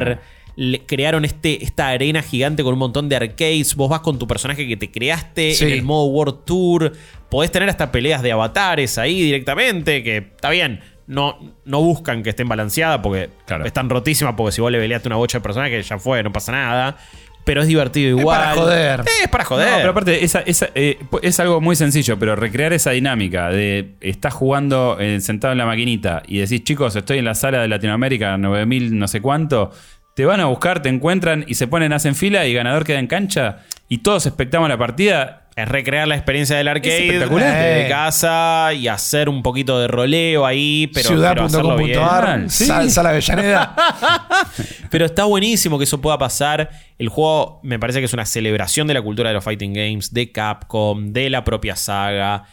espectacular, 0.01 0.21
Le- 0.57 0.85
crearon 0.85 1.25
este, 1.25 1.61
esta 1.65 1.89
arena 1.89 2.21
gigante 2.21 2.63
con 2.63 2.71
un 2.71 2.79
montón 2.79 3.09
de 3.09 3.17
arcades. 3.17 3.75
Vos 3.75 3.89
vas 3.89 3.99
con 3.99 4.17
tu 4.17 4.25
personaje 4.25 4.65
que 4.65 4.77
te 4.77 4.89
creaste 4.89 5.53
Sí. 5.53 5.65
en 5.65 5.71
el 5.71 5.83
modo 5.83 6.05
World 6.05 6.45
Tour. 6.45 6.93
Podés 7.29 7.51
tener 7.51 7.67
hasta 7.67 7.91
peleas 7.91 8.21
de 8.21 8.31
avatares 8.31 8.97
ahí 8.97 9.21
directamente. 9.21 10.01
Que 10.01 10.17
está 10.17 10.49
bien. 10.51 10.79
No, 11.07 11.37
no 11.65 11.81
buscan 11.81 12.23
que 12.23 12.29
estén 12.29 12.47
balanceadas 12.47 12.99
porque 13.03 13.29
Claro. 13.45 13.65
están 13.65 13.89
rotísimas. 13.89 14.35
Porque 14.37 14.53
si 14.53 14.61
vos 14.61 14.71
le 14.71 14.79
peleaste 14.79 15.09
una 15.09 15.17
bocha 15.17 15.39
de 15.39 15.41
personajes, 15.43 15.89
ya 15.89 15.99
fue, 15.99 16.23
no 16.23 16.31
pasa 16.31 16.53
nada. 16.53 16.97
Pero 17.45 17.61
es 17.61 17.67
divertido 17.67 18.17
Es 18.17 18.21
igual. 18.21 18.39
para 18.39 18.55
joder. 18.55 18.99
Eh, 19.01 19.23
es 19.23 19.29
para 19.29 19.45
joder. 19.45 19.69
No, 19.69 19.77
pero 19.77 19.91
aparte, 19.91 20.25
esa, 20.25 20.41
esa, 20.41 20.69
eh, 20.75 20.99
es 21.21 21.39
algo 21.39 21.61
muy 21.61 21.75
sencillo, 21.75 22.19
pero 22.19 22.35
recrear 22.35 22.73
esa 22.73 22.91
dinámica 22.91 23.49
de 23.49 23.95
estás 24.01 24.33
jugando 24.33 24.97
eh, 24.99 25.21
sentado 25.21 25.53
en 25.53 25.59
la 25.59 25.65
maquinita 25.65 26.23
y 26.27 26.39
decís, 26.39 26.63
chicos, 26.63 26.95
estoy 26.95 27.19
en 27.19 27.25
la 27.25 27.35
sala 27.35 27.61
de 27.61 27.67
Latinoamérica 27.67 28.37
9000 28.37 28.97
no 28.97 29.07
sé 29.07 29.21
cuánto, 29.21 29.71
te 30.15 30.25
van 30.25 30.39
a 30.39 30.45
buscar, 30.45 30.81
te 30.81 30.89
encuentran 30.89 31.45
y 31.47 31.55
se 31.55 31.67
ponen, 31.67 31.93
hacen 31.93 32.15
fila 32.15 32.45
y 32.47 32.53
ganador 32.53 32.83
queda 32.83 32.99
en 32.99 33.07
cancha 33.07 33.59
y 33.87 33.99
todos 33.99 34.25
expectamos 34.25 34.67
la 34.67 34.77
partida. 34.77 35.44
Es 35.55 35.69
recrear 35.69 36.05
la 36.05 36.15
experiencia 36.15 36.57
del 36.57 36.67
arcade 36.67 37.19
desde 37.19 37.85
Eh. 37.85 37.87
casa 37.87 38.73
y 38.73 38.89
hacer 38.89 39.29
un 39.29 39.41
poquito 39.41 39.79
de 39.79 39.87
roleo 39.87 40.45
ahí, 40.45 40.87
pero, 40.93 41.09
pero 41.11 41.43
hacerlo 41.45 41.77
bien. 41.77 41.91
Ciudad.com.ar, 41.91 42.49
Sí. 42.49 42.65
sal, 42.65 42.91
sal 42.91 43.05
Avellaneda. 43.07 43.73
Pero 44.91 45.05
está 45.05 45.23
buenísimo 45.25 45.77
que 45.77 45.85
eso 45.85 45.99
pueda 46.01 46.17
pasar. 46.17 46.69
El 46.99 47.07
juego 47.09 47.59
me 47.63 47.79
parece 47.79 47.99
que 47.99 48.05
es 48.05 48.13
una 48.13 48.25
celebración 48.25 48.85
de 48.87 48.93
la 48.95 49.01
cultura 49.01 49.29
de 49.29 49.35
los 49.35 49.43
fighting 49.43 49.73
games, 49.73 50.13
de 50.13 50.31
Capcom, 50.31 51.11
de 51.13 51.29
la 51.29 51.43
propia 51.43 51.75
saga. 51.75 52.43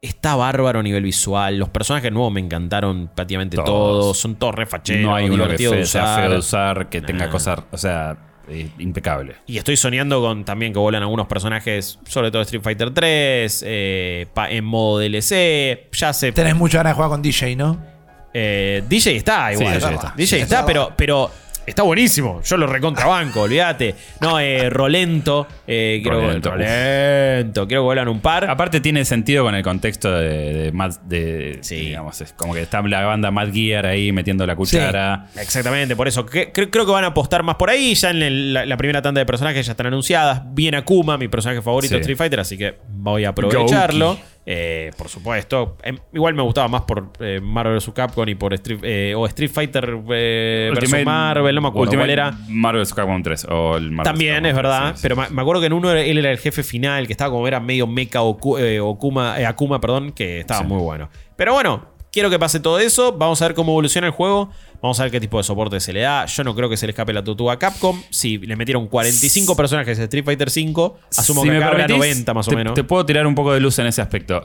Está 0.00 0.34
bárbaro 0.34 0.80
a 0.80 0.82
nivel 0.82 1.04
visual. 1.04 1.58
Los 1.58 1.68
personajes 1.68 2.10
nuevos 2.12 2.32
me 2.32 2.40
encantaron 2.40 3.08
prácticamente 3.14 3.56
todos. 3.56 3.66
Todos. 3.68 4.18
Son 4.18 4.34
todos 4.36 4.54
refacheros. 4.56 5.02
no 5.02 5.14
hay 5.14 5.30
uno 5.30 5.44
que 5.46 5.52
de 5.52 5.58
fe- 5.58 5.86
sea 5.86 6.02
usar. 6.02 6.20
feo 6.22 6.30
de 6.32 6.38
usar, 6.38 6.88
que 6.88 7.00
tenga 7.00 7.28
cosas, 7.30 7.60
o 7.70 7.78
sea, 7.78 8.16
eh, 8.48 8.68
impecable. 8.78 9.36
Y 9.46 9.58
estoy 9.58 9.76
soñando 9.76 10.20
con 10.20 10.44
también 10.44 10.72
que 10.72 10.78
vuelan 10.78 11.02
algunos 11.02 11.26
personajes, 11.26 11.98
sobre 12.08 12.30
todo 12.30 12.42
Street 12.42 12.62
Fighter 12.62 12.92
3, 12.92 13.64
eh, 13.66 14.26
en 14.48 14.64
modo 14.64 14.98
DLC. 14.98 15.88
Ya 15.92 16.12
se 16.12 16.32
Tenés 16.32 16.56
mucha 16.56 16.78
ganas 16.78 16.92
de 16.92 16.94
jugar 16.94 17.10
con 17.10 17.22
DJ, 17.22 17.56
¿no? 17.56 17.78
Eh, 18.34 18.82
DJ 18.88 19.16
está 19.16 19.52
igual. 19.52 19.74
Sí, 19.74 19.80
DJ 19.80 19.86
DJ 19.86 19.94
está, 19.94 20.08
está. 20.08 20.14
DJ 20.16 20.40
está, 20.40 20.66
pero, 20.66 20.92
pero 20.96 21.30
está 21.66 21.82
buenísimo. 21.82 22.40
Yo 22.42 22.56
lo 22.56 22.66
recontrabanco, 22.66 23.42
olvídate. 23.42 23.94
No, 24.20 24.38
eh, 24.40 24.68
Rolento. 24.70 25.46
Eh, 25.66 26.00
quiero, 26.02 26.20
Rolento, 26.20 26.50
Rolento. 26.50 27.66
Quiero 27.66 27.82
que 27.82 27.84
vuelan 27.84 28.08
un 28.08 28.20
par. 28.20 28.48
Aparte 28.50 28.80
tiene 28.80 29.04
sentido 29.04 29.44
con 29.44 29.54
el 29.54 29.62
contexto 29.62 30.10
de, 30.12 30.52
de, 30.52 30.72
Matt- 30.72 31.02
de- 31.04 31.58
Sí. 31.62 31.76
digamos, 31.76 32.20
es 32.20 32.32
como 32.32 32.54
que 32.54 32.62
está 32.62 32.82
la 32.82 33.02
banda 33.04 33.30
Mad 33.30 33.52
Gear 33.52 33.86
ahí 33.86 34.12
metiendo 34.12 34.46
la 34.46 34.56
cuchara. 34.56 35.26
Exactamente, 35.36 35.96
por 35.96 36.08
eso. 36.08 36.26
Que- 36.26 36.52
cre- 36.52 36.68
creo 36.70 36.86
que 36.86 36.92
van 36.92 37.04
a 37.04 37.08
apostar 37.08 37.42
más 37.42 37.56
por 37.56 37.70
ahí. 37.70 37.94
Ya 37.94 38.10
en 38.10 38.22
el- 38.22 38.52
la, 38.54 38.66
la 38.66 38.76
primera 38.76 39.02
tanda 39.02 39.20
de 39.20 39.26
personajes 39.26 39.64
ya 39.66 39.72
están 39.72 39.86
anunciadas. 39.86 40.42
Viene 40.54 40.76
Akuma, 40.78 41.16
mi 41.18 41.28
personaje 41.28 41.62
favorito 41.62 41.88
Sí. 41.90 41.94
de 41.94 42.00
Street 42.00 42.18
Fighter, 42.18 42.40
así 42.40 42.58
que 42.58 42.78
voy 42.88 43.24
a 43.24 43.30
aprovecharlo. 43.30 44.18
Eh, 44.44 44.90
por 44.98 45.08
supuesto. 45.08 45.76
Em, 45.84 45.96
igual 46.12 46.34
me 46.34 46.42
gustaba 46.42 46.66
más 46.66 46.80
por 46.82 47.10
eh, 47.20 47.38
Marvel 47.40 47.76
vs. 47.76 47.92
Capcom 47.94 48.28
y 48.28 48.34
por 48.34 48.52
Street, 48.54 48.80
eh, 48.82 49.14
o 49.16 49.24
Street 49.26 49.50
Fighter 49.52 49.98
eh, 50.10 50.68
Ultimate- 50.72 51.04
Marvel, 51.04 51.54
no 51.54 51.60
me 51.60 51.68
acuerdo 51.68 51.92
cuál 51.94 52.10
era. 52.10 52.32
Marvel 52.48 52.82
vs. 52.82 52.92
Capcom 52.94 53.22
3 53.22 53.46
o 53.50 53.76
el 53.76 53.92
Marvel 53.92 54.12
También 54.12 54.42
vs. 54.42 54.48
es 54.50 54.54
Capcom 54.54 54.62
3, 54.70 54.80
verdad, 54.80 54.92
sí, 54.96 55.00
pero 55.02 55.16
me 55.16 55.30
me 55.30 55.42
acuerdo 55.42 55.60
que 55.60 55.66
en 55.68 55.72
uno 55.74 55.92
él 55.92 56.18
era 56.18 56.30
el 56.32 56.38
jefe 56.38 56.64
final, 56.64 57.06
que 57.06 57.12
estaba 57.12 57.30
como 57.30 57.46
era 57.46 57.60
medio 57.60 57.86
mecha 57.86 58.20
Okuma, 58.22 59.36
Akuma, 59.46 59.80
perdón, 59.80 60.10
que 60.12 60.40
estaba 60.40 60.62
Sí. 60.62 60.66
muy 60.66 60.78
bueno. 60.82 61.08
Pero 61.36 61.54
bueno, 61.54 61.86
quiero 62.12 62.30
que 62.30 62.38
pase 62.38 62.60
todo 62.60 62.78
eso, 62.78 63.12
vamos 63.16 63.40
a 63.42 63.46
ver 63.48 63.54
cómo 63.54 63.72
evoluciona 63.72 64.06
el 64.06 64.12
juego, 64.12 64.50
vamos 64.82 65.00
a 65.00 65.04
ver 65.04 65.12
qué 65.12 65.20
tipo 65.20 65.38
de 65.38 65.44
soporte 65.44 65.80
se 65.80 65.92
le 65.92 66.00
da. 66.02 66.26
Yo 66.26 66.44
no 66.44 66.54
creo 66.54 66.68
que 66.68 66.76
se 66.76 66.86
le 66.86 66.90
escape 66.90 67.12
la 67.12 67.24
tutu 67.24 67.50
a 67.50 67.58
Capcom. 67.58 68.00
Si 68.10 68.38
le 68.38 68.54
metieron 68.54 68.86
45 68.86 69.56
personajes 69.56 69.98
de 69.98 70.04
Street 70.04 70.24
Fighter 70.24 70.50
5, 70.50 70.98
asumo 71.16 71.42
Si 71.42 71.48
que 71.48 71.52
me 71.52 71.56
acá 71.58 71.68
habrá 71.68 71.86
permitís, 71.86 71.98
90 72.16 72.34
más 72.34 72.46
o 72.46 72.50
te- 72.50 72.56
menos. 72.56 72.74
Te 72.74 72.84
puedo 72.84 73.04
tirar 73.06 73.26
un 73.26 73.34
poco 73.34 73.52
de 73.52 73.60
luz 73.60 73.78
en 73.78 73.86
ese 73.86 74.02
aspecto. 74.02 74.44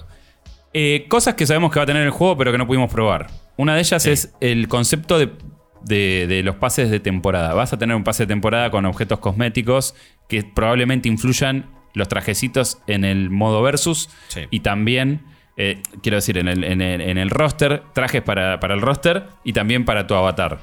Eh, 0.74 1.06
cosas 1.10 1.36
que 1.36 1.46
sabemos 1.46 1.72
que 1.72 1.80
va 1.80 1.84
a 1.84 1.88
tener 1.88 2.04
el 2.04 2.12
juego, 2.12 2.38
pero 2.38 2.52
que 2.52 2.58
no 2.58 2.68
pudimos 2.68 2.92
probar. 2.92 3.28
Una 3.58 3.74
de 3.76 3.82
ellas 3.82 4.06
es 4.06 4.34
el 4.42 4.68
concepto 4.68 5.18
de, 5.18 5.32
de- 5.84 6.26
de 6.28 6.44
los 6.44 6.56
pases 6.58 6.90
de 6.92 7.00
temporada. 7.00 7.54
Vas 7.54 7.74
a 7.74 7.78
tener 7.78 7.96
un 7.96 8.04
pase 8.04 8.24
de 8.24 8.28
temporada 8.28 8.70
con 8.72 8.86
objetos 8.86 9.20
cosméticos 9.20 9.96
que 10.30 10.44
probablemente 10.44 11.10
influyan 11.10 11.70
los 11.94 12.08
trajecitos 12.08 12.78
en 12.86 13.04
el 13.06 13.30
modo 13.32 13.62
versus 13.64 14.10
Sí. 14.28 14.42
y 14.52 14.60
también, 14.60 15.26
eh, 15.58 15.82
quiero 16.02 16.18
decir, 16.18 16.38
en 16.38 16.48
el, 16.48 16.64
en 16.64 16.82
el- 16.82 17.02
en 17.02 17.18
el 17.18 17.30
roster, 17.30 17.82
trajes 17.94 18.22
para, 18.22 18.60
para 18.60 18.74
el 18.76 18.82
roster 18.82 19.24
y 19.44 19.54
también 19.54 19.86
para 19.86 20.06
tu 20.08 20.14
avatar. 20.16 20.60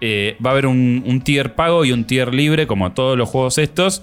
Eh, 0.00 0.36
va 0.44 0.50
a 0.50 0.52
haber 0.52 0.66
un, 0.66 1.02
un 1.06 1.20
tier 1.22 1.54
pago 1.54 1.84
y 1.84 1.92
un 1.92 2.04
tier 2.04 2.34
libre, 2.34 2.66
como 2.66 2.92
todos 2.92 3.16
los 3.16 3.28
juegos 3.28 3.58
estos. 3.58 4.02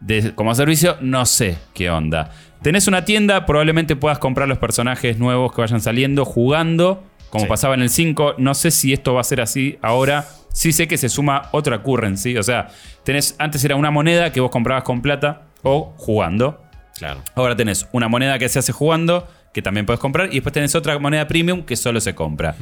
De- 0.00 0.34
como 0.34 0.54
servicio, 0.54 0.96
no 1.00 1.24
sé 1.26 1.56
qué 1.74 1.90
onda. 1.90 2.30
Tenés 2.62 2.88
una 2.88 3.04
tienda, 3.04 3.44
probablemente 3.46 3.94
puedas 3.96 4.18
comprar 4.18 4.48
los 4.48 4.58
personajes 4.58 5.18
nuevos 5.18 5.52
que 5.54 5.60
vayan 5.60 5.80
saliendo 5.80 6.24
jugando, 6.24 7.04
como 7.30 7.44
Sí. 7.44 7.48
pasaba 7.48 7.74
en 7.74 7.82
el 7.82 7.90
5. 7.90 8.34
No 8.38 8.54
sé 8.54 8.70
si 8.70 8.92
esto 8.92 9.12
va 9.14 9.20
a 9.20 9.24
ser 9.24 9.40
así 9.40 9.78
ahora. 9.82 10.24
Sí 10.52 10.72
sé 10.72 10.86
que 10.88 10.96
se 10.96 11.08
suma 11.08 11.48
otra 11.52 11.82
currency. 11.82 12.36
O 12.38 12.42
sea, 12.42 12.68
tenés, 13.02 13.34
antes 13.38 13.64
era 13.64 13.76
una 13.76 13.90
moneda 13.90 14.30
que 14.32 14.40
vos 14.40 14.50
comprabas 14.50 14.84
con 14.84 15.02
plata 15.02 15.42
o 15.62 15.92
jugando. 15.96 16.62
Claro. 16.96 17.20
Ahora 17.34 17.56
tenés 17.56 17.88
una 17.92 18.08
moneda 18.08 18.38
que 18.38 18.48
se 18.48 18.60
hace 18.60 18.72
jugando, 18.72 19.26
que 19.54 19.62
también 19.62 19.86
puedes 19.86 20.00
comprar, 20.00 20.28
y 20.30 20.34
después 20.34 20.52
tenés 20.52 20.74
otra 20.74 20.98
moneda 20.98 21.26
premium 21.26 21.62
que 21.62 21.76
solo 21.76 22.00
se 22.02 22.14
compra. 22.14 22.56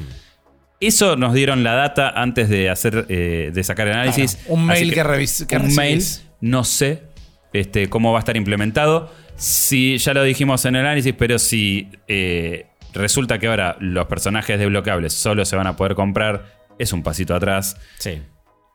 Eso 0.79 1.17
nos 1.17 1.33
dieron 1.33 1.65
la 1.65 1.75
data 1.75 2.11
antes 2.11 2.49
de 2.49 2.69
hacer 2.69 3.07
eh, 3.09 3.51
de 3.53 3.65
sacar 3.65 3.89
el 3.89 3.95
análisis. 3.95 4.37
Claro, 4.37 4.55
un 4.55 4.67
mail 4.67 4.93
que 4.93 5.05
revis- 5.05 5.47
que 5.47 5.57
un 5.57 5.75
mail, 5.75 6.05
no 6.41 6.63
sé 6.65 7.05
este, 7.53 7.89
cómo 7.89 8.13
va 8.13 8.19
a 8.19 8.21
estar 8.21 8.37
implementado. 8.37 9.13
Si 9.37 9.97
ya 9.99 10.13
lo 10.13 10.23
dijimos 10.23 10.65
en 10.67 10.77
el 10.77 10.83
análisis, 10.83 11.15
pero 11.17 11.39
si 11.39 11.89
eh, 12.09 12.67
resulta 12.93 13.39
que 13.39 13.47
ahora 13.47 13.77
los 13.81 14.07
personajes 14.07 14.59
desbloqueables 14.59 15.13
solo 15.13 15.45
se 15.45 15.57
van 15.57 15.67
a 15.67 15.77
poder 15.77 15.95
comprar, 15.95 16.57
es 16.79 16.93
un 16.93 17.03
pasito 17.03 17.35
atrás. 17.35 17.77
Sí. 17.99 18.21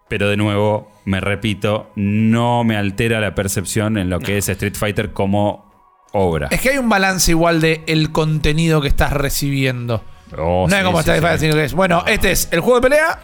Pero 0.10 0.30
de 0.30 0.38
nuevo, 0.38 0.90
me 1.04 1.20
repito, 1.20 1.92
no 1.98 2.64
me 2.64 2.78
altera 2.78 3.20
la 3.20 3.36
percepción 3.36 3.98
en 3.98 4.10
lo 4.10 4.20
que 4.20 4.38
es 4.38 4.48
Street 4.48 4.76
Fighter 4.76 5.12
como 5.12 5.77
obra. 6.12 6.48
Es 6.52 6.62
que 6.62 6.70
hay 6.70 6.78
un 6.78 6.90
balance 6.90 7.32
igual 7.32 7.62
de 7.62 7.84
el 7.88 8.12
contenido 8.12 8.82
que 8.82 8.88
estás 8.88 9.14
recibiendo. 9.14 10.04
Oh, 10.38 10.68
no 10.70 10.76
es 10.76 10.82
sí, 10.82 10.86
como 10.86 11.02
sí, 11.02 11.10
Street 11.10 11.34
sí. 11.34 11.40
Sino 11.40 11.56
que 11.56 11.64
es, 11.64 11.74
bueno, 11.74 12.04
este 12.08 12.32
es 12.32 12.50
el 12.52 12.60
juego 12.60 12.82
de 12.82 12.90
pelea 12.90 13.20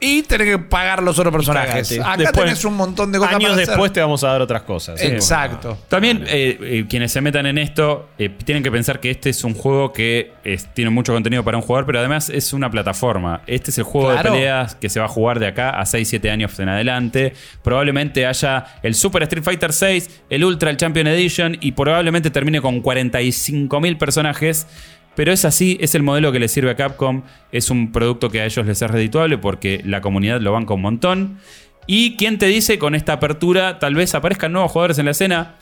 y 0.00 0.22
tenés 0.22 0.46
que 0.48 0.58
pagar 0.58 1.02
los 1.02 1.18
otros 1.18 1.32
personajes. 1.32 1.92
Acá 2.00 2.16
Después, 2.16 2.44
tenés 2.46 2.64
un 2.64 2.74
montón 2.74 3.12
de 3.12 3.18
cosas 3.18 3.34
Años 3.34 3.42
para 3.50 3.54
hacer. 3.54 3.66
después 3.68 3.92
te 3.92 4.00
vamos 4.00 4.24
a 4.24 4.28
dar 4.28 4.40
otras 4.40 4.62
cosas. 4.62 5.02
Exacto. 5.02 5.76
También 5.88 6.24
eh, 6.26 6.58
eh, 6.60 6.86
quienes 6.88 7.12
se 7.12 7.20
metan 7.20 7.44
en 7.46 7.58
esto 7.58 8.08
eh, 8.18 8.30
tienen 8.44 8.62
que 8.62 8.70
pensar 8.72 8.98
que 9.00 9.10
este 9.10 9.28
es 9.30 9.44
un 9.44 9.54
juego 9.54 9.92
que 9.92 10.32
es- 10.42 10.72
tiene 10.72 10.90
mucho 10.90 11.12
contenido 11.12 11.44
para 11.44 11.58
un 11.58 11.62
jugador, 11.62 11.84
pero 11.86 11.98
además 11.98 12.30
es 12.30 12.52
una 12.54 12.70
plataforma. 12.70 13.42
Este 13.46 13.70
es 13.70 13.78
el 13.78 13.84
juego 13.84 14.10
Claro. 14.12 14.30
de 14.32 14.38
peleas 14.38 14.74
que 14.74 14.88
se 14.88 15.00
va 15.00 15.06
a 15.06 15.08
jugar 15.08 15.38
de 15.38 15.48
acá 15.48 15.70
a 15.70 15.84
6-7 15.84 16.30
años 16.30 16.58
en 16.58 16.68
adelante. 16.70 17.34
Probablemente 17.62 18.24
haya 18.26 18.64
el 18.82 18.94
Super 18.94 19.24
Street 19.24 19.44
Fighter 19.44 19.72
6, 19.72 20.22
el 20.30 20.44
Ultra, 20.44 20.70
el 20.70 20.76
Champion 20.78 21.06
Edition 21.08 21.58
y 21.60 21.72
probablemente 21.72 22.30
termine 22.30 22.60
con 22.62 22.82
45.000 22.82 23.98
personajes. 23.98 24.66
Pero 25.14 25.32
es 25.32 25.44
así, 25.44 25.76
es 25.80 25.94
el 25.94 26.02
modelo 26.02 26.32
que 26.32 26.38
le 26.38 26.48
sirve 26.48 26.70
a 26.70 26.76
Capcom. 26.76 27.22
Es 27.52 27.70
un 27.70 27.92
producto 27.92 28.30
que 28.30 28.40
a 28.40 28.44
ellos 28.44 28.64
les 28.66 28.80
es 28.80 28.90
redituable 28.90 29.38
porque 29.38 29.82
la 29.84 30.00
comunidad 30.00 30.40
lo 30.40 30.52
banca 30.52 30.74
un 30.74 30.82
montón. 30.82 31.38
Y 31.86 32.16
quién 32.16 32.38
te 32.38 32.46
dice 32.46 32.78
con 32.78 32.94
esta 32.94 33.14
apertura, 33.14 33.78
tal 33.78 33.94
vez 33.94 34.14
aparezcan 34.14 34.52
nuevos 34.52 34.70
jugadores 34.70 34.98
en 34.98 35.06
la 35.06 35.10
escena. 35.10 35.56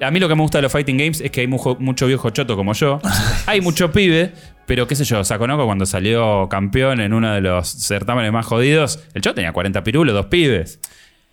A 0.00 0.10
mí 0.10 0.18
lo 0.18 0.28
que 0.28 0.34
me 0.34 0.42
gusta 0.42 0.58
de 0.58 0.62
los 0.62 0.72
fighting 0.72 0.96
games 0.96 1.20
es 1.20 1.30
que 1.30 1.42
hay 1.42 1.46
mucho, 1.46 1.76
mucho 1.78 2.06
viejo 2.06 2.30
choto 2.30 2.56
como 2.56 2.72
yo. 2.72 2.98
hay 3.46 3.60
mucho 3.60 3.92
pibe, 3.92 4.32
pero 4.66 4.86
qué 4.86 4.96
sé 4.96 5.04
yo, 5.04 5.22
Sakonoko 5.22 5.66
cuando 5.66 5.86
salió 5.86 6.48
campeón 6.48 7.00
en 7.00 7.12
uno 7.12 7.32
de 7.32 7.40
los 7.40 7.68
certámenes 7.68 8.32
más 8.32 8.46
jodidos, 8.46 9.04
el 9.14 9.22
choto 9.22 9.36
tenía 9.36 9.52
40 9.52 9.84
pirulos, 9.84 10.14
dos 10.14 10.26
pibes. 10.26 10.80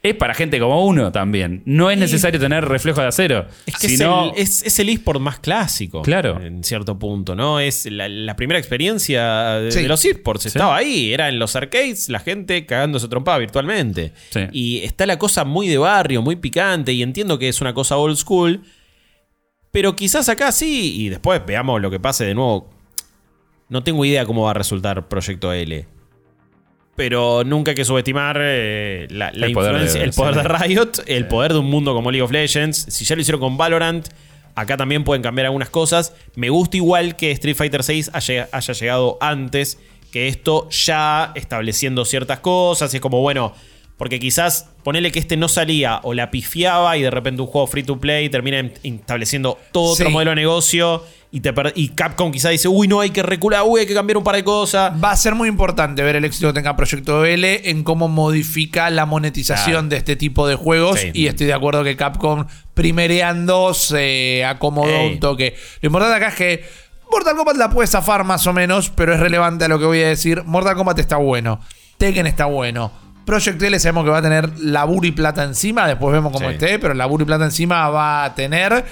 Es 0.04 0.14
para 0.16 0.34
gente 0.36 0.60
como 0.60 0.86
uno 0.86 1.12
también. 1.12 1.64
No 1.66 1.90
es 1.90 1.98
necesario 1.98 2.40
tener 2.40 2.64
reflejo 2.64 3.02
de 3.02 3.08
acero. 3.08 3.48
Es 3.66 3.76
que 3.78 3.90
sino- 3.90 4.28
es, 4.28 4.38
el, 4.38 4.42
es, 4.44 4.64
es 4.64 4.80
el 4.80 4.90
eSport 4.90 5.20
más 5.20 5.40
clásico. 5.40 6.04
Claro. 6.04 6.40
En 6.40 6.64
cierto 6.64 6.98
punto, 7.00 7.36
¿no? 7.36 7.60
Es 7.60 7.86
la, 7.92 8.08
la 8.08 8.36
primera 8.36 8.60
experiencia 8.60 9.54
de, 9.56 9.72
Sí. 9.72 9.82
de 9.82 9.88
los 9.88 10.06
eSports. 10.06 10.46
Estaba 10.46 10.78
ahí. 10.78 11.12
Era 11.14 11.30
en 11.30 11.40
los 11.40 11.56
arcades, 11.56 12.10
la 12.10 12.20
gente 12.20 12.66
cagándose 12.68 13.08
trompada 13.08 13.40
virtualmente. 13.40 14.14
Sí. 14.30 14.42
Y 14.52 14.78
está 14.84 15.06
la 15.08 15.18
cosa 15.18 15.44
muy 15.46 15.68
de 15.68 15.80
barrio, 15.80 16.22
muy 16.22 16.36
picante. 16.38 16.94
Y 16.94 17.02
entiendo 17.02 17.40
que 17.40 17.50
es 17.50 17.60
una 17.60 17.74
cosa 17.74 17.98
old 17.98 18.18
school. 18.18 18.62
Pero 19.72 19.96
quizás 19.96 20.30
acá 20.30 20.52
sí. 20.52 20.94
Y 21.02 21.10
después 21.10 21.42
veamos 21.46 21.82
lo 21.82 21.90
que 21.90 22.00
pase 22.00 22.24
de 22.24 22.36
nuevo. 22.36 22.70
No 23.68 23.84
tengo 23.84 24.06
idea 24.06 24.26
cómo 24.26 24.44
va 24.44 24.52
a 24.52 24.54
resultar 24.54 25.08
Proyecto 25.10 25.52
L. 25.52 25.86
Pero 26.98 27.44
nunca 27.46 27.72
hay 27.72 27.76
que 27.76 27.86
subestimar 27.86 28.38
eh, 28.42 29.08
la, 29.12 29.32
la 29.34 29.46
El 29.46 29.54
poder 29.54 29.76
de- 29.78 29.84
influencia, 29.84 30.04
el 30.04 30.12
poder 30.12 30.34
sí. 30.34 30.42
de 30.42 30.48
Riot, 30.48 30.92
el 31.06 31.28
poder 31.28 31.54
de 31.54 31.60
un 31.60 31.68
mundo 31.70 31.94
como 31.94 32.12
League 32.12 32.24
of 32.24 32.32
Legends. 32.32 32.88
Si 32.90 33.06
ya 33.06 33.16
lo 33.16 33.22
hicieron 33.22 33.40
con 33.40 33.56
Valorant, 33.56 34.08
acá 34.56 34.76
también 34.76 35.04
pueden 35.06 35.22
cambiar 35.22 35.46
algunas 35.46 35.70
cosas. 35.70 36.14
Me 36.36 36.50
gusta 36.50 36.76
igual 36.78 37.16
que 37.16 37.32
Street 37.32 37.56
Fighter 37.56 37.82
VI 37.88 38.06
haya, 38.14 38.50
haya 38.52 38.74
llegado 38.74 39.18
antes 39.22 39.80
que 40.12 40.28
esto, 40.28 40.68
ya 40.72 41.32
estableciendo 41.36 42.04
ciertas 42.04 42.40
cosas. 42.40 42.92
Y 42.94 42.98
es 42.98 43.02
como, 43.02 43.22
bueno, 43.22 43.54
porque 43.98 44.20
quizás 44.20 44.70
ponele 44.84 45.12
que 45.12 45.20
este 45.20 45.38
no 45.38 45.48
salía 45.50 46.00
o 46.02 46.14
la 46.16 46.32
pifiaba 46.32 46.98
y 46.98 47.04
de 47.04 47.12
repente 47.12 47.42
un 47.44 47.48
juego 47.48 47.68
free 47.68 47.84
to 47.84 48.00
play 48.00 48.30
termina 48.30 48.58
en- 48.60 48.74
estableciendo 48.84 49.60
todo 49.72 49.94
otro 49.94 50.10
modelo 50.10 50.32
de 50.32 50.36
negocio. 50.38 51.04
Y, 51.30 51.42
te 51.42 51.54
y 51.76 51.90
Capcom 51.90 52.32
quizás 52.32 52.52
dice, 52.52 52.70
uy, 52.70 52.88
no, 52.88 53.02
hay 53.02 53.10
que 53.10 53.22
recular, 53.22 53.64
uy, 53.66 53.82
hay 53.82 53.86
que 53.86 53.94
cambiar 53.94 54.16
un 54.18 54.24
par 54.24 54.36
de 54.36 54.46
cosas. 54.46 54.94
Va 55.04 55.12
a 55.12 55.16
ser 55.18 55.36
muy 55.36 55.50
importante 55.50 56.02
ver 56.02 56.16
el 56.16 56.24
éxito 56.24 56.48
que 56.48 56.54
tenga 56.54 56.76
Proyecto 56.78 57.26
L 57.26 57.70
en 57.70 57.84
cómo 57.84 58.08
modifica 58.08 58.90
la 58.90 59.06
monetización 59.06 59.72
Claro. 59.74 59.88
de 59.90 59.98
este 59.98 60.16
tipo 60.16 60.48
de 60.48 60.56
juegos. 60.56 61.00
Sí. 61.02 61.12
Y 61.14 61.28
estoy 61.28 61.48
de 61.48 61.54
acuerdo 61.54 61.84
que 61.84 61.98
Capcom, 61.98 62.46
primereando, 62.74 63.74
se 63.74 64.46
acomodó 64.46 64.90
Ey. 64.90 65.14
un 65.14 65.20
toque. 65.20 65.56
Lo 65.82 65.88
importante 65.88 66.16
acá 66.16 66.30
es 66.30 66.36
que 66.36 66.66
Mortal 67.12 67.36
Kombat 67.36 67.58
la 67.58 67.70
puede 67.70 67.88
zafar 67.88 68.24
más 68.24 68.48
o 68.48 68.54
menos, 68.54 68.90
pero 68.90 69.14
es 69.14 69.20
relevante 69.20 69.66
a 69.66 69.68
lo 69.68 69.80
que 69.80 69.86
voy 69.86 70.02
a 70.02 70.08
decir. 70.08 70.44
Mortal 70.46 70.76
Kombat 70.76 71.00
está 71.00 71.18
bueno. 71.18 71.60
Tekken 71.98 72.26
está 72.28 72.46
bueno. 72.46 72.92
Project 73.26 73.62
L 73.62 73.78
sabemos 73.80 74.06
que 74.06 74.10
va 74.12 74.20
a 74.20 74.22
tener 74.22 74.58
laburo 74.60 75.06
y 75.06 75.12
plata 75.12 75.44
encima. 75.44 75.86
Después 75.88 76.14
vemos 76.14 76.32
cómo 76.32 76.48
Sí. 76.48 76.54
esté, 76.56 76.80
pero 76.80 76.94
laburo 76.94 77.24
y 77.24 77.28
plata 77.28 77.44
encima 77.46 77.90
va 77.90 78.24
a 78.24 78.34
tener. 78.36 78.86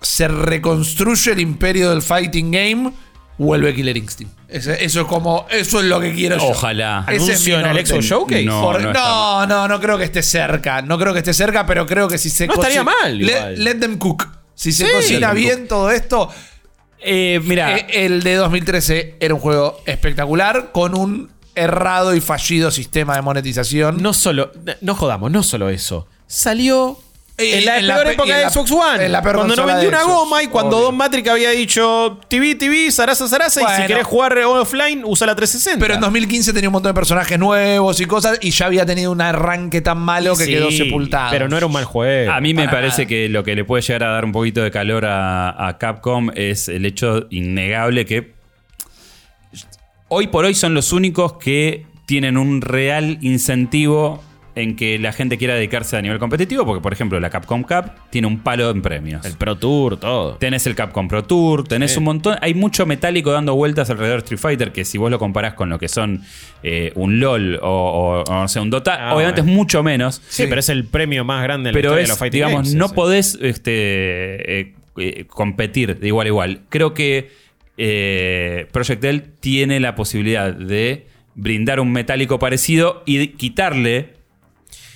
Se 0.00 0.28
reconstruye 0.28 1.32
el 1.32 1.40
imperio 1.40 1.90
del 1.90 2.02
fighting 2.02 2.50
game. 2.50 2.92
Vuelve 3.38 3.72
Killer 3.74 3.96
Instinct. 3.96 4.36
Ese- 4.48 4.84
Eso 4.84 5.02
es 5.02 5.06
como. 5.06 5.46
Eso 5.50 5.78
es 5.80 5.86
lo 5.86 6.00
que 6.00 6.12
quiero 6.12 6.36
yo. 6.38 6.44
Ojalá. 6.48 7.04
Ese 7.08 7.32
es 7.34 7.46
mi 7.46 7.52
Anuncio 7.54 7.60
en 7.60 7.66
el. 7.66 7.78
Exo 7.78 8.00
Showcase. 8.00 8.44
No, 8.44 8.62
Por- 8.62 8.76
no 8.82 8.84
No, 8.84 8.88
está 8.90 9.46
no, 9.46 9.68
no, 9.68 9.80
creo 9.80 9.96
que 9.98 10.04
esté 10.04 10.22
cerca. 10.22 10.82
No 10.82 10.98
creo 10.98 11.12
que 11.12 11.20
esté 11.20 11.32
cerca, 11.34 11.64
pero 11.66 11.86
creo 11.86 12.08
que 12.08 12.18
si 12.18 12.30
se 12.30 12.46
No 12.46 12.54
estaría 12.54 12.82
mal, 12.82 13.18
Let, 13.18 13.54
igual. 13.56 13.80
them 13.80 13.98
cook. 13.98 14.26
Si 14.54 14.72
se 14.72 14.86
Sí. 14.86 14.92
cocina 14.92 15.28
them 15.28 15.36
bien 15.36 15.68
todo 15.68 15.90
esto. 15.92 16.28
Eh, 17.00 17.40
mira, 17.44 17.76
eh, 17.76 17.86
el 17.92 18.24
de 18.24 18.34
2013 18.34 19.14
era 19.20 19.32
un 19.34 19.40
juego 19.40 19.80
espectacular 19.86 20.72
con 20.72 20.96
un 20.98 21.30
errado 21.54 22.14
y 22.16 22.20
fallido 22.20 22.72
sistema 22.72 23.14
de 23.14 23.22
monetización. 23.22 24.02
No 24.02 24.12
solo, 24.14 24.50
no 24.80 24.94
jodamos, 24.96 25.30
no 25.30 25.44
solo 25.44 25.68
eso. 25.68 26.08
Salió 26.26 26.98
en 27.38 27.64
la 27.64 27.78
en 27.78 27.86
la 27.86 27.94
peor 27.94 28.06
pe- 28.08 28.12
época 28.14 28.36
de 28.36 28.42
la- 28.42 28.50
Xbox 28.50 28.70
One. 28.72 29.04
en 29.06 29.12
la 29.12 29.22
peor 29.22 29.36
cuando 29.36 29.54
no 29.56 29.64
vendió 29.66 29.88
una 29.88 30.00
Xbox, 30.00 30.14
goma 30.14 30.42
y 30.42 30.46
cuando 30.48 30.76
obvio. 30.76 30.86
Don 30.86 30.96
Matrix 30.96 31.28
había 31.28 31.50
dicho 31.50 32.18
TV, 32.28 32.56
TV, 32.56 32.90
Sarasa, 32.90 33.28
Sarasa, 33.28 33.62
y 33.62 33.80
si 33.82 33.86
querés 33.86 34.04
jugar 34.06 34.36
offline, 34.38 35.02
usa 35.04 35.26
la 35.26 35.36
360. 35.36 35.80
Pero 35.80 35.94
en 35.94 36.00
2015 36.00 36.52
tenía 36.52 36.68
un 36.68 36.72
montón 36.72 36.90
de 36.90 36.94
personajes 36.94 37.38
nuevos 37.38 38.00
y 38.00 38.06
cosas 38.06 38.38
y 38.42 38.50
ya 38.50 38.66
había 38.66 38.84
tenido 38.84 39.12
un 39.12 39.20
arranque 39.20 39.80
tan 39.80 39.98
malo 39.98 40.36
que 40.36 40.44
Sí, 40.46 40.50
quedó 40.50 40.70
sepultado. 40.70 41.30
Pero 41.30 41.48
no 41.48 41.56
era 41.56 41.66
un 41.66 41.72
mal 41.72 41.84
juego. 41.84 42.32
A 42.32 42.40
mí 42.40 42.54
me 42.54 42.64
para 42.64 42.78
parece 42.78 43.02
nada. 43.02 43.08
que 43.08 43.28
lo 43.28 43.44
que 43.44 43.54
le 43.54 43.64
puede 43.64 43.82
llegar 43.82 44.02
a 44.04 44.08
dar 44.12 44.24
un 44.24 44.32
poquito 44.32 44.60
de 44.62 44.70
calor 44.70 45.04
a, 45.06 45.68
a 45.68 45.78
Capcom 45.78 46.30
es 46.34 46.68
el 46.68 46.84
hecho 46.86 47.26
innegable 47.30 48.04
que 48.04 48.32
hoy 50.08 50.26
por 50.28 50.44
hoy 50.44 50.54
son 50.54 50.74
los 50.74 50.92
únicos 50.92 51.34
que 51.34 51.86
tienen 52.06 52.36
un 52.36 52.62
real 52.62 53.18
incentivo 53.20 54.22
en 54.60 54.76
que 54.76 54.98
la 54.98 55.12
gente 55.12 55.38
quiera 55.38 55.54
dedicarse 55.54 55.96
a 55.96 56.02
nivel 56.02 56.18
competitivo, 56.18 56.64
porque 56.66 56.82
por 56.82 56.92
ejemplo 56.92 57.18
la 57.20 57.30
Capcom 57.30 57.62
Cup 57.62 57.92
tiene 58.10 58.26
un 58.26 58.40
palo 58.40 58.70
en 58.70 58.82
premios. 58.82 59.24
El 59.24 59.34
Pro 59.34 59.56
Tour, 59.56 59.98
todo. 59.98 60.34
Tenés 60.36 60.66
el 60.66 60.74
Capcom 60.74 61.08
Pro 61.08 61.24
Tour, 61.24 61.66
tenés 61.66 61.96
un 61.96 62.04
montón. 62.04 62.36
Hay 62.42 62.54
mucho 62.54 62.86
metálico 62.86 63.32
dando 63.32 63.54
vueltas 63.54 63.88
alrededor 63.90 64.16
de 64.20 64.24
Street 64.24 64.40
Fighter 64.40 64.72
que 64.72 64.84
si 64.84 64.98
vos 64.98 65.10
lo 65.10 65.18
comparás 65.18 65.54
con 65.54 65.68
lo 65.68 65.78
que 65.78 65.88
son 65.88 66.22
eh, 66.62 66.92
un 66.94 67.20
LOL 67.20 67.60
o, 67.62 67.68
o- 67.68 68.22
o, 68.24 68.32
no 68.34 68.48
sé, 68.48 68.60
un 68.60 68.70
Dota, 68.70 69.08
Ah, 69.10 69.14
obviamente 69.14 69.40
bueno. 69.42 69.52
es 69.52 69.56
mucho 69.56 69.82
menos. 69.82 70.22
Sí, 70.28 70.44
pero 70.48 70.60
es 70.60 70.68
el 70.68 70.84
premio 70.84 71.24
más 71.24 71.42
grande 71.42 71.70
en 71.70 71.74
la 71.74 71.78
Pero 71.78 71.88
historia 71.90 72.02
es, 72.02 72.08
de 72.08 72.12
los 72.12 72.18
fighting 72.18 72.36
digamos, 72.38 72.62
games, 72.62 72.74
no 72.74 72.88
podés 72.90 73.38
este, 73.40 74.60
eh, 74.60 74.74
eh, 74.98 75.24
competir 75.28 75.98
de 75.98 76.06
igual 76.08 76.26
a 76.26 76.28
igual. 76.28 76.60
Creo 76.68 76.94
que 76.94 77.30
Project 78.72 79.04
L 79.04 79.22
tiene 79.40 79.80
la 79.80 79.94
posibilidad 79.94 80.52
de 80.52 81.06
brindar 81.34 81.80
un 81.80 81.92
metálico 81.92 82.38
parecido 82.38 83.02
y 83.06 83.28
quitarle 83.28 84.17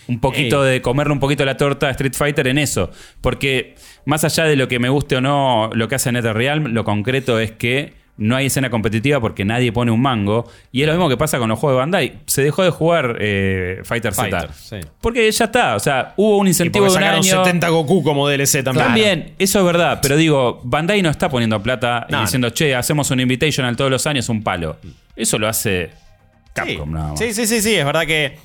un 0.08 0.20
poquito 0.20 0.64
Ey. 0.66 0.72
de 0.74 0.82
comerle 0.82 1.12
un 1.12 1.20
poquito 1.20 1.44
la 1.44 1.56
torta 1.56 1.88
a 1.88 1.90
Street 1.90 2.14
Fighter 2.14 2.46
en 2.48 2.58
eso. 2.58 2.90
Porque 3.20 3.74
más 4.04 4.24
allá 4.24 4.44
de 4.44 4.56
lo 4.56 4.68
que 4.68 4.78
me 4.78 4.88
guste 4.88 5.16
o 5.16 5.20
no 5.20 5.70
lo 5.72 5.88
que 5.88 5.94
hace 5.96 6.10
NetherRealm, 6.12 6.68
lo 6.72 6.84
concreto 6.84 7.38
es 7.38 7.52
que 7.52 8.00
no 8.18 8.36
hay 8.36 8.46
escena 8.46 8.68
competitiva 8.68 9.20
porque 9.20 9.44
nadie 9.44 9.72
pone 9.72 9.90
un 9.90 10.00
mango. 10.00 10.46
Y 10.70 10.82
es 10.82 10.86
lo 10.86 10.92
mismo 10.92 11.08
que 11.08 11.16
pasa 11.16 11.38
con 11.38 11.48
los 11.48 11.58
juegos 11.58 11.76
de 11.76 11.80
Bandai. 11.80 12.12
Se 12.26 12.42
dejó 12.42 12.62
de 12.62 12.70
jugar 12.70 13.16
eh, 13.20 13.80
Fighter, 13.84 14.12
Fighter, 14.12 14.50
Z. 14.52 14.52
sí. 14.52 14.88
Porque 15.00 15.30
ya 15.30 15.44
está. 15.46 15.74
O 15.76 15.80
sea, 15.80 16.12
hubo 16.16 16.36
un 16.36 16.46
Y 16.46 16.50
incentivo 16.50 16.86
porque 16.86 17.00
de 17.02 17.08
un 17.08 17.14
año. 17.14 17.22
70 17.44 17.68
Goku 17.70 18.02
como 18.02 18.28
DLC 18.28 18.62
también. 18.62 18.86
También, 18.86 19.34
eso 19.38 19.60
es 19.60 19.64
verdad, 19.64 19.98
pero 20.02 20.16
digo, 20.16 20.60
Bandai 20.62 21.00
no 21.00 21.08
está 21.10 21.30
poniendo 21.30 21.62
plata 21.62 22.06
y 22.08 22.12
No, 22.12 22.20
diciendo, 22.20 22.50
che, 22.50 22.74
hacemos 22.74 23.10
un 23.10 23.20
Invitational 23.20 23.76
todos 23.76 23.90
los 23.90 24.06
años, 24.06 24.28
un 24.28 24.42
palo. 24.42 24.76
Eso 25.16 25.38
lo 25.38 25.48
hace 25.48 25.90
Sí. 25.90 26.52
Capcom 26.52 26.92
nada 26.92 27.08
más. 27.10 27.18
Sí, 27.18 27.32
sí, 27.32 27.46
sí, 27.46 27.62
sí, 27.62 27.74
es 27.74 27.84
verdad 27.84 28.04
que 28.06 28.36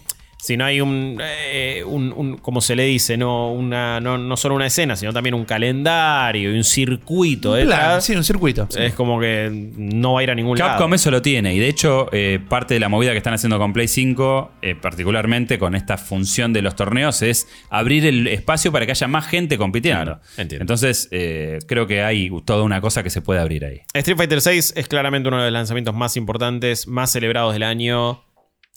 si 0.48 0.56
no 0.56 0.64
hay 0.64 0.80
un, 0.80 1.18
eh, 1.22 1.84
un, 1.86 2.14
un- 2.16 2.38
como 2.38 2.62
se 2.62 2.76
le 2.76 2.84
dice, 2.86 3.18
no, 3.18 3.52
una, 3.52 4.00
no, 4.00 4.18
no 4.18 4.38
solo 4.38 4.56
una 4.56 4.66
escena, 4.68 4.96
sino 4.96 5.12
también 5.12 5.34
un 5.36 5.44
calendario 5.44 6.54
y 6.54 6.56
un 6.58 6.64
circuito 6.64 7.52
Un 7.54 7.66
plan, 7.66 8.02
sí, 8.02 8.16
un 8.16 8.24
circuito. 8.24 8.66
sí. 8.70 8.80
es 8.82 8.94
como 8.94 9.20
que 9.20 9.50
no 9.52 10.14
va 10.14 10.22
a 10.22 10.24
ir 10.24 10.32
a 10.32 10.36
ningún 10.36 10.58
Capcom 10.58 10.86
lado. 10.90 10.96
eso 10.96 11.12
lo 11.12 11.22
tiene 11.22 11.54
y 11.54 11.60
de 11.60 11.68
hecho 11.68 12.08
eh, 12.14 12.40
parte 12.48 12.74
de 12.76 12.80
la 12.80 12.88
movida 12.88 13.12
que 13.12 13.18
están 13.18 13.34
haciendo 13.34 13.58
con 13.60 13.74
Play 13.74 13.88
5, 13.90 14.52
eh, 14.62 14.76
particularmente 14.76 15.60
con 15.60 15.76
esta 15.76 15.98
función 15.98 16.54
de 16.54 16.62
los 16.62 16.76
torneos, 16.76 17.22
es 17.22 17.48
abrir 17.70 18.06
el 18.06 18.28
espacio 18.28 18.72
para 18.72 18.86
que 18.86 18.92
haya 18.94 19.08
más 19.08 19.28
gente 19.28 19.58
compitiendo. 19.58 20.04
Claro, 20.06 20.22
entiendo. 20.38 20.64
Entonces 20.64 21.10
eh, 21.12 21.60
creo 21.68 21.88
que 21.88 22.04
hay 22.04 22.32
toda 22.46 22.64
una 22.64 22.80
cosa 22.82 23.04
que 23.04 23.10
se 23.10 23.22
puede 23.22 23.40
abrir 23.42 23.66
ahí. 23.66 23.82
Street 23.94 24.18
Fighter 24.18 24.40
VI 24.46 24.60
es 24.80 24.88
claramente 24.88 25.28
uno 25.28 25.38
de 25.40 25.44
los 25.46 25.54
lanzamientos 25.54 25.94
más 25.94 26.16
importantes, 26.18 26.88
más 26.88 27.12
celebrados 27.12 27.52
del 27.54 27.64
año. 27.64 28.24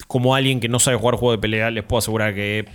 Como 0.07 0.35
alguien 0.35 0.61
que 0.61 0.69
no 0.69 0.79
sabe 0.79 0.97
jugar 0.97 1.17
juego 1.17 1.33
de 1.33 1.39
pelea, 1.39 1.71
les 1.71 1.85
puedo 1.85 1.99
asegurar 1.99 2.35
que 2.35 2.67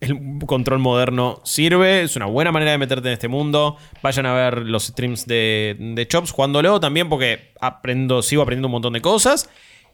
el 0.00 0.18
control 0.46 0.78
moderno 0.78 1.40
sirve. 1.44 2.02
Es 2.02 2.16
una 2.16 2.26
buena 2.26 2.52
manera 2.52 2.72
de 2.72 2.78
meterte 2.78 3.08
en 3.08 3.14
este 3.14 3.28
mundo. 3.28 3.76
Vayan 4.02 4.26
a 4.26 4.34
ver 4.34 4.58
los 4.66 4.86
streams 4.86 5.26
de, 5.26 5.76
de 5.78 6.08
Chops 6.08 6.30
jugándolo 6.32 6.80
también, 6.80 7.08
porque 7.08 7.52
aprendo, 7.60 8.22
sigo 8.22 8.42
aprendiendo 8.42 8.68
un 8.68 8.72
montón 8.72 8.94
de 8.94 9.00
cosas. 9.00 9.48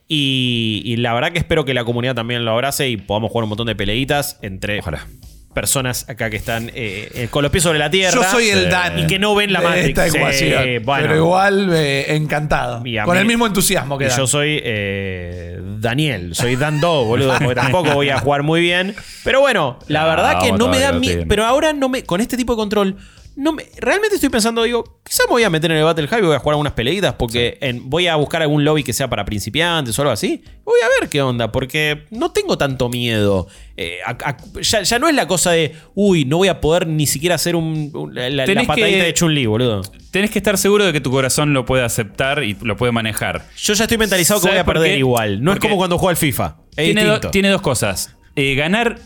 Y, 0.08 0.82
y 0.84 0.96
la 0.96 1.12
verdad 1.14 1.32
que 1.32 1.38
espero 1.38 1.64
que 1.64 1.74
la 1.74 1.84
comunidad 1.84 2.14
también 2.14 2.44
lo 2.44 2.52
abrace 2.52 2.88
y 2.88 2.96
podamos 2.96 3.30
jugar 3.32 3.44
un 3.44 3.48
montón 3.50 3.66
de 3.66 3.74
peleitas 3.74 4.38
entre 4.42 4.78
Ojalá. 4.78 5.06
Personas 5.56 6.04
acá 6.08 6.28
que 6.28 6.36
están 6.36 6.68
eh, 6.74 7.08
eh, 7.14 7.28
con 7.30 7.42
los 7.42 7.50
pies 7.50 7.64
sobre 7.64 7.78
la 7.78 7.88
tierra. 7.90 8.14
Yo 8.14 8.22
soy 8.30 8.50
el. 8.50 8.68
Dan. 8.68 8.98
Y 8.98 9.06
que 9.06 9.18
no 9.18 9.34
ven 9.34 9.52
la 9.54 9.62
Matrix. 9.62 9.88
Esta 9.88 10.06
ecuación. 10.06 10.82
bueno. 10.84 11.02
Pero 11.08 11.16
igual, 11.16 11.70
eh, 11.72 12.14
encantado. 12.14 12.74
Con 12.76 12.84
mí- 13.14 13.18
el 13.18 13.24
mismo 13.26 13.46
entusiasmo 13.46 13.96
que 13.96 14.04
Y 14.04 14.08
Dan. 14.08 14.18
yo 14.18 14.26
soy 14.26 14.60
eh, 14.62 15.58
Daniel, 15.78 16.34
soy 16.34 16.56
Dan 16.56 16.78
Do, 16.80 17.04
boludo, 17.06 17.34
porque 17.38 17.54
tampoco 17.54 17.94
voy 17.94 18.10
a 18.10 18.18
jugar 18.18 18.42
muy 18.42 18.60
bien. 18.60 18.94
Pero 19.24 19.40
bueno, 19.40 19.78
la 19.88 20.02
Ah, 20.02 20.06
verdad 20.14 20.40
que 20.42 20.52
no 20.52 20.68
me 20.68 20.78
da 20.78 20.92
miedo. 20.92 21.24
Pero 21.26 21.46
ahora 21.46 21.72
no 21.72 21.88
me. 21.88 22.02
Con 22.04 22.20
este 22.20 22.36
tipo 22.36 22.52
de 22.52 22.56
control. 22.58 22.96
No 23.36 23.52
me, 23.52 23.64
realmente 23.78 24.14
estoy 24.14 24.30
pensando, 24.30 24.62
digo, 24.62 24.98
quizás 25.04 25.26
me 25.28 25.32
voy 25.32 25.42
a 25.44 25.50
meter 25.50 25.70
en 25.70 25.76
el 25.76 25.84
Battle 25.84 26.06
Hub 26.10 26.18
y 26.18 26.26
voy 26.26 26.34
a 26.36 26.38
jugar 26.38 26.54
algunas 26.54 26.72
peleitas 26.72 27.14
porque 27.14 27.58
en- 27.60 27.90
voy 27.90 28.06
a 28.06 28.16
buscar 28.16 28.40
algún 28.40 28.64
lobby 28.64 28.82
que 28.82 28.94
sea 28.94 29.10
para 29.10 29.26
principiantes 29.26 29.98
o 29.98 30.02
algo 30.02 30.12
así. 30.12 30.42
Voy 30.64 30.80
a 30.82 31.00
ver 31.00 31.10
qué 31.10 31.20
onda, 31.20 31.52
porque 31.52 32.06
no 32.10 32.32
tengo 32.32 32.56
tanto 32.56 32.88
miedo. 32.88 33.46
Eh, 33.76 33.98
a- 34.06 34.16
a- 34.30 34.36
ya, 34.62 34.82
ya 34.82 34.98
no 34.98 35.06
es 35.08 35.14
la 35.14 35.26
cosa 35.28 35.50
de, 35.50 35.74
uy, 35.94 36.24
no 36.24 36.38
voy 36.38 36.48
a 36.48 36.62
poder 36.62 36.86
ni 36.86 37.06
siquiera 37.06 37.34
hacer 37.34 37.56
un, 37.56 37.90
un- 37.92 38.14
la, 38.14 38.46
patadita 38.46 38.74
que- 38.74 39.02
de 39.02 39.12
Chun-Li, 39.14 39.44
boludo. 39.44 39.82
Tenés 40.10 40.30
que 40.30 40.38
estar 40.38 40.56
seguro 40.56 40.86
de 40.86 40.94
que 40.94 41.02
tu 41.02 41.10
corazón 41.10 41.52
lo 41.52 41.66
puede 41.66 41.84
aceptar 41.84 42.42
y 42.42 42.56
lo 42.62 42.76
puede 42.78 42.92
manejar. 42.92 43.44
Yo 43.58 43.74
ya 43.74 43.84
estoy 43.84 43.98
mentalizado 43.98 44.40
que 44.40 44.44
¿Sabes 44.48 44.64
voy 44.64 44.70
a 44.70 44.80
perder 44.80 44.98
igual. 44.98 45.44
No 45.44 45.52
es 45.52 45.58
como 45.60 45.76
cuando 45.76 45.98
juego 45.98 46.08
al 46.08 46.16
FIFA. 46.16 46.56
Es 46.74 46.86
Tiene, 46.86 47.04
do- 47.04 47.20
tiene 47.30 47.50
dos 47.50 47.60
cosas. 47.60 48.16
Eh, 48.34 48.54
ganar, 48.54 48.98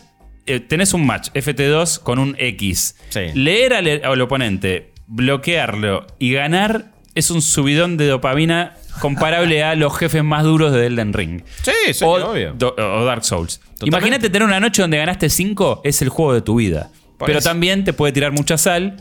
eh, 0.45 0.59
tenés 0.59 0.93
un 0.93 1.05
match 1.05 1.29
FT2 1.33 1.99
con 1.99 2.19
un 2.19 2.35
X. 2.39 2.95
Sí. 3.09 3.21
Leer 3.33 3.73
al, 3.73 3.87
al 4.03 4.21
oponente, 4.21 4.91
bloquearlo 5.07 6.07
y 6.19 6.33
ganar 6.33 6.91
es 7.15 7.29
un 7.31 7.41
subidón 7.41 7.97
de 7.97 8.07
dopamina 8.07 8.75
comparable 9.01 9.63
a 9.63 9.75
los 9.75 9.97
jefes 9.97 10.23
más 10.23 10.43
duros 10.43 10.71
de 10.73 10.85
Elden 10.87 11.11
Ring. 11.13 11.41
Sí, 11.63 11.93
sí, 11.93 12.03
o, 12.05 12.11
obvio. 12.31 12.53
do- 12.53 12.73
o 12.77 13.03
Dark 13.05 13.23
Souls. 13.25 13.59
Totalmente. 13.59 13.87
Imagínate 13.87 14.29
tener 14.29 14.47
una 14.47 14.59
noche 14.59 14.81
donde 14.81 14.97
ganaste 14.97 15.29
5, 15.29 15.81
es 15.83 16.01
el 16.01 16.09
juego 16.09 16.33
de 16.33 16.41
tu 16.41 16.55
vida. 16.55 16.89
Por 17.17 17.27
Pero 17.27 17.39
eso. 17.39 17.49
también 17.49 17.83
te 17.83 17.93
puede 17.93 18.13
tirar 18.13 18.31
mucha 18.31 18.57
sal. 18.57 18.97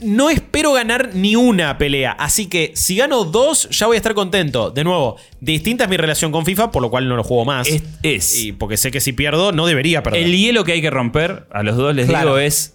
No 0.00 0.30
espero 0.30 0.72
ganar 0.72 1.10
ni 1.14 1.36
una 1.36 1.78
pelea, 1.78 2.10
así 2.12 2.46
que 2.46 2.72
si 2.74 2.96
gano 2.96 3.22
dos 3.24 3.68
ya 3.70 3.86
voy 3.86 3.94
a 3.94 3.98
estar 3.98 4.14
contento. 4.14 4.70
De 4.72 4.82
nuevo, 4.82 5.16
distinta 5.40 5.84
es 5.84 5.90
mi 5.90 5.96
relación 5.96 6.32
con 6.32 6.44
FIFA, 6.44 6.72
por 6.72 6.82
lo 6.82 6.90
cual 6.90 7.08
no 7.08 7.14
lo 7.14 7.22
juego 7.22 7.44
más. 7.44 7.68
Es, 7.68 7.82
es- 8.02 8.40
Y 8.42 8.50
porque 8.52 8.76
sé 8.76 8.90
que 8.90 9.00
si 9.00 9.12
pierdo, 9.12 9.52
no 9.52 9.66
debería 9.66 10.02
perder. 10.02 10.22
el 10.24 10.36
hielo 10.36 10.64
que 10.64 10.72
hay 10.72 10.82
que 10.82 10.90
romper, 10.90 11.46
a 11.52 11.62
los 11.62 11.76
dos 11.76 11.94
les 11.94 12.08
Claro. 12.08 12.30
digo, 12.34 12.38
es. 12.38 12.74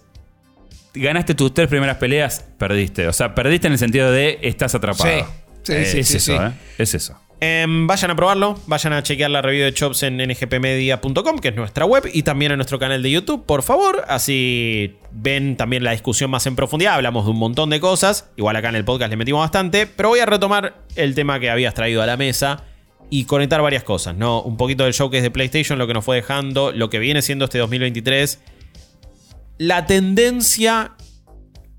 Ganaste 0.94 1.34
tus 1.34 1.52
tres 1.52 1.68
primeras 1.68 1.98
peleas, 1.98 2.46
perdiste. 2.56 3.06
O 3.08 3.12
sea, 3.12 3.34
perdiste 3.34 3.66
en 3.66 3.74
el 3.74 3.78
sentido 3.78 4.10
de 4.10 4.38
estás 4.40 4.74
atrapado. 4.74 5.10
Sí. 5.18 5.24
Sí, 5.64 5.72
Eh, 5.74 5.84
sí, 5.84 5.98
es 5.98 6.08
sí, 6.08 6.16
eso, 6.16 6.32
sí. 6.32 6.38
¿eh? 6.40 6.52
Es 6.78 6.94
eso. 6.94 7.20
Em, 7.38 7.86
vayan 7.86 8.10
a 8.10 8.16
probarlo, 8.16 8.58
vayan 8.66 8.94
a 8.94 9.02
chequear 9.02 9.30
la 9.30 9.42
review 9.42 9.64
de 9.64 9.74
Chops 9.74 10.04
en 10.04 10.16
ngpmedia.com, 10.16 11.38
que 11.38 11.48
es 11.48 11.54
nuestra 11.54 11.84
web, 11.84 12.08
y 12.10 12.22
también 12.22 12.52
en 12.52 12.58
nuestro 12.58 12.78
canal 12.78 13.02
de 13.02 13.10
YouTube, 13.10 13.44
por 13.44 13.62
favor. 13.62 14.04
Así 14.08 14.96
ven 15.12 15.56
también 15.56 15.84
la 15.84 15.92
discusión 15.92 16.30
más 16.30 16.46
en 16.46 16.56
profundidad. 16.56 16.94
Hablamos 16.94 17.26
de 17.26 17.32
un 17.32 17.38
montón 17.38 17.68
de 17.68 17.78
cosas. 17.78 18.30
Igual 18.36 18.56
acá 18.56 18.70
en 18.70 18.76
el 18.76 18.84
podcast 18.84 19.10
le 19.10 19.16
metimos 19.16 19.40
bastante. 19.40 19.86
Pero 19.86 20.08
voy 20.08 20.20
a 20.20 20.26
retomar 20.26 20.82
el 20.94 21.14
tema 21.14 21.38
que 21.38 21.50
habías 21.50 21.74
traído 21.74 22.02
a 22.02 22.06
la 22.06 22.16
mesa 22.16 22.64
y 23.10 23.24
conectar 23.24 23.60
varias 23.60 23.84
cosas, 23.84 24.16
¿no? 24.16 24.40
Un 24.42 24.56
poquito 24.56 24.84
del 24.84 24.94
show 24.94 25.10
que 25.10 25.18
es 25.18 25.22
de 25.22 25.30
PlayStation, 25.30 25.78
lo 25.78 25.86
que 25.86 25.94
nos 25.94 26.04
fue 26.04 26.16
dejando, 26.16 26.72
lo 26.72 26.88
que 26.88 26.98
viene 26.98 27.20
siendo 27.20 27.44
este 27.44 27.58
2023. 27.58 28.40
La 29.58 29.86
tendencia 29.86 30.92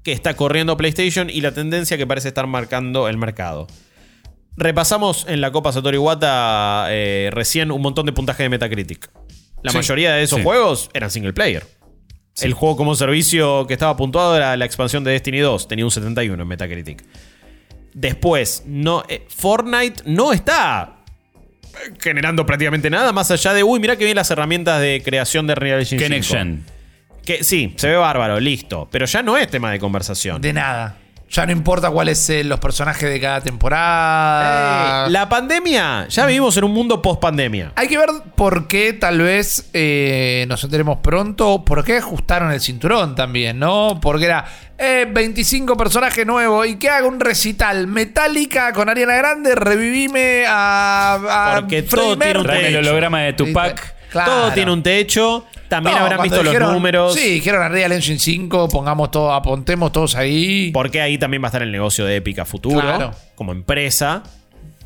que 0.03 0.12
está 0.12 0.36
corriendo 0.36 0.78
PlayStation 0.78 1.30
y 1.30 1.41
la 1.41 1.51
tendencia 1.51 1.97
que 1.97 2.08
parece 2.08 2.28
estar 2.30 2.47
marcando 2.47 3.08
el 3.08 3.18
mercado. 3.18 3.68
Repasamos 4.58 5.26
en 5.30 5.39
la 5.39 5.51
Copa 5.51 5.72
Satoru 5.72 5.95
Iwata 5.95 6.88
eh, 6.89 7.30
recién 7.32 7.72
un 7.72 7.82
montón 7.82 8.05
de 8.08 8.12
puntaje 8.12 8.43
de 8.43 8.49
Metacritic. 8.49 9.10
La 9.62 9.72
Sí. 9.72 9.78
mayoría 9.78 10.14
de 10.14 10.24
esos 10.24 10.39
Sí. 10.39 10.43
juegos 10.43 10.89
eran 10.93 11.12
single 11.12 11.34
player. 11.34 11.64
El 12.41 12.53
juego 12.53 12.76
como 12.76 12.93
servicio 12.95 13.66
que 13.68 13.74
estaba 13.74 13.95
puntuado 13.97 14.36
era 14.36 14.55
la 14.58 14.66
expansión 14.66 15.03
de 15.03 15.12
Destiny 15.12 15.39
2, 15.39 15.68
tenía 15.68 15.86
un 15.86 15.91
71 15.91 16.41
en 16.43 16.47
Metacritic. 16.47 17.03
Después, 17.93 18.64
no, 18.68 19.03
eh, 19.10 19.26
Fortnite 19.28 20.03
no 20.05 20.32
está 20.34 20.97
eh, 21.64 21.93
generando 21.99 22.45
prácticamente 22.45 22.89
nada 22.91 23.12
más 23.12 23.30
allá 23.32 23.53
de, 23.53 23.64
uy, 23.64 23.80
mira 23.80 23.95
que 23.95 24.05
bien 24.05 24.16
las 24.16 24.30
herramientas 24.30 24.80
de 24.82 25.01
creación 25.03 25.47
de 25.47 25.55
Real 25.55 25.80
Engine 25.80 26.01
Kenneck 26.01 26.24
5". 26.24 26.38
Gen. 26.38 26.64
Que 27.26 27.43
sí, 27.43 27.74
se 27.78 27.89
ve 27.89 27.95
bárbaro, 27.97 28.39
listo. 28.39 28.88
Pero 28.91 29.05
ya 29.05 29.22
no 29.24 29.36
es 29.38 29.47
tema 29.49 29.72
de 29.72 29.80
conversación. 29.80 30.39
De 30.41 30.53
nada. 30.53 30.95
Ya 31.30 31.45
no 31.45 31.51
importa 31.51 31.89
cuáles 31.89 32.19
son 32.19 32.47
los 32.47 32.59
personajes 32.59 33.09
de 33.09 33.19
cada 33.19 33.41
temporada. 33.41 35.07
Eh, 35.07 35.09
la 35.11 35.28
pandemia, 35.28 36.07
ya 36.07 36.25
vivimos 36.25 36.55
en 36.57 36.63
un 36.63 36.71
mundo 36.71 37.01
post 37.01 37.19
pandemia. 37.19 37.73
Hay 37.75 37.88
que 37.88 37.97
ver 37.97 38.09
por 38.36 38.67
qué 38.67 38.93
tal 38.93 39.19
vez 39.19 39.69
eh, 39.73 40.45
nos 40.47 40.63
enteremos 40.63 40.99
pronto, 40.99 41.63
por 41.65 41.84
qué 41.84 41.97
ajustaron 41.97 42.51
el 42.51 42.61
cinturón 42.61 43.15
también, 43.15 43.59
¿no? 43.59 43.99
Porque 44.01 44.25
era 44.25 44.45
eh, 44.78 45.05
25 45.11 45.75
personajes 45.75 46.25
nuevos 46.25 46.65
y 46.67 46.78
que 46.78 46.89
haga 46.89 47.07
un 47.07 47.19
recital 47.19 47.88
Metallica 47.88 48.71
con 48.73 48.88
Ariana 48.88 49.15
Grande, 49.17 49.53
revivime 49.55 50.45
a, 50.47 51.55
a 51.55 51.55
Porque 51.59 51.84
todo 51.84 52.17
tiene 52.17 52.39
un 52.39 52.49
el 52.49 52.61
techo. 52.61 52.80
holograma 52.80 53.21
de 53.21 53.34
Tupac. 53.34 53.95
Claro. 54.11 54.32
Todo 54.32 54.51
tiene 54.53 54.71
un 54.71 54.82
techo. 54.82 55.45
También 55.68 55.97
No, 55.97 56.03
habrán 56.03 56.22
visto 56.22 56.41
los 56.43 56.74
números. 56.74 57.13
Sí, 57.13 57.36
dijeron 57.36 57.61
a 57.61 57.70
Real 57.70 57.91
Engine 57.91 58.20
5, 58.20 58.70
pongamos 58.70 59.11
todo, 59.11 59.34
apuntemos 59.34 59.91
todos 59.91 60.15
ahí. 60.15 60.72
Porque 60.72 61.01
ahí 61.01 61.18
también 61.18 61.41
va 61.43 61.47
a 61.47 61.49
estar 61.49 61.61
el 61.61 61.72
negocio 61.72 62.05
de 62.05 62.18
Epic 62.18 62.39
a 62.39 62.45
futuro. 62.45 62.80
Claro. 62.80 63.11
Como 63.36 63.51
empresa. 63.51 64.24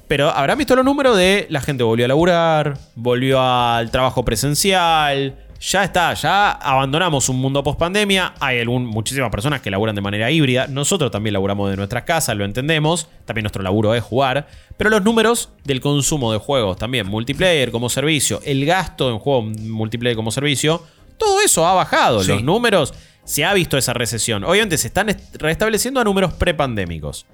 Pero 0.07 0.29
habrán 0.29 0.57
visto 0.57 0.75
los 0.75 0.84
números 0.84 1.15
de 1.15 1.47
la 1.49 1.61
gente 1.61 1.84
volvió 1.84 2.03
a 2.05 2.07
laburar, 2.09 2.77
volvió 2.95 3.41
al 3.41 3.91
trabajo 3.91 4.25
presencial. 4.25 5.36
Ya 5.64 5.84
está, 5.84 6.12
ya 6.16 6.51
abandonamos 6.53 7.30
un 7.30 7.38
mundo 7.38 7.64
post 7.64 7.78
pandemia. 7.78 8.34
Hay 8.39 8.59
algún, 8.59 8.84
muchísimas 8.88 9.30
personas 9.30 9.62
que 9.62 9.70
laburan 9.70 9.93
de 9.93 10.01
manera 10.01 10.32
híbrida. 10.32 10.66
Nosotros 10.66 11.12
también 11.12 11.34
laburamos 11.34 11.70
de 11.70 11.78
nuestras 11.78 12.03
casas, 12.03 12.36
lo 12.36 12.45
entendemos. 12.45 13.07
También 13.26 13.43
nuestro 13.43 13.62
laburo 13.62 13.93
es 13.93 14.03
jugar. 14.03 14.47
Pero 14.78 14.89
los 14.89 15.03
números 15.03 15.49
del 15.64 15.80
consumo 15.80 16.34
de 16.34 16.39
juegos, 16.39 16.78
también 16.78 17.05
multiplayer 17.07 17.70
como 17.72 17.89
servicio, 17.89 18.41
el 18.43 18.66
gasto 18.66 19.12
en 19.12 19.20
juegos 19.20 19.55
multiplayer 19.59 20.16
como 20.16 20.32
servicio, 20.32 20.84
todo 21.20 21.39
eso 21.41 21.68
ha 21.68 21.76
bajado. 21.76 22.24
Sí. 22.24 22.30
Los 22.32 22.43
números, 22.43 22.95
se 23.24 23.45
ha 23.45 23.53
visto 23.53 23.78
esa 23.78 23.93
recesión. 23.93 24.43
Obviamente 24.43 24.80
se 24.80 24.88
están 24.88 25.09
est- 25.09 25.36
restableciendo 25.36 25.99
a 25.99 26.03
números 26.03 26.34
prepandémicos. 26.34 27.28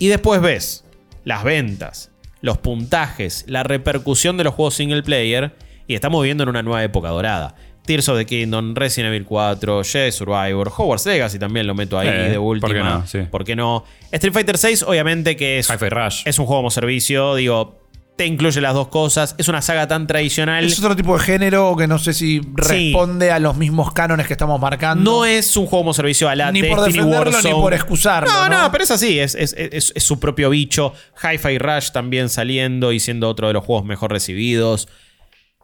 Y 0.00 0.08
después 0.08 0.40
ves 0.42 0.84
las 1.22 1.44
ventas, 1.44 2.10
los 2.40 2.58
puntajes, 2.58 3.44
la 3.46 3.62
repercusión 3.62 4.36
de 4.36 4.42
los 4.42 4.54
juegos 4.54 4.74
single 4.74 5.04
player. 5.04 5.54
Y 5.86 5.94
estamos 5.94 6.22
viviendo 6.22 6.42
en 6.44 6.48
una 6.50 6.62
nueva 6.62 6.82
época 6.84 7.08
dorada. 7.08 7.54
Tears 7.84 8.08
of 8.08 8.16
the 8.16 8.24
Kingdom, 8.26 8.74
Resident 8.76 9.08
Evil 9.12 9.24
4, 9.24 9.82
Jedi 9.82 10.12
Survivor, 10.12 10.68
Hogwarts 10.76 11.04
Legacy 11.06 11.38
también 11.40 11.66
lo 11.66 11.74
meto 11.74 11.98
ahí 11.98 12.06
Eh, 12.08 12.12
de 12.12 12.34
¿por 12.36 12.42
última. 12.44 12.72
qué 12.72 12.78
no? 12.80 13.06
Sí. 13.06 13.18
¿Por 13.30 13.44
qué 13.44 13.56
no? 13.56 13.84
Street 14.12 14.32
Fighter 14.32 14.56
6, 14.56 14.84
obviamente 14.84 15.34
que 15.36 15.58
es, 15.58 15.68
Rush. 15.68 16.22
es 16.24 16.38
un 16.38 16.46
juego 16.46 16.60
como 16.60 16.70
servicio. 16.70 17.34
Digo, 17.34 17.80
te 18.14 18.24
incluye 18.26 18.60
las 18.60 18.74
dos 18.74 18.86
cosas. 18.86 19.34
Es 19.36 19.48
una 19.48 19.62
saga 19.62 19.88
tan 19.88 20.06
tradicional. 20.06 20.64
Es 20.64 20.78
otro 20.78 20.94
tipo 20.94 21.18
de 21.18 21.24
género 21.24 21.74
que 21.76 21.88
no 21.88 21.98
sé 21.98 22.12
si 22.12 22.40
responde 22.54 23.32
a 23.32 23.40
los 23.40 23.56
mismos 23.56 23.92
cánones 23.92 24.28
que 24.28 24.34
estamos 24.34 24.60
marcando. 24.60 25.02
No 25.10 25.24
es 25.24 25.56
un 25.56 25.66
juego 25.66 25.82
como 25.82 25.92
servicio 25.94 26.28
a 26.28 26.36
la 26.36 26.52
Ni 26.52 26.62
por 26.62 26.82
Destiny 26.82 26.98
defenderlo, 26.98 27.30
ni 27.30 27.34
Warzone. 27.36 27.54
por 27.62 27.74
excusarlo, 27.74 28.30
No, 28.30 28.48
no, 28.48 28.62
¿no? 28.62 28.70
pero 28.70 28.84
es 28.84 28.90
así, 28.92 29.18
es, 29.18 29.34
es- 29.34 29.56
es- 29.58 29.92
es 29.96 30.04
su 30.04 30.20
propio 30.20 30.50
bicho. 30.50 30.92
Hi-Fi 31.20 31.58
Rush 31.58 31.90
también 31.90 32.28
saliendo 32.28 32.92
y 32.92 33.00
siendo 33.00 33.28
otro 33.28 33.48
de 33.48 33.54
los 33.54 33.64
juegos 33.64 33.84
mejor 33.84 34.12
recibidos. 34.12 34.86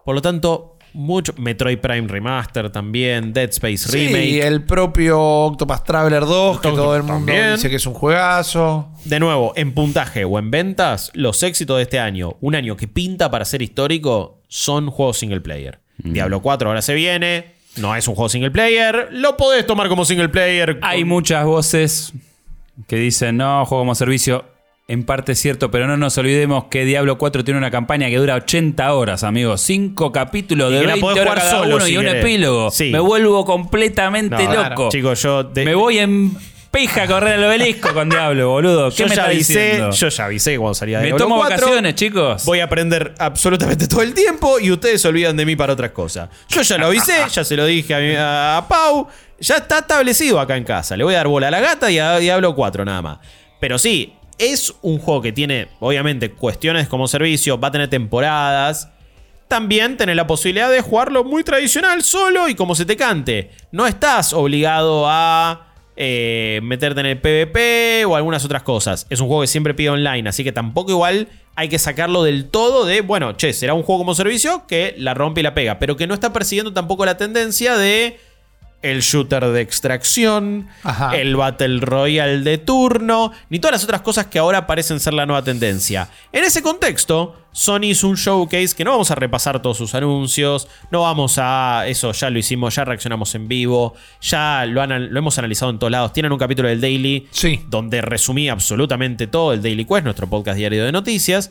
Por 0.08 0.14
lo 0.14 0.22
tanto, 0.22 0.78
mucho. 0.94 1.34
Metroid 1.36 1.76
Prime 1.80 2.08
Remaster 2.08 2.70
también, 2.70 3.34
Dead 3.34 3.50
Space 3.50 3.76
Sí, 3.76 4.06
Remake. 4.06 4.46
el 4.46 4.64
propio 4.64 5.20
Octopath 5.20 5.84
Traveler 5.84 6.22
2, 6.24 6.60
que 6.60 6.68
todo 6.70 6.96
el 6.96 7.02
mundo 7.02 7.26
también. 7.26 7.56
dice 7.56 7.68
que 7.68 7.76
es 7.76 7.84
un 7.84 7.92
juegazo. 7.92 8.88
De 9.04 9.20
nuevo, 9.20 9.52
en 9.54 9.74
puntaje 9.74 10.24
o 10.24 10.38
en 10.38 10.50
ventas, 10.50 11.10
los 11.12 11.42
éxitos 11.42 11.76
de 11.76 11.82
este 11.82 11.98
año, 11.98 12.38
un 12.40 12.54
año 12.54 12.74
que 12.74 12.88
pinta 12.88 13.30
para 13.30 13.44
ser 13.44 13.60
histórico, 13.60 14.40
son 14.48 14.88
juegos 14.90 15.18
single 15.18 15.42
player. 15.42 15.78
Diablo 15.98 16.40
4 16.40 16.70
ahora 16.70 16.80
se 16.80 16.94
viene. 16.94 17.52
No 17.76 17.94
es 17.94 18.08
un 18.08 18.14
juego 18.14 18.30
single 18.30 18.50
player. 18.50 19.08
Lo 19.12 19.36
podés 19.36 19.66
tomar 19.66 19.90
como 19.90 20.06
single 20.06 20.30
player. 20.30 20.78
Hay 20.80 21.04
muchas 21.04 21.44
voces 21.44 22.14
que 22.86 22.96
dicen, 22.96 23.36
no, 23.36 23.66
juego 23.66 23.82
como 23.82 23.94
servicio. 23.94 24.46
En 24.90 25.04
parte 25.04 25.32
es 25.32 25.38
cierto, 25.38 25.70
pero 25.70 25.86
no 25.86 25.98
nos 25.98 26.16
olvidemos 26.16 26.64
que 26.70 26.86
Diablo 26.86 27.18
4 27.18 27.44
tiene 27.44 27.58
una 27.58 27.70
campaña 27.70 28.08
que 28.08 28.16
dura 28.16 28.36
80 28.36 28.94
horas, 28.94 29.22
amigos. 29.22 29.60
Cinco 29.60 30.10
capítulos 30.12 30.72
de 30.72 30.80
que 30.80 30.86
la 30.86 30.92
20 30.94 31.00
podés 31.02 31.20
horas 31.26 31.44
cada 31.44 31.50
solo 31.58 31.76
uno 31.76 31.84
si 31.84 31.92
y 31.92 31.96
un 31.98 32.08
epílogo. 32.08 32.70
Sí. 32.70 32.90
Me 32.90 32.98
vuelvo 32.98 33.44
completamente 33.44 34.34
No, 34.44 34.50
loco. 34.54 34.64
claro. 34.64 34.88
Chicos, 34.88 35.22
yo. 35.22 35.44
de- 35.44 35.66
Me 35.66 35.74
voy 35.74 35.98
en 35.98 36.34
pija 36.70 37.02
a 37.02 37.06
correr 37.06 37.34
al 37.34 37.44
obelisco 37.44 37.92
con 37.92 38.08
Diablo, 38.08 38.48
boludo. 38.48 38.88
¿Qué 38.88 38.96
yo 39.02 39.08
me 39.08 39.14
ya 39.16 39.24
avisé, 39.26 39.60
diciendo? 39.60 39.90
yo 39.90 40.08
ya 40.08 40.24
avisé 40.24 40.56
cuando 40.56 40.74
salía 40.74 40.98
de 40.98 41.02
me 41.02 41.06
Diablo 41.08 41.24
tomo 41.26 41.36
4. 41.36 41.56
vacaciones, 41.58 41.94
chicos. 41.94 42.44
Voy 42.46 42.60
a 42.60 42.64
aprender 42.64 43.12
absolutamente 43.18 43.88
todo 43.88 44.00
el 44.00 44.14
tiempo 44.14 44.58
y 44.58 44.70
ustedes 44.70 45.02
se 45.02 45.08
olvidan 45.08 45.36
de 45.36 45.44
mí 45.44 45.54
para 45.54 45.74
otras 45.74 45.90
cosas. 45.90 46.30
Yo 46.48 46.62
ya 46.62 46.78
lo 46.78 46.86
avisé, 46.86 47.12
ya 47.30 47.44
se 47.44 47.56
lo 47.56 47.66
dije 47.66 47.94
a, 47.94 47.98
mi- 47.98 48.14
a 48.16 48.64
Pau. 48.66 49.06
Ya 49.38 49.56
está 49.56 49.80
establecido 49.80 50.40
acá 50.40 50.56
en 50.56 50.64
casa. 50.64 50.96
Le 50.96 51.04
voy 51.04 51.12
a 51.12 51.18
dar 51.18 51.28
bola 51.28 51.48
a 51.48 51.50
la 51.50 51.60
gata 51.60 51.90
y 51.90 51.98
a 51.98 52.16
Diablo 52.16 52.54
4 52.54 52.86
nada 52.86 53.02
más. 53.02 53.18
Pero 53.60 53.76
sí, 53.78 54.14
es 54.38 54.74
un 54.82 54.98
juego 54.98 55.20
que 55.22 55.32
tiene, 55.32 55.68
obviamente, 55.80 56.30
cuestiones 56.30 56.88
como 56.88 57.08
servicio, 57.08 57.58
va 57.58 57.68
a 57.68 57.72
tener 57.72 57.90
temporadas. 57.90 58.90
También 59.48 59.96
tenés 59.96 60.16
la 60.16 60.26
posibilidad 60.26 60.70
de 60.70 60.80
jugarlo 60.80 61.24
muy 61.24 61.42
tradicional, 61.44 62.02
solo 62.02 62.48
y 62.48 62.54
como 62.54 62.74
se 62.74 62.84
te 62.84 62.96
cante. 62.96 63.50
No 63.72 63.86
estás 63.86 64.32
obligado 64.32 65.04
a 65.08 65.68
eh, 65.96 66.60
meterte 66.62 67.00
en 67.00 67.06
el 67.06 67.20
PvP 67.20 68.04
o 68.04 68.14
algunas 68.14 68.44
otras 68.44 68.62
cosas. 68.62 69.06
Es 69.10 69.20
un 69.20 69.26
juego 69.26 69.40
que 69.42 69.48
siempre 69.48 69.74
pide 69.74 69.90
online, 69.90 70.28
así 70.28 70.44
que 70.44 70.52
tampoco 70.52 70.92
igual 70.92 71.28
hay 71.56 71.68
que 71.68 71.80
sacarlo 71.80 72.22
del 72.22 72.50
todo 72.50 72.84
de, 72.84 73.00
bueno, 73.00 73.32
che, 73.32 73.52
será 73.52 73.74
un 73.74 73.82
juego 73.82 74.02
como 74.02 74.14
servicio 74.14 74.64
que 74.68 74.94
la 74.96 75.14
rompe 75.14 75.40
y 75.40 75.42
la 75.42 75.54
pega, 75.54 75.80
pero 75.80 75.96
que 75.96 76.06
no 76.06 76.14
está 76.14 76.32
persiguiendo 76.32 76.72
tampoco 76.72 77.04
la 77.04 77.16
tendencia 77.16 77.76
de 77.76 78.20
el 78.80 79.00
shooter 79.00 79.44
de 79.46 79.60
extracción, 79.60 80.68
Ajá. 80.84 81.16
el 81.16 81.34
Battle 81.34 81.80
Royale 81.80 82.40
de 82.42 82.58
turno, 82.58 83.32
ni 83.50 83.58
todas 83.58 83.72
las 83.72 83.84
otras 83.84 84.02
cosas 84.02 84.26
que 84.26 84.38
ahora 84.38 84.66
parecen 84.68 85.00
ser 85.00 85.14
la 85.14 85.26
nueva 85.26 85.42
tendencia. 85.42 86.08
En 86.32 86.44
ese 86.44 86.62
contexto, 86.62 87.34
Sony 87.50 87.86
hizo 87.86 88.06
un 88.06 88.14
showcase 88.14 88.76
que 88.76 88.84
no 88.84 88.92
vamos 88.92 89.10
a 89.10 89.16
repasar 89.16 89.60
todos 89.60 89.76
sus 89.78 89.96
anuncios, 89.96 90.68
no 90.92 91.02
vamos 91.02 91.38
a. 91.38 91.84
Eso 91.88 92.12
ya 92.12 92.30
lo 92.30 92.38
hicimos, 92.38 92.76
ya 92.76 92.84
reaccionamos 92.84 93.34
en 93.34 93.48
vivo, 93.48 93.94
ya 94.20 94.64
lo, 94.64 94.80
han- 94.80 95.12
lo 95.12 95.18
hemos 95.18 95.36
analizado 95.38 95.72
en 95.72 95.80
todos 95.80 95.90
lados. 95.90 96.12
Tienen 96.12 96.30
un 96.30 96.38
capítulo 96.38 96.68
del 96.68 96.80
Daily 96.80 97.26
Sí. 97.32 97.60
donde 97.68 98.00
resumí 98.00 98.48
absolutamente 98.48 99.26
todo 99.26 99.52
el 99.54 99.60
Daily 99.60 99.84
Quest, 99.86 100.04
nuestro 100.04 100.28
podcast 100.28 100.56
diario 100.56 100.84
de 100.84 100.92
noticias. 100.92 101.50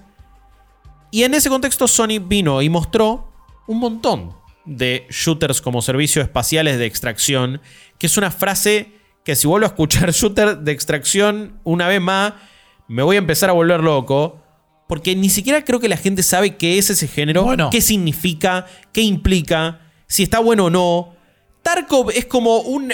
Y 1.12 1.24
en 1.24 1.34
ese 1.34 1.50
contexto 1.50 1.88
Sony 1.90 2.20
vino 2.22 2.62
y 2.62 2.70
mostró 2.70 3.32
un 3.68 3.80
montón 3.80 4.32
de 4.68 5.08
shooters 5.10 5.62
como 5.62 5.82
servicios 5.82 6.24
espaciales 6.24 6.78
de 6.78 6.86
extracción, 6.86 7.62
que 7.98 8.06
es 8.08 8.18
una 8.18 8.30
frase 8.32 8.92
que 9.24 9.36
si 9.36 9.48
vuelvo 9.48 9.66
a 9.66 9.70
escuchar 9.70 10.12
shooter 10.14 10.60
de 10.60 10.72
extracción 10.72 11.60
una 11.64 11.88
vez 11.88 12.02
más, 12.02 12.34
me 12.88 13.02
voy 13.04 13.16
a 13.16 13.20
empezar 13.20 13.50
a 13.50 13.54
volver 13.54 13.82
loco. 13.82 14.44
Porque 14.88 15.16
ni 15.18 15.30
siquiera 15.30 15.66
creo 15.66 15.82
que 15.82 15.90
la 15.90 15.98
gente 15.98 16.24
sabe 16.24 16.56
qué 16.56 16.78
es 16.78 16.90
ese 16.90 17.10
género, 17.10 17.44
Bueno. 17.44 17.70
qué 17.70 17.82
significa, 17.82 18.68
qué 18.94 19.02
implica, 19.02 19.82
si 20.08 20.24
está 20.24 20.40
bueno 20.40 20.66
o 20.66 20.70
no. 20.70 21.17
Tarkov 21.68 22.12
es 22.12 22.26
como 22.26 22.60
un, 22.60 22.94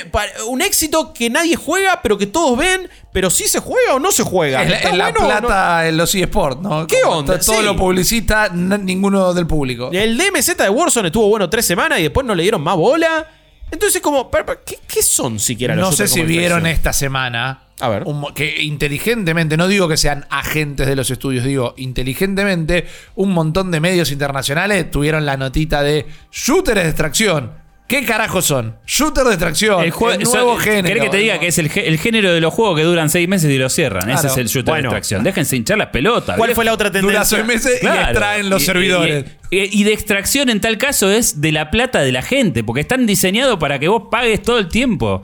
éxito 0.61 1.13
que 1.13 1.29
nadie 1.29 1.55
juega, 1.55 1.99
pero 2.01 2.17
que 2.17 2.25
todos 2.25 2.57
ven, 2.57 2.89
pero 3.11 3.29
si 3.29 3.47
se 3.47 3.59
juega 3.59 3.93
o 3.93 3.99
no 3.99 4.11
se 4.11 4.23
juega. 4.23 4.63
Es, 4.63 4.95
la- 4.97 5.13
plata 5.13 5.87
en 5.87 5.95
los 5.95 6.15
eSports, 6.15 6.59
¿no? 6.59 6.87
¿Qué 6.87 6.95
Como 7.03 7.17
onda? 7.17 7.37
to- 7.37 7.45
Todo 7.45 7.59
Sí. 7.59 7.65
lo 7.65 7.75
publicita, 7.75 8.49
ninguno 8.49 9.31
del 9.35 9.45
público. 9.45 9.91
El 9.93 10.17
DMZ 10.17 10.57
de 10.57 10.69
Warzone 10.69 11.09
estuvo 11.09 11.29
bueno 11.29 11.49
tres 11.51 11.67
semanas 11.67 11.99
y 11.99 12.03
después 12.03 12.25
no 12.25 12.33
le 12.33 12.41
dieron 12.41 12.61
más 12.63 12.75
bola. 12.75 13.27
Entonces, 13.69 14.01
como, 14.01 14.31
¿qué, 14.65 14.79
qué 14.87 15.03
son 15.03 15.39
siquiera 15.39 15.75
los 15.75 15.89
No 15.89 15.95
sé 15.95 16.07
si 16.07 16.23
vieron 16.23 16.65
esta 16.65 16.93
semana. 16.93 17.59
A 17.79 17.89
ver. 17.89 18.03
un 18.05 18.33
que 18.33 18.61
inteligentemente, 18.63 19.55
no 19.57 19.67
digo 19.67 19.87
que 19.87 19.97
sean 19.97 20.25
agentes 20.29 20.87
de 20.87 20.95
los 20.95 21.11
estudios, 21.11 21.43
digo 21.43 21.73
inteligentemente, 21.77 22.87
un 23.15 23.31
montón 23.33 23.71
de 23.71 23.79
medios 23.79 24.11
internacionales 24.11 24.89
tuvieron 24.89 25.25
la 25.25 25.37
notita 25.37 25.83
de 25.83 26.05
shooters 26.31 26.81
de 26.83 26.87
extracción. 26.89 27.62
¿Qué 27.87 28.05
carajos 28.05 28.45
son? 28.45 28.75
Shooter 28.87 29.23
de 29.25 29.31
extracción. 29.31 29.83
El, 29.83 29.91
juego- 29.91 30.17
nuevo 30.23 30.53
so- 30.55 30.57
género. 30.57 30.87
¿Querés 30.87 31.03
que 31.03 31.09
te 31.09 31.17
diga 31.17 31.37
que 31.39 31.47
es 31.47 31.57
el, 31.59 31.69
el 31.75 31.97
género 31.99 32.33
de 32.33 32.39
los 32.41 32.53
juegos 32.53 32.77
que 32.77 32.83
duran 32.83 33.09
seis 33.09 33.27
meses 33.27 33.51
y 33.51 33.57
lo 33.57 33.69
cierran? 33.69 34.09
Ese 34.09 34.27
es 34.27 34.37
el 34.37 34.47
shooter 34.47 34.71
Bueno. 34.73 34.89
de 34.89 34.95
extracción. 34.97 35.23
Déjense 35.23 35.57
hinchar 35.57 35.77
las 35.77 35.89
pelotas. 35.89 36.37
¿Cuál 36.37 36.55
fue 36.55 36.65
la 36.65 36.73
otra 36.73 36.89
tendencia? 36.91 37.19
Dura 37.19 37.25
seis 37.25 37.45
meses 37.45 37.77
y 37.77 37.79
Claro. 37.81 38.01
extraen 38.11 38.49
los 38.49 38.61
Y- 38.63 38.65
servidores. 38.65 39.25
Y, 39.51 39.57
y- 39.59 39.69
y 39.81 39.83
de 39.83 39.93
extracción 39.93 40.49
en 40.49 40.59
tal 40.61 40.77
caso 40.77 41.11
es 41.11 41.41
de 41.41 41.51
la 41.51 41.69
plata 41.69 41.99
de 42.01 42.11
la 42.11 42.21
gente, 42.23 42.63
porque 42.63 42.81
están 42.81 43.05
diseñados 43.05 43.59
para 43.59 43.77
que 43.77 43.89
vos 43.89 44.03
pagues 44.09 44.41
todo 44.41 44.57
el 44.57 44.69
tiempo. 44.69 45.21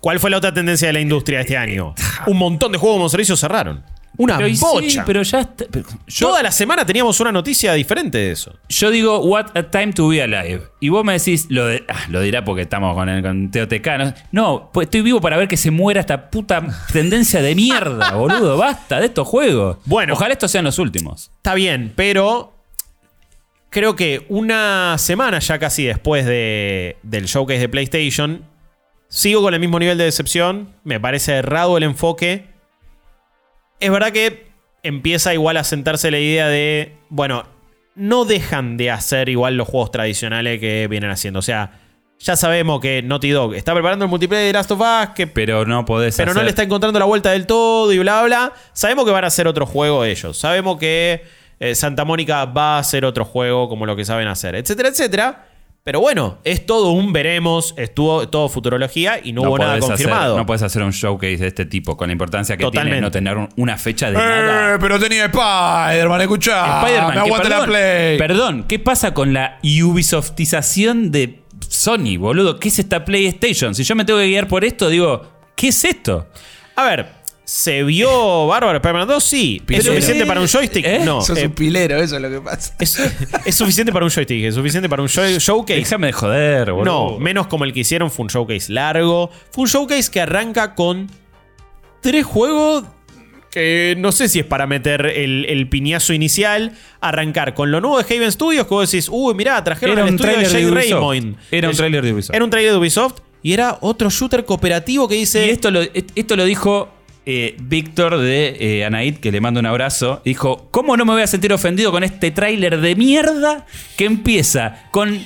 ¿Cuál 0.00 0.18
fue 0.18 0.30
la 0.30 0.38
otra 0.38 0.54
tendencia 0.54 0.86
de 0.88 0.94
la 0.94 1.00
industria 1.00 1.40
este 1.40 1.56
año? 1.56 1.94
Un 2.26 2.36
montón 2.38 2.72
de 2.72 2.78
juegos 2.78 2.96
como 2.98 3.08
servicio 3.10 3.36
cerraron. 3.36 3.84
Una 4.18 4.36
Pero 4.36 4.48
sí, 4.54 4.98
pero 5.06 5.22
ya 5.22 5.40
está- 5.40 5.64
pero 5.70 5.86
yo, 6.08 6.26
Toda 6.28 6.42
la 6.42 6.50
semana 6.50 6.84
teníamos 6.84 7.20
una 7.20 7.30
noticia 7.30 7.72
diferente 7.74 8.18
de 8.18 8.32
eso. 8.32 8.52
yo 8.68 8.90
digo, 8.90 9.20
what 9.20 9.56
a 9.56 9.62
time 9.70 9.92
to 9.92 10.08
be 10.08 10.20
alive. 10.20 10.62
Y 10.80 10.88
vos 10.88 11.04
me 11.04 11.12
decís, 11.12 11.46
lo, 11.50 11.66
de, 11.66 11.84
ah, 11.88 12.06
lo 12.08 12.20
dirá 12.20 12.44
porque 12.44 12.62
estamos 12.62 12.94
con, 12.94 13.08
el, 13.08 13.22
con 13.22 13.50
TOTK. 13.52 13.86
No, 13.98 14.14
no, 14.32 14.70
pues 14.72 14.86
estoy 14.88 15.02
vivo 15.02 15.20
para 15.20 15.36
ver 15.36 15.46
que 15.46 15.56
se 15.56 15.70
muera 15.70 16.00
esta 16.00 16.30
puta 16.30 16.66
tendencia 16.92 17.40
de 17.40 17.54
mierda, 17.54 18.10
boludo. 18.14 18.56
Basta 18.56 18.98
de 18.98 19.06
estos 19.06 19.26
juegos. 19.28 19.78
Bueno. 19.84 20.14
Ojalá 20.14 20.32
estos 20.32 20.50
sean 20.50 20.64
los 20.64 20.80
últimos. 20.80 21.30
Está 21.36 21.54
bien, 21.54 21.92
pero 21.94 22.54
creo 23.70 23.94
que 23.94 24.26
una 24.28 24.96
semana 24.98 25.38
ya 25.38 25.58
casi 25.60 25.84
después 25.84 26.26
de, 26.26 26.96
del 27.04 27.26
showcase 27.26 27.60
de 27.60 27.68
PlayStation, 27.68 28.44
sigo 29.08 29.42
con 29.42 29.54
el 29.54 29.60
mismo 29.60 29.78
nivel 29.78 29.96
de 29.96 30.04
decepción. 30.04 30.74
Me 30.82 30.98
parece 30.98 31.34
errado 31.34 31.76
el 31.76 31.84
enfoque. 31.84 32.57
Es 33.80 33.90
verdad 33.90 34.12
que 34.12 34.48
empieza 34.82 35.34
igual 35.34 35.56
a 35.56 35.64
sentarse 35.64 36.10
la 36.10 36.18
idea 36.18 36.48
de, 36.48 36.96
bueno, 37.08 37.44
no 37.94 38.24
dejan 38.24 38.76
de 38.76 38.90
hacer 38.90 39.28
igual 39.28 39.56
los 39.56 39.68
juegos 39.68 39.90
tradicionales 39.90 40.60
que 40.60 40.86
vienen 40.88 41.10
haciendo. 41.10 41.40
O 41.40 41.42
sea, 41.42 41.80
ya 42.18 42.36
sabemos 42.36 42.80
que 42.80 43.02
Naughty 43.02 43.30
Dog 43.30 43.54
está 43.54 43.72
preparando 43.72 44.04
el 44.04 44.10
multiplayer 44.10 44.46
de 44.46 44.52
Last 44.52 44.70
of 44.70 44.80
Us, 44.80 45.10
que 45.14 45.26
Pero 45.26 45.64
no 45.64 45.84
podés 45.84 46.16
pero 46.16 46.34
no 46.34 46.42
le 46.42 46.48
está 46.48 46.62
encontrando 46.62 46.98
la 46.98 47.04
vuelta 47.04 47.30
del 47.30 47.46
todo 47.46 47.92
y 47.92 47.98
bla, 47.98 48.22
bla. 48.24 48.52
Sabemos 48.72 49.04
que 49.04 49.12
van 49.12 49.24
a 49.24 49.28
hacer 49.28 49.46
otro 49.46 49.66
juego 49.66 50.04
ellos. 50.04 50.36
Sabemos 50.36 50.78
que 50.78 51.22
eh, 51.60 51.74
Santa 51.74 52.04
Mónica 52.04 52.44
va 52.44 52.76
a 52.76 52.78
hacer 52.80 53.04
otro 53.04 53.24
juego 53.24 53.68
como 53.68 53.86
lo 53.86 53.94
que 53.94 54.04
saben 54.04 54.28
hacer, 54.28 54.54
etcétera, 54.56 54.88
etcétera. 54.88 55.46
Pero 55.84 56.00
bueno, 56.00 56.38
es 56.44 56.66
todo 56.66 56.90
un 56.90 57.14
veremos, 57.14 57.72
estuvo 57.78 58.28
todo 58.28 58.50
futurología 58.50 59.20
y 59.24 59.32
no, 59.32 59.42
hubo 59.42 59.56
nada 59.58 59.74
hacer- 59.76 59.88
confirmado. 59.88 60.36
no 60.36 60.44
puedes 60.44 60.62
hacer 60.62 60.82
un 60.82 60.90
showcase 60.90 61.38
de 61.38 61.46
este 61.46 61.64
tipo 61.64 61.96
con 61.96 62.08
la 62.08 62.12
importancia 62.12 62.58
que 62.58 62.64
Totalmente. 62.64 62.96
tiene 62.96 63.00
no 63.00 63.10
tener 63.10 63.36
un- 63.38 63.48
una 63.56 63.78
fecha 63.78 64.08
de 64.10 64.18
nada. 64.18 64.74
Eh, 64.74 64.78
pero 64.80 64.98
tenía 64.98 65.24
Spider-Man, 65.26 66.20
escuchá. 66.20 66.80
Spider-Man, 66.82 67.14
me 67.14 67.20
aguanta 67.20 67.48
la 67.48 67.54
perdón, 67.56 67.70
Play. 67.70 68.18
Perdón, 68.18 68.64
¿qué 68.68 68.78
pasa 68.78 69.14
con 69.14 69.32
la 69.32 69.58
Ubisoftización 69.62 71.10
de 71.10 71.40
Sony, 71.68 72.18
boludo? 72.18 72.58
¿Qué 72.58 72.68
es 72.68 72.78
esta 72.78 73.04
PlayStation? 73.04 73.74
Si 73.74 73.82
yo 73.84 73.94
me 73.96 74.04
tengo 74.04 74.18
que 74.18 74.26
guiar 74.26 74.46
por 74.46 74.64
esto, 74.64 74.90
digo, 74.90 75.22
¿qué 75.56 75.68
es 75.68 75.84
esto? 75.84 76.28
A 76.76 76.84
ver, 76.84 77.06
¿se 77.50 77.82
vio 77.82 78.46
bárbaro 78.46 78.76
Spider-Man 78.76 79.08
2? 79.08 79.24
Sí. 79.24 79.62
¿Es 79.68 79.84
suficiente 79.86 80.26
para 80.26 80.38
un 80.40 80.46
joystick? 80.48 80.84
¿Eh? 80.84 81.00
No. 81.02 81.22
Sos 81.22 81.38
Eh, 81.38 81.46
un 81.46 81.52
pilero, 81.52 81.96
eso 81.96 82.16
es 82.16 82.22
lo 82.22 82.28
que 82.28 82.40
pasa. 82.42 82.74
es, 82.78 83.00
es 83.46 83.54
suficiente 83.54 83.90
para 83.90 84.04
un 84.04 84.10
joystick, 84.10 84.44
es 84.44 84.54
suficiente 84.54 84.86
para 84.86 85.00
un 85.00 85.08
show- 85.08 85.38
showcase. 85.38 85.78
Déjame 85.78 86.08
de 86.08 86.12
joder, 86.12 86.72
boludo. 86.72 87.12
No, 87.12 87.18
menos 87.18 87.46
como 87.46 87.64
el 87.64 87.72
que 87.72 87.80
hicieron, 87.80 88.10
fue 88.10 88.24
un 88.24 88.28
showcase 88.28 88.70
largo. 88.70 89.30
Fue 89.50 89.62
un 89.62 89.68
showcase 89.68 90.10
que 90.10 90.20
arranca 90.20 90.74
con 90.74 91.06
tres 92.02 92.26
juegos 92.26 92.84
que 93.50 93.94
no 93.96 94.12
sé 94.12 94.28
si 94.28 94.40
es 94.40 94.44
para 94.44 94.66
meter 94.66 95.06
el, 95.06 95.46
el 95.48 95.70
piñazo 95.70 96.12
inicial, 96.12 96.72
arrancar 97.00 97.54
con 97.54 97.70
lo 97.70 97.80
nuevo 97.80 97.96
de 98.02 98.04
Haven 98.14 98.30
Studios, 98.30 98.66
que 98.66 98.74
vos 98.74 98.90
decís, 98.90 99.08
uy, 99.10 99.32
mirá, 99.34 99.64
trajeron 99.64 99.96
Era 99.96 100.06
el 100.06 100.12
un 100.14 100.20
estudio 100.20 100.36
de 100.50 100.66
Ubisoft. 100.66 100.74
Raymond. 100.92 101.36
Era 101.50 101.70
un 101.70 101.74
tráiler 101.74 102.04
de 102.04 102.12
Ubisoft. 102.12 102.34
Era 102.36 102.44
un 102.44 102.50
trailer 102.50 102.72
de 102.72 102.78
Ubisoft 102.78 103.14
y 103.42 103.54
era 103.54 103.78
otro 103.80 104.10
shooter 104.10 104.44
cooperativo 104.44 105.08
que 105.08 105.14
dice... 105.14 105.46
Y 105.46 105.50
esto 105.50 105.70
lo, 105.70 105.80
esto 105.82 106.36
lo 106.36 106.44
dijo 106.44 106.90
eh, 107.30 107.56
Víctor 107.60 108.16
de 108.16 108.56
eh, 108.58 108.86
Anaid, 108.86 109.18
que 109.18 109.30
le 109.30 109.42
mando 109.42 109.60
un 109.60 109.66
abrazo. 109.66 110.22
Dijo: 110.24 110.68
¿Cómo 110.70 110.96
no 110.96 111.04
me 111.04 111.12
voy 111.12 111.20
a 111.20 111.26
sentir 111.26 111.52
ofendido 111.52 111.90
con 111.90 112.02
este 112.02 112.30
tráiler 112.30 112.80
de 112.80 112.96
mierda 112.96 113.66
que 113.98 114.06
empieza 114.06 114.84
con 114.92 115.20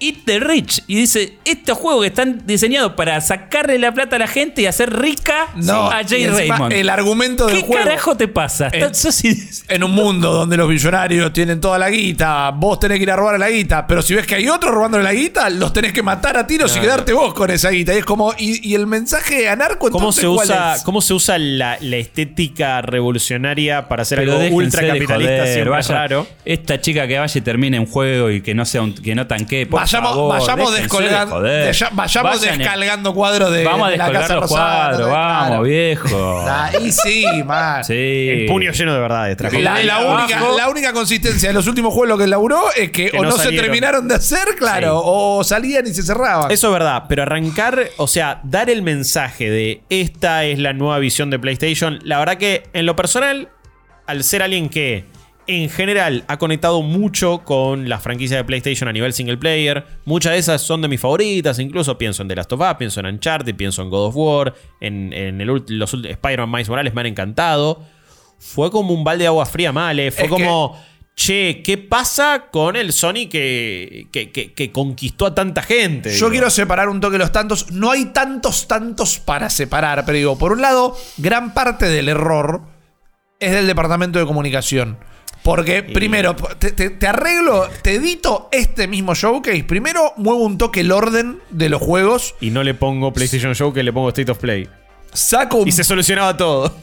Eat 0.00 0.16
the 0.24 0.40
Rich. 0.40 0.82
Y 0.86 0.96
dice, 0.96 1.38
estos 1.44 1.78
juegos 1.78 2.02
que 2.02 2.08
están 2.08 2.42
diseñados 2.46 2.92
para 2.94 3.20
sacarle 3.20 3.78
la 3.78 3.92
plata 3.92 4.16
a 4.16 4.18
la 4.18 4.26
gente 4.26 4.62
y 4.62 4.66
hacer 4.66 4.92
rica 4.98 5.48
No, 5.56 5.90
a 5.90 6.02
Jay 6.06 6.26
Raymond. 6.26 6.72
El 6.72 6.88
argumento 6.90 7.46
del 7.46 7.56
¿Qué 7.60 7.66
juego. 7.66 7.84
carajo 7.84 8.16
te 8.16 8.28
pasa? 8.28 8.70
En- 9.68 9.82
un 9.84 9.90
mundo 9.92 10.32
donde 10.32 10.56
los 10.56 10.68
billonarios 10.68 11.32
tienen 11.32 11.60
toda 11.60 11.78
la 11.78 11.90
guita, 11.90 12.50
vos 12.50 12.78
tenés 12.80 12.96
que 12.98 13.02
ir 13.04 13.10
a 13.10 13.16
robar 13.16 13.38
la 13.38 13.50
guita, 13.50 13.86
pero 13.86 14.00
si 14.02 14.14
ves 14.14 14.26
que 14.26 14.34
hay 14.36 14.48
otros 14.48 14.72
robándole 14.74 15.04
la 15.04 15.12
guita, 15.12 15.50
los 15.50 15.72
tenés 15.72 15.92
que 15.92 16.02
matar 16.02 16.36
a 16.38 16.46
tiros 16.46 16.74
y 16.76 16.80
quedarte 16.80 17.12
vos 17.12 17.34
con 17.34 17.50
esa 17.50 17.70
guita. 17.70 17.94
Y 17.94 17.98
es 17.98 18.04
como, 18.04 18.32
y, 18.38 18.66
y 18.68 18.74
el 18.74 18.86
mensaje 18.86 19.48
anarco 19.48 19.90
¿Cómo 19.90 19.98
entonces, 20.10 20.22
se 20.22 20.26
¿cuál 20.28 20.46
usa, 20.46 20.74
es? 20.76 20.82
cómo 20.82 21.00
se 21.02 21.12
usa 21.14 21.38
la, 21.38 21.76
la 21.80 21.96
estética 21.96 22.80
revolucionaria 22.82 23.88
para 23.88 24.02
hacer 24.02 24.18
Pero 24.18 24.38
algo 24.40 24.56
ultracapitalista 24.56 25.32
joder, 25.36 25.48
siempre 25.52 25.70
vaya- 25.70 25.94
raro? 25.94 26.26
Esta 26.44 26.80
chica 26.80 27.06
que 27.06 27.18
vaya 27.18 27.38
y 27.38 27.40
termine 27.42 27.78
un 27.78 27.86
juego 27.86 28.30
y 28.30 28.40
que 28.40 28.54
no 28.54 28.64
sea 28.64 28.82
un, 28.82 28.94
que 28.94 29.14
no 29.14 29.26
tanquee. 29.26 29.66
por 29.66 29.80
Vayamos, 29.84 30.10
favor, 30.10 30.38
vayamos, 30.40 30.74
descolgando, 30.74 31.34
joder. 31.36 31.74
de- 31.74 31.86
vayamos 31.92 32.40
Vayan 32.40 32.52
en- 32.54 32.58
descargando 32.58 33.14
cuadros 33.14 33.52
de, 33.52 33.64
Vamos 33.64 33.88
a 33.88 33.90
de 33.90 33.96
la 33.96 34.04
descolgar 34.04 34.22
Casa 34.22 34.34
los 34.34 34.42
Rosada. 34.50 34.88
cuadros, 34.88 35.10
vamos, 35.10 35.46
Claro. 35.48 35.62
viejo. 35.62 36.44
Ahí 36.48 36.92
sí, 36.92 37.26
man. 37.44 37.84
Sí. 37.84 37.92
El 38.30 38.46
puño 38.46 38.72
lleno 38.72 38.94
de 38.94 39.00
verdades. 39.00 39.52
La, 39.62 39.82
la 39.82 39.96
abajo. 39.96 40.14
única, 40.24 40.40
la 40.56 40.68
única 40.68 40.92
consistencia 40.92 41.48
de 41.48 41.52
los 41.54 41.66
últimos 41.66 41.92
juegos 41.92 42.08
lo 42.08 42.18
que 42.18 42.26
laburó 42.26 42.64
es 42.76 42.90
que, 42.90 43.10
Que 43.10 43.18
o 43.18 43.22
no 43.22 43.30
no, 43.30 43.36
se 43.38 43.50
terminaron 43.52 44.08
de 44.08 44.14
hacer, 44.16 44.48
claro, 44.58 44.98
Sí. 44.98 45.02
o 45.04 45.44
salían 45.44 45.86
y 45.86 45.94
se 45.94 46.02
cerraban. 46.02 46.50
Eso 46.50 46.66
es 46.68 46.72
verdad, 46.72 47.04
pero 47.08 47.22
arrancar, 47.22 47.88
o 47.96 48.06
sea, 48.06 48.40
dar 48.44 48.70
el 48.70 48.82
mensaje 48.82 49.50
de 49.50 49.82
esta 49.90 50.44
es 50.44 50.58
la 50.58 50.72
nueva 50.72 50.98
visión 50.98 51.30
de 51.30 51.38
PlayStation, 51.38 51.98
la 52.04 52.18
verdad 52.18 52.36
que 52.36 52.64
en 52.72 52.86
lo 52.86 52.96
personal, 52.96 53.48
al 54.06 54.24
ser 54.24 54.42
alguien 54.42 54.68
que 54.68 55.04
en 55.46 55.68
general 55.68 56.24
ha 56.28 56.38
conectado 56.38 56.82
mucho 56.82 57.42
con 57.44 57.88
la 57.88 57.98
franquicia 58.00 58.36
de 58.38 58.44
PlayStation 58.44 58.88
a 58.88 58.92
nivel 58.92 59.12
single 59.12 59.36
player, 59.36 59.84
muchas 60.04 60.32
de 60.32 60.38
esas 60.38 60.62
son 60.62 60.80
de 60.82 60.88
mis 60.88 61.00
favoritas, 61.00 61.58
incluso 61.58 61.98
pienso 61.98 62.22
en 62.22 62.28
The 62.28 62.36
Last 62.36 62.52
of 62.52 62.60
Us, 62.60 62.76
pienso 62.78 63.00
en 63.00 63.06
Uncharted, 63.06 63.54
pienso 63.54 63.82
en 63.82 63.90
God 63.90 64.06
of 64.06 64.16
War, 64.16 64.54
en, 64.80 65.12
en 65.12 65.40
el, 65.40 65.50
ult- 65.50 65.68
los 65.68 65.92
Spider-Man 65.94 66.50
Miles 66.50 66.68
Morales 66.68 66.94
me 66.94 67.00
han 67.02 67.06
encantado. 67.08 67.82
Fue 68.38 68.70
como 68.70 68.92
un 68.94 69.04
balde 69.04 69.22
de 69.24 69.28
agua 69.28 69.46
fría, 69.46 69.72
male, 69.72 70.10
fue 70.10 70.24
Es 70.24 70.30
como... 70.30 70.78
Che, 71.16 71.62
¿qué 71.62 71.78
pasa 71.78 72.46
con 72.50 72.74
el 72.74 72.92
Sony 72.92 73.28
que, 73.30 74.08
que, 74.10 74.32
que- 74.32 74.52
que 74.52 74.72
conquistó 74.72 75.26
a 75.26 75.34
tanta 75.34 75.62
gente? 75.62 76.10
Yo 76.10 76.16
Digo. 76.26 76.30
quiero 76.30 76.50
separar 76.50 76.88
un 76.88 77.00
toque 77.00 77.18
los 77.18 77.30
tantos. 77.30 77.70
No 77.70 77.92
hay 77.92 78.06
tantos, 78.06 78.66
tantos 78.66 79.20
para 79.20 79.48
separar, 79.48 80.04
pero 80.04 80.18
digo, 80.18 80.36
por 80.36 80.50
un 80.50 80.60
lado, 80.60 80.96
gran 81.16 81.54
parte 81.54 81.86
del 81.86 82.08
error 82.08 82.62
es 83.38 83.52
del 83.52 83.68
departamento 83.68 84.18
de 84.18 84.26
comunicación. 84.26 84.98
Porque 85.44 85.82
primero, 85.82 86.34
te, 86.58 86.72
te- 86.72 86.88
te 86.88 87.06
arreglo, 87.06 87.68
te 87.82 87.96
edito 87.96 88.48
este 88.50 88.88
mismo 88.88 89.14
showcase. 89.14 89.62
Primero 89.64 90.14
muevo 90.16 90.40
un 90.42 90.56
toque 90.56 90.80
el 90.80 90.90
orden 90.90 91.38
de 91.50 91.68
los 91.68 91.82
juegos. 91.82 92.34
Y 92.40 92.50
no 92.50 92.62
le 92.64 92.72
pongo 92.72 93.12
PlayStation 93.12 93.54
Show, 93.54 93.72
que 93.74 93.82
le 93.82 93.92
pongo 93.92 94.08
State 94.08 94.32
of 94.32 94.38
Play. 94.38 94.66
Saco 95.12 95.58
un 95.58 95.68
Y 95.68 95.72
se 95.72 95.84
solucionaba 95.84 96.34
todo. 96.36 96.74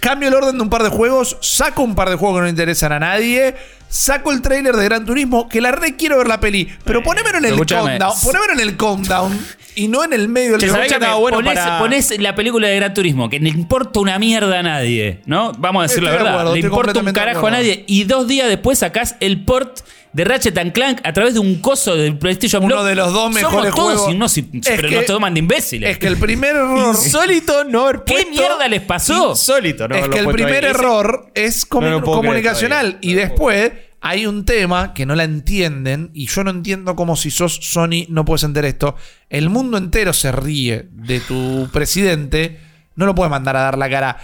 Cambio 0.00 0.28
el 0.28 0.34
orden 0.34 0.56
de 0.56 0.62
un 0.62 0.70
par 0.70 0.82
de 0.82 0.88
juegos, 0.88 1.36
saco 1.40 1.82
un 1.82 1.94
par 1.94 2.08
de 2.08 2.16
juegos 2.16 2.38
que 2.38 2.42
no 2.42 2.48
interesan 2.48 2.92
a 2.92 2.98
nadie, 2.98 3.54
saco 3.88 4.32
el 4.32 4.40
tráiler 4.40 4.74
de 4.74 4.84
Gran 4.84 5.04
Turismo, 5.04 5.48
que 5.48 5.60
la 5.60 5.72
re 5.72 5.96
quiero 5.96 6.16
ver 6.18 6.26
la 6.26 6.40
peli, 6.40 6.68
pero 6.84 7.02
ponémelo 7.02 7.38
en 7.38 7.44
el 7.44 7.52
escúchame. 7.52 7.98
countdown, 7.98 8.14
ponémelo 8.24 8.52
en 8.54 8.60
el 8.60 8.76
countdown 8.76 9.46
y 9.74 9.88
no 9.88 10.02
en 10.02 10.12
el 10.14 10.28
medio 10.28 10.52
del 10.52 10.60
Che, 10.60 10.68
¿sabés 10.68 10.84
que 10.84 10.94
showcase. 10.94 11.04
estaba 11.04 11.20
bueno 11.20 11.36
ponés, 11.38 11.54
para- 11.54 11.78
ponés 11.78 12.18
la 12.20 12.34
película 12.34 12.68
de 12.68 12.76
Gran 12.76 12.94
Turismo, 12.94 13.28
que 13.28 13.40
no 13.40 13.48
importa 13.48 14.00
una 14.00 14.18
mierda 14.18 14.58
a 14.58 14.62
nadie, 14.62 15.20
¿no? 15.26 15.52
Vamos 15.58 15.80
a 15.80 15.86
decir 15.88 16.02
la 16.02 16.10
de 16.12 16.16
verdad. 16.16 16.32
acuerdo, 16.32 16.54
le 16.54 16.60
estoy 16.60 16.68
importa 16.70 16.90
un 16.90 16.94
completamente 17.04 17.20
de 17.20 17.26
carajo 17.26 17.46
a 17.46 17.50
acuerdo. 17.50 17.56
nadie. 17.58 17.84
Y 17.86 18.04
dos 18.04 18.26
días 18.26 18.48
después 18.48 18.78
sacás 18.78 19.16
el 19.20 19.44
port 19.44 19.80
de 20.12 20.24
Ratchet 20.24 20.58
and 20.58 20.72
Clank 20.72 21.00
a 21.04 21.12
través 21.12 21.34
de 21.34 21.40
un 21.40 21.60
coso 21.60 21.94
del 21.96 22.18
PlayStation 22.18 22.64
Uno 22.64 22.76
Blog. 22.76 22.86
de 22.88 22.94
los 22.96 23.12
dos 23.12 23.32
mejores 23.32 23.70
Somos 23.70 23.74
todos 23.76 24.00
juegos. 24.16 24.34
pero 24.64 24.88
que- 24.88 24.96
nos 24.96 25.06
toman 25.06 25.34
de 25.34 25.40
imbéciles. 25.40 25.90
Es 25.90 25.98
que 25.98 26.08
el 26.08 26.16
primer 26.16 26.56
error. 26.56 26.94
Insólito 27.04 27.64
no 27.64 27.82
haber 27.82 28.02
¿Qué 28.04 28.14
puesto- 28.14 28.30
mierda 28.30 28.68
les 28.68 28.82
pasó? 28.82 29.30
Insólito, 29.30 29.86
¿no? 29.88 29.94
es 29.94 29.98
haberlo 30.02 30.12
que 30.14 30.18
el 30.18 30.24
puesto 30.24 30.36
primer 30.44 30.64
ahí. 30.64 30.70
Ese- 30.70 30.80
error 30.80 31.30
es 31.34 31.68
comu- 31.68 31.80
No 31.82 31.90
lo 31.90 32.02
puedo 32.02 32.20
creer 32.20 32.32
comunicacional. 32.34 32.98
Y 33.00 33.14
después 33.14 33.72
hay 34.00 34.26
un 34.26 34.44
tema 34.44 34.94
que 34.94 35.06
no 35.06 35.14
la 35.14 35.24
entienden. 35.24 36.10
Y 36.12 36.26
yo 36.26 36.42
no 36.42 36.50
entiendo 36.50 36.96
cómo 36.96 37.14
si 37.16 37.30
sos 37.30 37.58
Sony 37.62 38.06
no 38.08 38.24
puedes 38.24 38.42
entender 38.42 38.64
esto. 38.64 38.96
El 39.28 39.48
mundo 39.48 39.76
entero 39.78 40.12
se 40.12 40.32
ríe 40.32 40.88
de 40.90 41.20
tu 41.20 41.68
presidente. 41.72 42.58
No 42.96 43.06
lo 43.06 43.14
puedes 43.14 43.30
mandar 43.30 43.56
a 43.56 43.60
dar 43.60 43.78
la 43.78 43.88
cara. 43.88 44.18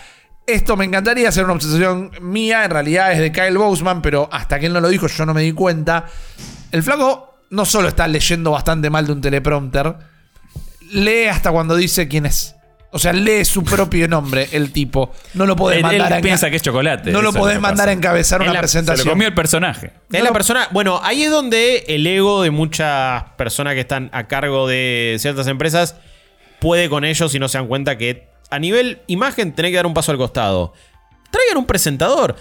Esto 0.47 0.77
me 0.77 0.85
encantaría 0.85 1.31
ser 1.32 1.44
una 1.44 1.55
obsesión 1.55 2.10
mía. 2.20 2.64
En 2.64 2.70
realidad 2.70 3.12
es 3.12 3.18
de 3.18 3.32
Kyle 3.32 3.56
Boseman. 3.59 4.01
Pero 4.02 4.28
hasta 4.32 4.59
que 4.60 4.66
él 4.66 4.73
no 4.73 4.81
lo 4.81 4.89
dijo, 4.89 5.06
yo 5.09 5.27
no 5.27 5.35
me 5.35 5.43
di 5.43 5.52
cuenta. 5.52 6.06
El 6.73 6.82
flaco 6.82 7.39
no 7.51 7.64
solo 7.64 7.89
está 7.89 8.06
leyendo 8.09 8.52
bastante 8.52 8.89
mal 8.90 9.06
de 9.06 9.12
un 9.12 9.20
teleprompter. 9.20 9.94
Lee 10.93 11.27
hasta 11.27 11.51
cuando 11.51 11.74
dice 11.77 12.06
quién 12.09 12.27
es. 12.27 12.55
O 12.93 12.98
sea, 12.98 13.12
lee 13.12 13.44
su 13.44 13.62
propio 13.64 14.09
nombre, 14.09 14.48
el 14.52 14.73
tipo. 14.73 15.12
No 15.35 15.44
lo 15.44 15.55
podés 15.56 15.78
Él- 15.78 15.82
mandar 15.82 16.12
él 16.12 16.18
a 16.18 16.20
piensa 16.23 16.48
que 16.48 16.56
es 16.56 16.62
chocolate. 16.62 17.10
No 17.10 17.20
lo 17.20 17.32
podés 17.32 17.60
mandar 17.60 17.86
pasa. 17.86 17.90
a 17.90 17.93
encabezar 17.93 18.40
una 18.40 18.52
la- 18.52 18.59
Se 18.59 18.60
presentación. 18.60 19.06
lo 19.06 19.12
comió 19.12 19.28
el 19.28 19.35
personaje. 19.35 19.93
Es 20.10 20.23
la 20.23 20.32
persona. 20.32 20.68
Bueno, 20.70 21.01
ahí 21.02 21.24
es 21.24 21.31
donde 21.31 21.85
el 21.89 22.06
ego 22.06 22.43
de 22.43 22.51
muchas 22.52 23.24
personas 23.36 23.74
que 23.74 23.81
están 23.81 24.09
a 24.12 24.28
cargo 24.28 24.66
de 24.68 25.16
ciertas 25.18 25.47
empresas 25.48 25.97
puede 26.60 26.89
con 26.89 27.05
ellos 27.05 27.35
y 27.35 27.39
no 27.39 27.48
se 27.48 27.59
dan 27.59 27.66
cuenta 27.66 27.98
que 27.98 28.28
a 28.51 28.59
nivel 28.59 29.01
imagen 29.06 29.55
tenés 29.55 29.70
que 29.70 29.77
dar 29.77 29.86
un 29.86 29.94
paso 29.94 30.12
al 30.12 30.18
costado. 30.18 30.73
Traigan 31.31 31.59
un 31.59 31.66
presentador. 31.66 32.36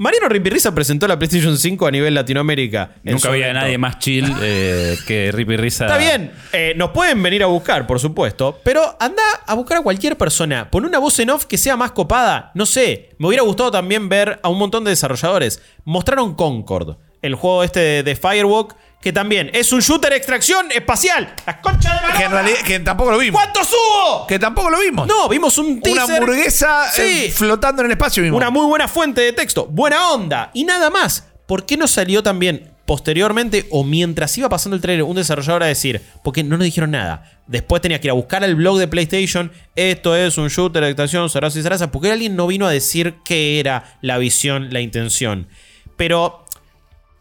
Mariano 0.00 0.30
Ripirriza 0.30 0.74
presentó 0.74 1.06
la 1.06 1.18
PlayStation 1.18 1.58
5 1.58 1.86
a 1.86 1.90
nivel 1.90 2.14
Latinoamérica. 2.14 2.94
Nunca 3.02 3.28
había 3.28 3.52
nadie 3.52 3.76
más 3.76 3.98
chill 3.98 4.34
eh, 4.40 4.96
que 5.06 5.30
Rippy 5.30 5.58
Risa. 5.58 5.84
Está 5.84 5.98
bien, 5.98 6.32
eh, 6.54 6.72
nos 6.74 6.92
pueden 6.92 7.22
venir 7.22 7.42
a 7.42 7.46
buscar, 7.46 7.86
por 7.86 8.00
supuesto, 8.00 8.58
pero 8.64 8.96
anda 8.98 9.22
a 9.46 9.54
buscar 9.54 9.76
a 9.76 9.82
cualquier 9.82 10.16
persona. 10.16 10.70
Pon 10.70 10.86
una 10.86 10.98
voz 10.98 11.18
en 11.18 11.28
off 11.28 11.44
que 11.44 11.58
sea 11.58 11.76
más 11.76 11.92
copada. 11.92 12.50
No 12.54 12.64
sé, 12.64 13.10
me 13.18 13.26
hubiera 13.28 13.42
gustado 13.42 13.70
también 13.70 14.08
ver 14.08 14.40
a 14.42 14.48
un 14.48 14.56
montón 14.56 14.84
de 14.84 14.90
desarrolladores. 14.90 15.60
Mostraron 15.84 16.34
Concord, 16.34 16.96
el 17.20 17.34
juego 17.34 17.62
este 17.62 17.80
de, 17.80 18.02
de 18.02 18.16
Firewalk, 18.16 18.74
que 19.00 19.12
también 19.12 19.50
es 19.54 19.72
un 19.72 19.80
shooter 19.80 20.12
extracción 20.12 20.70
espacial. 20.72 21.34
¡La 21.46 21.60
concha 21.60 21.94
de 21.94 22.08
la 22.08 22.12
Que 22.14 22.24
en 22.24 22.30
lora! 22.30 22.42
realidad 22.42 22.64
que 22.66 22.80
tampoco 22.80 23.10
lo 23.12 23.18
vimos. 23.18 23.40
¿Cuánto 23.40 23.64
subo? 23.64 24.26
Que 24.26 24.38
tampoco 24.38 24.68
lo 24.70 24.80
vimos. 24.80 25.06
No, 25.08 25.28
vimos 25.28 25.56
un 25.58 25.66
una 25.72 25.80
teaser. 25.80 26.16
hamburguesa 26.16 26.90
Sí. 26.92 27.02
eh, 27.26 27.30
flotando 27.34 27.82
en 27.82 27.86
el 27.86 27.92
espacio 27.92 28.22
vimos. 28.22 28.36
Una 28.36 28.50
muy 28.50 28.66
buena 28.66 28.88
fuente 28.88 29.20
de 29.22 29.32
texto, 29.32 29.66
buena 29.66 30.10
onda 30.10 30.50
y 30.52 30.64
nada 30.64 30.90
más. 30.90 31.24
¿Por 31.46 31.64
qué 31.66 31.76
no 31.76 31.86
salió 31.88 32.22
también 32.22 32.70
posteriormente 32.84 33.66
o 33.70 33.84
mientras 33.84 34.36
iba 34.36 34.48
pasando 34.48 34.76
el 34.76 34.82
trailer 34.82 35.04
un 35.04 35.16
desarrollador 35.16 35.62
a 35.62 35.66
decir, 35.66 36.02
porque 36.22 36.44
no 36.44 36.56
nos 36.58 36.64
dijeron 36.64 36.90
nada? 36.90 37.24
Después 37.46 37.80
tenía 37.82 38.00
que 38.00 38.06
ir 38.08 38.10
a 38.10 38.14
buscar 38.14 38.44
el 38.44 38.54
blog 38.54 38.78
de 38.78 38.86
PlayStation, 38.86 39.50
esto 39.74 40.14
es 40.14 40.38
un 40.38 40.48
shooter 40.48 40.82
de 40.84 40.90
actuación, 40.90 41.28
zaraza 41.30 41.58
y 41.58 41.86
porque 41.88 42.12
alguien 42.12 42.36
no 42.36 42.46
vino 42.46 42.66
a 42.66 42.70
decir 42.70 43.16
qué 43.24 43.58
era 43.58 43.96
la 44.02 44.18
visión, 44.18 44.72
la 44.72 44.80
intención. 44.80 45.48
Pero 45.96 46.44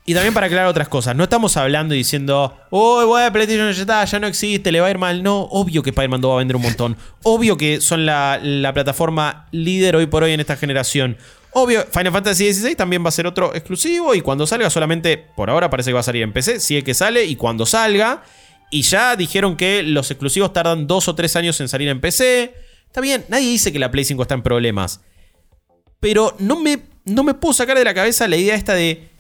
y 0.09 0.15
también 0.15 0.33
para 0.33 0.47
aclarar 0.47 0.67
otras 0.67 0.87
cosas, 0.87 1.15
no 1.15 1.25
estamos 1.25 1.55
hablando 1.55 1.93
y 1.93 1.99
diciendo, 1.99 2.57
oh, 2.71 3.05
bueno, 3.05 3.31
PlayStation 3.31 3.71
ya 3.71 3.81
está, 3.81 4.03
ya 4.05 4.19
no 4.19 4.25
existe, 4.25 4.71
le 4.71 4.81
va 4.81 4.87
a 4.87 4.89
ir 4.89 4.97
mal. 4.97 5.21
No, 5.21 5.41
obvio 5.41 5.83
que 5.83 5.91
Spider-Man 5.91 6.19
2 6.19 6.31
va 6.31 6.33
a 6.33 6.37
vender 6.39 6.55
un 6.55 6.63
montón. 6.63 6.97
Obvio 7.21 7.57
que 7.57 7.79
son 7.79 8.07
la, 8.07 8.39
la 8.41 8.73
plataforma 8.73 9.45
líder 9.51 9.95
hoy 9.95 10.07
por 10.07 10.23
hoy 10.23 10.31
en 10.31 10.39
esta 10.39 10.55
generación. 10.55 11.15
Obvio, 11.51 11.85
Final 11.91 12.11
Fantasy 12.11 12.51
XVI 12.51 12.75
también 12.75 13.05
va 13.05 13.09
a 13.09 13.11
ser 13.11 13.27
otro 13.27 13.53
exclusivo 13.53 14.15
y 14.15 14.21
cuando 14.21 14.47
salga 14.47 14.71
solamente, 14.71 15.15
por 15.15 15.51
ahora 15.51 15.69
parece 15.69 15.91
que 15.91 15.93
va 15.93 15.99
a 15.99 16.01
salir 16.01 16.23
en 16.23 16.33
PC, 16.33 16.59
si 16.59 16.75
es 16.75 16.83
que 16.83 16.95
sale 16.95 17.25
y 17.25 17.35
cuando 17.35 17.67
salga. 17.67 18.23
Y 18.71 18.81
ya 18.81 19.15
dijeron 19.15 19.57
que 19.57 19.83
los 19.83 20.09
exclusivos 20.09 20.53
tardan 20.53 20.87
dos 20.87 21.07
o 21.07 21.13
tres 21.13 21.35
años 21.35 21.61
en 21.61 21.69
salir 21.69 21.87
en 21.87 22.01
PC. 22.01 22.55
Está 22.87 22.99
bien, 22.99 23.25
nadie 23.29 23.47
dice 23.47 23.71
que 23.71 23.77
la 23.77 23.91
Play 23.91 24.05
5 24.05 24.23
está 24.23 24.33
en 24.33 24.41
problemas. 24.41 25.01
Pero 25.99 26.35
no 26.39 26.59
me, 26.59 26.79
no 27.05 27.23
me 27.23 27.35
puedo 27.35 27.53
sacar 27.53 27.77
de 27.77 27.83
la 27.83 27.93
cabeza 27.93 28.27
la 28.27 28.37
idea 28.37 28.55
esta 28.55 28.73
de 28.73 29.18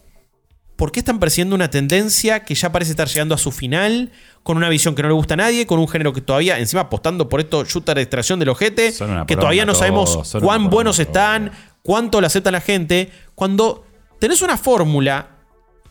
por 0.79 0.93
qué 0.93 1.01
están 1.01 1.19
persiguiendo 1.19 1.55
una 1.55 1.69
tendencia 1.69 2.45
que 2.45 2.55
ya 2.55 2.71
parece 2.71 2.91
estar 2.91 3.05
llegando 3.09 3.35
a 3.35 3.37
su 3.37 3.51
final, 3.51 4.13
con 4.43 4.55
una 4.55 4.69
visión 4.69 4.95
que 4.95 5.01
no 5.01 5.09
le 5.09 5.13
gusta 5.13 5.33
a 5.33 5.37
nadie, 5.37 5.67
con 5.67 5.77
un 5.77 5.89
género 5.89 6.13
que 6.13 6.21
todavía, 6.21 6.57
encima 6.57 6.83
apostando 6.83 7.27
por 7.27 7.41
esto 7.41 7.65
shooter 7.65 7.95
de 7.95 8.03
extracción 8.03 8.39
del 8.39 8.47
ojete, 8.47 8.93
que 9.27 9.35
todavía 9.35 9.65
no 9.65 9.75
sabemos 9.75 10.37
cuán 10.39 10.69
buenos 10.69 10.97
están, 10.99 11.51
cuánto 11.83 12.21
lo 12.21 12.27
acepta 12.27 12.49
la 12.49 12.61
gente, 12.61 13.11
cuando 13.35 13.85
tenés 14.21 14.41
una 14.41 14.55
fórmula 14.55 15.31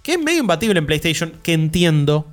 que 0.02 0.12
es 0.12 0.18
medio 0.18 0.40
imbatible 0.40 0.78
en 0.78 0.86
PlayStation, 0.86 1.34
que 1.42 1.52
entiendo, 1.52 2.26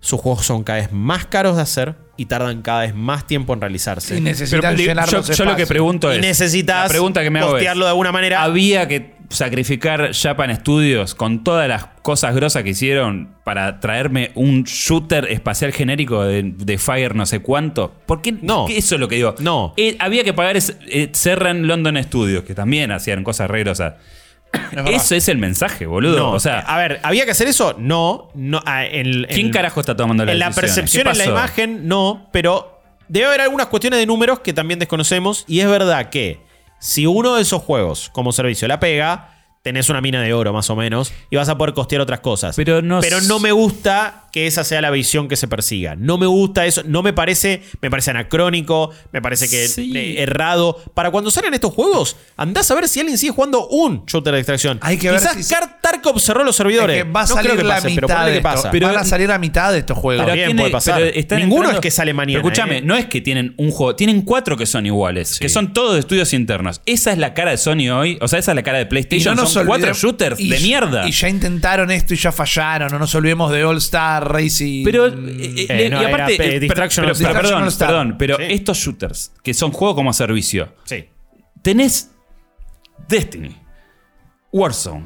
sus 0.00 0.18
juegos 0.18 0.46
son 0.46 0.64
cada 0.64 0.78
vez 0.78 0.90
más 0.90 1.26
caros 1.26 1.56
de 1.56 1.62
hacer 1.62 1.96
y 2.16 2.24
tardan 2.24 2.62
cada 2.62 2.80
vez 2.80 2.94
más 2.94 3.26
tiempo 3.26 3.52
en 3.52 3.60
realizarse. 3.60 4.16
Y 4.16 4.22
necesitan 4.22 4.74
Pero, 4.74 4.88
llenar 4.88 5.10
yo, 5.10 5.18
los 5.18 5.36
yo 5.36 5.44
lo 5.44 5.54
que 5.54 5.66
pregunto 5.66 6.10
Y 6.10 6.16
es. 6.16 6.22
necesitas 6.22 6.84
la 6.84 6.88
pregunta 6.88 7.22
que 7.22 7.28
me 7.28 7.40
hago 7.40 7.48
es, 7.48 7.54
postearlo 7.54 7.84
de 7.84 7.90
alguna 7.90 8.12
manera. 8.12 8.42
¿Había 8.42 8.88
que 8.88 9.13
sacrificar 9.30 10.12
Japan 10.14 10.54
Studios 10.56 11.14
con 11.14 11.44
todas 11.44 11.68
las 11.68 11.86
cosas 12.02 12.34
grosas 12.34 12.62
que 12.62 12.70
hicieron 12.70 13.34
para 13.44 13.80
traerme 13.80 14.30
un 14.34 14.64
shooter 14.64 15.26
espacial 15.30 15.72
genérico 15.72 16.22
de, 16.24 16.42
de 16.44 16.78
Fire 16.78 17.14
no 17.14 17.26
sé 17.26 17.40
cuánto? 17.40 17.92
¿Por 18.06 18.22
qué 18.22 18.32
No. 18.32 18.66
¿Qué- 18.66 18.78
Eso 18.78 18.94
es 18.96 19.00
lo 19.00 19.08
que 19.08 19.16
digo. 19.16 19.34
No. 19.38 19.74
Eh, 19.76 19.96
había 19.98 20.24
que 20.24 20.32
pagar 20.32 20.56
es- 20.56 20.76
eh, 20.88 21.08
Serran 21.12 21.66
London 21.66 22.02
Studios, 22.02 22.44
que 22.44 22.54
también 22.54 22.92
hacían 22.92 23.24
cosas 23.24 23.50
re 23.50 23.60
grosas. 23.60 23.94
verdad. 24.72 24.92
Eso 24.92 25.14
es 25.16 25.28
el 25.28 25.38
mensaje, 25.38 25.86
boludo. 25.86 26.16
No, 26.16 26.30
o 26.32 26.40
sea, 26.40 26.60
a 26.60 26.78
ver, 26.78 27.00
¿había 27.02 27.24
que 27.24 27.32
hacer 27.32 27.48
eso? 27.48 27.74
No. 27.78 28.30
no 28.34 28.62
ah, 28.66 28.84
en- 28.84 29.24
¿quién 29.24 29.46
en- 29.46 29.52
carajo 29.52 29.80
está 29.80 29.96
tomando 29.96 30.24
la 30.24 30.32
En 30.32 30.38
la 30.38 30.50
percepción, 30.52 31.08
en 31.08 31.18
la 31.18 31.24
imagen, 31.24 31.88
no, 31.88 32.28
pero 32.32 32.80
debe 33.08 33.26
haber 33.26 33.40
algunas 33.40 33.66
cuestiones 33.66 33.98
de 33.98 34.06
números 34.06 34.40
que 34.40 34.52
también 34.52 34.78
desconocemos. 34.78 35.44
Y 35.48 35.60
es 35.60 35.68
verdad 35.68 36.08
que 36.10 36.38
si 36.84 37.06
uno 37.06 37.34
de 37.34 37.40
esos 37.40 37.62
juegos 37.62 38.10
como 38.12 38.30
servicio 38.30 38.68
la 38.68 38.78
pega, 38.78 39.30
tenés 39.62 39.88
una 39.88 40.02
mina 40.02 40.20
de 40.20 40.34
oro 40.34 40.52
más 40.52 40.68
o 40.68 40.76
menos 40.76 41.14
y 41.30 41.36
vas 41.36 41.48
a 41.48 41.56
poder 41.56 41.72
costear 41.72 42.02
otras 42.02 42.20
cosas. 42.20 42.54
Pero 42.56 42.82
no 42.82 43.00
pero 43.00 43.22
no 43.22 43.40
me 43.40 43.52
gusta 43.52 44.23
que 44.34 44.48
esa 44.48 44.64
sea 44.64 44.80
la 44.80 44.90
visión 44.90 45.28
que 45.28 45.36
se 45.36 45.46
persiga. 45.46 45.94
No 45.96 46.18
me 46.18 46.26
gusta 46.26 46.66
eso, 46.66 46.82
no 46.84 47.04
me 47.04 47.12
parece, 47.12 47.62
me 47.80 47.88
parece 47.88 48.10
anacrónico, 48.10 48.90
me 49.12 49.22
parece 49.22 49.48
que 49.48 49.68
Sí. 49.68 49.92
eh, 49.94 50.22
errado. 50.24 50.76
Para 50.92 51.12
cuando 51.12 51.30
salen 51.30 51.54
estos 51.54 51.72
juegos, 51.72 52.16
andás 52.36 52.68
a 52.68 52.74
ver 52.74 52.88
si 52.88 52.98
alguien 52.98 53.16
sigue 53.16 53.30
jugando 53.32 53.68
un 53.68 54.04
shooter 54.06 54.34
de 54.34 54.40
extracción. 54.40 54.80
Hay 54.82 54.98
que 54.98 55.08
ver 55.08 55.20
Quizás 55.20 55.36
si- 55.46 55.54
Car- 55.54 55.80
Tarkov 55.80 56.18
cerró 56.18 56.42
los 56.42 56.56
servidores. 56.56 56.96
Es 56.96 57.04
que 57.04 57.10
va 57.12 57.20
a 57.20 57.26
no 57.26 57.28
salir 57.36 57.50
creo 57.52 57.62
que 57.62 57.68
la 57.68 57.74
pase, 57.76 57.88
pero 57.94 58.08
mitad 58.08 58.16
ponele 58.16 58.26
de 58.26 58.42
que 58.42 58.48
esto. 58.48 58.56
pasa. 58.62 58.70
Pero- 58.72 58.86
Van 58.88 58.96
a 58.96 59.04
salir 59.04 59.28
la 59.28 59.38
mitad 59.38 59.72
de 59.72 59.78
estos 59.78 59.98
juegos. 59.98 60.26
También 60.26 60.46
tiene- 60.48 60.62
puede 60.62 60.72
pasar. 60.72 60.98
pero 60.98 61.38
Ninguno 61.38 61.60
entrando- 61.62 61.78
es 61.78 61.82
que 61.82 61.90
sale 61.92 62.12
mañana, 62.12 62.40
Pero 62.42 62.48
escúchame, 62.52 62.78
¿eh? 62.78 62.82
no 62.82 62.96
es 62.96 63.06
que 63.06 63.20
tienen 63.20 63.54
un 63.56 63.70
juego, 63.70 63.94
tienen 63.94 64.22
cuatro 64.22 64.56
que 64.56 64.66
son 64.66 64.84
iguales, 64.84 65.38
que 65.38 65.48
son 65.48 65.72
todos 65.72 65.94
de 65.94 66.00
estudios 66.00 66.32
internos. 66.32 66.80
Esa 66.86 67.12
es 67.12 67.18
la 67.18 67.34
cara 67.34 67.52
de 67.52 67.56
Sony 67.58 67.88
hoy, 67.92 68.18
o 68.20 68.26
sea, 68.26 68.40
esa 68.40 68.50
es 68.50 68.56
la 68.56 68.64
cara 68.64 68.78
de 68.78 68.84
Y 68.84 68.88
PlayStation. 68.88 69.36
no 69.36 69.42
nos 69.42 69.52
son 69.52 69.64
cuatro 69.68 69.94
shooters 69.94 70.40
y- 70.40 70.48
de 70.48 70.58
mierda. 70.58 71.06
Y 71.06 71.12
ya 71.12 71.28
intentaron 71.28 71.92
esto 71.92 72.14
y 72.14 72.16
ya 72.16 72.32
fallaron. 72.32 72.90
No 72.90 72.98
nos 72.98 73.14
olvidemos 73.14 73.52
de 73.52 73.64
All 73.64 73.76
Star 73.78 74.23
Racing. 74.24 74.84
Pero, 74.84 75.06
eh, 75.06 75.12
Eh, 75.16 75.66
le- 75.68 75.90
no, 75.90 76.02
y 76.02 76.04
aparte, 76.06 76.34
era, 76.34 76.44
eh, 76.44 76.56
eh, 76.56 76.60
Distraction 76.60 77.04
pero- 77.06 77.16
pero- 77.16 77.28
Star. 77.30 77.42
perdón, 77.42 77.62
All 77.62 77.68
Star. 77.68 77.88
perdón, 77.88 78.16
pero 78.18 78.36
Sí. 78.36 78.42
estos 78.48 78.78
shooters, 78.78 79.32
que 79.42 79.54
son 79.54 79.70
juegos 79.72 79.94
como 79.96 80.12
servicio, 80.12 80.74
Sí. 80.84 81.04
tenés 81.62 82.10
Destiny, 83.08 83.56
Warzone. 84.52 85.04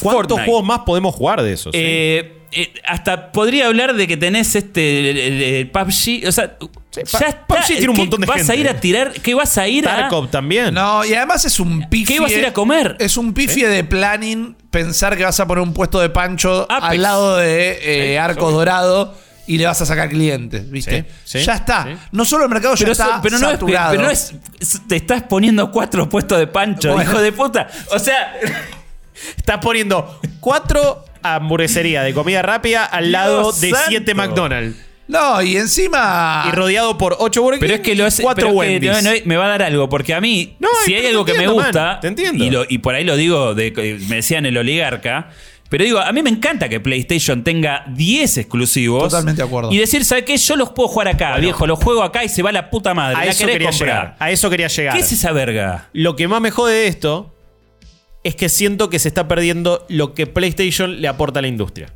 ¿Cuántos 0.00 0.12
Fortnite. 0.28 0.44
juegos 0.44 0.64
más 0.64 0.80
podemos 0.80 1.14
jugar 1.14 1.42
de 1.42 1.52
esos? 1.52 1.74
Eh, 1.74 2.38
eh, 2.52 2.72
hasta 2.86 3.32
podría 3.32 3.66
hablar 3.66 3.94
de 3.96 4.06
que 4.06 4.16
tenés 4.16 4.54
este 4.54 5.10
el- 5.10 5.18
el- 5.18 5.42
el 5.42 5.70
PUBG, 5.70 6.26
o 6.28 6.32
sea, 6.32 6.56
Pa- 6.90 7.18
ya 7.20 7.26
está. 7.28 7.46
PUBG 7.46 7.66
tiene 7.66 7.88
un 7.88 7.94
¿Qué 7.94 8.00
montón 8.02 8.20
de 8.20 8.26
vas 8.26 8.36
gente. 8.38 8.52
a 8.52 8.56
ir 8.56 8.68
a 8.68 8.80
tirar? 8.80 9.12
¿Qué 9.12 9.34
vas 9.34 9.56
a 9.58 9.68
ir 9.68 9.86
a 9.88 9.94
Tarkov 9.96 10.28
también. 10.30 10.74
No, 10.74 11.04
y 11.04 11.14
además 11.14 11.44
es 11.44 11.60
un 11.60 11.88
pifie. 11.88 12.16
¿Qué 12.16 12.20
vas 12.20 12.32
a 12.32 12.34
ir 12.38 12.46
a 12.46 12.52
comer? 12.52 12.96
Es 12.98 13.16
un 13.16 13.32
pifie 13.32 13.68
de 13.68 13.84
planning 13.84 14.56
pensar 14.70 15.16
que 15.16 15.24
vas 15.24 15.38
a 15.38 15.46
poner 15.46 15.62
un 15.62 15.72
puesto 15.72 16.00
de 16.00 16.10
pancho 16.10 16.62
Apex. 16.70 16.90
al 16.90 17.02
lado 17.02 17.36
de 17.36 17.78
eh, 17.82 18.10
Sí, 18.12 18.16
Arcos 18.16 18.44
obvio. 18.44 18.56
Dorado 18.58 19.14
y 19.46 19.58
le 19.58 19.66
vas 19.66 19.80
a 19.80 19.86
sacar 19.86 20.08
clientes, 20.08 20.68
¿viste? 20.70 21.06
Sí, 21.24 21.38
sí, 21.40 21.44
ya 21.44 21.54
está. 21.54 21.84
sí. 21.84 21.90
No 22.12 22.24
solo 22.24 22.44
el 22.44 22.50
mercado 22.50 22.74
ya 22.76 22.88
está 22.88 23.20
pero 23.22 23.38
no 23.38 23.46
es, 23.46 23.52
saturado. 23.52 23.90
pero 23.92 24.02
no 24.04 24.10
es- 24.10 24.32
es- 24.60 24.80
Te 24.88 24.96
estás 24.96 25.22
poniendo 25.24 25.70
cuatro 25.72 26.08
puestos 26.08 26.38
de 26.38 26.46
pancho, 26.46 26.92
Bueno. 26.92 27.10
hijo 27.10 27.20
de 27.20 27.32
puta. 27.32 27.68
O 27.92 27.98
sea, 27.98 28.34
Estás 29.36 29.58
poniendo 29.58 30.18
cuatro 30.40 31.04
hamburgueserías 31.22 32.04
de 32.04 32.14
comida 32.14 32.42
rápida 32.42 32.84
al 32.84 33.12
lado 33.12 33.52
de 33.52 33.70
santo. 33.70 33.84
siete 33.88 34.14
McDonald's. 34.14 34.76
No, 35.10 35.42
y 35.42 35.56
encima... 35.56 36.44
Y 36.48 36.52
rodeado 36.52 36.96
por 36.96 37.16
ocho 37.18 37.42
Burger 37.42 37.58
pero 37.60 37.74
es 37.74 37.80
que 37.80 37.94
lo 37.94 38.06
hace. 38.06 38.22
cuatro 38.22 38.48
que 38.48 38.52
Wendy's. 38.54 39.02
no, 39.02 39.10
no, 39.12 39.16
me 39.24 39.36
va 39.36 39.46
a 39.46 39.48
dar 39.48 39.62
algo, 39.64 39.88
porque 39.88 40.14
a 40.14 40.20
mí, 40.20 40.54
No, 40.60 40.68
si 40.84 40.94
hay 40.94 41.06
algo 41.06 41.24
que 41.24 41.34
me 41.34 41.48
gusta, 41.48 41.84
man, 41.94 42.00
te 42.00 42.08
entiendo. 42.08 42.44
Y, 42.44 42.50
lo- 42.50 42.64
y 42.68 42.78
por 42.78 42.94
ahí 42.94 43.04
lo 43.04 43.16
digo, 43.16 43.54
de, 43.54 43.72
me 44.08 44.16
decían 44.16 44.46
el 44.46 44.56
oligarca. 44.56 45.30
Pero 45.68 45.84
digo, 45.84 46.00
a 46.00 46.12
mí 46.12 46.20
me 46.22 46.30
encanta 46.30 46.68
que 46.68 46.80
PlayStation 46.80 47.44
tenga 47.44 47.84
10 47.88 48.38
exclusivos. 48.38 49.04
Totalmente 49.04 49.42
de 49.42 49.46
acuerdo. 49.46 49.72
Y 49.72 49.78
decir, 49.78 50.04
¿sabes 50.04 50.24
qué? 50.24 50.36
Yo 50.36 50.56
los 50.56 50.70
puedo 50.70 50.88
jugar 50.88 51.06
acá, 51.08 51.36
viejo. 51.38 51.64
Los 51.66 51.78
juego 51.78 52.02
acá 52.02 52.24
y 52.24 52.28
se 52.28 52.42
va 52.42 52.50
la 52.50 52.70
puta 52.70 52.92
madre. 52.92 53.16
a 53.16 53.24
la 53.24 53.30
eso 53.30 53.46
quería 53.46 53.70
comprar. 53.70 53.88
llegar. 53.88 54.16
A 54.18 54.30
eso 54.32 54.50
quería 54.50 54.66
llegar. 54.66 54.94
¿Qué 54.94 55.00
es 55.00 55.12
esa 55.12 55.30
verga? 55.32 55.88
Lo 55.92 56.16
que 56.16 56.26
más 56.26 56.40
me 56.40 56.50
jode 56.50 56.74
de 56.74 56.86
esto 56.88 57.34
es 58.24 58.34
que 58.34 58.48
siento 58.48 58.90
que 58.90 58.98
se 58.98 59.06
está 59.08 59.28
perdiendo 59.28 59.86
lo 59.88 60.12
que 60.14 60.26
PlayStation 60.26 61.00
le 61.00 61.06
aporta 61.06 61.38
a 61.38 61.42
la 61.42 61.48
industria. 61.48 61.92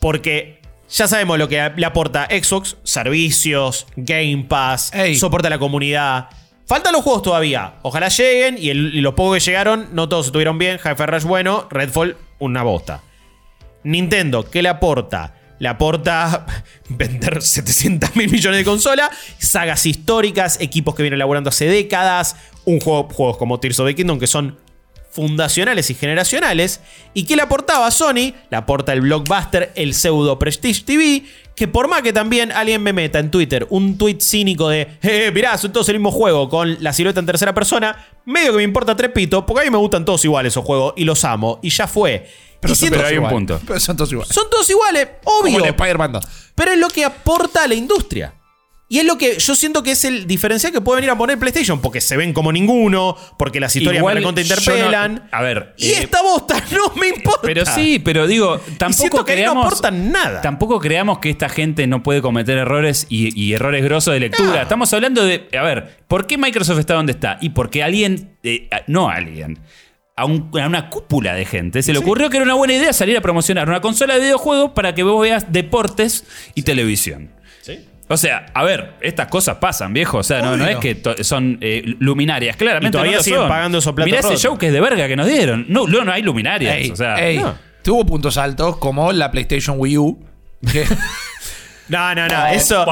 Porque 0.00 0.60
ya 0.90 1.08
sabemos 1.08 1.38
lo 1.38 1.48
que 1.48 1.72
le 1.76 1.86
aporta 1.86 2.26
Xbox, 2.30 2.76
servicios, 2.84 3.86
Game 3.96 4.44
Pass, 4.48 4.92
Ey. 4.94 5.16
soporte 5.16 5.46
a 5.48 5.50
la 5.50 5.58
comunidad. 5.58 6.28
Faltan 6.66 6.92
los 6.92 7.02
juegos 7.02 7.22
todavía. 7.22 7.74
Ojalá 7.82 8.08
lleguen 8.08 8.56
y, 8.58 8.70
el- 8.70 8.94
y 8.94 9.00
los 9.00 9.14
pocos 9.14 9.34
que 9.38 9.40
llegaron, 9.50 9.88
no 9.92 10.08
todos 10.08 10.26
estuvieron 10.26 10.58
bien. 10.58 10.78
Hi-Fi 10.78 11.06
Rush 11.06 11.24
bueno, 11.24 11.66
Redfall 11.70 12.16
una 12.38 12.62
bosta. 12.62 13.02
Nintendo, 13.82 14.48
¿qué 14.48 14.62
le 14.62 14.68
aporta? 14.70 15.34
Le 15.58 15.68
aporta 15.68 16.46
vender 16.88 17.42
700 17.42 18.16
mil 18.16 18.30
millones 18.30 18.58
de 18.58 18.64
consolas, 18.64 19.10
sagas 19.38 19.84
históricas, 19.86 20.58
equipos 20.60 20.94
que 20.94 21.02
vienen 21.02 21.18
elaborando 21.18 21.50
hace 21.50 21.66
décadas, 21.66 22.36
un 22.64 22.80
juego, 22.80 23.08
juegos 23.12 23.36
como 23.36 23.60
Tears 23.60 23.78
of 23.80 23.86
the 23.86 23.94
Kingdom 23.94 24.18
que 24.18 24.26
son 24.26 24.58
fundacionales 25.14 25.88
y 25.90 25.94
generacionales. 25.94 26.80
¿Y 27.14 27.24
qué 27.24 27.36
le 27.36 27.42
aportaba 27.42 27.86
a 27.86 27.90
Sony? 27.90 28.32
Le 28.50 28.56
aporta 28.56 28.92
el 28.92 29.00
blockbuster, 29.00 29.72
el 29.76 29.94
pseudo 29.94 30.38
Prestige 30.38 30.82
TV, 30.84 31.22
que 31.54 31.68
por 31.68 31.86
más 31.86 32.02
que 32.02 32.12
también 32.12 32.50
alguien 32.50 32.82
me 32.82 32.92
meta 32.92 33.20
en 33.20 33.30
Twitter 33.30 33.66
un 33.70 33.96
tweet 33.96 34.18
cínico 34.20 34.68
de, 34.68 34.88
eh, 35.02 35.30
mirá, 35.32 35.56
son 35.56 35.72
todos 35.72 35.88
el 35.88 35.94
mismo 35.96 36.10
juego 36.10 36.48
con 36.48 36.76
la 36.82 36.92
silueta 36.92 37.20
en 37.20 37.26
tercera 37.26 37.54
persona, 37.54 37.96
medio 38.24 38.50
que 38.50 38.56
me 38.58 38.62
importa 38.64 38.96
trepito, 38.96 39.46
porque 39.46 39.62
a 39.62 39.64
mí 39.64 39.70
me 39.70 39.78
gustan 39.78 40.04
todos 40.04 40.24
iguales 40.24 40.52
esos 40.52 40.64
juegos 40.64 40.94
y 40.96 41.04
los 41.04 41.24
amo, 41.24 41.60
y 41.62 41.70
ya 41.70 41.86
fue. 41.86 42.28
Y 42.66 42.74
siento- 42.74 42.96
pero 42.96 43.08
hay 43.08 43.18
un 43.18 43.28
punto. 43.28 43.60
Pero 43.66 43.78
son 43.78 43.96
todos 43.96 44.10
iguales. 44.10 44.34
son 44.34 44.50
todos 44.50 44.68
iguales, 44.70 45.06
obvio. 45.24 45.52
Como 45.54 45.64
el 45.66 45.70
Spider-Man 45.70 46.12
2. 46.12 46.24
Pero 46.54 46.72
es 46.72 46.78
lo 46.78 46.88
que 46.88 47.04
aporta 47.04 47.62
a 47.62 47.68
la 47.68 47.74
industria. 47.74 48.32
Y 48.86 48.98
es 48.98 49.06
lo 49.06 49.16
que 49.16 49.38
yo 49.38 49.54
siento 49.54 49.82
que 49.82 49.92
es 49.92 50.04
el 50.04 50.26
diferencial 50.26 50.70
que 50.70 50.80
puede 50.82 50.96
venir 50.98 51.10
a 51.10 51.16
poner 51.16 51.38
PlayStation, 51.38 51.80
porque 51.80 52.02
se 52.02 52.18
ven 52.18 52.34
como 52.34 52.52
ninguno, 52.52 53.16
porque 53.38 53.58
las 53.58 53.74
historias 53.74 54.00
Igual 54.00 54.20
me 54.20 54.28
interpelan. 54.28 55.14
no- 55.14 55.22
a 55.32 55.42
ver, 55.42 55.74
Y 55.78 55.86
eh, 55.88 56.02
esta 56.02 56.22
bosta 56.22 56.62
no 56.70 56.94
me 57.00 57.08
importa. 57.08 57.40
Pero 57.42 57.64
sí, 57.64 57.98
pero 57.98 58.26
digo, 58.26 58.60
tampoco 58.78 59.24
que 59.24 59.42
no 59.44 59.62
aportan 59.62 60.12
nada. 60.12 60.42
Tampoco 60.42 60.78
creamos 60.80 61.18
que 61.18 61.30
esta 61.30 61.48
gente 61.48 61.86
no 61.86 62.02
puede 62.02 62.20
cometer 62.20 62.58
errores 62.58 63.06
y, 63.08 63.38
y 63.40 63.54
errores 63.54 63.82
grosos 63.82 64.12
de 64.12 64.20
lectura. 64.20 64.50
No. 64.56 64.60
Estamos 64.62 64.92
hablando 64.92 65.24
de. 65.24 65.48
A 65.58 65.62
ver, 65.62 65.96
¿por 66.06 66.26
qué 66.26 66.36
Microsoft 66.36 66.78
está 66.78 66.94
donde 66.94 67.12
está? 67.12 67.38
Y 67.40 67.50
porque 67.50 67.82
alguien. 67.82 68.36
eh, 68.42 68.68
no 68.86 69.08
alguien. 69.08 69.60
A, 70.16 70.26
un- 70.26 70.50
a 70.60 70.66
una 70.68 70.90
cúpula 70.90 71.34
de 71.34 71.44
gente 71.46 71.82
se 71.82 71.92
le 71.92 71.98
ocurrió 71.98 72.30
que 72.30 72.36
era 72.36 72.44
una 72.44 72.54
buena 72.54 72.74
idea 72.74 72.92
salir 72.92 73.16
a 73.16 73.20
promocionar 73.20 73.68
una 73.68 73.80
consola 73.80 74.14
de 74.14 74.20
videojuegos 74.20 74.70
para 74.72 74.94
que 74.94 75.02
vos 75.02 75.20
veas 75.20 75.50
deportes 75.52 76.24
y 76.54 76.62
televisión. 76.62 77.32
O 78.08 78.16
sea, 78.18 78.46
a 78.52 78.62
ver, 78.64 78.92
estas 79.00 79.28
cosas 79.28 79.56
pasan, 79.56 79.92
viejo. 79.94 80.18
O 80.18 80.22
sea, 80.22 80.42
no, 80.42 80.66
es 80.66 80.76
que 80.76 81.00
son 81.24 81.58
eh, 81.60 81.82
luminarias. 82.00 82.56
Claramente 82.56 82.88
Y 82.88 82.92
todavía 82.92 83.12
no 83.12 83.18
lo 83.18 83.22
siguen 83.24 83.40
son. 83.40 83.48
pagando 83.48 83.78
esos 83.78 83.92
platos 83.94 84.12
Mirá 84.12 84.20
ese 84.20 84.36
show 84.36 84.58
que 84.58 84.66
es 84.66 84.72
de 84.72 84.80
verga 84.80 85.08
que 85.08 85.16
nos 85.16 85.26
dieron. 85.26 85.64
No, 85.68 85.86
no, 85.86 86.04
no 86.04 86.12
hay 86.12 86.22
luminarias. 86.22 86.74
Ey, 86.76 86.90
o 86.90 86.96
sea, 86.96 87.14
ey, 87.26 87.38
no. 87.38 87.54
Tuvo 87.82 88.04
puntos 88.04 88.36
altos 88.38 88.76
como 88.78 89.12
la 89.12 89.30
PlayStation 89.30 89.76
Wii 89.78 89.98
U. 89.98 90.18
que- 90.70 90.84
No, 91.88 92.14
no, 92.14 92.26
no. 92.26 92.46
Eso. 92.48 92.84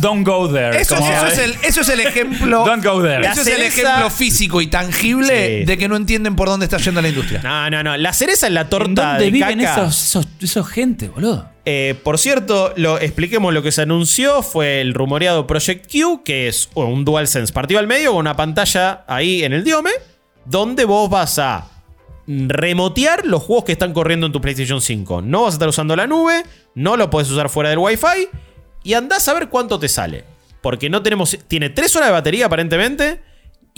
Don't 0.00 0.26
go 0.26 0.48
there. 0.52 0.80
Eso, 0.80 0.96
es 1.26 1.38
el, 1.38 1.54
eso 1.62 1.80
es 1.80 1.88
el 1.88 2.00
ejemplo. 2.00 2.64
Don't 2.66 2.84
go 2.84 3.02
there. 3.02 3.26
Eso 3.26 3.40
es 3.40 3.46
el 3.48 3.62
ejemplo 3.62 4.08
físico 4.10 4.60
y 4.60 4.68
tangible 4.68 5.60
Sí. 5.60 5.64
de 5.64 5.78
que 5.78 5.88
no 5.88 5.96
entienden 5.96 6.36
por 6.36 6.48
dónde 6.48 6.66
está 6.66 6.76
yendo 6.78 7.02
la 7.02 7.08
industria. 7.08 7.40
No, 7.42 7.68
no, 7.70 7.82
no. 7.82 7.96
La 7.96 8.12
cereza 8.12 8.46
en 8.46 8.54
la 8.54 8.62
¿En 8.62 8.68
torta 8.68 9.08
dónde 9.10 9.24
de 9.24 9.30
viven 9.30 9.58
caca. 9.60 9.82
esos, 9.82 10.02
esos, 10.04 10.26
esos 10.40 10.68
gente, 10.68 11.08
boludo? 11.08 11.48
Eh, 11.64 11.98
por 12.04 12.18
cierto, 12.18 12.72
lo, 12.76 13.00
expliquemos 13.00 13.52
lo 13.52 13.62
que 13.62 13.72
se 13.72 13.82
anunció. 13.82 14.42
Fue 14.42 14.80
el 14.80 14.94
rumoreado 14.94 15.46
Project 15.48 15.90
Q, 15.90 16.22
que 16.24 16.46
es 16.46 16.68
un 16.74 17.04
DualSense 17.04 17.52
partido 17.52 17.80
al 17.80 17.88
medio 17.88 18.10
con 18.12 18.20
una 18.20 18.36
pantalla 18.36 19.04
ahí 19.08 19.42
en 19.42 19.52
el 19.52 19.64
diome, 19.64 19.90
donde 20.44 20.84
vos 20.84 21.10
vas 21.10 21.38
a 21.40 21.66
remotear 22.26 23.26
los 23.26 23.42
juegos 23.42 23.64
que 23.64 23.72
están 23.72 23.92
corriendo 23.92 24.26
en 24.26 24.32
tu 24.32 24.40
PlayStation 24.40 24.80
5. 24.80 25.22
No 25.22 25.42
vas 25.42 25.54
a 25.54 25.56
estar 25.56 25.68
usando 25.68 25.94
la 25.96 26.06
nube, 26.06 26.42
no 26.74 26.96
lo 26.96 27.10
puedes 27.10 27.30
usar 27.30 27.48
fuera 27.48 27.70
del 27.70 27.78
Wi-Fi 27.78 28.28
y 28.82 28.94
andás 28.94 29.28
a 29.28 29.34
ver 29.34 29.48
cuánto 29.48 29.78
te 29.78 29.88
sale. 29.88 30.24
Porque 30.60 30.90
no 30.90 31.02
tenemos. 31.02 31.38
Tiene 31.46 31.70
3 31.70 31.96
horas 31.96 32.08
de 32.08 32.12
batería 32.12 32.46
aparentemente. 32.46 33.20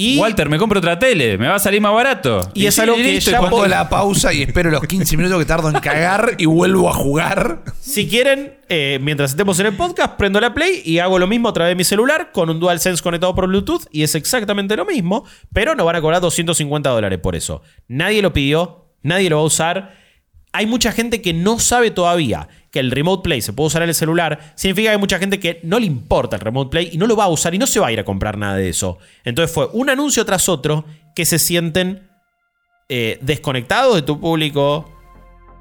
Y 0.01 0.17
Walter, 0.17 0.49
me 0.49 0.59
compro 0.59 0.79
otra 0.79 0.97
tele, 0.97 1.37
me 1.39 1.49
va 1.49 1.57
a 1.57 1.59
salir 1.59 1.81
más 1.81 1.93
barato. 1.93 2.49
Y 2.55 2.67
es 2.67 2.79
algo 2.79 2.95
que 2.95 3.19
ya 3.19 3.41
Pongo 3.41 3.67
la 3.67 3.89
pausa 3.89 4.33
y 4.33 4.43
espero 4.43 4.71
los 4.71 4.81
15 4.85 5.17
minutos 5.17 5.37
que 5.41 5.45
tardo 5.45 5.71
en 5.71 5.81
cagar 5.81 6.37
y 6.39 6.47
vuelvo 6.47 6.89
a 6.89 6.95
jugar. 6.95 7.65
Si 7.81 8.09
quieren, 8.09 8.59
eh, 8.69 9.01
mientras 9.03 9.33
estemos 9.33 9.59
en 9.59 9.67
el 9.67 9.77
podcast, 9.77 10.15
prendo 10.15 10.41
la 10.41 10.55
Play 10.55 10.83
y 10.85 11.01
hago 11.01 11.19
lo 11.19 11.27
mismo 11.27 11.49
a 11.49 11.53
través 11.53 11.73
de 11.73 11.75
mi 11.75 11.83
celular 11.83 12.31
con 12.31 12.49
un 12.49 12.61
DualSense 12.61 13.03
conectado 13.03 13.35
por 13.35 13.49
Bluetooth 13.49 13.89
y 13.91 14.05
es 14.05 14.15
exactamente 14.15 14.77
lo 14.77 14.87
mismo, 14.87 15.25
pero 15.53 15.75
nos 15.75 15.85
van 15.85 15.97
a 15.97 16.01
cobrar 16.01 16.21
250 16.21 16.91
dólares 16.91 17.19
por 17.19 17.35
eso. 17.35 17.63
Nadie 17.89 18.23
lo 18.23 18.33
pidió, 18.33 18.87
nadie 19.03 19.29
lo 19.29 19.39
va 19.39 19.43
a 19.43 19.47
usar. 19.47 19.98
Hay 20.53 20.67
mucha 20.67 20.93
gente 20.93 21.21
que 21.23 21.33
no 21.35 21.59
sabe 21.59 21.91
todavía 21.91 22.49
que 22.71 22.81
el 22.81 22.91
Remote 22.91 23.23
Play 23.23 23.41
se 23.43 23.53
puede 23.53 23.69
usar 23.69 23.83
en 23.83 23.89
el 23.91 23.95
celular. 23.95 24.53
Significa 24.55 24.89
que 24.89 24.93
hay 24.93 24.99
mucha 24.99 25.19
gente 25.19 25.39
que 25.41 25.61
no 25.63 25.79
le 25.79 25.87
importa 25.87 26.37
el 26.37 26.41
Remote 26.41 26.71
Play 26.71 26.91
y 26.93 26.99
no 26.99 27.07
lo 27.07 27.17
va 27.17 27.25
a 27.25 27.29
usar 27.29 27.55
y 27.55 27.59
no 27.59 27.67
se 27.67 27.81
va 27.81 27.89
a 27.89 27.93
ir 27.93 28.01
a 28.01 28.05
comprar 28.05 28.37
nada 28.39 28.57
de 28.57 28.69
eso. 28.69 28.99
Entonces 29.25 29.55
fue 29.55 29.69
un 29.73 29.91
anuncio 29.91 30.25
tras 30.25 30.49
otro 30.49 30.85
que 31.15 31.25
se 31.25 31.39
sienten 31.39 32.09
eh, 32.89 33.19
desconectados 33.23 33.95
de 33.97 34.03
tu 34.03 34.19
público, 34.21 34.91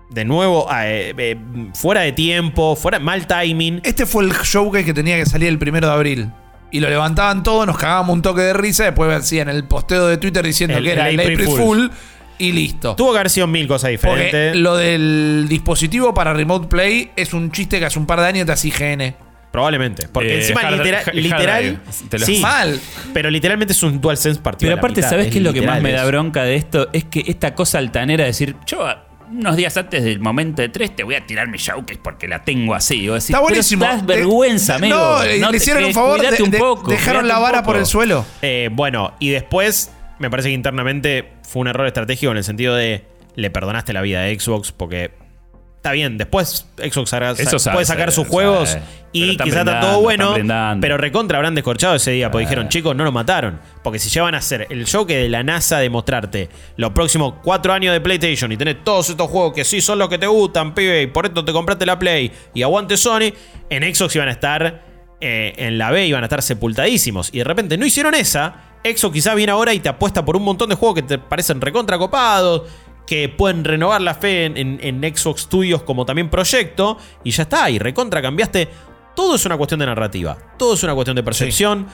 de 0.09 0.23
nuevo, 0.25 0.67
eh, 0.73 1.13
eh, 1.17 1.37
fuera 1.73 2.01
de 2.01 2.13
tiempo, 2.13 2.75
fuera 2.75 2.99
mal 2.99 3.27
timing. 3.27 3.81
Este 3.83 4.05
fue 4.05 4.23
el 4.23 4.31
showcase 4.31 4.85
que 4.85 4.93
tenía 4.93 5.17
que 5.17 5.25
salir 5.25 5.49
el 5.49 5.59
primero 5.59 5.87
de 5.87 5.93
abril. 5.93 6.31
Y 6.71 6.79
lo 6.81 6.89
levantaban 6.89 7.43
todo, 7.43 7.65
nos 7.65 7.77
cagábamos 7.77 8.13
un 8.13 8.21
toque 8.21 8.41
de 8.41 8.53
risa. 8.53 8.83
Después 8.85 9.09
hacían 9.13 9.47
el 9.49 9.63
posteo 9.65 10.07
de 10.07 10.17
Twitter 10.17 10.45
diciendo 10.45 10.77
El- 10.77 10.83
que 10.83 10.91
era 10.91 11.09
el 11.09 11.19
April 11.19 11.33
April 11.41 11.47
Fool. 11.47 11.57
Fool. 11.57 11.91
Y 12.39 12.51
listo. 12.51 12.95
Tuvo 12.95 13.11
que 13.13 13.19
haber 13.19 13.29
sido 13.29 13.47
mil 13.47 13.67
cosas 13.67 13.91
Porque 14.01 14.23
diferentes. 14.25 14.55
lo 14.57 14.75
del 14.77 15.45
dispositivo 15.49 16.13
para 16.13 16.33
Remote 16.33 16.67
Play 16.67 17.11
es 17.15 17.33
un 17.33 17.51
chiste 17.51 17.79
que 17.79 17.85
hace 17.85 17.97
un 17.99 18.05
par 18.05 18.19
de 18.21 18.27
años 18.27 18.45
te 18.45 18.51
hace 18.51 18.67
IGN. 18.69 19.15
Probablemente. 19.51 20.07
Porque 20.09 20.33
Eh, 20.35 20.39
encima 20.41 20.61
hard- 20.61 20.77
litera- 20.77 20.99
hard 21.05 21.15
literal. 21.15 21.63
drive. 21.63 21.77
Te 22.09 22.19
lo- 22.19 22.25
sí, 22.25 22.39
Mal. 22.39 22.79
Pero 23.13 23.29
literalmente 23.31 23.73
es 23.73 23.81
un 23.81 23.99
DualSense 23.99 24.39
partido. 24.41 24.67
Pero 24.67 24.73
a 24.73 24.75
la 24.75 24.79
aparte, 24.81 24.97
mitad, 24.99 25.09
¿sabes 25.09 25.27
qué 25.31 25.37
es 25.37 25.43
lo 25.43 25.53
que 25.53 25.61
más 25.61 25.77
literal 25.77 25.81
me 25.83 25.91
da 25.93 25.97
eso. 26.01 26.07
bronca 26.07 26.43
de 26.43 26.55
esto? 26.55 26.89
Es 26.93 27.05
que 27.05 27.23
esta 27.27 27.55
cosa 27.55 27.77
altanera 27.79 28.23
de 28.25 28.27
decir, 28.29 28.55
yo 28.67 28.85
unos 29.31 29.55
días 29.57 29.75
antes 29.75 30.03
del 30.03 30.19
momento 30.19 30.61
de 30.61 30.69
3 30.69 30.95
te 30.95 31.03
voy 31.03 31.15
a 31.15 31.25
tirar 31.25 31.47
mi 31.47 31.57
showcase 31.57 31.99
porque 32.03 32.27
la 32.27 32.43
tengo 32.43 32.75
así. 32.75 33.09
O 33.09 33.15
decir, 33.15 33.33
Está 33.35 33.39
pero 33.39 33.49
buenísimo. 33.49 33.85
das 33.85 34.05
De- 34.05 34.15
vergüenza, 34.15 34.75
amigo. 34.75 34.95
No, 34.95 35.23
le- 35.23 35.39
No 35.39 35.47
le 35.47 35.51
te- 35.51 35.57
hicieron 35.57 35.83
un 35.85 35.93
favor, 35.93 36.17
cuidate 36.17 36.37
de- 36.37 36.43
un 36.43 36.51
de- 36.51 36.57
poco, 36.59 36.91
dejaron 36.91 37.21
cuidate 37.23 37.27
la 37.27 37.37
un 37.37 37.43
vara 37.43 37.57
poco. 37.59 37.71
por 37.71 37.77
el 37.77 37.85
suelo. 37.85 38.25
Eh, 38.41 38.69
bueno, 38.71 39.13
y 39.19 39.29
después, 39.29 39.91
me 40.19 40.29
parece 40.29 40.49
que 40.49 40.55
internamente 40.55 41.33
fue 41.43 41.61
un 41.61 41.67
error 41.67 41.87
estratégico 41.87 42.31
en 42.31 42.37
el 42.37 42.43
sentido 42.43 42.75
de 42.75 43.03
le 43.35 43.49
perdonaste 43.49 43.93
la 43.93 44.01
vida 44.01 44.23
a 44.23 44.27
Xbox 44.27 44.71
porque 44.71 45.11
está 45.75 45.91
bien, 45.91 46.17
después 46.17 46.67
Xbox 46.77 47.13
hará- 47.13 47.31
Eso 47.31 47.59
sabe, 47.59 47.75
puede 47.75 47.85
sacar 47.85 48.11
sus 48.11 48.23
sabe, 48.25 48.29
juegos 48.29 48.69
sabe. 48.71 48.83
Y 49.13 49.37
quizás 49.37 49.59
está 49.59 49.79
todo 49.79 50.01
bueno, 50.01 50.33
pero 50.81 50.97
recontra 50.97 51.37
habrán 51.37 51.55
descorchado 51.55 51.95
ese 51.95 52.11
día 52.11 52.29
porque 52.29 52.45
dijeron, 52.45 52.67
chicos, 52.67 52.95
no 52.95 53.03
lo 53.03 53.11
mataron. 53.11 53.59
Porque 53.83 53.99
si 53.99 54.09
llevan 54.09 54.35
a 54.35 54.39
hacer 54.39 54.67
el 54.69 54.85
show 54.85 55.05
que 55.05 55.17
de 55.17 55.29
la 55.29 55.43
NASA 55.43 55.79
de 55.79 55.89
mostrarte 55.89 56.49
los 56.75 56.91
próximos 56.91 57.35
cuatro 57.43 57.71
años 57.73 57.93
de 57.93 58.01
PlayStation 58.01 58.51
y 58.51 58.57
tenés 58.57 58.83
todos 58.83 59.09
estos 59.09 59.29
juegos 59.29 59.53
que 59.53 59.63
sí 59.63 59.79
son 59.79 59.99
los 59.99 60.09
que 60.09 60.17
te 60.17 60.27
gustan, 60.27 60.73
pibe, 60.75 61.03
y 61.03 61.07
por 61.07 61.25
esto 61.25 61.45
te 61.45 61.53
compraste 61.53 61.85
la 61.85 61.97
Play 61.97 62.31
y 62.53 62.63
aguante 62.63 62.97
Sony, 62.97 63.31
en 63.69 63.95
Xbox 63.95 64.15
iban 64.15 64.27
a 64.27 64.31
estar 64.31 64.83
eh, 65.21 65.53
en 65.57 65.77
la 65.77 65.89
B 65.91 66.05
iban 66.05 66.21
a 66.23 66.25
estar 66.25 66.41
sepultadísimos. 66.43 67.29
Y 67.33 67.37
de 67.39 67.43
repente 67.43 67.77
no 67.77 67.85
hicieron 67.85 68.13
esa. 68.13 68.55
Exo 68.83 69.11
quizá 69.11 69.33
viene 69.35 69.51
ahora 69.51 69.73
y 69.73 69.79
te 69.79 69.89
apuesta 69.89 70.23
por 70.23 70.37
un 70.37 70.43
montón 70.43 70.69
de 70.69 70.75
juegos 70.75 70.95
que 70.95 71.01
te 71.03 71.17
parecen 71.17 71.59
recontra 71.61 71.97
copados. 71.97 72.63
Que 73.05 73.29
pueden 73.29 73.63
renovar 73.63 74.01
la 74.01 74.13
fe 74.15 74.45
en, 74.45 74.57
en- 74.57 74.79
en 75.03 75.15
Xbox 75.15 75.41
Studios 75.43 75.81
como 75.83 76.05
también 76.05 76.29
proyecto. 76.29 76.97
Y 77.23 77.31
ya 77.31 77.43
está. 77.43 77.69
Y 77.69 77.79
recontra 77.79 78.21
cambiaste. 78.21 78.67
Todo 79.15 79.35
es 79.35 79.45
una 79.45 79.57
cuestión 79.57 79.79
de 79.79 79.85
narrativa. 79.85 80.37
Todo 80.57 80.73
es 80.73 80.83
una 80.83 80.93
cuestión 80.93 81.15
de 81.15 81.23
percepción. 81.23 81.87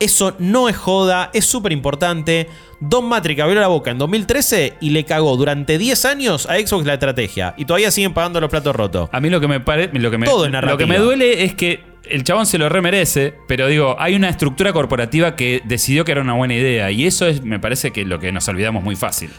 Eso 0.00 0.34
no 0.38 0.68
es 0.68 0.76
joda, 0.76 1.30
es 1.34 1.44
súper 1.44 1.72
importante. 1.72 2.48
Don 2.80 3.04
Matrix 3.06 3.40
abrió 3.42 3.60
la 3.60 3.68
boca 3.68 3.90
en 3.90 3.98
2013 3.98 4.78
y 4.80 4.90
le 4.90 5.04
cagó 5.04 5.36
durante 5.36 5.76
10 5.78 6.04
años 6.06 6.46
a 6.50 6.56
Xbox 6.58 6.86
la 6.86 6.94
estrategia. 6.94 7.54
Y 7.58 7.66
todavía 7.66 7.90
siguen 7.90 8.14
pagando 8.14 8.40
los 8.40 8.48
platos 8.50 8.74
rotos. 8.74 9.08
A 9.12 9.20
mí 9.20 9.28
lo 9.30 9.40
que 9.40 9.48
me 9.48 9.60
parece. 9.60 9.96
Lo, 9.98 10.10
que 10.10 10.18
me- 10.18 10.26
Todo 10.26 10.46
es 10.46 10.50
lo 10.52 10.58
que 10.58 10.66
narrativa. 10.66 10.88
me 10.88 10.98
duele 10.98 11.44
es 11.44 11.54
que 11.54 11.84
el 12.08 12.24
chabón 12.24 12.46
se 12.46 12.56
lo 12.58 12.68
remerece, 12.70 13.34
pero 13.46 13.66
digo, 13.68 13.94
hay 13.98 14.14
una 14.14 14.30
estructura 14.30 14.72
corporativa 14.72 15.36
que 15.36 15.60
decidió 15.66 16.04
que 16.06 16.12
era 16.12 16.22
una 16.22 16.32
buena 16.32 16.54
idea. 16.54 16.90
Y 16.90 17.06
eso 17.06 17.26
es, 17.26 17.42
me 17.42 17.60
parece 17.60 17.90
que 17.92 18.04
lo 18.06 18.18
que 18.18 18.32
nos 18.32 18.48
olvidamos 18.48 18.82
muy 18.82 18.96
fácil. 18.96 19.30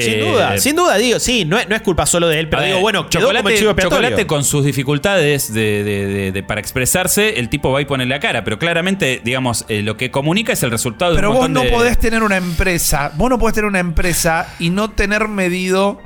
Sin 0.00 0.14
Eh, 0.14 0.20
duda, 0.30 0.58
sin 0.58 0.74
duda, 0.74 0.96
digo, 0.96 1.20
sí, 1.20 1.44
no 1.44 1.56
es, 1.58 1.68
no 1.68 1.76
es 1.76 1.82
culpa 1.82 2.04
solo 2.04 2.26
de 2.26 2.40
él, 2.40 2.48
pero 2.48 2.62
digo, 2.64 2.80
bueno, 2.80 3.08
quedó 3.08 3.32
como 3.32 3.48
el 3.48 3.56
chivo 3.56 3.70
expiatorio. 3.70 4.02
Chocolate 4.08 4.26
con 4.26 4.42
sus 4.42 4.64
dificultades 4.64 5.52
de, 5.54 5.84
de- 5.84 6.06
de- 6.06 6.32
de- 6.32 6.42
para 6.42 6.60
expresarse, 6.60 7.38
el 7.38 7.48
tipo 7.48 7.70
va 7.70 7.80
y 7.80 7.84
pone 7.84 8.04
la 8.04 8.18
cara, 8.18 8.42
pero 8.42 8.58
claramente, 8.58 9.20
digamos, 9.24 9.64
eh, 9.68 9.82
lo 9.82 9.96
que 9.96 10.10
comunica 10.10 10.52
es 10.52 10.62
el 10.64 10.70
resultado 10.72 11.12
de 11.12 11.18
Pero 11.18 11.30
un 11.30 11.34
vos 11.36 11.42
montón 11.44 11.64
no 11.64 11.70
de... 11.70 11.76
podés 11.76 11.98
tener 11.98 12.22
una 12.24 12.36
empresa, 12.36 13.12
vos 13.14 13.30
no 13.30 13.38
podés 13.38 13.54
tener 13.54 13.68
una 13.68 13.78
empresa 13.78 14.48
y 14.58 14.70
no 14.70 14.90
tener 14.90 15.28
medido 15.28 16.00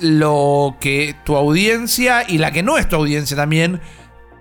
lo 0.00 0.76
que 0.80 1.14
tu 1.24 1.36
audiencia 1.36 2.24
y 2.26 2.38
la 2.38 2.50
que 2.52 2.62
no 2.62 2.78
es 2.78 2.88
tu 2.88 2.96
audiencia 2.96 3.36
también 3.36 3.80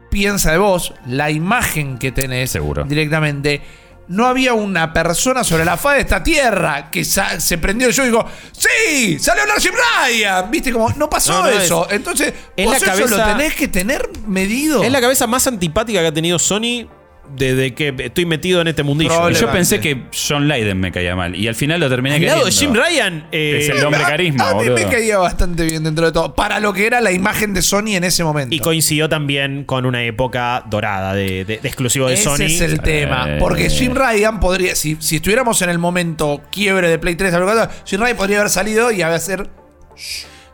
piensa 0.09 0.51
de 0.51 0.59
vos, 0.59 0.93
la 1.05 1.29
imagen 1.31 1.97
que 1.97 2.11
tenés 2.11 2.51
Seguro. 2.51 2.83
directamente. 2.85 3.61
No 4.09 4.25
había 4.25 4.53
una 4.53 4.93
persona 4.93 5.43
sobre 5.43 5.65
la 5.65 5.75
faz 5.75 5.95
de 5.95 6.01
esta 6.01 6.23
tierra 6.23 6.89
que 6.89 7.03
se 7.03 7.57
prendió 7.57 7.89
yo 7.89 8.03
y 8.03 8.05
digo, 8.07 8.25
¡Sí! 8.51 9.19
¡Salió 9.19 9.43
Jim 9.59 9.73
Ryan! 9.73 10.49
¿Viste? 10.49 10.71
Como, 10.71 10.89
no 10.91 11.09
pasó 11.09 11.33
No, 11.33 11.41
no, 11.43 11.49
eso. 11.49 11.87
Entonces, 11.89 12.33
es 12.55 12.65
vos 12.65 12.73
la 12.73 12.77
eso 12.77 12.85
cabeza- 12.85 13.17
lo 13.27 13.33
tenés 13.37 13.55
que 13.55 13.67
tener 13.67 14.09
medido. 14.25 14.83
Es 14.83 14.91
la 14.91 15.01
cabeza 15.01 15.27
más 15.27 15.45
antipática 15.47 15.99
que 15.99 16.07
ha 16.07 16.13
tenido 16.13 16.39
Sony 16.39 16.87
desde 17.35 17.73
que 17.73 17.93
estoy 17.97 18.25
metido 18.25 18.61
en 18.61 18.67
este 18.67 18.83
mundillo. 18.83 19.29
Yo 19.31 19.51
pensé 19.51 19.79
que 19.79 20.03
John 20.27 20.47
Leyden 20.47 20.79
me 20.79 20.91
caía 20.91 21.15
mal 21.15 21.35
y 21.35 21.47
al 21.47 21.55
final 21.55 21.79
lo 21.79 21.89
terminé 21.89 22.19
lado 22.19 22.45
queriendo. 22.45 22.59
Jim 22.59 22.73
Ryan, 22.73 23.27
eh, 23.31 23.59
Es 23.61 23.69
el 23.69 23.85
hombre 23.85 24.01
carisma, 24.01 24.49
a 24.51 24.55
mí 24.55 24.69
me 24.69 24.85
caía 24.85 25.17
bastante 25.17 25.65
bien 25.65 25.83
dentro 25.83 26.05
de 26.05 26.11
todo. 26.11 26.33
Para 26.35 26.59
lo 26.59 26.73
que 26.73 26.85
era 26.87 27.01
la 27.01 27.11
imagen 27.11 27.53
de 27.53 27.61
Sony 27.61 27.95
en 27.95 28.03
ese 28.03 28.23
momento. 28.23 28.55
y 28.55 28.59
coincidió 28.59 29.09
también 29.09 29.63
con 29.63 29.85
una 29.85 30.03
época 30.03 30.63
dorada 30.69 31.13
de, 31.13 31.45
de- 31.45 31.57
de 31.57 31.67
exclusivo 31.67 32.07
de 32.07 32.13
Ese 32.15 32.23
Sony. 32.23 32.43
es 32.45 32.61
el 32.61 32.81
tema. 32.81 33.25
Eh. 33.27 33.37
Porque 33.39 33.69
Jim 33.69 33.93
Ryan 33.95 34.39
podría, 34.39 34.75
si, 34.75 34.97
si 34.99 35.17
estuviéramos 35.17 35.61
en 35.61 35.69
el 35.69 35.79
momento 35.79 36.41
quiebre 36.51 36.89
de 36.89 36.99
Play 36.99 37.15
3, 37.15 37.33
algo 37.33 37.49
así, 37.49 37.71
Jim 37.85 38.01
Ryan 38.01 38.17
podría 38.17 38.39
haber 38.39 38.49
salido 38.51 38.91
y 38.91 39.01
hacer. 39.01 39.49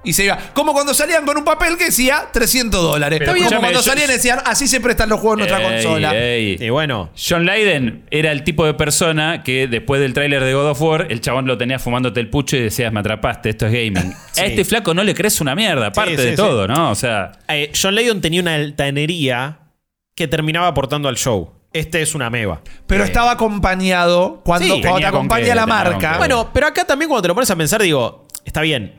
Y 0.03 0.13
se 0.13 0.25
iba. 0.25 0.37
Como 0.53 0.73
cuando 0.73 0.93
salían 0.93 1.25
con 1.25 1.37
un 1.37 1.43
papel 1.45 1.77
que 1.77 1.85
decía 1.85 2.25
300 2.31 2.81
dólares. 2.81 3.19
Pero 3.19 3.31
Como 3.31 3.37
escúchame, 3.43 3.61
cuando 3.61 3.79
yo- 3.79 3.83
salían 3.83 4.09
y 4.09 4.13
decían, 4.13 4.39
así 4.45 4.67
se 4.67 4.81
prestan 4.81 5.07
los 5.09 5.19
juegos 5.19 5.39
en 5.39 5.47
nuestra 5.47 5.59
Ey, 5.65 5.83
consola. 5.83 6.15
ey. 6.15 6.57
Y 6.59 6.69
bueno, 6.69 7.09
John 7.17 7.45
Leyden 7.45 8.05
era 8.11 8.31
el 8.31 8.43
tipo 8.43 8.65
de 8.65 8.73
persona 8.73 9.43
que 9.43 9.67
después 9.67 10.01
del 10.01 10.13
tráiler 10.13 10.43
de 10.43 10.53
God 10.53 10.71
of 10.71 10.81
War, 10.81 11.07
el 11.09 11.21
chabón 11.21 11.47
lo 11.47 11.57
tenía 11.57 11.79
fumándote 11.79 12.19
el 12.19 12.29
pucho 12.29 12.57
y 12.57 12.61
decías, 12.61 12.91
me 12.91 12.99
atrapaste, 12.99 13.49
esto 13.49 13.65
es 13.67 13.71
gaming. 13.71 14.13
Sí. 14.33 14.41
A 14.41 14.45
este 14.47 14.65
flaco 14.65 14.93
no 14.95 15.03
le 15.03 15.13
crees 15.13 15.39
una 15.41 15.53
mierda, 15.55 15.87
aparte 15.87 16.11
Sí, 16.11 16.17
sí, 16.17 16.23
de 16.23 16.29
sí. 16.31 16.35
todo, 16.37 16.67
¿no? 16.67 16.89
O 16.91 16.95
sea, 16.95 17.33
eh, 17.47 17.71
John 17.79 17.93
Layton 17.95 18.19
tenía 18.19 18.41
una 18.41 18.55
altanería 18.55 19.59
que 20.15 20.27
terminaba 20.27 20.67
aportando 20.67 21.07
al 21.07 21.17
show. 21.17 21.51
Este 21.71 22.01
es 22.01 22.13
una 22.13 22.29
meba. 22.29 22.61
Pero 22.87 23.03
Eh, 23.03 23.07
estaba 23.07 23.31
acompañado. 23.31 24.41
Cuando, 24.43 24.65
Sí, 24.65 24.69
cuando 24.69 24.87
te 24.87 24.93
tenía 24.93 25.09
con 25.11 25.17
acompaña 25.19 25.43
qué, 25.45 25.55
la 25.55 25.61
tenía 25.65 25.83
con 25.83 25.91
marca. 25.93 26.11
qué. 26.13 26.17
Bueno, 26.19 26.49
pero 26.53 26.67
acá 26.67 26.85
también 26.85 27.09
cuando 27.09 27.21
te 27.23 27.27
lo 27.29 27.33
pones 27.35 27.49
a 27.49 27.55
pensar, 27.55 27.81
digo, 27.81 28.27
está 28.45 28.61
bien. 28.61 28.93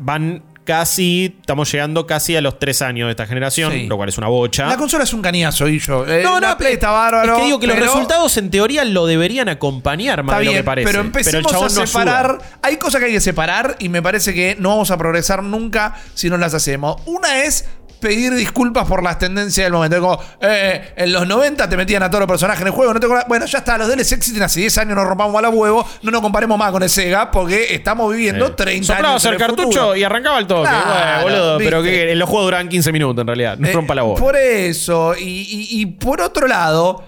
Van 0.00 0.42
casi, 0.64 1.34
estamos 1.40 1.72
llegando 1.72 2.06
casi 2.06 2.36
a 2.36 2.40
los 2.40 2.58
tres 2.60 2.80
años 2.80 3.06
de 3.08 3.10
esta 3.12 3.26
generación, 3.26 3.72
Sí. 3.72 3.86
lo 3.88 3.96
cual 3.96 4.08
es 4.08 4.18
una 4.18 4.28
bocha. 4.28 4.66
La 4.66 4.76
consola 4.76 5.02
es 5.02 5.12
un 5.12 5.20
cañazo, 5.20 5.66
y 5.66 5.80
yo. 5.80 6.06
Eh, 6.06 6.22
No, 6.22 6.38
la 6.38 6.50
no, 6.50 6.58
Play 6.58 6.74
está 6.74 6.90
bárbaro. 6.92 7.32
Es 7.32 7.38
que 7.40 7.44
digo 7.46 7.58
que 7.58 7.66
los 7.66 7.74
pero- 7.74 7.86
resultados 7.86 8.36
en 8.36 8.50
teoría 8.50 8.84
lo 8.84 9.06
deberían 9.06 9.48
acompañar 9.48 10.22
más 10.22 10.34
Está 10.34 10.38
de 10.38 10.44
lo 10.44 10.50
bien, 10.52 10.60
que 10.62 10.64
parece. 10.64 10.86
pero 10.86 11.00
el 11.00 11.06
empecemos 11.06 11.50
chabón 11.50 11.70
a 11.72 11.74
no 11.74 11.86
separar. 11.86 12.30
ayuda. 12.30 12.44
hay 12.62 12.76
cosas 12.76 13.00
que 13.00 13.06
hay 13.06 13.12
que 13.12 13.20
separar 13.20 13.76
y 13.80 13.88
me 13.88 14.00
parece 14.00 14.32
que 14.32 14.54
no 14.60 14.68
vamos 14.68 14.90
a 14.92 14.96
progresar 14.98 15.42
nunca 15.42 15.94
si 16.14 16.30
no 16.30 16.36
las 16.36 16.54
hacemos. 16.54 17.02
Una 17.06 17.42
es 17.42 17.64
pedir 18.00 18.34
disculpas 18.34 18.86
por 18.88 19.02
las 19.02 19.18
tendencias 19.18 19.64
del 19.66 19.72
momento. 19.72 20.00
Como, 20.00 20.18
eh, 20.40 20.92
en 20.96 21.12
los 21.12 21.26
90 21.26 21.68
te 21.68 21.76
metían 21.76 22.02
a 22.02 22.08
todos 22.10 22.20
los 22.20 22.28
personajes 22.28 22.62
en 22.62 22.68
el 22.68 22.72
juego. 22.72 22.94
No 22.94 23.00
te 23.00 23.06
acordás? 23.06 23.26
bueno, 23.28 23.46
ya 23.46 23.58
está, 23.58 23.76
los 23.78 23.88
DLC 23.88 24.12
existen 24.12 24.42
hace 24.42 24.60
10 24.60 24.78
años, 24.78 24.96
nos 24.96 25.06
rompamos 25.06 25.36
a 25.38 25.42
la 25.42 25.50
huevo. 25.50 25.86
No 26.02 26.10
nos 26.10 26.20
comparemos 26.20 26.58
más 26.58 26.72
con 26.72 26.82
el 26.82 26.90
Sega 26.90 27.30
porque 27.30 27.74
estamos 27.74 28.10
viviendo 28.12 28.46
Sí. 28.48 28.52
30 28.56 28.86
Soplabas 28.94 29.24
años. 29.24 29.24
el 29.26 29.32
el 29.34 29.38
cartucho 29.38 29.62
futuro. 29.68 29.96
y 29.96 30.02
arrancaba 30.02 30.38
el 30.38 30.46
toque. 30.46 30.68
Claro, 30.68 31.22
Bueno, 31.22 31.38
boludo, 31.38 31.58
pero 31.58 31.82
que 31.82 32.14
los 32.14 32.28
juegos 32.28 32.46
duran 32.46 32.68
15 32.68 32.90
minutos 32.92 33.20
en 33.22 33.26
realidad. 33.26 33.56
No 33.58 33.68
Eh, 33.68 33.72
rompa 33.72 33.94
la 33.94 34.02
voz. 34.02 34.18
Por 34.18 34.36
eso. 34.36 35.14
Y, 35.16 35.22
y- 35.22 35.80
y 35.80 35.86
por 35.86 36.20
otro 36.20 36.46
lado, 36.46 37.04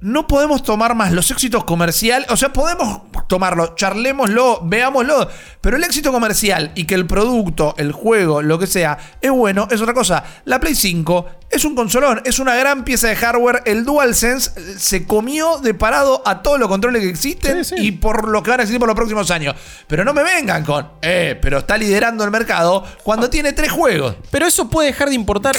no 0.00 0.26
podemos 0.26 0.62
tomar 0.62 0.94
más 0.94 1.12
los 1.12 1.30
éxitos 1.30 1.64
comerciales. 1.64 2.30
O 2.30 2.36
sea, 2.36 2.52
podemos 2.52 3.02
tomarlo, 3.28 3.74
charlémoslo, 3.74 4.60
veámoslo. 4.64 5.28
Pero 5.60 5.76
el 5.76 5.84
éxito 5.84 6.12
comercial 6.12 6.72
y 6.74 6.84
que 6.84 6.94
el 6.94 7.06
producto, 7.06 7.74
el 7.78 7.92
juego, 7.92 8.42
lo 8.42 8.58
que 8.58 8.66
sea, 8.66 8.98
es 9.20 9.30
bueno, 9.30 9.68
es 9.70 9.80
otra 9.80 9.94
cosa. 9.94 10.24
La 10.44 10.60
Play 10.60 10.74
5 10.74 11.26
es 11.50 11.64
un 11.64 11.74
consolón, 11.74 12.20
es 12.24 12.38
una 12.38 12.54
gran 12.56 12.84
pieza 12.84 13.08
de 13.08 13.16
hardware. 13.16 13.62
El 13.64 13.84
DualSense 13.84 14.50
eh, 14.56 14.74
se 14.78 15.06
comió 15.06 15.58
de 15.58 15.72
parado 15.74 16.22
a 16.26 16.42
todos 16.42 16.58
los 16.58 16.68
controles 16.68 17.02
que 17.02 17.08
existen 17.08 17.64
Sí, 17.64 17.76
sí. 17.76 17.86
y 17.86 17.92
por 17.92 18.28
lo 18.28 18.42
que 18.42 18.50
van 18.50 18.60
a 18.60 18.62
existir 18.64 18.78
por 18.78 18.88
los 18.88 18.96
próximos 18.96 19.30
años. 19.30 19.54
Pero 19.86 20.04
no 20.04 20.12
me 20.12 20.22
vengan 20.22 20.64
con, 20.64 20.86
eh, 21.02 21.38
pero 21.40 21.58
está 21.58 21.76
liderando 21.78 22.24
el 22.24 22.30
mercado 22.30 22.84
cuando 23.02 23.30
tiene 23.30 23.52
tres 23.54 23.72
juegos. 23.72 24.16
Pero 24.30 24.46
eso 24.46 24.68
puede 24.68 24.88
dejar 24.88 25.08
de 25.08 25.14
importar 25.14 25.56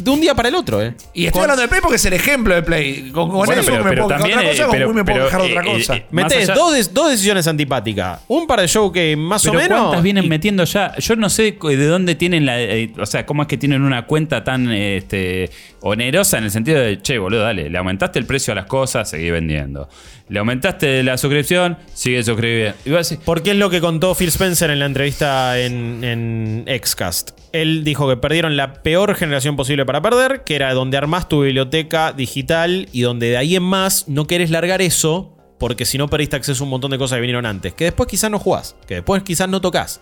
de 0.00 0.10
un 0.10 0.20
día 0.20 0.34
para 0.34 0.48
el 0.48 0.54
otro, 0.54 0.82
¿eh? 0.82 0.94
Y 1.14 1.26
estoy 1.26 1.32
Con- 1.40 1.42
hablando 1.42 1.62
de 1.62 1.68
Play 1.68 1.80
porque 1.80 1.96
es 1.96 2.04
el 2.04 2.12
ejemplo 2.14 2.54
de 2.54 2.62
Play. 2.62 3.10
Con, 3.12 3.28
con 3.30 3.38
Bueno, 3.46 3.52
eso 3.60 3.70
pero- 3.70 3.84
me 3.84 3.90
pero 3.90 4.04
puedo 4.06 4.18
también, 4.18 4.38
otra 4.38 4.50
cosa, 4.50 4.62
eh, 4.62 4.66
con 4.66 4.72
pero- 4.72 4.86
Wii 4.88 4.94
me 4.96 5.04
puedo 5.04 5.16
pero, 5.16 5.26
quejar 5.26 5.42
de 5.42 5.48
otra 5.58 5.62
eh, 5.62 5.74
cosa. 5.78 5.96
eh, 5.96 6.06
Metés 6.10 6.48
allá- 6.50 6.54
dos, 6.54 6.92
dos 6.94 7.10
decisiones 7.10 7.46
antipáticas. 7.46 8.20
Un 8.28 8.46
par 8.46 8.60
de 8.60 8.68
show 8.68 8.90
que 8.90 9.16
más 9.16 9.46
o 9.46 9.52
menos. 9.52 9.80
¿cuántas 9.80 10.02
vienen 10.02 10.24
y- 10.24 10.28
metiendo 10.28 10.64
ya? 10.64 10.96
Yo 10.98 11.14
no 11.16 11.30
sé 11.30 11.56
de 11.62 11.86
dónde 11.86 12.14
tienen 12.16 12.46
la. 12.46 12.60
eh, 12.60 12.92
o 12.98 13.06
sea, 13.06 13.24
cómo 13.26 13.42
es 13.42 13.48
que 13.48 13.56
tienen 13.56 13.82
una 13.82 14.06
cuenta 14.06 14.42
tan 14.44 14.68
eh, 15.20 15.50
onerosa 15.80 16.38
en 16.38 16.44
el 16.44 16.50
sentido 16.50 16.80
de, 16.80 17.00
che, 17.00 17.18
boludo, 17.18 17.42
dale, 17.42 17.70
le 17.70 17.78
aumentaste 17.78 18.18
el 18.18 18.26
precio 18.26 18.52
a 18.52 18.54
las 18.54 18.66
cosas, 18.66 19.10
seguí 19.10 19.30
vendiendo. 19.30 19.88
Le 20.28 20.38
aumentaste 20.38 21.02
la 21.02 21.18
suscripción, 21.18 21.76
sigue 21.92 22.22
suscribiendo. 22.22 22.76
Y 22.84 22.90
vos 22.90 23.08
decís, 23.08 23.24
Porque 23.24 23.50
es 23.50 23.56
lo 23.56 23.70
que 23.70 23.80
contó 23.80 24.14
Phil 24.14 24.28
Spencer 24.28 24.70
en 24.70 24.78
la 24.78 24.86
entrevista 24.86 25.58
en, 25.58 26.04
en 26.04 26.64
Xcast. 26.82 27.32
Él 27.52 27.82
dijo 27.84 28.08
que 28.08 28.16
perdieron 28.16 28.56
la 28.56 28.82
peor 28.82 29.14
generación 29.14 29.56
posible 29.56 29.84
para 29.84 30.00
perder, 30.00 30.44
que 30.44 30.54
era 30.54 30.72
donde 30.72 30.96
armás 30.96 31.28
tu 31.28 31.42
biblioteca 31.42 32.12
digital 32.12 32.88
y 32.92 33.02
donde 33.02 33.30
de 33.30 33.36
ahí 33.36 33.56
en 33.56 33.64
más 33.64 34.08
no 34.08 34.26
querés 34.26 34.50
largar 34.50 34.82
eso, 34.82 35.36
porque 35.58 35.84
si 35.84 35.98
no 35.98 36.08
perdiste 36.08 36.36
acceso 36.36 36.62
a 36.62 36.64
un 36.64 36.70
montón 36.70 36.90
de 36.90 36.98
cosas 36.98 37.16
que 37.16 37.20
vinieron 37.20 37.44
antes. 37.44 37.74
Que 37.74 37.84
después 37.84 38.08
quizás 38.08 38.30
no 38.30 38.38
jugás, 38.38 38.76
que 38.86 38.94
después 38.94 39.22
quizás 39.22 39.48
no 39.48 39.60
tocas. 39.60 40.00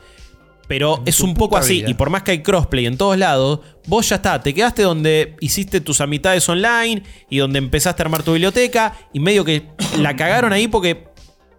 Pero 0.69 1.03
es 1.07 1.21
un 1.21 1.33
poco 1.35 1.57
así, 1.57 1.79
vida. 1.79 1.91
y 1.91 1.95
por 1.95 2.11
más 2.11 2.23
que 2.23 2.33
hay 2.33 2.43
crossplay 2.43 2.85
en 2.87 2.97
todos 2.99 3.17
lados, 3.17 3.61
vos 3.87 4.09
ya 4.09 4.17
está, 4.17 4.41
te 4.43 4.53
quedaste 4.53 4.83
donde 4.83 5.35
hiciste 5.41 5.81
tus 5.81 6.01
amistades 6.03 6.47
online 6.49 7.03
y 7.31 7.39
donde 7.39 7.59
empezaste 7.59 8.03
a 8.03 8.05
armar 8.05 8.23
tu 8.23 8.33
biblioteca 8.33 8.95
y 9.15 9.21
medio 9.21 9.45
que 9.45 9.63
la 9.99 10.15
cagaron 10.15 10.53
ahí 10.53 10.69
porque 10.69 11.09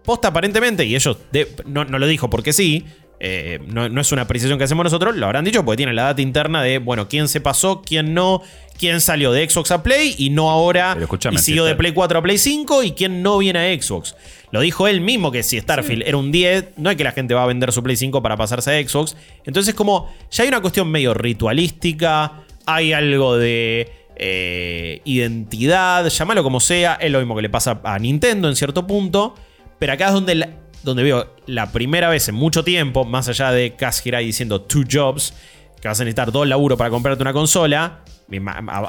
posta 0.04 0.28
aparentemente, 0.28 0.84
y 0.86 0.94
ellos 0.94 1.18
de- 1.32 1.48
no, 1.66 1.84
no 1.84 1.98
lo 1.98 2.06
dijo 2.06 2.30
porque 2.30 2.52
sí, 2.52 2.84
eh, 3.22 3.58
no, 3.66 3.88
no 3.88 4.00
es 4.00 4.12
una 4.12 4.22
apreciación 4.22 4.58
que 4.58 4.64
hacemos 4.64 4.84
nosotros, 4.84 5.14
lo 5.16 5.26
habrán 5.26 5.44
dicho 5.44 5.62
porque 5.64 5.78
tienen 5.78 5.94
la 5.96 6.04
data 6.04 6.22
interna 6.22 6.62
de, 6.62 6.78
bueno, 6.78 7.06
quién 7.08 7.28
se 7.28 7.40
pasó, 7.40 7.82
quién 7.82 8.14
no, 8.14 8.40
quién 8.78 9.00
salió 9.02 9.30
de 9.32 9.46
Xbox 9.48 9.72
a 9.72 9.82
Play 9.82 10.14
y 10.16 10.30
no 10.30 10.50
ahora 10.50 10.94
y 11.34 11.38
siguió 11.44 11.64
de. 11.64 11.74
Play 11.76 11.92
4 11.92 12.18
a 12.18 12.22
Play 12.22 12.38
5 12.38 12.82
y 12.82 12.92
quién 12.92 13.22
no 13.22 13.36
viene 13.38 13.58
a 13.74 13.82
Xbox. 13.82 14.14
Lo 14.52 14.60
dijo 14.60 14.88
él 14.88 15.00
mismo 15.00 15.30
que 15.30 15.42
si 15.42 15.60
Starfield 15.60 16.02
era 16.06 16.16
un 16.16 16.32
10, 16.32 16.70
no 16.78 16.90
es 16.90 16.96
que 16.96 17.04
la 17.04 17.12
gente 17.12 17.34
va 17.34 17.44
a 17.44 17.46
vender 17.46 17.70
su 17.72 17.82
Play 17.82 17.96
5 17.96 18.20
para 18.22 18.36
pasarse 18.36 18.76
a 18.76 18.88
Xbox. 18.88 19.16
Entonces 19.44 19.74
como 19.74 20.12
ya 20.30 20.42
hay 20.42 20.48
una 20.48 20.60
cuestión 20.60 20.90
medio 20.90 21.14
ritualística, 21.14 22.32
hay 22.66 22.92
algo 22.92 23.36
de 23.36 23.92
eh, 24.16 25.00
identidad, 25.04 26.06
llámalo 26.08 26.42
como 26.42 26.60
sea, 26.60 26.94
es 26.94 27.10
lo 27.10 27.18
mismo 27.20 27.36
que 27.36 27.42
le 27.42 27.50
pasa 27.50 27.80
a 27.84 27.98
Nintendo 27.98 28.48
en 28.48 28.56
cierto 28.56 28.86
punto, 28.86 29.34
pero 29.78 29.92
acá 29.92 30.08
es 30.08 30.12
donde, 30.12 30.34
la- 30.34 30.48
donde 30.82 31.02
veo 31.02 31.34
la 31.46 31.70
primera 31.72 32.08
vez 32.08 32.28
en 32.28 32.34
mucho 32.34 32.64
tiempo, 32.64 33.04
más 33.04 33.28
allá 33.28 33.52
de 33.52 33.76
Kaz 33.76 34.04
Hirai 34.04 34.24
diciendo 34.26 34.60
two 34.62 34.82
jobs, 34.90 35.32
que 35.80 35.88
vas 35.88 35.98
a 36.00 36.04
necesitar 36.04 36.32
dos 36.32 36.46
laburo 36.46 36.76
para 36.76 36.90
comprarte 36.90 37.22
una 37.22 37.32
consola, 37.32 38.00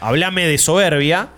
hablame 0.01 0.47
de 0.47 0.57
soberbia, 0.57 1.29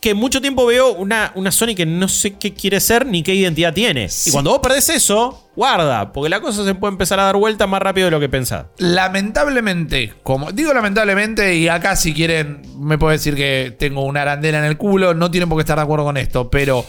que 0.00 0.14
mucho 0.14 0.40
tiempo 0.40 0.64
veo 0.64 0.92
una, 0.94 1.32
una 1.34 1.52
Sony 1.52 1.74
que 1.76 1.84
no 1.84 2.08
sé 2.08 2.36
qué 2.38 2.54
quiere 2.54 2.80
ser 2.80 3.04
ni 3.06 3.22
qué 3.22 3.34
identidad 3.34 3.74
tiene. 3.74 4.08
Y 4.24 4.30
cuando 4.30 4.50
vos 4.50 4.60
perdés 4.60 4.88
eso, 4.88 5.50
guarda, 5.54 6.12
porque 6.12 6.30
la 6.30 6.40
cosa 6.40 6.64
se 6.64 6.74
puede 6.74 6.92
empezar 6.92 7.20
a 7.20 7.24
dar 7.24 7.36
vuelta 7.36 7.66
más 7.66 7.82
rápido 7.82 8.06
de 8.06 8.10
lo 8.10 8.20
que 8.20 8.28
pensás. 8.28 8.66
Lamentablemente, 8.78 10.14
como 10.22 10.52
digo 10.52 10.72
lamentablemente, 10.72 11.54
y 11.54 11.68
acá 11.68 11.96
si 11.96 12.14
quieren 12.14 12.62
me 12.78 12.96
puede 12.96 13.18
decir 13.18 13.34
que 13.34 13.76
tengo 13.78 14.04
una 14.04 14.22
arandela 14.22 14.58
en 14.58 14.64
el 14.64 14.78
culo, 14.78 15.12
no 15.12 15.30
tienen 15.30 15.48
por 15.48 15.58
qué 15.58 15.62
estar 15.62 15.76
de 15.76 15.82
acuerdo 15.82 16.06
con 16.06 16.16
esto, 16.16 16.50
pero 16.50 16.86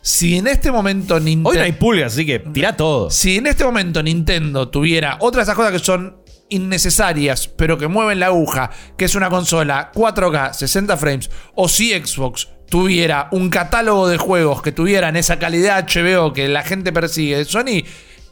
si 0.00 0.38
en 0.38 0.46
este 0.46 0.72
momento 0.72 1.20
Nintendo... 1.20 1.50
Hoy 1.50 1.56
no 1.56 1.62
hay 1.62 1.72
pulgas, 1.72 2.12
así 2.14 2.24
que 2.24 2.38
tira 2.38 2.76
todo. 2.76 3.10
Si 3.10 3.36
en 3.36 3.46
este 3.46 3.64
momento 3.64 4.02
Nintendo 4.02 4.68
tuviera 4.68 5.18
otras 5.20 5.46
de 5.46 5.52
esas 5.52 5.56
cosas 5.56 5.72
que 5.72 5.78
son 5.78 6.23
innecesarias, 6.48 7.48
pero 7.48 7.78
que 7.78 7.88
mueven 7.88 8.20
la 8.20 8.26
aguja, 8.26 8.70
que 8.96 9.04
es 9.04 9.14
una 9.14 9.30
consola 9.30 9.90
4K, 9.94 10.52
60 10.52 10.96
frames, 10.96 11.30
o 11.54 11.68
si 11.68 11.90
Xbox 11.92 12.48
tuviera 12.68 13.28
un 13.30 13.50
catálogo 13.50 14.08
de 14.08 14.18
juegos 14.18 14.62
que 14.62 14.72
tuvieran 14.72 15.16
esa 15.16 15.38
calidad 15.38 15.86
HBO 15.86 16.32
que 16.32 16.48
la 16.48 16.62
gente 16.62 16.92
persigue 16.92 17.36
de 17.36 17.44
Sony, 17.44 17.84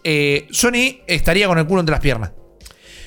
eh, 0.05 0.49
Sony 0.51 1.01
estaría 1.07 1.47
con 1.47 1.59
el 1.59 1.67
culo 1.67 1.81
entre 1.81 1.93
las 1.93 2.01
piernas. 2.01 2.33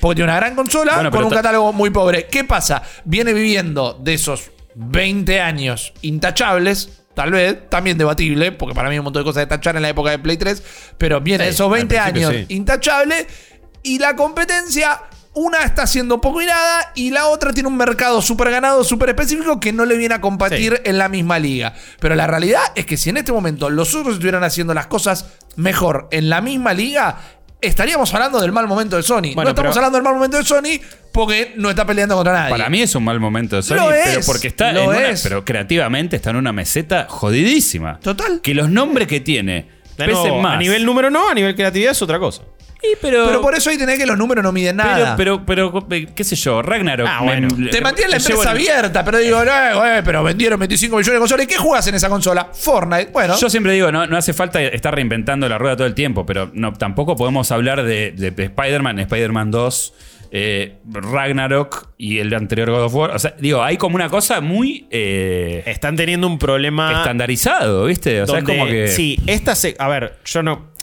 Porque 0.00 0.16
tiene 0.16 0.30
una 0.30 0.36
gran 0.36 0.54
consola 0.54 0.94
Bueno, 0.94 1.10
con 1.10 1.24
un 1.24 1.30
catálogo 1.30 1.72
muy 1.72 1.90
pobre. 1.90 2.26
¿Qué 2.26 2.44
pasa? 2.44 2.82
Viene 3.04 3.32
viviendo 3.32 3.94
de 3.94 4.14
esos 4.14 4.50
20 4.74 5.40
años 5.40 5.92
intachables. 6.02 7.02
Tal 7.14 7.32
vez, 7.32 7.70
también 7.70 7.96
debatible, 7.96 8.52
porque 8.52 8.74
para 8.74 8.88
mí 8.88 8.94
hay 8.94 8.98
un 8.98 9.04
montón 9.04 9.22
de 9.22 9.24
cosas 9.24 9.42
de 9.42 9.46
tachar 9.46 9.74
en 9.76 9.82
la 9.82 9.88
época 9.88 10.10
de 10.10 10.18
Play 10.18 10.36
3, 10.36 10.62
pero 10.98 11.20
viene 11.22 11.44
de 11.44 11.50
esos 11.50 11.70
20 11.70 11.98
al 11.98 12.12
principio 12.12 12.28
años 12.28 12.46
sí. 12.46 12.54
intachable 12.54 13.26
y 13.86 13.98
la 13.98 14.14
competencia, 14.16 15.00
una 15.34 15.62
está 15.64 15.82
haciendo 15.82 16.20
poco 16.20 16.40
y 16.42 16.46
nada 16.46 16.92
y 16.94 17.10
la 17.10 17.26
otra 17.28 17.52
tiene 17.52 17.68
un 17.68 17.76
mercado 17.76 18.22
súper 18.22 18.50
ganado, 18.50 18.84
súper 18.84 19.10
específico 19.10 19.60
que 19.60 19.72
no 19.72 19.84
le 19.84 19.96
viene 19.98 20.14
a 20.14 20.20
competir 20.20 20.74
Sí. 20.76 20.82
en 20.90 20.98
la 20.98 21.08
misma 21.08 21.38
liga. 21.38 21.74
Pero 22.00 22.14
la 22.14 22.26
realidad 22.26 22.62
es 22.74 22.86
que 22.86 22.96
si 22.96 23.10
en 23.10 23.18
este 23.18 23.32
momento 23.32 23.68
los 23.70 23.94
otros 23.94 24.14
estuvieran 24.14 24.44
haciendo 24.44 24.72
las 24.74 24.86
cosas 24.86 25.26
mejor 25.56 26.08
en 26.10 26.28
la 26.30 26.40
misma 26.40 26.72
liga, 26.72 27.18
estaríamos 27.60 28.12
hablando 28.14 28.40
del 28.40 28.52
mal 28.52 28.66
momento 28.66 28.96
de 28.96 29.02
Sony. 29.02 29.32
Bueno, 29.34 29.44
no 29.44 29.48
estamos 29.50 29.74
pero- 29.74 29.86
hablando 29.86 29.96
del 29.98 30.04
mal 30.04 30.14
momento 30.14 30.36
de 30.38 30.44
Sony 30.44 30.80
porque 31.12 31.54
no 31.56 31.70
está 31.70 31.84
peleando 31.86 32.14
contra 32.14 32.32
nadie. 32.32 32.50
Para 32.50 32.68
mí 32.70 32.80
es 32.82 32.94
un 32.94 33.04
mal 33.04 33.18
momento 33.20 33.56
de 33.56 33.62
Sony, 33.62 33.76
Lo 33.76 33.88
pero 33.88 34.18
es, 34.20 34.26
porque 34.26 34.48
está 34.48 34.70
en 34.70 34.78
una, 34.78 34.98
pero 35.22 35.44
creativamente 35.44 36.16
está 36.16 36.30
en 36.30 36.36
una 36.36 36.52
meseta 36.52 37.06
jodidísima. 37.08 37.98
Total. 38.00 38.40
Que 38.42 38.54
los 38.54 38.70
nombres 38.70 39.06
que 39.08 39.20
tiene 39.20 39.75
De 39.96 40.04
pesen 40.04 40.22
nuevo, 40.22 40.40
más. 40.40 40.54
A 40.56 40.58
nivel 40.58 40.84
número 40.84 41.10
no, 41.10 41.28
a 41.30 41.34
nivel 41.34 41.54
creatividad 41.54 41.92
es 41.92 42.02
otra 42.02 42.18
cosa. 42.18 42.42
Pero, 43.02 43.26
Pero 43.26 43.40
por 43.40 43.52
eso 43.54 43.68
ahí 43.70 43.78
tenés 43.78 43.98
que 43.98 44.06
los 44.06 44.16
números 44.16 44.44
no 44.44 44.52
miden 44.52 44.76
nada. 44.76 45.16
pero, 45.16 45.44
pero, 45.44 45.72
pero, 45.88 46.08
qué 46.14 46.22
sé 46.22 46.36
yo, 46.36 46.62
Ragnarok. 46.62 47.08
Ah, 47.10 47.20
bueno. 47.22 47.48
te 47.48 47.80
mantiene 47.80 48.12
la 48.12 48.18
llevo 48.18 48.42
empresa 48.42 48.42
el- 48.42 48.48
abierta, 48.56 49.04
pero 49.04 49.18
digo, 49.18 49.42
eh, 49.42 49.48
eh, 49.98 50.02
pero 50.04 50.22
vendieron 50.22 50.60
25 50.60 50.96
millones 50.96 51.14
de 51.14 51.18
consolas. 51.18 51.44
¿Y 51.46 51.48
qué 51.48 51.56
juegas 51.56 51.84
en 51.88 51.96
esa 51.96 52.08
consola? 52.08 52.48
Fortnite. 52.52 53.10
Bueno, 53.12 53.36
Yo 53.38 53.50
siempre 53.50 53.72
digo, 53.72 53.90
no, 53.90 54.06
no 54.06 54.16
hace 54.16 54.32
falta 54.32 54.62
estar 54.62 54.94
reinventando 54.94 55.48
la 55.48 55.58
rueda 55.58 55.74
todo 55.76 55.86
el 55.88 55.94
tiempo, 55.94 56.24
pero 56.24 56.50
no, 56.52 56.74
tampoco 56.74 57.16
podemos 57.16 57.50
hablar 57.50 57.82
de, 57.82 58.12
de- 58.12 58.30
de 58.30 58.44
Spider-Man, 58.44 59.00
Spider-Man 59.00 59.50
2, 59.50 59.94
eh, 60.30 60.78
Ragnarok 60.90 61.88
y 61.98 62.18
el 62.18 62.32
anterior 62.34 62.70
God 62.70 62.84
of 62.84 62.94
War. 62.94 63.10
O 63.10 63.18
sea, 63.18 63.34
digo, 63.38 63.62
hay 63.62 63.76
como 63.76 63.96
una 63.96 64.08
cosa 64.08 64.40
muy 64.40 64.86
eh, 64.90 65.62
Están 65.66 65.96
teniendo 65.96 66.26
un 66.26 66.38
problema. 66.38 66.98
estandarizado, 66.98 67.84
¿viste? 67.86 68.22
O 68.22 68.26
sea, 68.26 68.38
es 68.38 68.44
como 68.44 68.66
que. 68.66 68.88
Sí, 68.88 69.18
esta 69.26 69.54
se. 69.54 69.74
A 69.78 69.88
ver, 69.88 70.18
yo 70.24 70.42
no. 70.42 70.75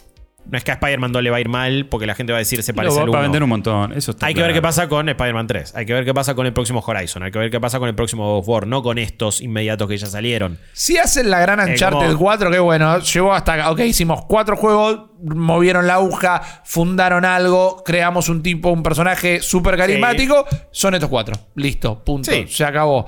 No 0.45 0.57
es 0.57 0.63
que 0.65 0.71
a 0.71 0.73
Spider-Man 0.73 1.11
2 1.13 1.23
le 1.23 1.29
va 1.29 1.37
a 1.37 1.39
ir 1.39 1.47
mal, 1.47 1.85
porque 1.89 2.05
la 2.05 2.15
gente 2.15 2.33
va 2.33 2.37
a 2.37 2.39
decir 2.39 2.61
se 2.63 2.73
parece 2.73 2.95
va 2.97 3.03
al 3.03 3.09
va 3.09 3.15
a 3.17 3.19
1. 3.19 3.21
vender 3.23 3.43
un 3.43 3.49
montón. 3.49 3.93
Eso 3.93 4.11
está 4.11 4.25
Hay 4.25 4.33
que 4.33 4.41
ver 4.41 4.49
claro. 4.51 4.57
qué 4.59 4.61
pasa 4.61 4.89
con 4.89 5.07
Spider-Man 5.07 5.47
3. 5.47 5.75
Hay 5.75 5.85
que 5.85 5.93
ver 5.93 6.03
qué 6.03 6.13
pasa 6.13 6.35
con 6.35 6.45
el 6.45 6.51
próximo 6.53 6.83
Horizon. 6.85 7.23
Hay 7.23 7.31
que 7.31 7.39
ver 7.39 7.49
qué 7.49 7.61
pasa 7.61 7.79
con 7.79 7.87
el 7.87 7.95
próximo 7.95 8.25
God 8.29 8.39
of 8.39 8.49
War. 8.49 8.67
No 8.67 8.83
con 8.83 8.97
estos 8.97 9.39
inmediatos 9.41 9.87
que 9.87 9.97
ya 9.97 10.07
salieron. 10.07 10.59
Si 10.73 10.97
hacen 10.97 11.29
la 11.31 11.39
gran 11.39 11.59
Eh, 11.61 11.71
Uncharted 11.71 12.07
como- 12.07 12.17
4, 12.19 12.51
que 12.51 12.59
bueno, 12.59 12.99
llegó 12.99 13.33
hasta 13.33 13.53
acá. 13.53 13.71
Ok, 13.71 13.79
hicimos 13.79 14.25
cuatro 14.25 14.57
juegos, 14.57 15.11
movieron 15.23 15.87
la 15.87 15.95
aguja, 15.95 16.41
fundaron 16.65 17.23
algo, 17.25 17.81
creamos 17.85 18.27
un 18.27 18.43
tipo, 18.43 18.69
un 18.69 18.83
personaje 18.83 19.39
súper 19.41 19.77
carismático. 19.77 20.45
Son 20.71 20.93
estos 20.93 21.09
cuatro. 21.09 21.35
Listo, 21.55 22.03
punto. 22.03 22.29
Sí. 22.31 22.45
Se 22.49 22.65
acabó. 22.65 23.05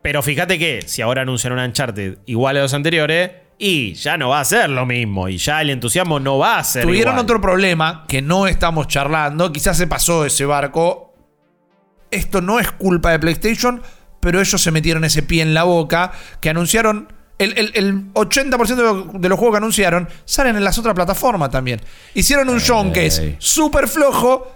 Pero 0.00 0.22
fíjate 0.22 0.58
que 0.58 0.82
si 0.86 1.00
ahora 1.02 1.22
anuncian 1.22 1.52
un 1.52 1.60
Uncharted 1.60 2.18
igual 2.26 2.56
a 2.56 2.62
los 2.62 2.74
anteriores, 2.74 3.30
y 3.64 3.94
ya 3.94 4.16
no 4.18 4.30
va 4.30 4.40
a 4.40 4.44
ser 4.44 4.68
lo 4.70 4.84
mismo. 4.86 5.28
Y 5.28 5.36
ya 5.38 5.60
el 5.62 5.70
entusiasmo 5.70 6.18
no 6.18 6.36
va 6.38 6.58
a 6.58 6.64
ser 6.64 6.82
Tuvieron 6.82 7.12
igual. 7.14 7.24
otro 7.24 7.40
problema 7.40 8.04
que 8.08 8.20
no 8.20 8.48
estamos 8.48 8.88
charlando. 8.88 9.52
Quizás 9.52 9.76
se 9.76 9.86
pasó 9.86 10.24
ese 10.26 10.44
barco. 10.44 11.14
Esto 12.10 12.40
no 12.40 12.58
es 12.58 12.70
culpa 12.72 13.10
de 13.12 13.18
PlayStation, 13.20 13.80
pero 14.20 14.40
ellos 14.40 14.60
se 14.60 14.70
metieron 14.72 15.04
ese 15.04 15.22
pie 15.22 15.42
en 15.42 15.54
la 15.54 15.62
boca. 15.62 16.10
Que 16.40 16.50
anunciaron. 16.50 17.12
El, 17.38 17.56
el- 17.56 17.70
el 17.74 18.12
80% 18.14 18.66
de, 18.74 18.82
lo- 18.82 19.10
de 19.14 19.28
los 19.28 19.38
juegos 19.38 19.54
que 19.54 19.58
anunciaron 19.58 20.08
salen 20.24 20.56
en 20.56 20.64
las 20.64 20.76
otras 20.78 20.94
plataformas 20.94 21.50
también. 21.50 21.80
Hicieron 22.14 22.48
un 22.48 22.58
showcase 22.58 23.22
Ey. 23.22 23.36
súper 23.38 23.86
flojo. 23.88 24.50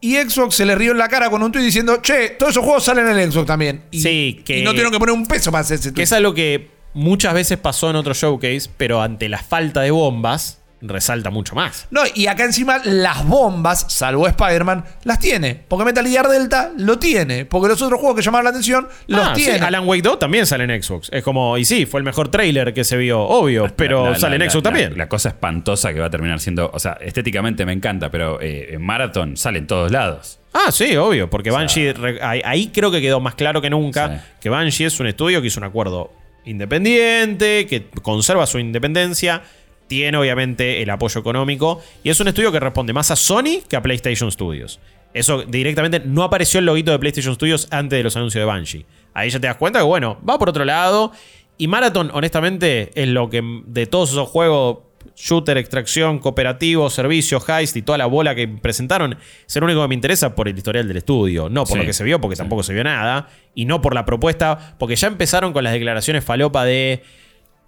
Y 0.00 0.16
Xbox 0.16 0.54
se 0.56 0.64
le 0.64 0.74
rió 0.74 0.92
en 0.92 0.98
la 0.98 1.08
cara 1.08 1.30
con 1.30 1.42
un 1.42 1.50
tweet 1.52 1.64
diciendo: 1.64 1.98
Che, 2.02 2.30
todos 2.30 2.50
esos 2.52 2.64
juegos 2.64 2.84
salen 2.84 3.08
en 3.08 3.18
el 3.18 3.30
Xbox 3.32 3.46
también. 3.46 3.84
Y, 3.92 4.00
Sí, 4.00 4.42
que- 4.44 4.58
y 4.58 4.62
no 4.64 4.70
tuvieron 4.72 4.92
que 4.92 4.98
poner 4.98 5.14
un 5.14 5.26
peso 5.26 5.50
para 5.52 5.62
hacer 5.62 5.76
ese 5.78 5.88
Que 5.90 5.94
tweet. 5.94 6.04
es 6.04 6.12
algo 6.12 6.34
que 6.34 6.77
muchas 6.98 7.34
veces 7.34 7.58
pasó 7.58 7.90
en 7.90 7.96
otro 7.96 8.14
showcase, 8.14 8.68
pero 8.76 9.00
ante 9.02 9.28
la 9.28 9.38
falta 9.38 9.80
de 9.82 9.90
bombas, 9.90 10.60
resalta 10.80 11.30
mucho 11.30 11.56
más. 11.56 11.88
No, 11.90 12.02
y 12.14 12.28
acá 12.28 12.44
encima 12.44 12.80
las 12.84 13.26
bombas, 13.26 13.86
salvo 13.88 14.28
Spider-Man, 14.28 14.84
las 15.02 15.18
tiene. 15.18 15.60
Porque 15.66 15.84
Metal 15.84 16.06
Gear 16.06 16.28
Delta 16.28 16.70
lo 16.76 16.98
tiene. 17.00 17.44
Porque 17.46 17.66
los 17.68 17.82
otros 17.82 17.98
juegos 17.98 18.16
que 18.16 18.22
llamaron 18.22 18.44
la 18.44 18.50
atención 18.50 18.86
los 19.08 19.20
Ah, 19.26 19.32
sí, 19.34 19.42
tiene. 19.42 19.58
Alan 19.66 19.88
Wake 19.88 20.02
2 20.02 20.18
también 20.20 20.46
sale 20.46 20.72
en 20.72 20.80
Xbox. 20.82 21.08
Es 21.12 21.24
como, 21.24 21.58
y 21.58 21.64
sí, 21.64 21.84
fue 21.84 21.98
el 21.98 22.04
mejor 22.04 22.28
trailer 22.30 22.72
que 22.72 22.84
se 22.84 22.96
vio, 22.96 23.20
obvio, 23.20 23.66
pero 23.74 24.04
La- 24.04 24.10
la- 24.12 24.18
sale 24.20 24.36
en 24.36 24.42
Xbox 24.42 24.54
la- 24.56 24.62
también. 24.70 24.96
La, 24.98 25.08
cosa 25.08 25.30
espantosa 25.30 25.92
que 25.92 25.98
va 25.98 26.06
a 26.06 26.10
terminar 26.10 26.38
siendo. 26.38 26.70
O 26.72 26.78
sea, 26.78 26.92
estéticamente 27.00 27.66
me 27.66 27.72
encanta, 27.72 28.08
pero 28.10 28.40
eh, 28.40 28.74
en 28.74 28.82
Marathon 28.82 29.36
sale 29.36 29.58
en 29.58 29.66
todos 29.66 29.90
lados. 29.90 30.38
Ah, 30.52 30.70
sí, 30.72 30.96
obvio, 30.96 31.28
porque 31.28 31.50
Banshee, 31.50 31.92
ahí, 32.22 32.40
ahí 32.44 32.68
creo 32.72 32.90
que 32.90 33.00
quedó 33.00 33.18
más 33.20 33.34
claro 33.34 33.60
que 33.60 33.68
nunca 33.68 34.08
Sí. 34.08 34.24
que 34.42 34.48
Banshee 34.48 34.84
es 34.86 34.98
un 35.00 35.06
estudio 35.08 35.40
que 35.40 35.48
hizo 35.48 35.58
un 35.60 35.64
acuerdo 35.64 36.12
independiente, 36.48 37.66
que 37.66 37.86
conserva 38.02 38.46
su 38.46 38.58
independencia, 38.58 39.42
tiene 39.86 40.16
obviamente 40.18 40.82
el 40.82 40.90
apoyo 40.90 41.20
económico, 41.20 41.80
y 42.02 42.10
es 42.10 42.20
un 42.20 42.28
estudio 42.28 42.52
que 42.52 42.60
responde 42.60 42.92
más 42.92 43.10
a 43.10 43.16
Sony 43.16 43.62
que 43.68 43.76
a 43.76 43.82
PlayStation 43.82 44.30
Studios. 44.30 44.80
Eso 45.14 45.42
directamente 45.42 46.00
no 46.00 46.22
apareció 46.22 46.60
el 46.60 46.66
loguito 46.66 46.92
de 46.92 46.98
PlayStation 46.98 47.34
Studios 47.34 47.68
antes 47.70 47.96
de 47.96 48.02
los 48.02 48.16
anuncios 48.16 48.42
de 48.42 48.44
Banshee. 48.44 48.86
Ahí 49.14 49.30
ya 49.30 49.40
te 49.40 49.46
das 49.46 49.56
cuenta 49.56 49.78
que, 49.78 49.84
bueno, 49.84 50.18
va 50.28 50.38
por 50.38 50.50
otro 50.50 50.64
lado. 50.64 51.12
Y 51.56 51.66
Marathon, 51.66 52.10
honestamente, 52.12 52.90
es 52.94 53.08
lo 53.08 53.30
que 53.30 53.42
de 53.66 53.86
todos 53.86 54.10
esos 54.10 54.28
juegos 54.28 54.78
shooter, 55.16 55.56
extracción, 55.58 56.18
cooperativo, 56.18 56.88
servicios, 56.90 57.42
heist 57.48 57.76
y 57.76 57.82
toda 57.82 57.98
la 57.98 58.06
bola 58.06 58.34
que 58.34 58.46
presentaron, 58.48 59.16
es 59.46 59.56
el 59.56 59.64
único 59.64 59.82
que 59.82 59.88
me 59.88 59.94
interesa 59.94 60.34
por 60.34 60.48
el 60.48 60.56
historial 60.56 60.86
del 60.88 60.96
estudio. 60.98 61.48
No 61.48 61.64
por 61.64 61.74
Sí. 61.74 61.78
lo 61.78 61.84
que 61.86 61.92
se 61.92 62.04
vio, 62.04 62.20
porque 62.20 62.36
tampoco 62.36 62.62
se 62.62 62.72
vio 62.74 62.84
nada. 62.84 63.28
Y 63.54 63.64
no 63.64 63.80
por 63.82 63.94
la 63.94 64.04
propuesta, 64.04 64.76
porque 64.78 64.96
ya 64.96 65.08
empezaron 65.08 65.52
con 65.52 65.64
las 65.64 65.72
declaraciones 65.72 66.24
falopa 66.24 66.64
de. 66.64 67.02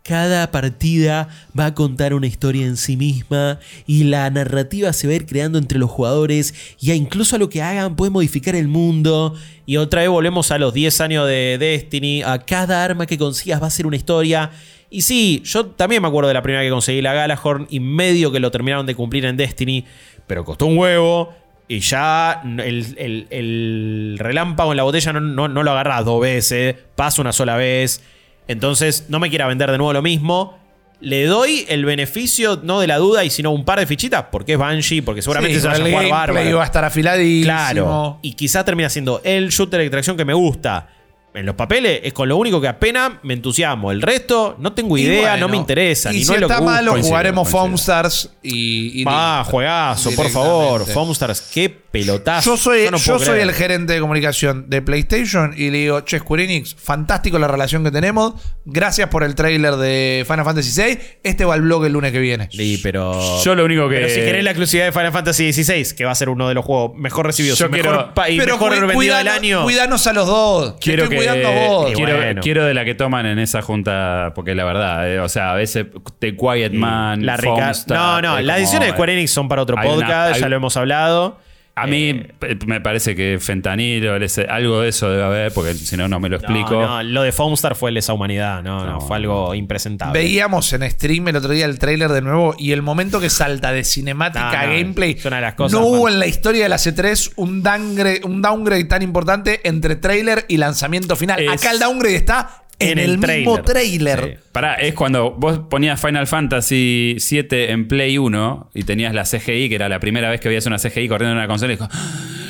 Cada 0.03 0.51
partida 0.51 1.29
va 1.57 1.67
a 1.67 1.75
contar 1.75 2.15
una 2.15 2.27
historia 2.27 2.65
en 2.65 2.79
sí 2.79 2.97
misma 2.97 3.61
y 3.87 4.05
la 4.05 4.31
narrativa 4.31 4.95
se 4.95 5.07
va 5.07 5.12
a 5.12 5.17
ir 5.17 5.27
creando 5.27 5.59
entre 5.59 5.79
los 5.79 5.91
jugadores 5.91 6.55
y 6.81 6.91
a 6.91 6.95
incluso 6.95 7.37
a 7.37 7.39
lo 7.39 7.51
que 7.51 7.61
hagan 7.61 7.97
puede 7.97 8.11
modificar 8.11 8.57
el 8.57 8.67
mundo. 8.67 9.35
Y 9.67 9.77
otra 9.77 10.01
vez 10.01 10.09
volvemos 10.09 10.51
a 10.53 10.59
los 10.59 10.73
10 10.73 11.03
años 11.03 11.27
de 11.29 11.59
Destiny, 11.61 12.23
a 12.23 12.39
cada 12.39 12.83
arma 12.83 13.05
que 13.05 13.19
consigas 13.19 13.62
va 13.62 13.67
a 13.67 13.71
ser 13.71 13.87
una 13.87 13.97
historia. 13.97 14.51
Y 14.91 15.03
sí, 15.03 15.41
yo 15.45 15.67
también 15.67 16.03
me 16.03 16.09
acuerdo 16.09 16.29
de 16.29 16.35
la 16.35 16.43
primera 16.43 16.62
que 16.65 16.71
conseguí 16.71 17.01
la 17.01 17.12
Galahorn 17.15 17.69
y 17.71 17.79
medio 17.81 18.33
que 18.33 18.41
lo 18.41 18.51
terminaron 18.51 18.87
de 18.87 18.95
cumplir 18.97 19.25
en 19.25 19.37
Destiny, 19.37 19.85
pero 20.27 20.45
costó 20.45 20.67
un 20.67 20.77
huevo. 20.79 21.33
Y 21.69 21.79
ya 21.79 22.43
el, 22.45 22.95
el- 22.99 23.27
el 23.31 24.17
relámpago 24.19 24.73
en 24.73 24.77
la 24.77 24.83
botella 24.83 25.12
no, 25.12 25.21
no- 25.21 25.47
no 25.49 25.62
lo 25.62 25.71
agarras 25.71 26.05
dos 26.05 26.21
veces, 26.21 26.75
pasa 26.97 27.23
una 27.23 27.33
sola 27.33 27.55
vez. 27.57 28.03
Entonces, 28.49 29.07
no 29.09 29.21
me 29.21 29.31
quiera 29.31 29.47
vender 29.47 29.71
de 29.71 29.79
nuevo 29.79 29.93
lo 29.93 30.03
mismo. 30.03 30.59
le 31.03 31.25
doy 31.25 31.65
el 31.71 31.87
beneficio, 31.87 32.61
no 32.62 32.79
de 32.81 32.87
la 32.87 32.99
duda, 32.99 33.25
y 33.25 33.31
sino 33.31 33.53
un 33.53 33.65
par 33.65 33.79
de 33.79 33.87
fichitas, 33.87 34.25
porque 34.31 34.53
es 34.53 34.59
Banshee, 34.59 35.01
porque 35.01 35.23
seguramente 35.23 35.55
Sí, 35.55 35.62
se 35.62 35.69
va 35.69 35.73
a 35.73 35.79
jugar 35.79 36.09
bárbaro. 36.11 36.57
va 36.59 36.62
a 36.62 36.67
estar 36.67 36.85
afiladísimo. 36.85 37.45
Claro. 37.45 38.19
Y 38.21 38.35
quizá 38.35 38.65
termina 38.67 38.91
siendo 38.91 39.19
el 39.25 39.49
shooter 39.49 39.79
de 39.81 39.87
extracción 39.87 40.15
que 40.19 40.27
me 40.27 40.35
gusta. 40.35 40.89
En 41.32 41.47
los 41.47 41.55
papeles 41.55 42.01
es 42.02 42.12
con 42.12 42.28
lo 42.28 42.36
único 42.36 42.61
que 42.61 42.66
apenas 42.66 43.12
me 43.23 43.35
entusiasmo. 43.35 43.93
El 43.93 44.02
resto 44.02 44.57
no 44.59 44.73
tengo 44.73 44.98
idea, 44.98 45.31
bueno, 45.32 45.47
no 45.47 45.48
me 45.52 45.57
interesa. 45.57 46.12
Y 46.12 46.16
ni 46.19 46.24
si 46.24 46.28
no 46.28 46.35
es 46.35 46.40
lo 46.40 46.47
está 46.48 46.59
busco. 46.59 46.70
malo, 46.73 46.93
jugaremos 47.01 47.43
coincido. 47.48 47.61
Foam 47.61 47.74
Stars 47.74 48.31
y. 48.43 49.02
y 49.02 49.05
Ah, 49.07 49.44
juegazo, 49.48 50.11
por 50.12 50.28
favor. 50.31 50.86
Foamstars, 50.86 51.40
qué 51.55 51.70
pelotazo. 51.91 52.51
Yo 52.51 52.57
soy, 52.57 52.89
no 52.91 52.97
yo 52.99 53.05
puedo 53.05 53.19
soy 53.19 53.29
creer. 53.35 53.49
el 53.49 53.55
gerente 53.55 53.93
de 53.95 54.01
comunicación 54.01 54.71
de 54.71 54.81
PlayStation 54.83 55.53
y 55.57 55.71
le 55.71 55.79
digo, 55.79 56.01
che, 56.03 56.19
Square 56.19 56.45
Enix, 56.45 56.75
fantástico 56.75 57.39
la 57.39 57.49
relación 57.49 57.83
que 57.85 57.91
tenemos. 57.91 58.35
Gracias 58.65 59.09
por 59.09 59.25
el 59.25 59.35
trailer 59.35 59.75
de 59.77 60.25
Final 60.29 60.45
Fantasy 60.45 60.81
VI. 60.81 60.99
Este 61.25 61.45
va 61.45 61.55
al 61.55 61.62
blog 61.62 61.85
el 61.87 61.93
lunes 61.93 62.12
que 62.12 62.19
viene. 62.21 62.49
Sí, 62.53 62.79
pero. 62.83 63.19
Yo 63.43 63.55
lo 63.55 63.65
único 63.65 63.89
que- 63.89 63.97
Pero 63.97 64.09
si 64.09 64.17
querés 64.21 64.45
la 64.45 64.51
exclusividad 64.51 64.87
de 64.87 64.93
Final 64.93 65.12
Fantasy 65.12 65.53
XVI, 65.53 65.95
que 65.97 66.05
va 66.05 66.12
a 66.12 66.15
ser 66.15 66.29
uno 66.29 66.49
de 66.49 66.55
los 66.55 66.65
juegos 66.65 66.97
mejor 66.97 67.27
recibidos 67.27 67.59
Yo 67.59 67.69
mejor, 67.69 68.12
quiero- 68.15 68.31
y 68.33 68.39
Pero 68.39 68.55
mejor 68.59 68.75
cu- 68.81 68.87
vendido 68.87 69.17
del 69.17 69.29
año. 69.29 69.62
Cuidanos 69.65 70.07
a 70.07 70.12
los 70.12 70.27
dos. 70.27 70.77
Quiero 70.81 71.05
estoy 71.05 71.17
que 71.19 71.25
cuidando 71.25 71.49
a 71.49 71.51
vos. 71.67 71.93
Quiero, 71.95 72.17
bueno. 72.17 72.41
quiero 72.43 72.65
de 72.65 72.75
la 72.75 72.85
que 72.85 72.95
toman 72.95 73.27
en 73.27 73.39
esa 73.39 73.62
junta, 73.62 74.33
porque 74.35 74.55
la 74.55 74.65
verdad, 74.65 75.11
eh, 75.12 75.19
o 75.21 75.29
sea, 75.29 75.53
a 75.53 75.55
veces 75.55 75.87
The 76.21 76.37
Quiet 76.37 76.73
Man, 76.73 77.27
la 77.27 77.37
rica- 77.37 77.73
No, 77.89 78.23
no, 78.23 78.41
las 78.41 78.59
ediciones 78.59 78.89
de 78.89 78.93
Square 78.95 79.12
Enix 79.15 79.31
son 79.33 79.49
para 79.49 79.62
otro 79.62 79.75
una- 79.77 79.85
podcast, 79.85 80.35
hay- 80.37 80.41
ya 80.41 80.49
lo 80.49 80.57
hemos 80.57 80.77
hablado. 80.77 81.39
A 81.82 81.86
mí 81.86 82.09
eh, 82.43 82.59
me 82.66 82.81
parece 82.81 83.15
que 83.16 83.39
fentanilo, 83.40 84.12
algo 84.48 84.81
de 84.81 84.89
eso 84.89 85.11
debe 85.11 85.23
haber, 85.23 85.52
porque 85.52 85.74
si 85.74 85.97
no, 85.97 86.09
no 86.09 86.20
me 86.20 86.28
lo 86.28 86.36
explico. 86.36 86.73
No, 86.73 86.86
no, 86.86 87.02
lo 87.02 87.23
de 87.23 87.32
Foamstar 87.32 87.74
fue 87.77 87.90
lesa 87.93 88.12
humanidad, 88.12 88.62
no, 88.62 88.85
no, 88.85 88.93
No. 88.94 89.01
fue 89.01 89.16
algo 89.16 89.55
impresentable. 89.55 90.19
Veíamos 90.19 90.73
en 90.73 90.89
stream 90.90 91.28
el 91.28 91.36
otro 91.36 91.52
día 91.52 91.66
el 91.66 91.78
tráiler 91.78 92.11
de 92.11 92.23
nuevo 92.23 92.55
y 92.59 92.73
el 92.73 92.82
momento 92.82 93.20
que 93.20 93.31
salta 93.31 93.73
de 93.73 93.85
cinemática 93.85 94.51
No, 94.52 94.59
a 94.59 94.66
gameplay. 94.66 95.12
es 95.19 95.24
una 95.24 95.36
de 95.36 95.43
las 95.43 95.55
cosas 95.55 95.78
no 95.78 95.86
hubo 95.86 96.09
en 96.09 96.19
la 96.19 96.27
historia 96.27 96.62
de 96.65 96.69
la 96.69 96.77
C3 96.77 97.32
un 97.36 97.62
downgrade, 97.62 98.20
un 98.24 98.43
downgrade 98.43 98.85
tan 98.85 99.02
importante 99.02 99.61
entre 99.69 99.97
trailer 99.97 100.44
y 100.48 100.57
lanzamiento 100.57 101.16
final. 101.16 101.40
Es- 101.40 101.51
Acá 101.51 101.70
el 101.73 101.78
downgrade 101.78 102.16
está 102.16 102.65
en, 102.78 102.98
el, 102.98 103.19
mismo 103.19 103.61
trailer. 103.62 104.39
Sí. 104.43 104.48
Pará, 104.52 104.74
es 104.74 104.94
cuando 104.94 105.31
vos 105.31 105.60
ponías 105.70 106.01
Final 106.01 106.27
Fantasy 106.27 107.16
VII 107.31 107.47
en 107.70 107.86
Play 107.86 108.18
1 108.18 108.70
y 108.74 108.82
tenías 108.82 109.14
la 109.14 109.22
CGI, 109.22 109.68
que 109.68 109.77
era 109.77 109.89
la 109.89 110.01
primera 110.01 110.28
vez 110.28 110.40
que 110.40 110.48
veías 110.48 110.66
una 110.66 110.77
CGI 110.78 111.06
corriendo 111.09 111.32
en 111.32 111.39
una 111.39 111.47
consola 111.47 111.72
y 111.72 111.77
dijo, 111.77 111.89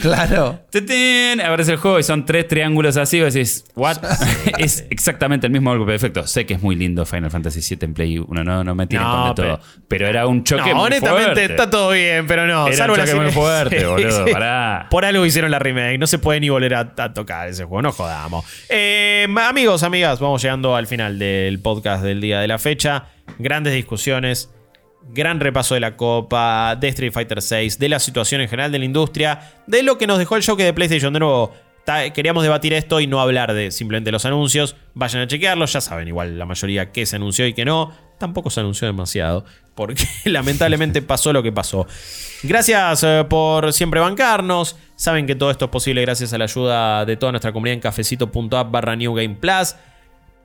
Claro. 0.01 0.61
¡Tetín! 0.71 1.43
Aparece 1.43 1.73
el 1.73 1.77
juego 1.77 1.99
y 1.99 2.03
son 2.03 2.25
tres 2.25 2.49
triángulos 2.49 2.97
así. 2.97 3.19
Y 3.19 3.23
vos 3.23 3.35
decís, 3.35 3.67
¿what? 3.77 3.99
es 4.59 4.87
exactamente 4.89 5.47
el 5.47 5.53
mismo 5.53 5.77
golpe 5.77 5.91
de 5.91 5.97
efecto. 5.97 6.27
Sé 6.27 6.47
que 6.47 6.55
es 6.55 6.63
muy 6.63 6.75
lindo 6.75 7.05
Final 7.05 7.31
Fantasy 7.31 7.61
VII 7.61 7.85
en 7.85 7.93
Play 7.93 8.19
1, 8.19 8.45
no, 8.45 8.65
no 8.65 8.75
me 8.75 8.87
tiren 8.87 9.05
No, 9.05 9.13
con 9.13 9.29
de 9.29 9.43
pero- 9.43 9.57
todo. 9.59 9.67
Pero 9.89 10.07
era 10.09 10.27
un 10.27 10.43
choque 10.43 10.71
No, 10.71 10.77
muy 10.77 10.87
honestamente 10.87 11.25
fuerte. 11.35 11.45
está 11.53 11.69
todo 11.69 11.91
bien, 11.91 12.27
pero 12.27 12.47
no. 12.47 12.67
Era 12.69 12.77
salvo 12.77 12.95
un 12.95 13.01
la 13.01 13.07
choque 13.07 13.21
muy 13.21 13.31
fuerte, 13.31 13.85
boludo, 13.87 14.25
pará. 14.33 14.87
Por 14.91 15.05
algo 15.05 15.27
hicieron 15.27 15.51
la 15.51 15.59
remake. 15.59 15.99
No 15.99 16.07
se 16.07 16.19
puede 16.19 16.41
ni 16.41 16.49
volver 16.49 16.75
a, 16.77 16.95
a 16.97 17.13
tocar 17.13 17.49
ese 17.49 17.65
juego. 17.65 17.83
No 17.83 17.93
jodamos. 17.93 18.47
Eh, 18.71 19.27
amigos, 19.47 19.83
amigas, 19.83 20.19
vamos 20.19 20.41
llegando 20.41 20.75
al 20.77 20.87
final 20.87 21.19
del 21.19 21.59
podcast 21.59 21.90
del 21.99 22.21
día 22.21 22.41
de 22.41 22.49
la 22.49 22.59
fecha. 22.59 23.07
Grandes 23.39 23.75
discusiones. 23.75 24.51
Gran 25.13 25.41
repaso 25.41 25.75
de 25.75 25.81
la 25.81 25.97
Copa, 25.97 26.77
de 26.77 26.89
Street 26.89 27.13
Fighter 27.13 27.43
6, 27.43 27.79
de 27.79 27.89
la 27.89 27.99
situación 27.99 28.43
en 28.43 28.49
general 28.49 28.71
de 28.71 28.79
la 28.79 28.85
industria, 28.85 29.41
de 29.67 29.83
lo 29.83 29.99
que 29.99 30.07
nos 30.07 30.19
dejó 30.19 30.37
el 30.37 30.43
show 30.43 30.57
de 30.57 30.73
PlayStation. 30.73 31.13
De 31.13 31.21
nuevo, 31.21 31.53
queríamos 32.15 32.43
debatir 32.43 32.73
esto 32.73 33.01
y 33.01 33.07
no 33.07 33.21
hablar 33.21 33.53
de 33.53 33.71
simplemente 33.71 34.13
los 34.13 34.25
anuncios. 34.25 34.77
Vayan 34.95 35.23
a 35.23 35.27
chequearlos, 35.27 35.73
ya 35.73 35.81
saben 35.81 36.09
igual 36.09 36.39
la 36.39 36.47
mayoría 36.47 36.93
qué 36.93 37.07
se 37.07 37.17
anunció 37.17 37.47
y 37.47 37.55
qué 37.55 37.65
no. 37.65 37.93
Tampoco 38.19 38.51
se 38.51 38.61
anunció 38.61 38.87
demasiado, 38.87 39.45
porque 39.75 40.05
lamentablemente 40.25 41.03
pasó 41.03 41.33
lo 41.33 41.43
que 41.43 41.53
pasó. 41.53 41.87
Gracias 42.43 43.03
eh, 43.03 43.25
por 43.29 43.73
siempre 43.73 44.01
bancarnos. 44.01 44.77
Saben 44.97 45.27
que 45.27 45.35
todo 45.35 45.51
esto 45.51 45.67
es 45.67 45.71
posible 45.71 46.03
gracias 46.03 46.33
a 46.33 46.39
la 46.39 46.45
ayuda 46.45 47.05
de 47.07 47.17
toda 47.17 47.33
nuestra 47.33 47.53
comunidad 47.53 47.75
en 47.75 47.81
cafecito.app 47.81 48.71
barra 48.71 48.95
New 48.97 49.15
Game 49.15 49.37
Plus. 49.37 49.75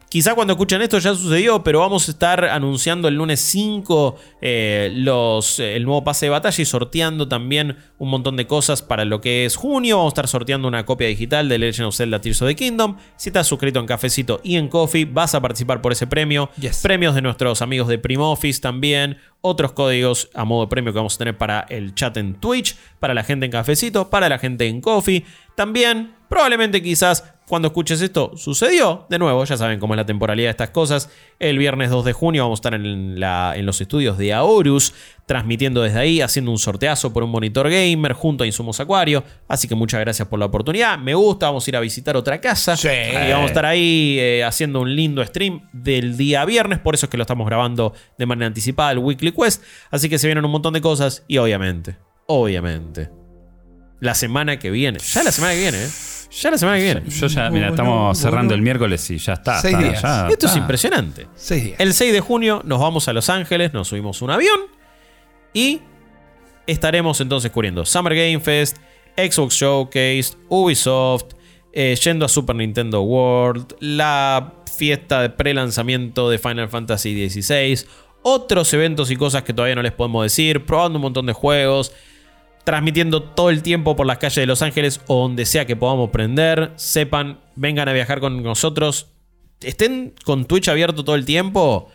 Quizá 0.09 0.35
cuando 0.35 0.53
escuchen 0.53 0.81
esto 0.81 0.97
ya 0.99 1.13
sucedió, 1.13 1.63
pero 1.63 1.79
vamos 1.79 2.07
a 2.07 2.11
estar 2.11 2.45
anunciando 2.45 3.07
el 3.07 3.15
lunes 3.15 3.41
5 3.41 4.15
eh, 4.41 4.91
los, 4.93 5.59
eh, 5.59 5.75
el 5.75 5.83
nuevo 5.83 6.03
pase 6.03 6.27
de 6.27 6.29
batalla 6.29 6.61
y 6.61 6.65
sorteando 6.65 7.27
también 7.27 7.77
un 7.97 8.09
montón 8.09 8.37
de 8.37 8.47
cosas 8.47 8.81
para 8.81 9.03
lo 9.03 9.19
que 9.19 9.45
es 9.45 9.55
junio. 9.55 9.97
Vamos 9.97 10.11
a 10.11 10.13
estar 10.13 10.27
sorteando 10.27 10.67
una 10.67 10.85
copia 10.85 11.07
digital 11.07 11.49
de 11.49 11.57
Legend 11.57 11.87
of 11.87 11.95
Zelda 11.95 12.21
Tears 12.21 12.41
of 12.41 12.47
the 12.47 12.55
Kingdom. 12.55 12.97
Si 13.17 13.29
estás 13.29 13.47
suscrito 13.47 13.79
en 13.79 13.87
Cafecito 13.87 14.39
y 14.43 14.55
en 14.55 14.67
Coffee, 14.67 15.05
vas 15.05 15.35
a 15.35 15.41
participar 15.41 15.81
por 15.81 15.91
ese 15.91 16.07
premio. 16.07 16.49
Yes. 16.59 16.81
Premios 16.81 17.15
de 17.15 17.21
nuestros 17.21 17.61
amigos 17.61 17.87
de 17.87 17.97
Primo 17.97 18.31
Office 18.31 18.61
también. 18.61 19.17
Otros 19.41 19.73
códigos 19.73 20.29
a 20.33 20.45
modo 20.45 20.61
de 20.61 20.67
premio 20.69 20.93
que 20.93 20.97
vamos 20.97 21.15
a 21.15 21.17
tener 21.17 21.37
para 21.37 21.65
el 21.69 21.93
chat 21.93 22.15
en 22.17 22.35
Twitch, 22.35 22.75
para 22.99 23.13
la 23.13 23.23
gente 23.23 23.45
en 23.45 23.51
Cafecito, 23.51 24.09
para 24.09 24.29
la 24.29 24.39
gente 24.39 24.67
en 24.67 24.81
Coffee. 24.81 25.25
También, 25.55 26.13
probablemente 26.29 26.81
quizás 26.81 27.34
cuando 27.47 27.67
escuches 27.67 28.01
esto, 28.01 28.31
sucedió. 28.35 29.05
De 29.09 29.19
nuevo, 29.19 29.43
ya 29.45 29.55
saben 29.55 29.79
cómo 29.79 29.93
es 29.93 29.97
la 29.97 30.05
temporalidad 30.05 30.47
de 30.47 30.51
estas 30.51 30.69
cosas. 30.71 31.09
El 31.39 31.57
viernes 31.59 31.89
2 31.91 32.03
de 32.05 32.13
junio 32.13 32.43
vamos 32.43 32.57
a 32.57 32.61
estar 32.61 32.73
en, 32.73 33.19
la- 33.19 33.53
en 33.55 33.65
los 33.67 33.79
estudios 33.81 34.17
de 34.17 34.33
Aorus, 34.33 34.93
transmitiendo 35.27 35.81
desde 35.83 35.99
ahí, 35.99 36.21
haciendo 36.21 36.49
un 36.51 36.57
sorteazo 36.57 37.13
por 37.13 37.23
un 37.23 37.29
monitor 37.29 37.69
gamer 37.69 38.13
junto 38.13 38.43
a 38.43 38.47
Insumos 38.47 38.79
Acuario. 38.79 39.23
Así 39.47 39.67
que 39.67 39.75
muchas 39.75 39.99
gracias 39.99 40.27
por 40.27 40.39
la 40.39 40.45
oportunidad. 40.45 40.97
Me 40.97 41.13
gusta, 41.13 41.45
vamos 41.47 41.67
a 41.67 41.69
ir 41.69 41.75
a 41.75 41.79
visitar 41.81 42.17
otra 42.17 42.41
casa. 42.41 42.75
Sí. 42.77 42.87
Y 42.89 43.31
vamos 43.31 43.43
a 43.45 43.47
estar 43.47 43.65
ahí 43.65 44.17
eh, 44.19 44.43
haciendo 44.43 44.81
un 44.81 44.95
lindo 44.95 45.23
stream 45.23 45.69
del 45.71 46.17
día 46.17 46.45
viernes. 46.45 46.79
Por 46.79 46.95
eso 46.95 47.05
es 47.05 47.09
que 47.11 47.17
lo 47.17 47.23
estamos 47.23 47.45
grabando 47.45 47.93
de 48.17 48.25
manera 48.25 48.47
anticipada, 48.47 48.91
el 48.91 48.97
Weekly 48.99 49.31
Quest. 49.33 49.61
Así 49.91 50.09
que 50.09 50.17
se 50.17 50.27
vienen 50.27 50.45
un 50.45 50.51
montón 50.51 50.73
de 50.73 50.81
cosas. 50.81 51.23
Y 51.27 51.37
obviamente, 51.37 51.97
obviamente, 52.25 53.09
la 53.99 54.15
semana 54.15 54.57
que 54.59 54.71
viene. 54.71 54.97
Ya 54.99 55.21
la 55.23 55.31
semana 55.31 55.53
que 55.53 55.59
viene, 55.59 55.83
¿eh? 55.83 55.89
Ya 56.41 56.51
la 56.51 56.57
semana 56.57 56.77
que 56.77 56.83
viene. 56.83 57.03
Yo 57.09 57.27
ya, 57.27 57.49
mira, 57.49 57.69
estamos 57.69 58.17
cerrando 58.17 58.53
el 58.53 58.61
miércoles 58.61 59.09
y 59.09 59.17
ya 59.17 59.33
está. 59.33 59.59
Seis 59.61 59.73
está, 59.75 59.87
días. 59.87 60.01
ya 60.01 60.27
Esto 60.29 60.45
es 60.47 60.51
está. 60.51 60.59
impresionante. 60.59 61.27
Seis 61.35 61.63
días. 61.63 61.79
El 61.79 61.93
6 61.93 62.11
de 62.13 62.19
junio 62.19 62.61
nos 62.65 62.79
vamos 62.79 63.07
a 63.07 63.13
Los 63.13 63.29
Ángeles, 63.29 63.73
nos 63.73 63.87
subimos 63.87 64.21
un 64.21 64.31
avión 64.31 64.59
y 65.53 65.81
estaremos 66.67 67.21
entonces 67.21 67.51
cubriendo 67.51 67.85
Summer 67.85 68.13
Game 68.15 68.39
Fest, 68.41 68.77
Xbox 69.15 69.55
Showcase, 69.55 70.33
Ubisoft, 70.49 71.33
eh, 71.71 71.95
yendo 72.03 72.25
a 72.25 72.29
Super 72.29 72.55
Nintendo 72.55 73.01
World, 73.01 73.75
la 73.79 74.53
fiesta 74.77 75.21
de 75.21 75.29
pre-lanzamiento 75.29 76.29
de 76.29 76.37
Final 76.37 76.67
Fantasy 76.69 77.29
XVI, 77.29 77.85
otros 78.23 78.73
eventos 78.73 79.09
y 79.11 79.15
cosas 79.15 79.43
que 79.43 79.53
todavía 79.53 79.75
no 79.75 79.81
les 79.83 79.93
podemos 79.93 80.23
decir, 80.23 80.65
probando 80.65 80.97
un 80.97 81.03
montón 81.03 81.25
de 81.27 81.33
juegos, 81.33 81.93
transmitiendo 82.65 83.23
todo 83.23 83.49
el 83.51 83.61
tiempo 83.61 83.95
por 83.95 84.05
las 84.05 84.17
calles 84.17 84.35
de 84.35 84.45
Los 84.45 84.61
Ángeles 84.61 84.99
o 85.07 85.21
donde 85.21 85.45
sea 85.45 85.65
que 85.65 85.75
podamos 85.75 86.09
prender. 86.09 86.73
Sepan, 86.75 87.39
vengan 87.55 87.87
a 87.87 87.93
viajar 87.93 88.19
con 88.19 88.43
nosotros. 88.43 89.11
Estén 89.61 90.13
con 90.25 90.45
Twitch 90.45 90.67
abierto 90.67 91.05
todo 91.05 91.15
el 91.15 91.25
tiempo 91.25 91.89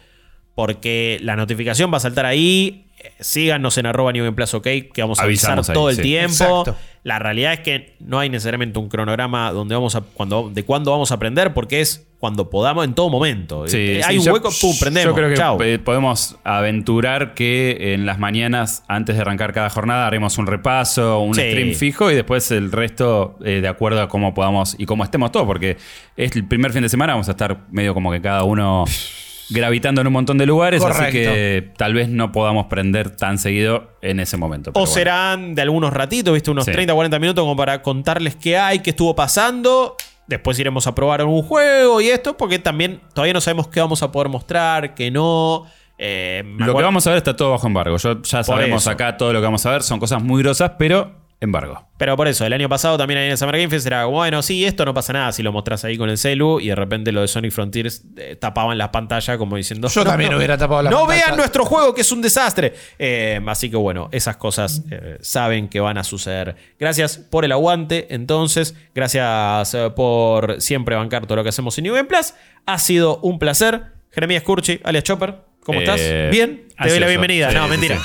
porque 0.54 1.18
la 1.22 1.36
notificación 1.36 1.92
va 1.92 1.98
a 1.98 2.00
saltar 2.00 2.24
ahí. 2.24 2.89
Síganos 3.20 3.76
en 3.78 3.86
arroba 3.86 4.12
New 4.12 4.24
Game 4.24 4.34
Plus 4.36 4.54
OK, 4.54 4.64
que 4.64 4.90
vamos 5.02 5.18
a 5.20 5.24
avisar 5.24 5.50
Avisamos 5.52 5.68
ahí, 5.70 5.74
todo 5.74 5.90
el 5.90 5.96
sí. 5.96 6.02
tiempo. 6.02 6.32
Exacto. 6.32 6.76
La 7.02 7.18
realidad 7.18 7.54
es 7.54 7.60
que 7.60 7.96
no 8.00 8.18
hay 8.18 8.28
necesariamente 8.28 8.78
un 8.78 8.88
cronograma 8.90 9.52
donde 9.52 9.74
vamos 9.74 9.94
a, 9.96 10.02
cuando, 10.02 10.50
de 10.52 10.64
cuándo 10.64 10.90
vamos 10.90 11.10
a 11.10 11.14
aprender, 11.14 11.54
porque 11.54 11.80
es 11.80 12.06
cuando 12.18 12.50
podamos 12.50 12.84
en 12.84 12.92
todo 12.94 13.08
momento. 13.08 13.66
Sí, 13.68 13.76
Eh, 13.78 14.00
sí, 14.02 14.08
hay 14.10 14.18
un 14.18 14.24
yo- 14.24 14.32
hueco, 14.34 14.50
pum, 14.60 14.74
prendemos. 14.78 15.12
Yo 15.12 15.14
creo 15.14 15.30
que 15.30 15.36
chau. 15.36 15.62
eh, 15.62 15.78
podemos 15.78 16.36
aventurar 16.44 17.32
que 17.32 17.94
en 17.94 18.04
las 18.04 18.18
mañanas, 18.18 18.84
antes 18.86 19.16
de 19.16 19.22
arrancar 19.22 19.54
cada 19.54 19.70
jornada, 19.70 20.06
haremos 20.06 20.36
un 20.36 20.46
repaso, 20.46 21.20
un 21.20 21.34
Sí. 21.34 21.40
stream 21.40 21.74
fijo 21.74 22.10
y 22.10 22.14
después 22.14 22.50
el 22.50 22.70
resto 22.70 23.38
eh, 23.42 23.60
de 23.62 23.68
acuerdo 23.68 24.02
a 24.02 24.08
cómo 24.08 24.34
podamos 24.34 24.76
y 24.78 24.84
cómo 24.84 25.02
estemos 25.02 25.32
todos, 25.32 25.46
porque 25.46 25.78
es 26.18 26.36
el 26.36 26.46
primer 26.46 26.70
fin 26.72 26.82
de 26.82 26.90
semana, 26.90 27.14
vamos 27.14 27.28
a 27.28 27.30
estar 27.30 27.60
medio 27.70 27.94
como 27.94 28.12
que 28.12 28.20
cada 28.20 28.44
uno 28.44 28.84
gravitando 29.50 30.00
en 30.00 30.06
un 30.06 30.12
montón 30.12 30.38
de 30.38 30.46
lugares, 30.46 30.82
así 30.84 31.10
que 31.12 31.72
tal 31.76 31.94
vez 31.94 32.08
no 32.08 32.32
podamos 32.32 32.66
prender 32.66 33.10
tan 33.16 33.38
seguido 33.38 33.90
en 34.02 34.20
ese 34.20 34.36
momento. 34.36 34.70
O 34.70 34.72
bueno. 34.72 34.86
serán 34.86 35.54
de 35.54 35.62
algunos 35.62 35.92
ratitos, 35.92 36.32
¿viste? 36.34 36.50
Unos 36.50 36.64
Sí. 36.64 36.72
30, 36.72 36.94
40 36.94 37.18
minutos 37.18 37.42
como 37.42 37.56
para 37.56 37.82
contarles 37.82 38.36
qué 38.36 38.56
hay, 38.58 38.78
qué 38.80 38.90
estuvo 38.90 39.14
pasando. 39.14 39.96
Después 40.26 40.58
iremos 40.60 40.86
a 40.86 40.94
probar 40.94 41.20
algún 41.20 41.42
juego 41.42 42.00
y 42.00 42.08
esto, 42.08 42.36
porque 42.36 42.58
también 42.60 43.00
todavía 43.14 43.32
no 43.34 43.40
sabemos 43.40 43.66
qué 43.68 43.80
vamos 43.80 44.02
a 44.02 44.12
poder 44.12 44.28
mostrar, 44.28 44.94
qué 44.94 45.10
no. 45.10 45.66
Eh, 45.98 46.42
Lo 46.56 46.74
que 46.76 46.82
vamos 46.82 47.06
a 47.06 47.10
ver 47.10 47.18
está 47.18 47.34
todo 47.36 47.50
bajo 47.50 47.66
embargo. 47.66 47.96
Yo, 47.98 48.22
ya 48.22 48.42
sabemos 48.44 48.82
eso. 48.82 48.90
acá 48.90 49.16
todo 49.16 49.32
lo 49.32 49.40
que 49.40 49.44
vamos 49.44 49.66
a 49.66 49.72
ver. 49.72 49.82
Son 49.82 49.98
cosas 49.98 50.22
muy 50.22 50.42
grosas, 50.42 50.72
pero 50.78 51.12
embargo. 51.40 51.88
Pero 51.96 52.16
por 52.16 52.28
eso, 52.28 52.44
el 52.44 52.52
año 52.52 52.68
pasado 52.68 52.96
también 52.98 53.18
ahí 53.18 53.26
en 53.26 53.32
el 53.32 53.38
Summer 53.38 53.56
Game 53.56 53.68
Fest 53.70 53.86
era 53.86 54.04
como, 54.04 54.18
bueno, 54.18 54.42
sí, 54.42 54.64
esto 54.64 54.84
no 54.84 54.92
pasa 54.94 55.12
nada 55.12 55.32
si 55.32 55.42
lo 55.42 55.52
mostrás 55.52 55.84
ahí 55.84 55.96
con 55.96 56.08
el 56.10 56.18
celu 56.18 56.60
y 56.60 56.68
de 56.68 56.74
repente 56.74 57.12
lo 57.12 57.20
de 57.22 57.28
Sonic 57.28 57.50
Frontiers 57.52 58.04
eh, 58.16 58.36
tapaban 58.36 58.76
las 58.78 58.90
pantallas 58.90 59.36
como 59.38 59.56
diciendo... 59.56 59.88
Yo 59.88 60.04
también 60.04 60.34
hubiera 60.34 60.56
tapado 60.58 60.82
la 60.82 60.90
No 60.90 61.00
pantalla". 61.00 61.24
vean 61.26 61.36
nuestro 61.36 61.64
juego 61.64 61.94
que 61.94 62.02
es 62.02 62.12
un 62.12 62.20
desastre. 62.22 62.74
Eh, 62.98 63.40
así 63.46 63.70
que 63.70 63.76
bueno, 63.76 64.08
esas 64.12 64.36
cosas 64.36 64.82
eh, 64.90 65.18
saben 65.20 65.68
que 65.68 65.80
van 65.80 65.98
a 65.98 66.04
suceder. 66.04 66.56
Gracias 66.78 67.16
por 67.18 67.44
el 67.44 67.52
aguante, 67.52 68.06
entonces. 68.14 68.74
Gracias 68.94 69.74
eh, 69.74 69.90
por 69.96 70.60
siempre 70.60 70.94
bancar 70.96 71.26
todo 71.26 71.36
lo 71.36 71.42
que 71.42 71.48
hacemos 71.50 71.76
en 71.78 71.84
New 71.84 71.94
Game 71.94 72.08
Plus. 72.08 72.34
Ha 72.66 72.78
sido 72.78 73.18
un 73.20 73.38
placer. 73.38 73.82
Jeremías 74.12 74.42
Curchi, 74.42 74.80
alias 74.84 75.04
Chopper, 75.04 75.30
¿cómo 75.30 75.78
¿Cómo 75.78 75.80
Eh, 75.80 75.84
estás? 75.84 76.30
Bien. 76.30 76.66
Te 76.82 76.88
doy 76.90 76.98
la 76.98 77.06
bienvenida. 77.06 77.50
No, 77.52 77.68
mentira. 77.68 77.98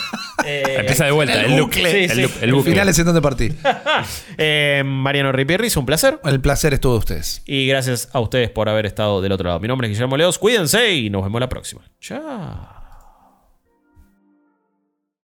Eh, 0.43 0.63
Empieza 0.79 1.05
de 1.05 1.11
vuelta, 1.11 1.39
el, 1.39 1.51
el 1.51 1.57
look. 1.57 1.67
bucle. 1.67 1.91
Sí, 1.91 1.97
el, 1.97 2.09
sí. 2.11 2.21
look- 2.23 2.31
el 2.41 2.43
El 2.49 2.53
bucle. 2.55 2.71
final 2.71 2.89
es 2.89 2.99
en 2.99 3.05
donde 3.05 3.21
partí. 3.21 3.51
eh, 4.37 4.83
Mariano 4.85 5.31
Ripierris, 5.31 5.77
un 5.77 5.85
placer. 5.85 6.19
El 6.25 6.41
placer 6.41 6.73
estuvo 6.73 6.93
de 6.93 6.99
ustedes. 6.99 7.41
Y 7.45 7.67
gracias 7.67 8.09
a 8.11 8.19
ustedes 8.19 8.49
por 8.49 8.67
haber 8.69 8.85
estado 8.85 9.21
del 9.21 9.31
otro 9.31 9.47
lado. 9.47 9.59
Mi 9.59 9.67
nombre 9.67 9.87
es 9.87 9.93
Guillermo 9.93 10.17
Leos. 10.17 10.37
Cuídense 10.37 10.91
y 10.93 11.09
nos 11.09 11.23
vemos 11.23 11.39
la 11.39 11.47
próxima. 11.49 11.81
Chao. 12.01 12.74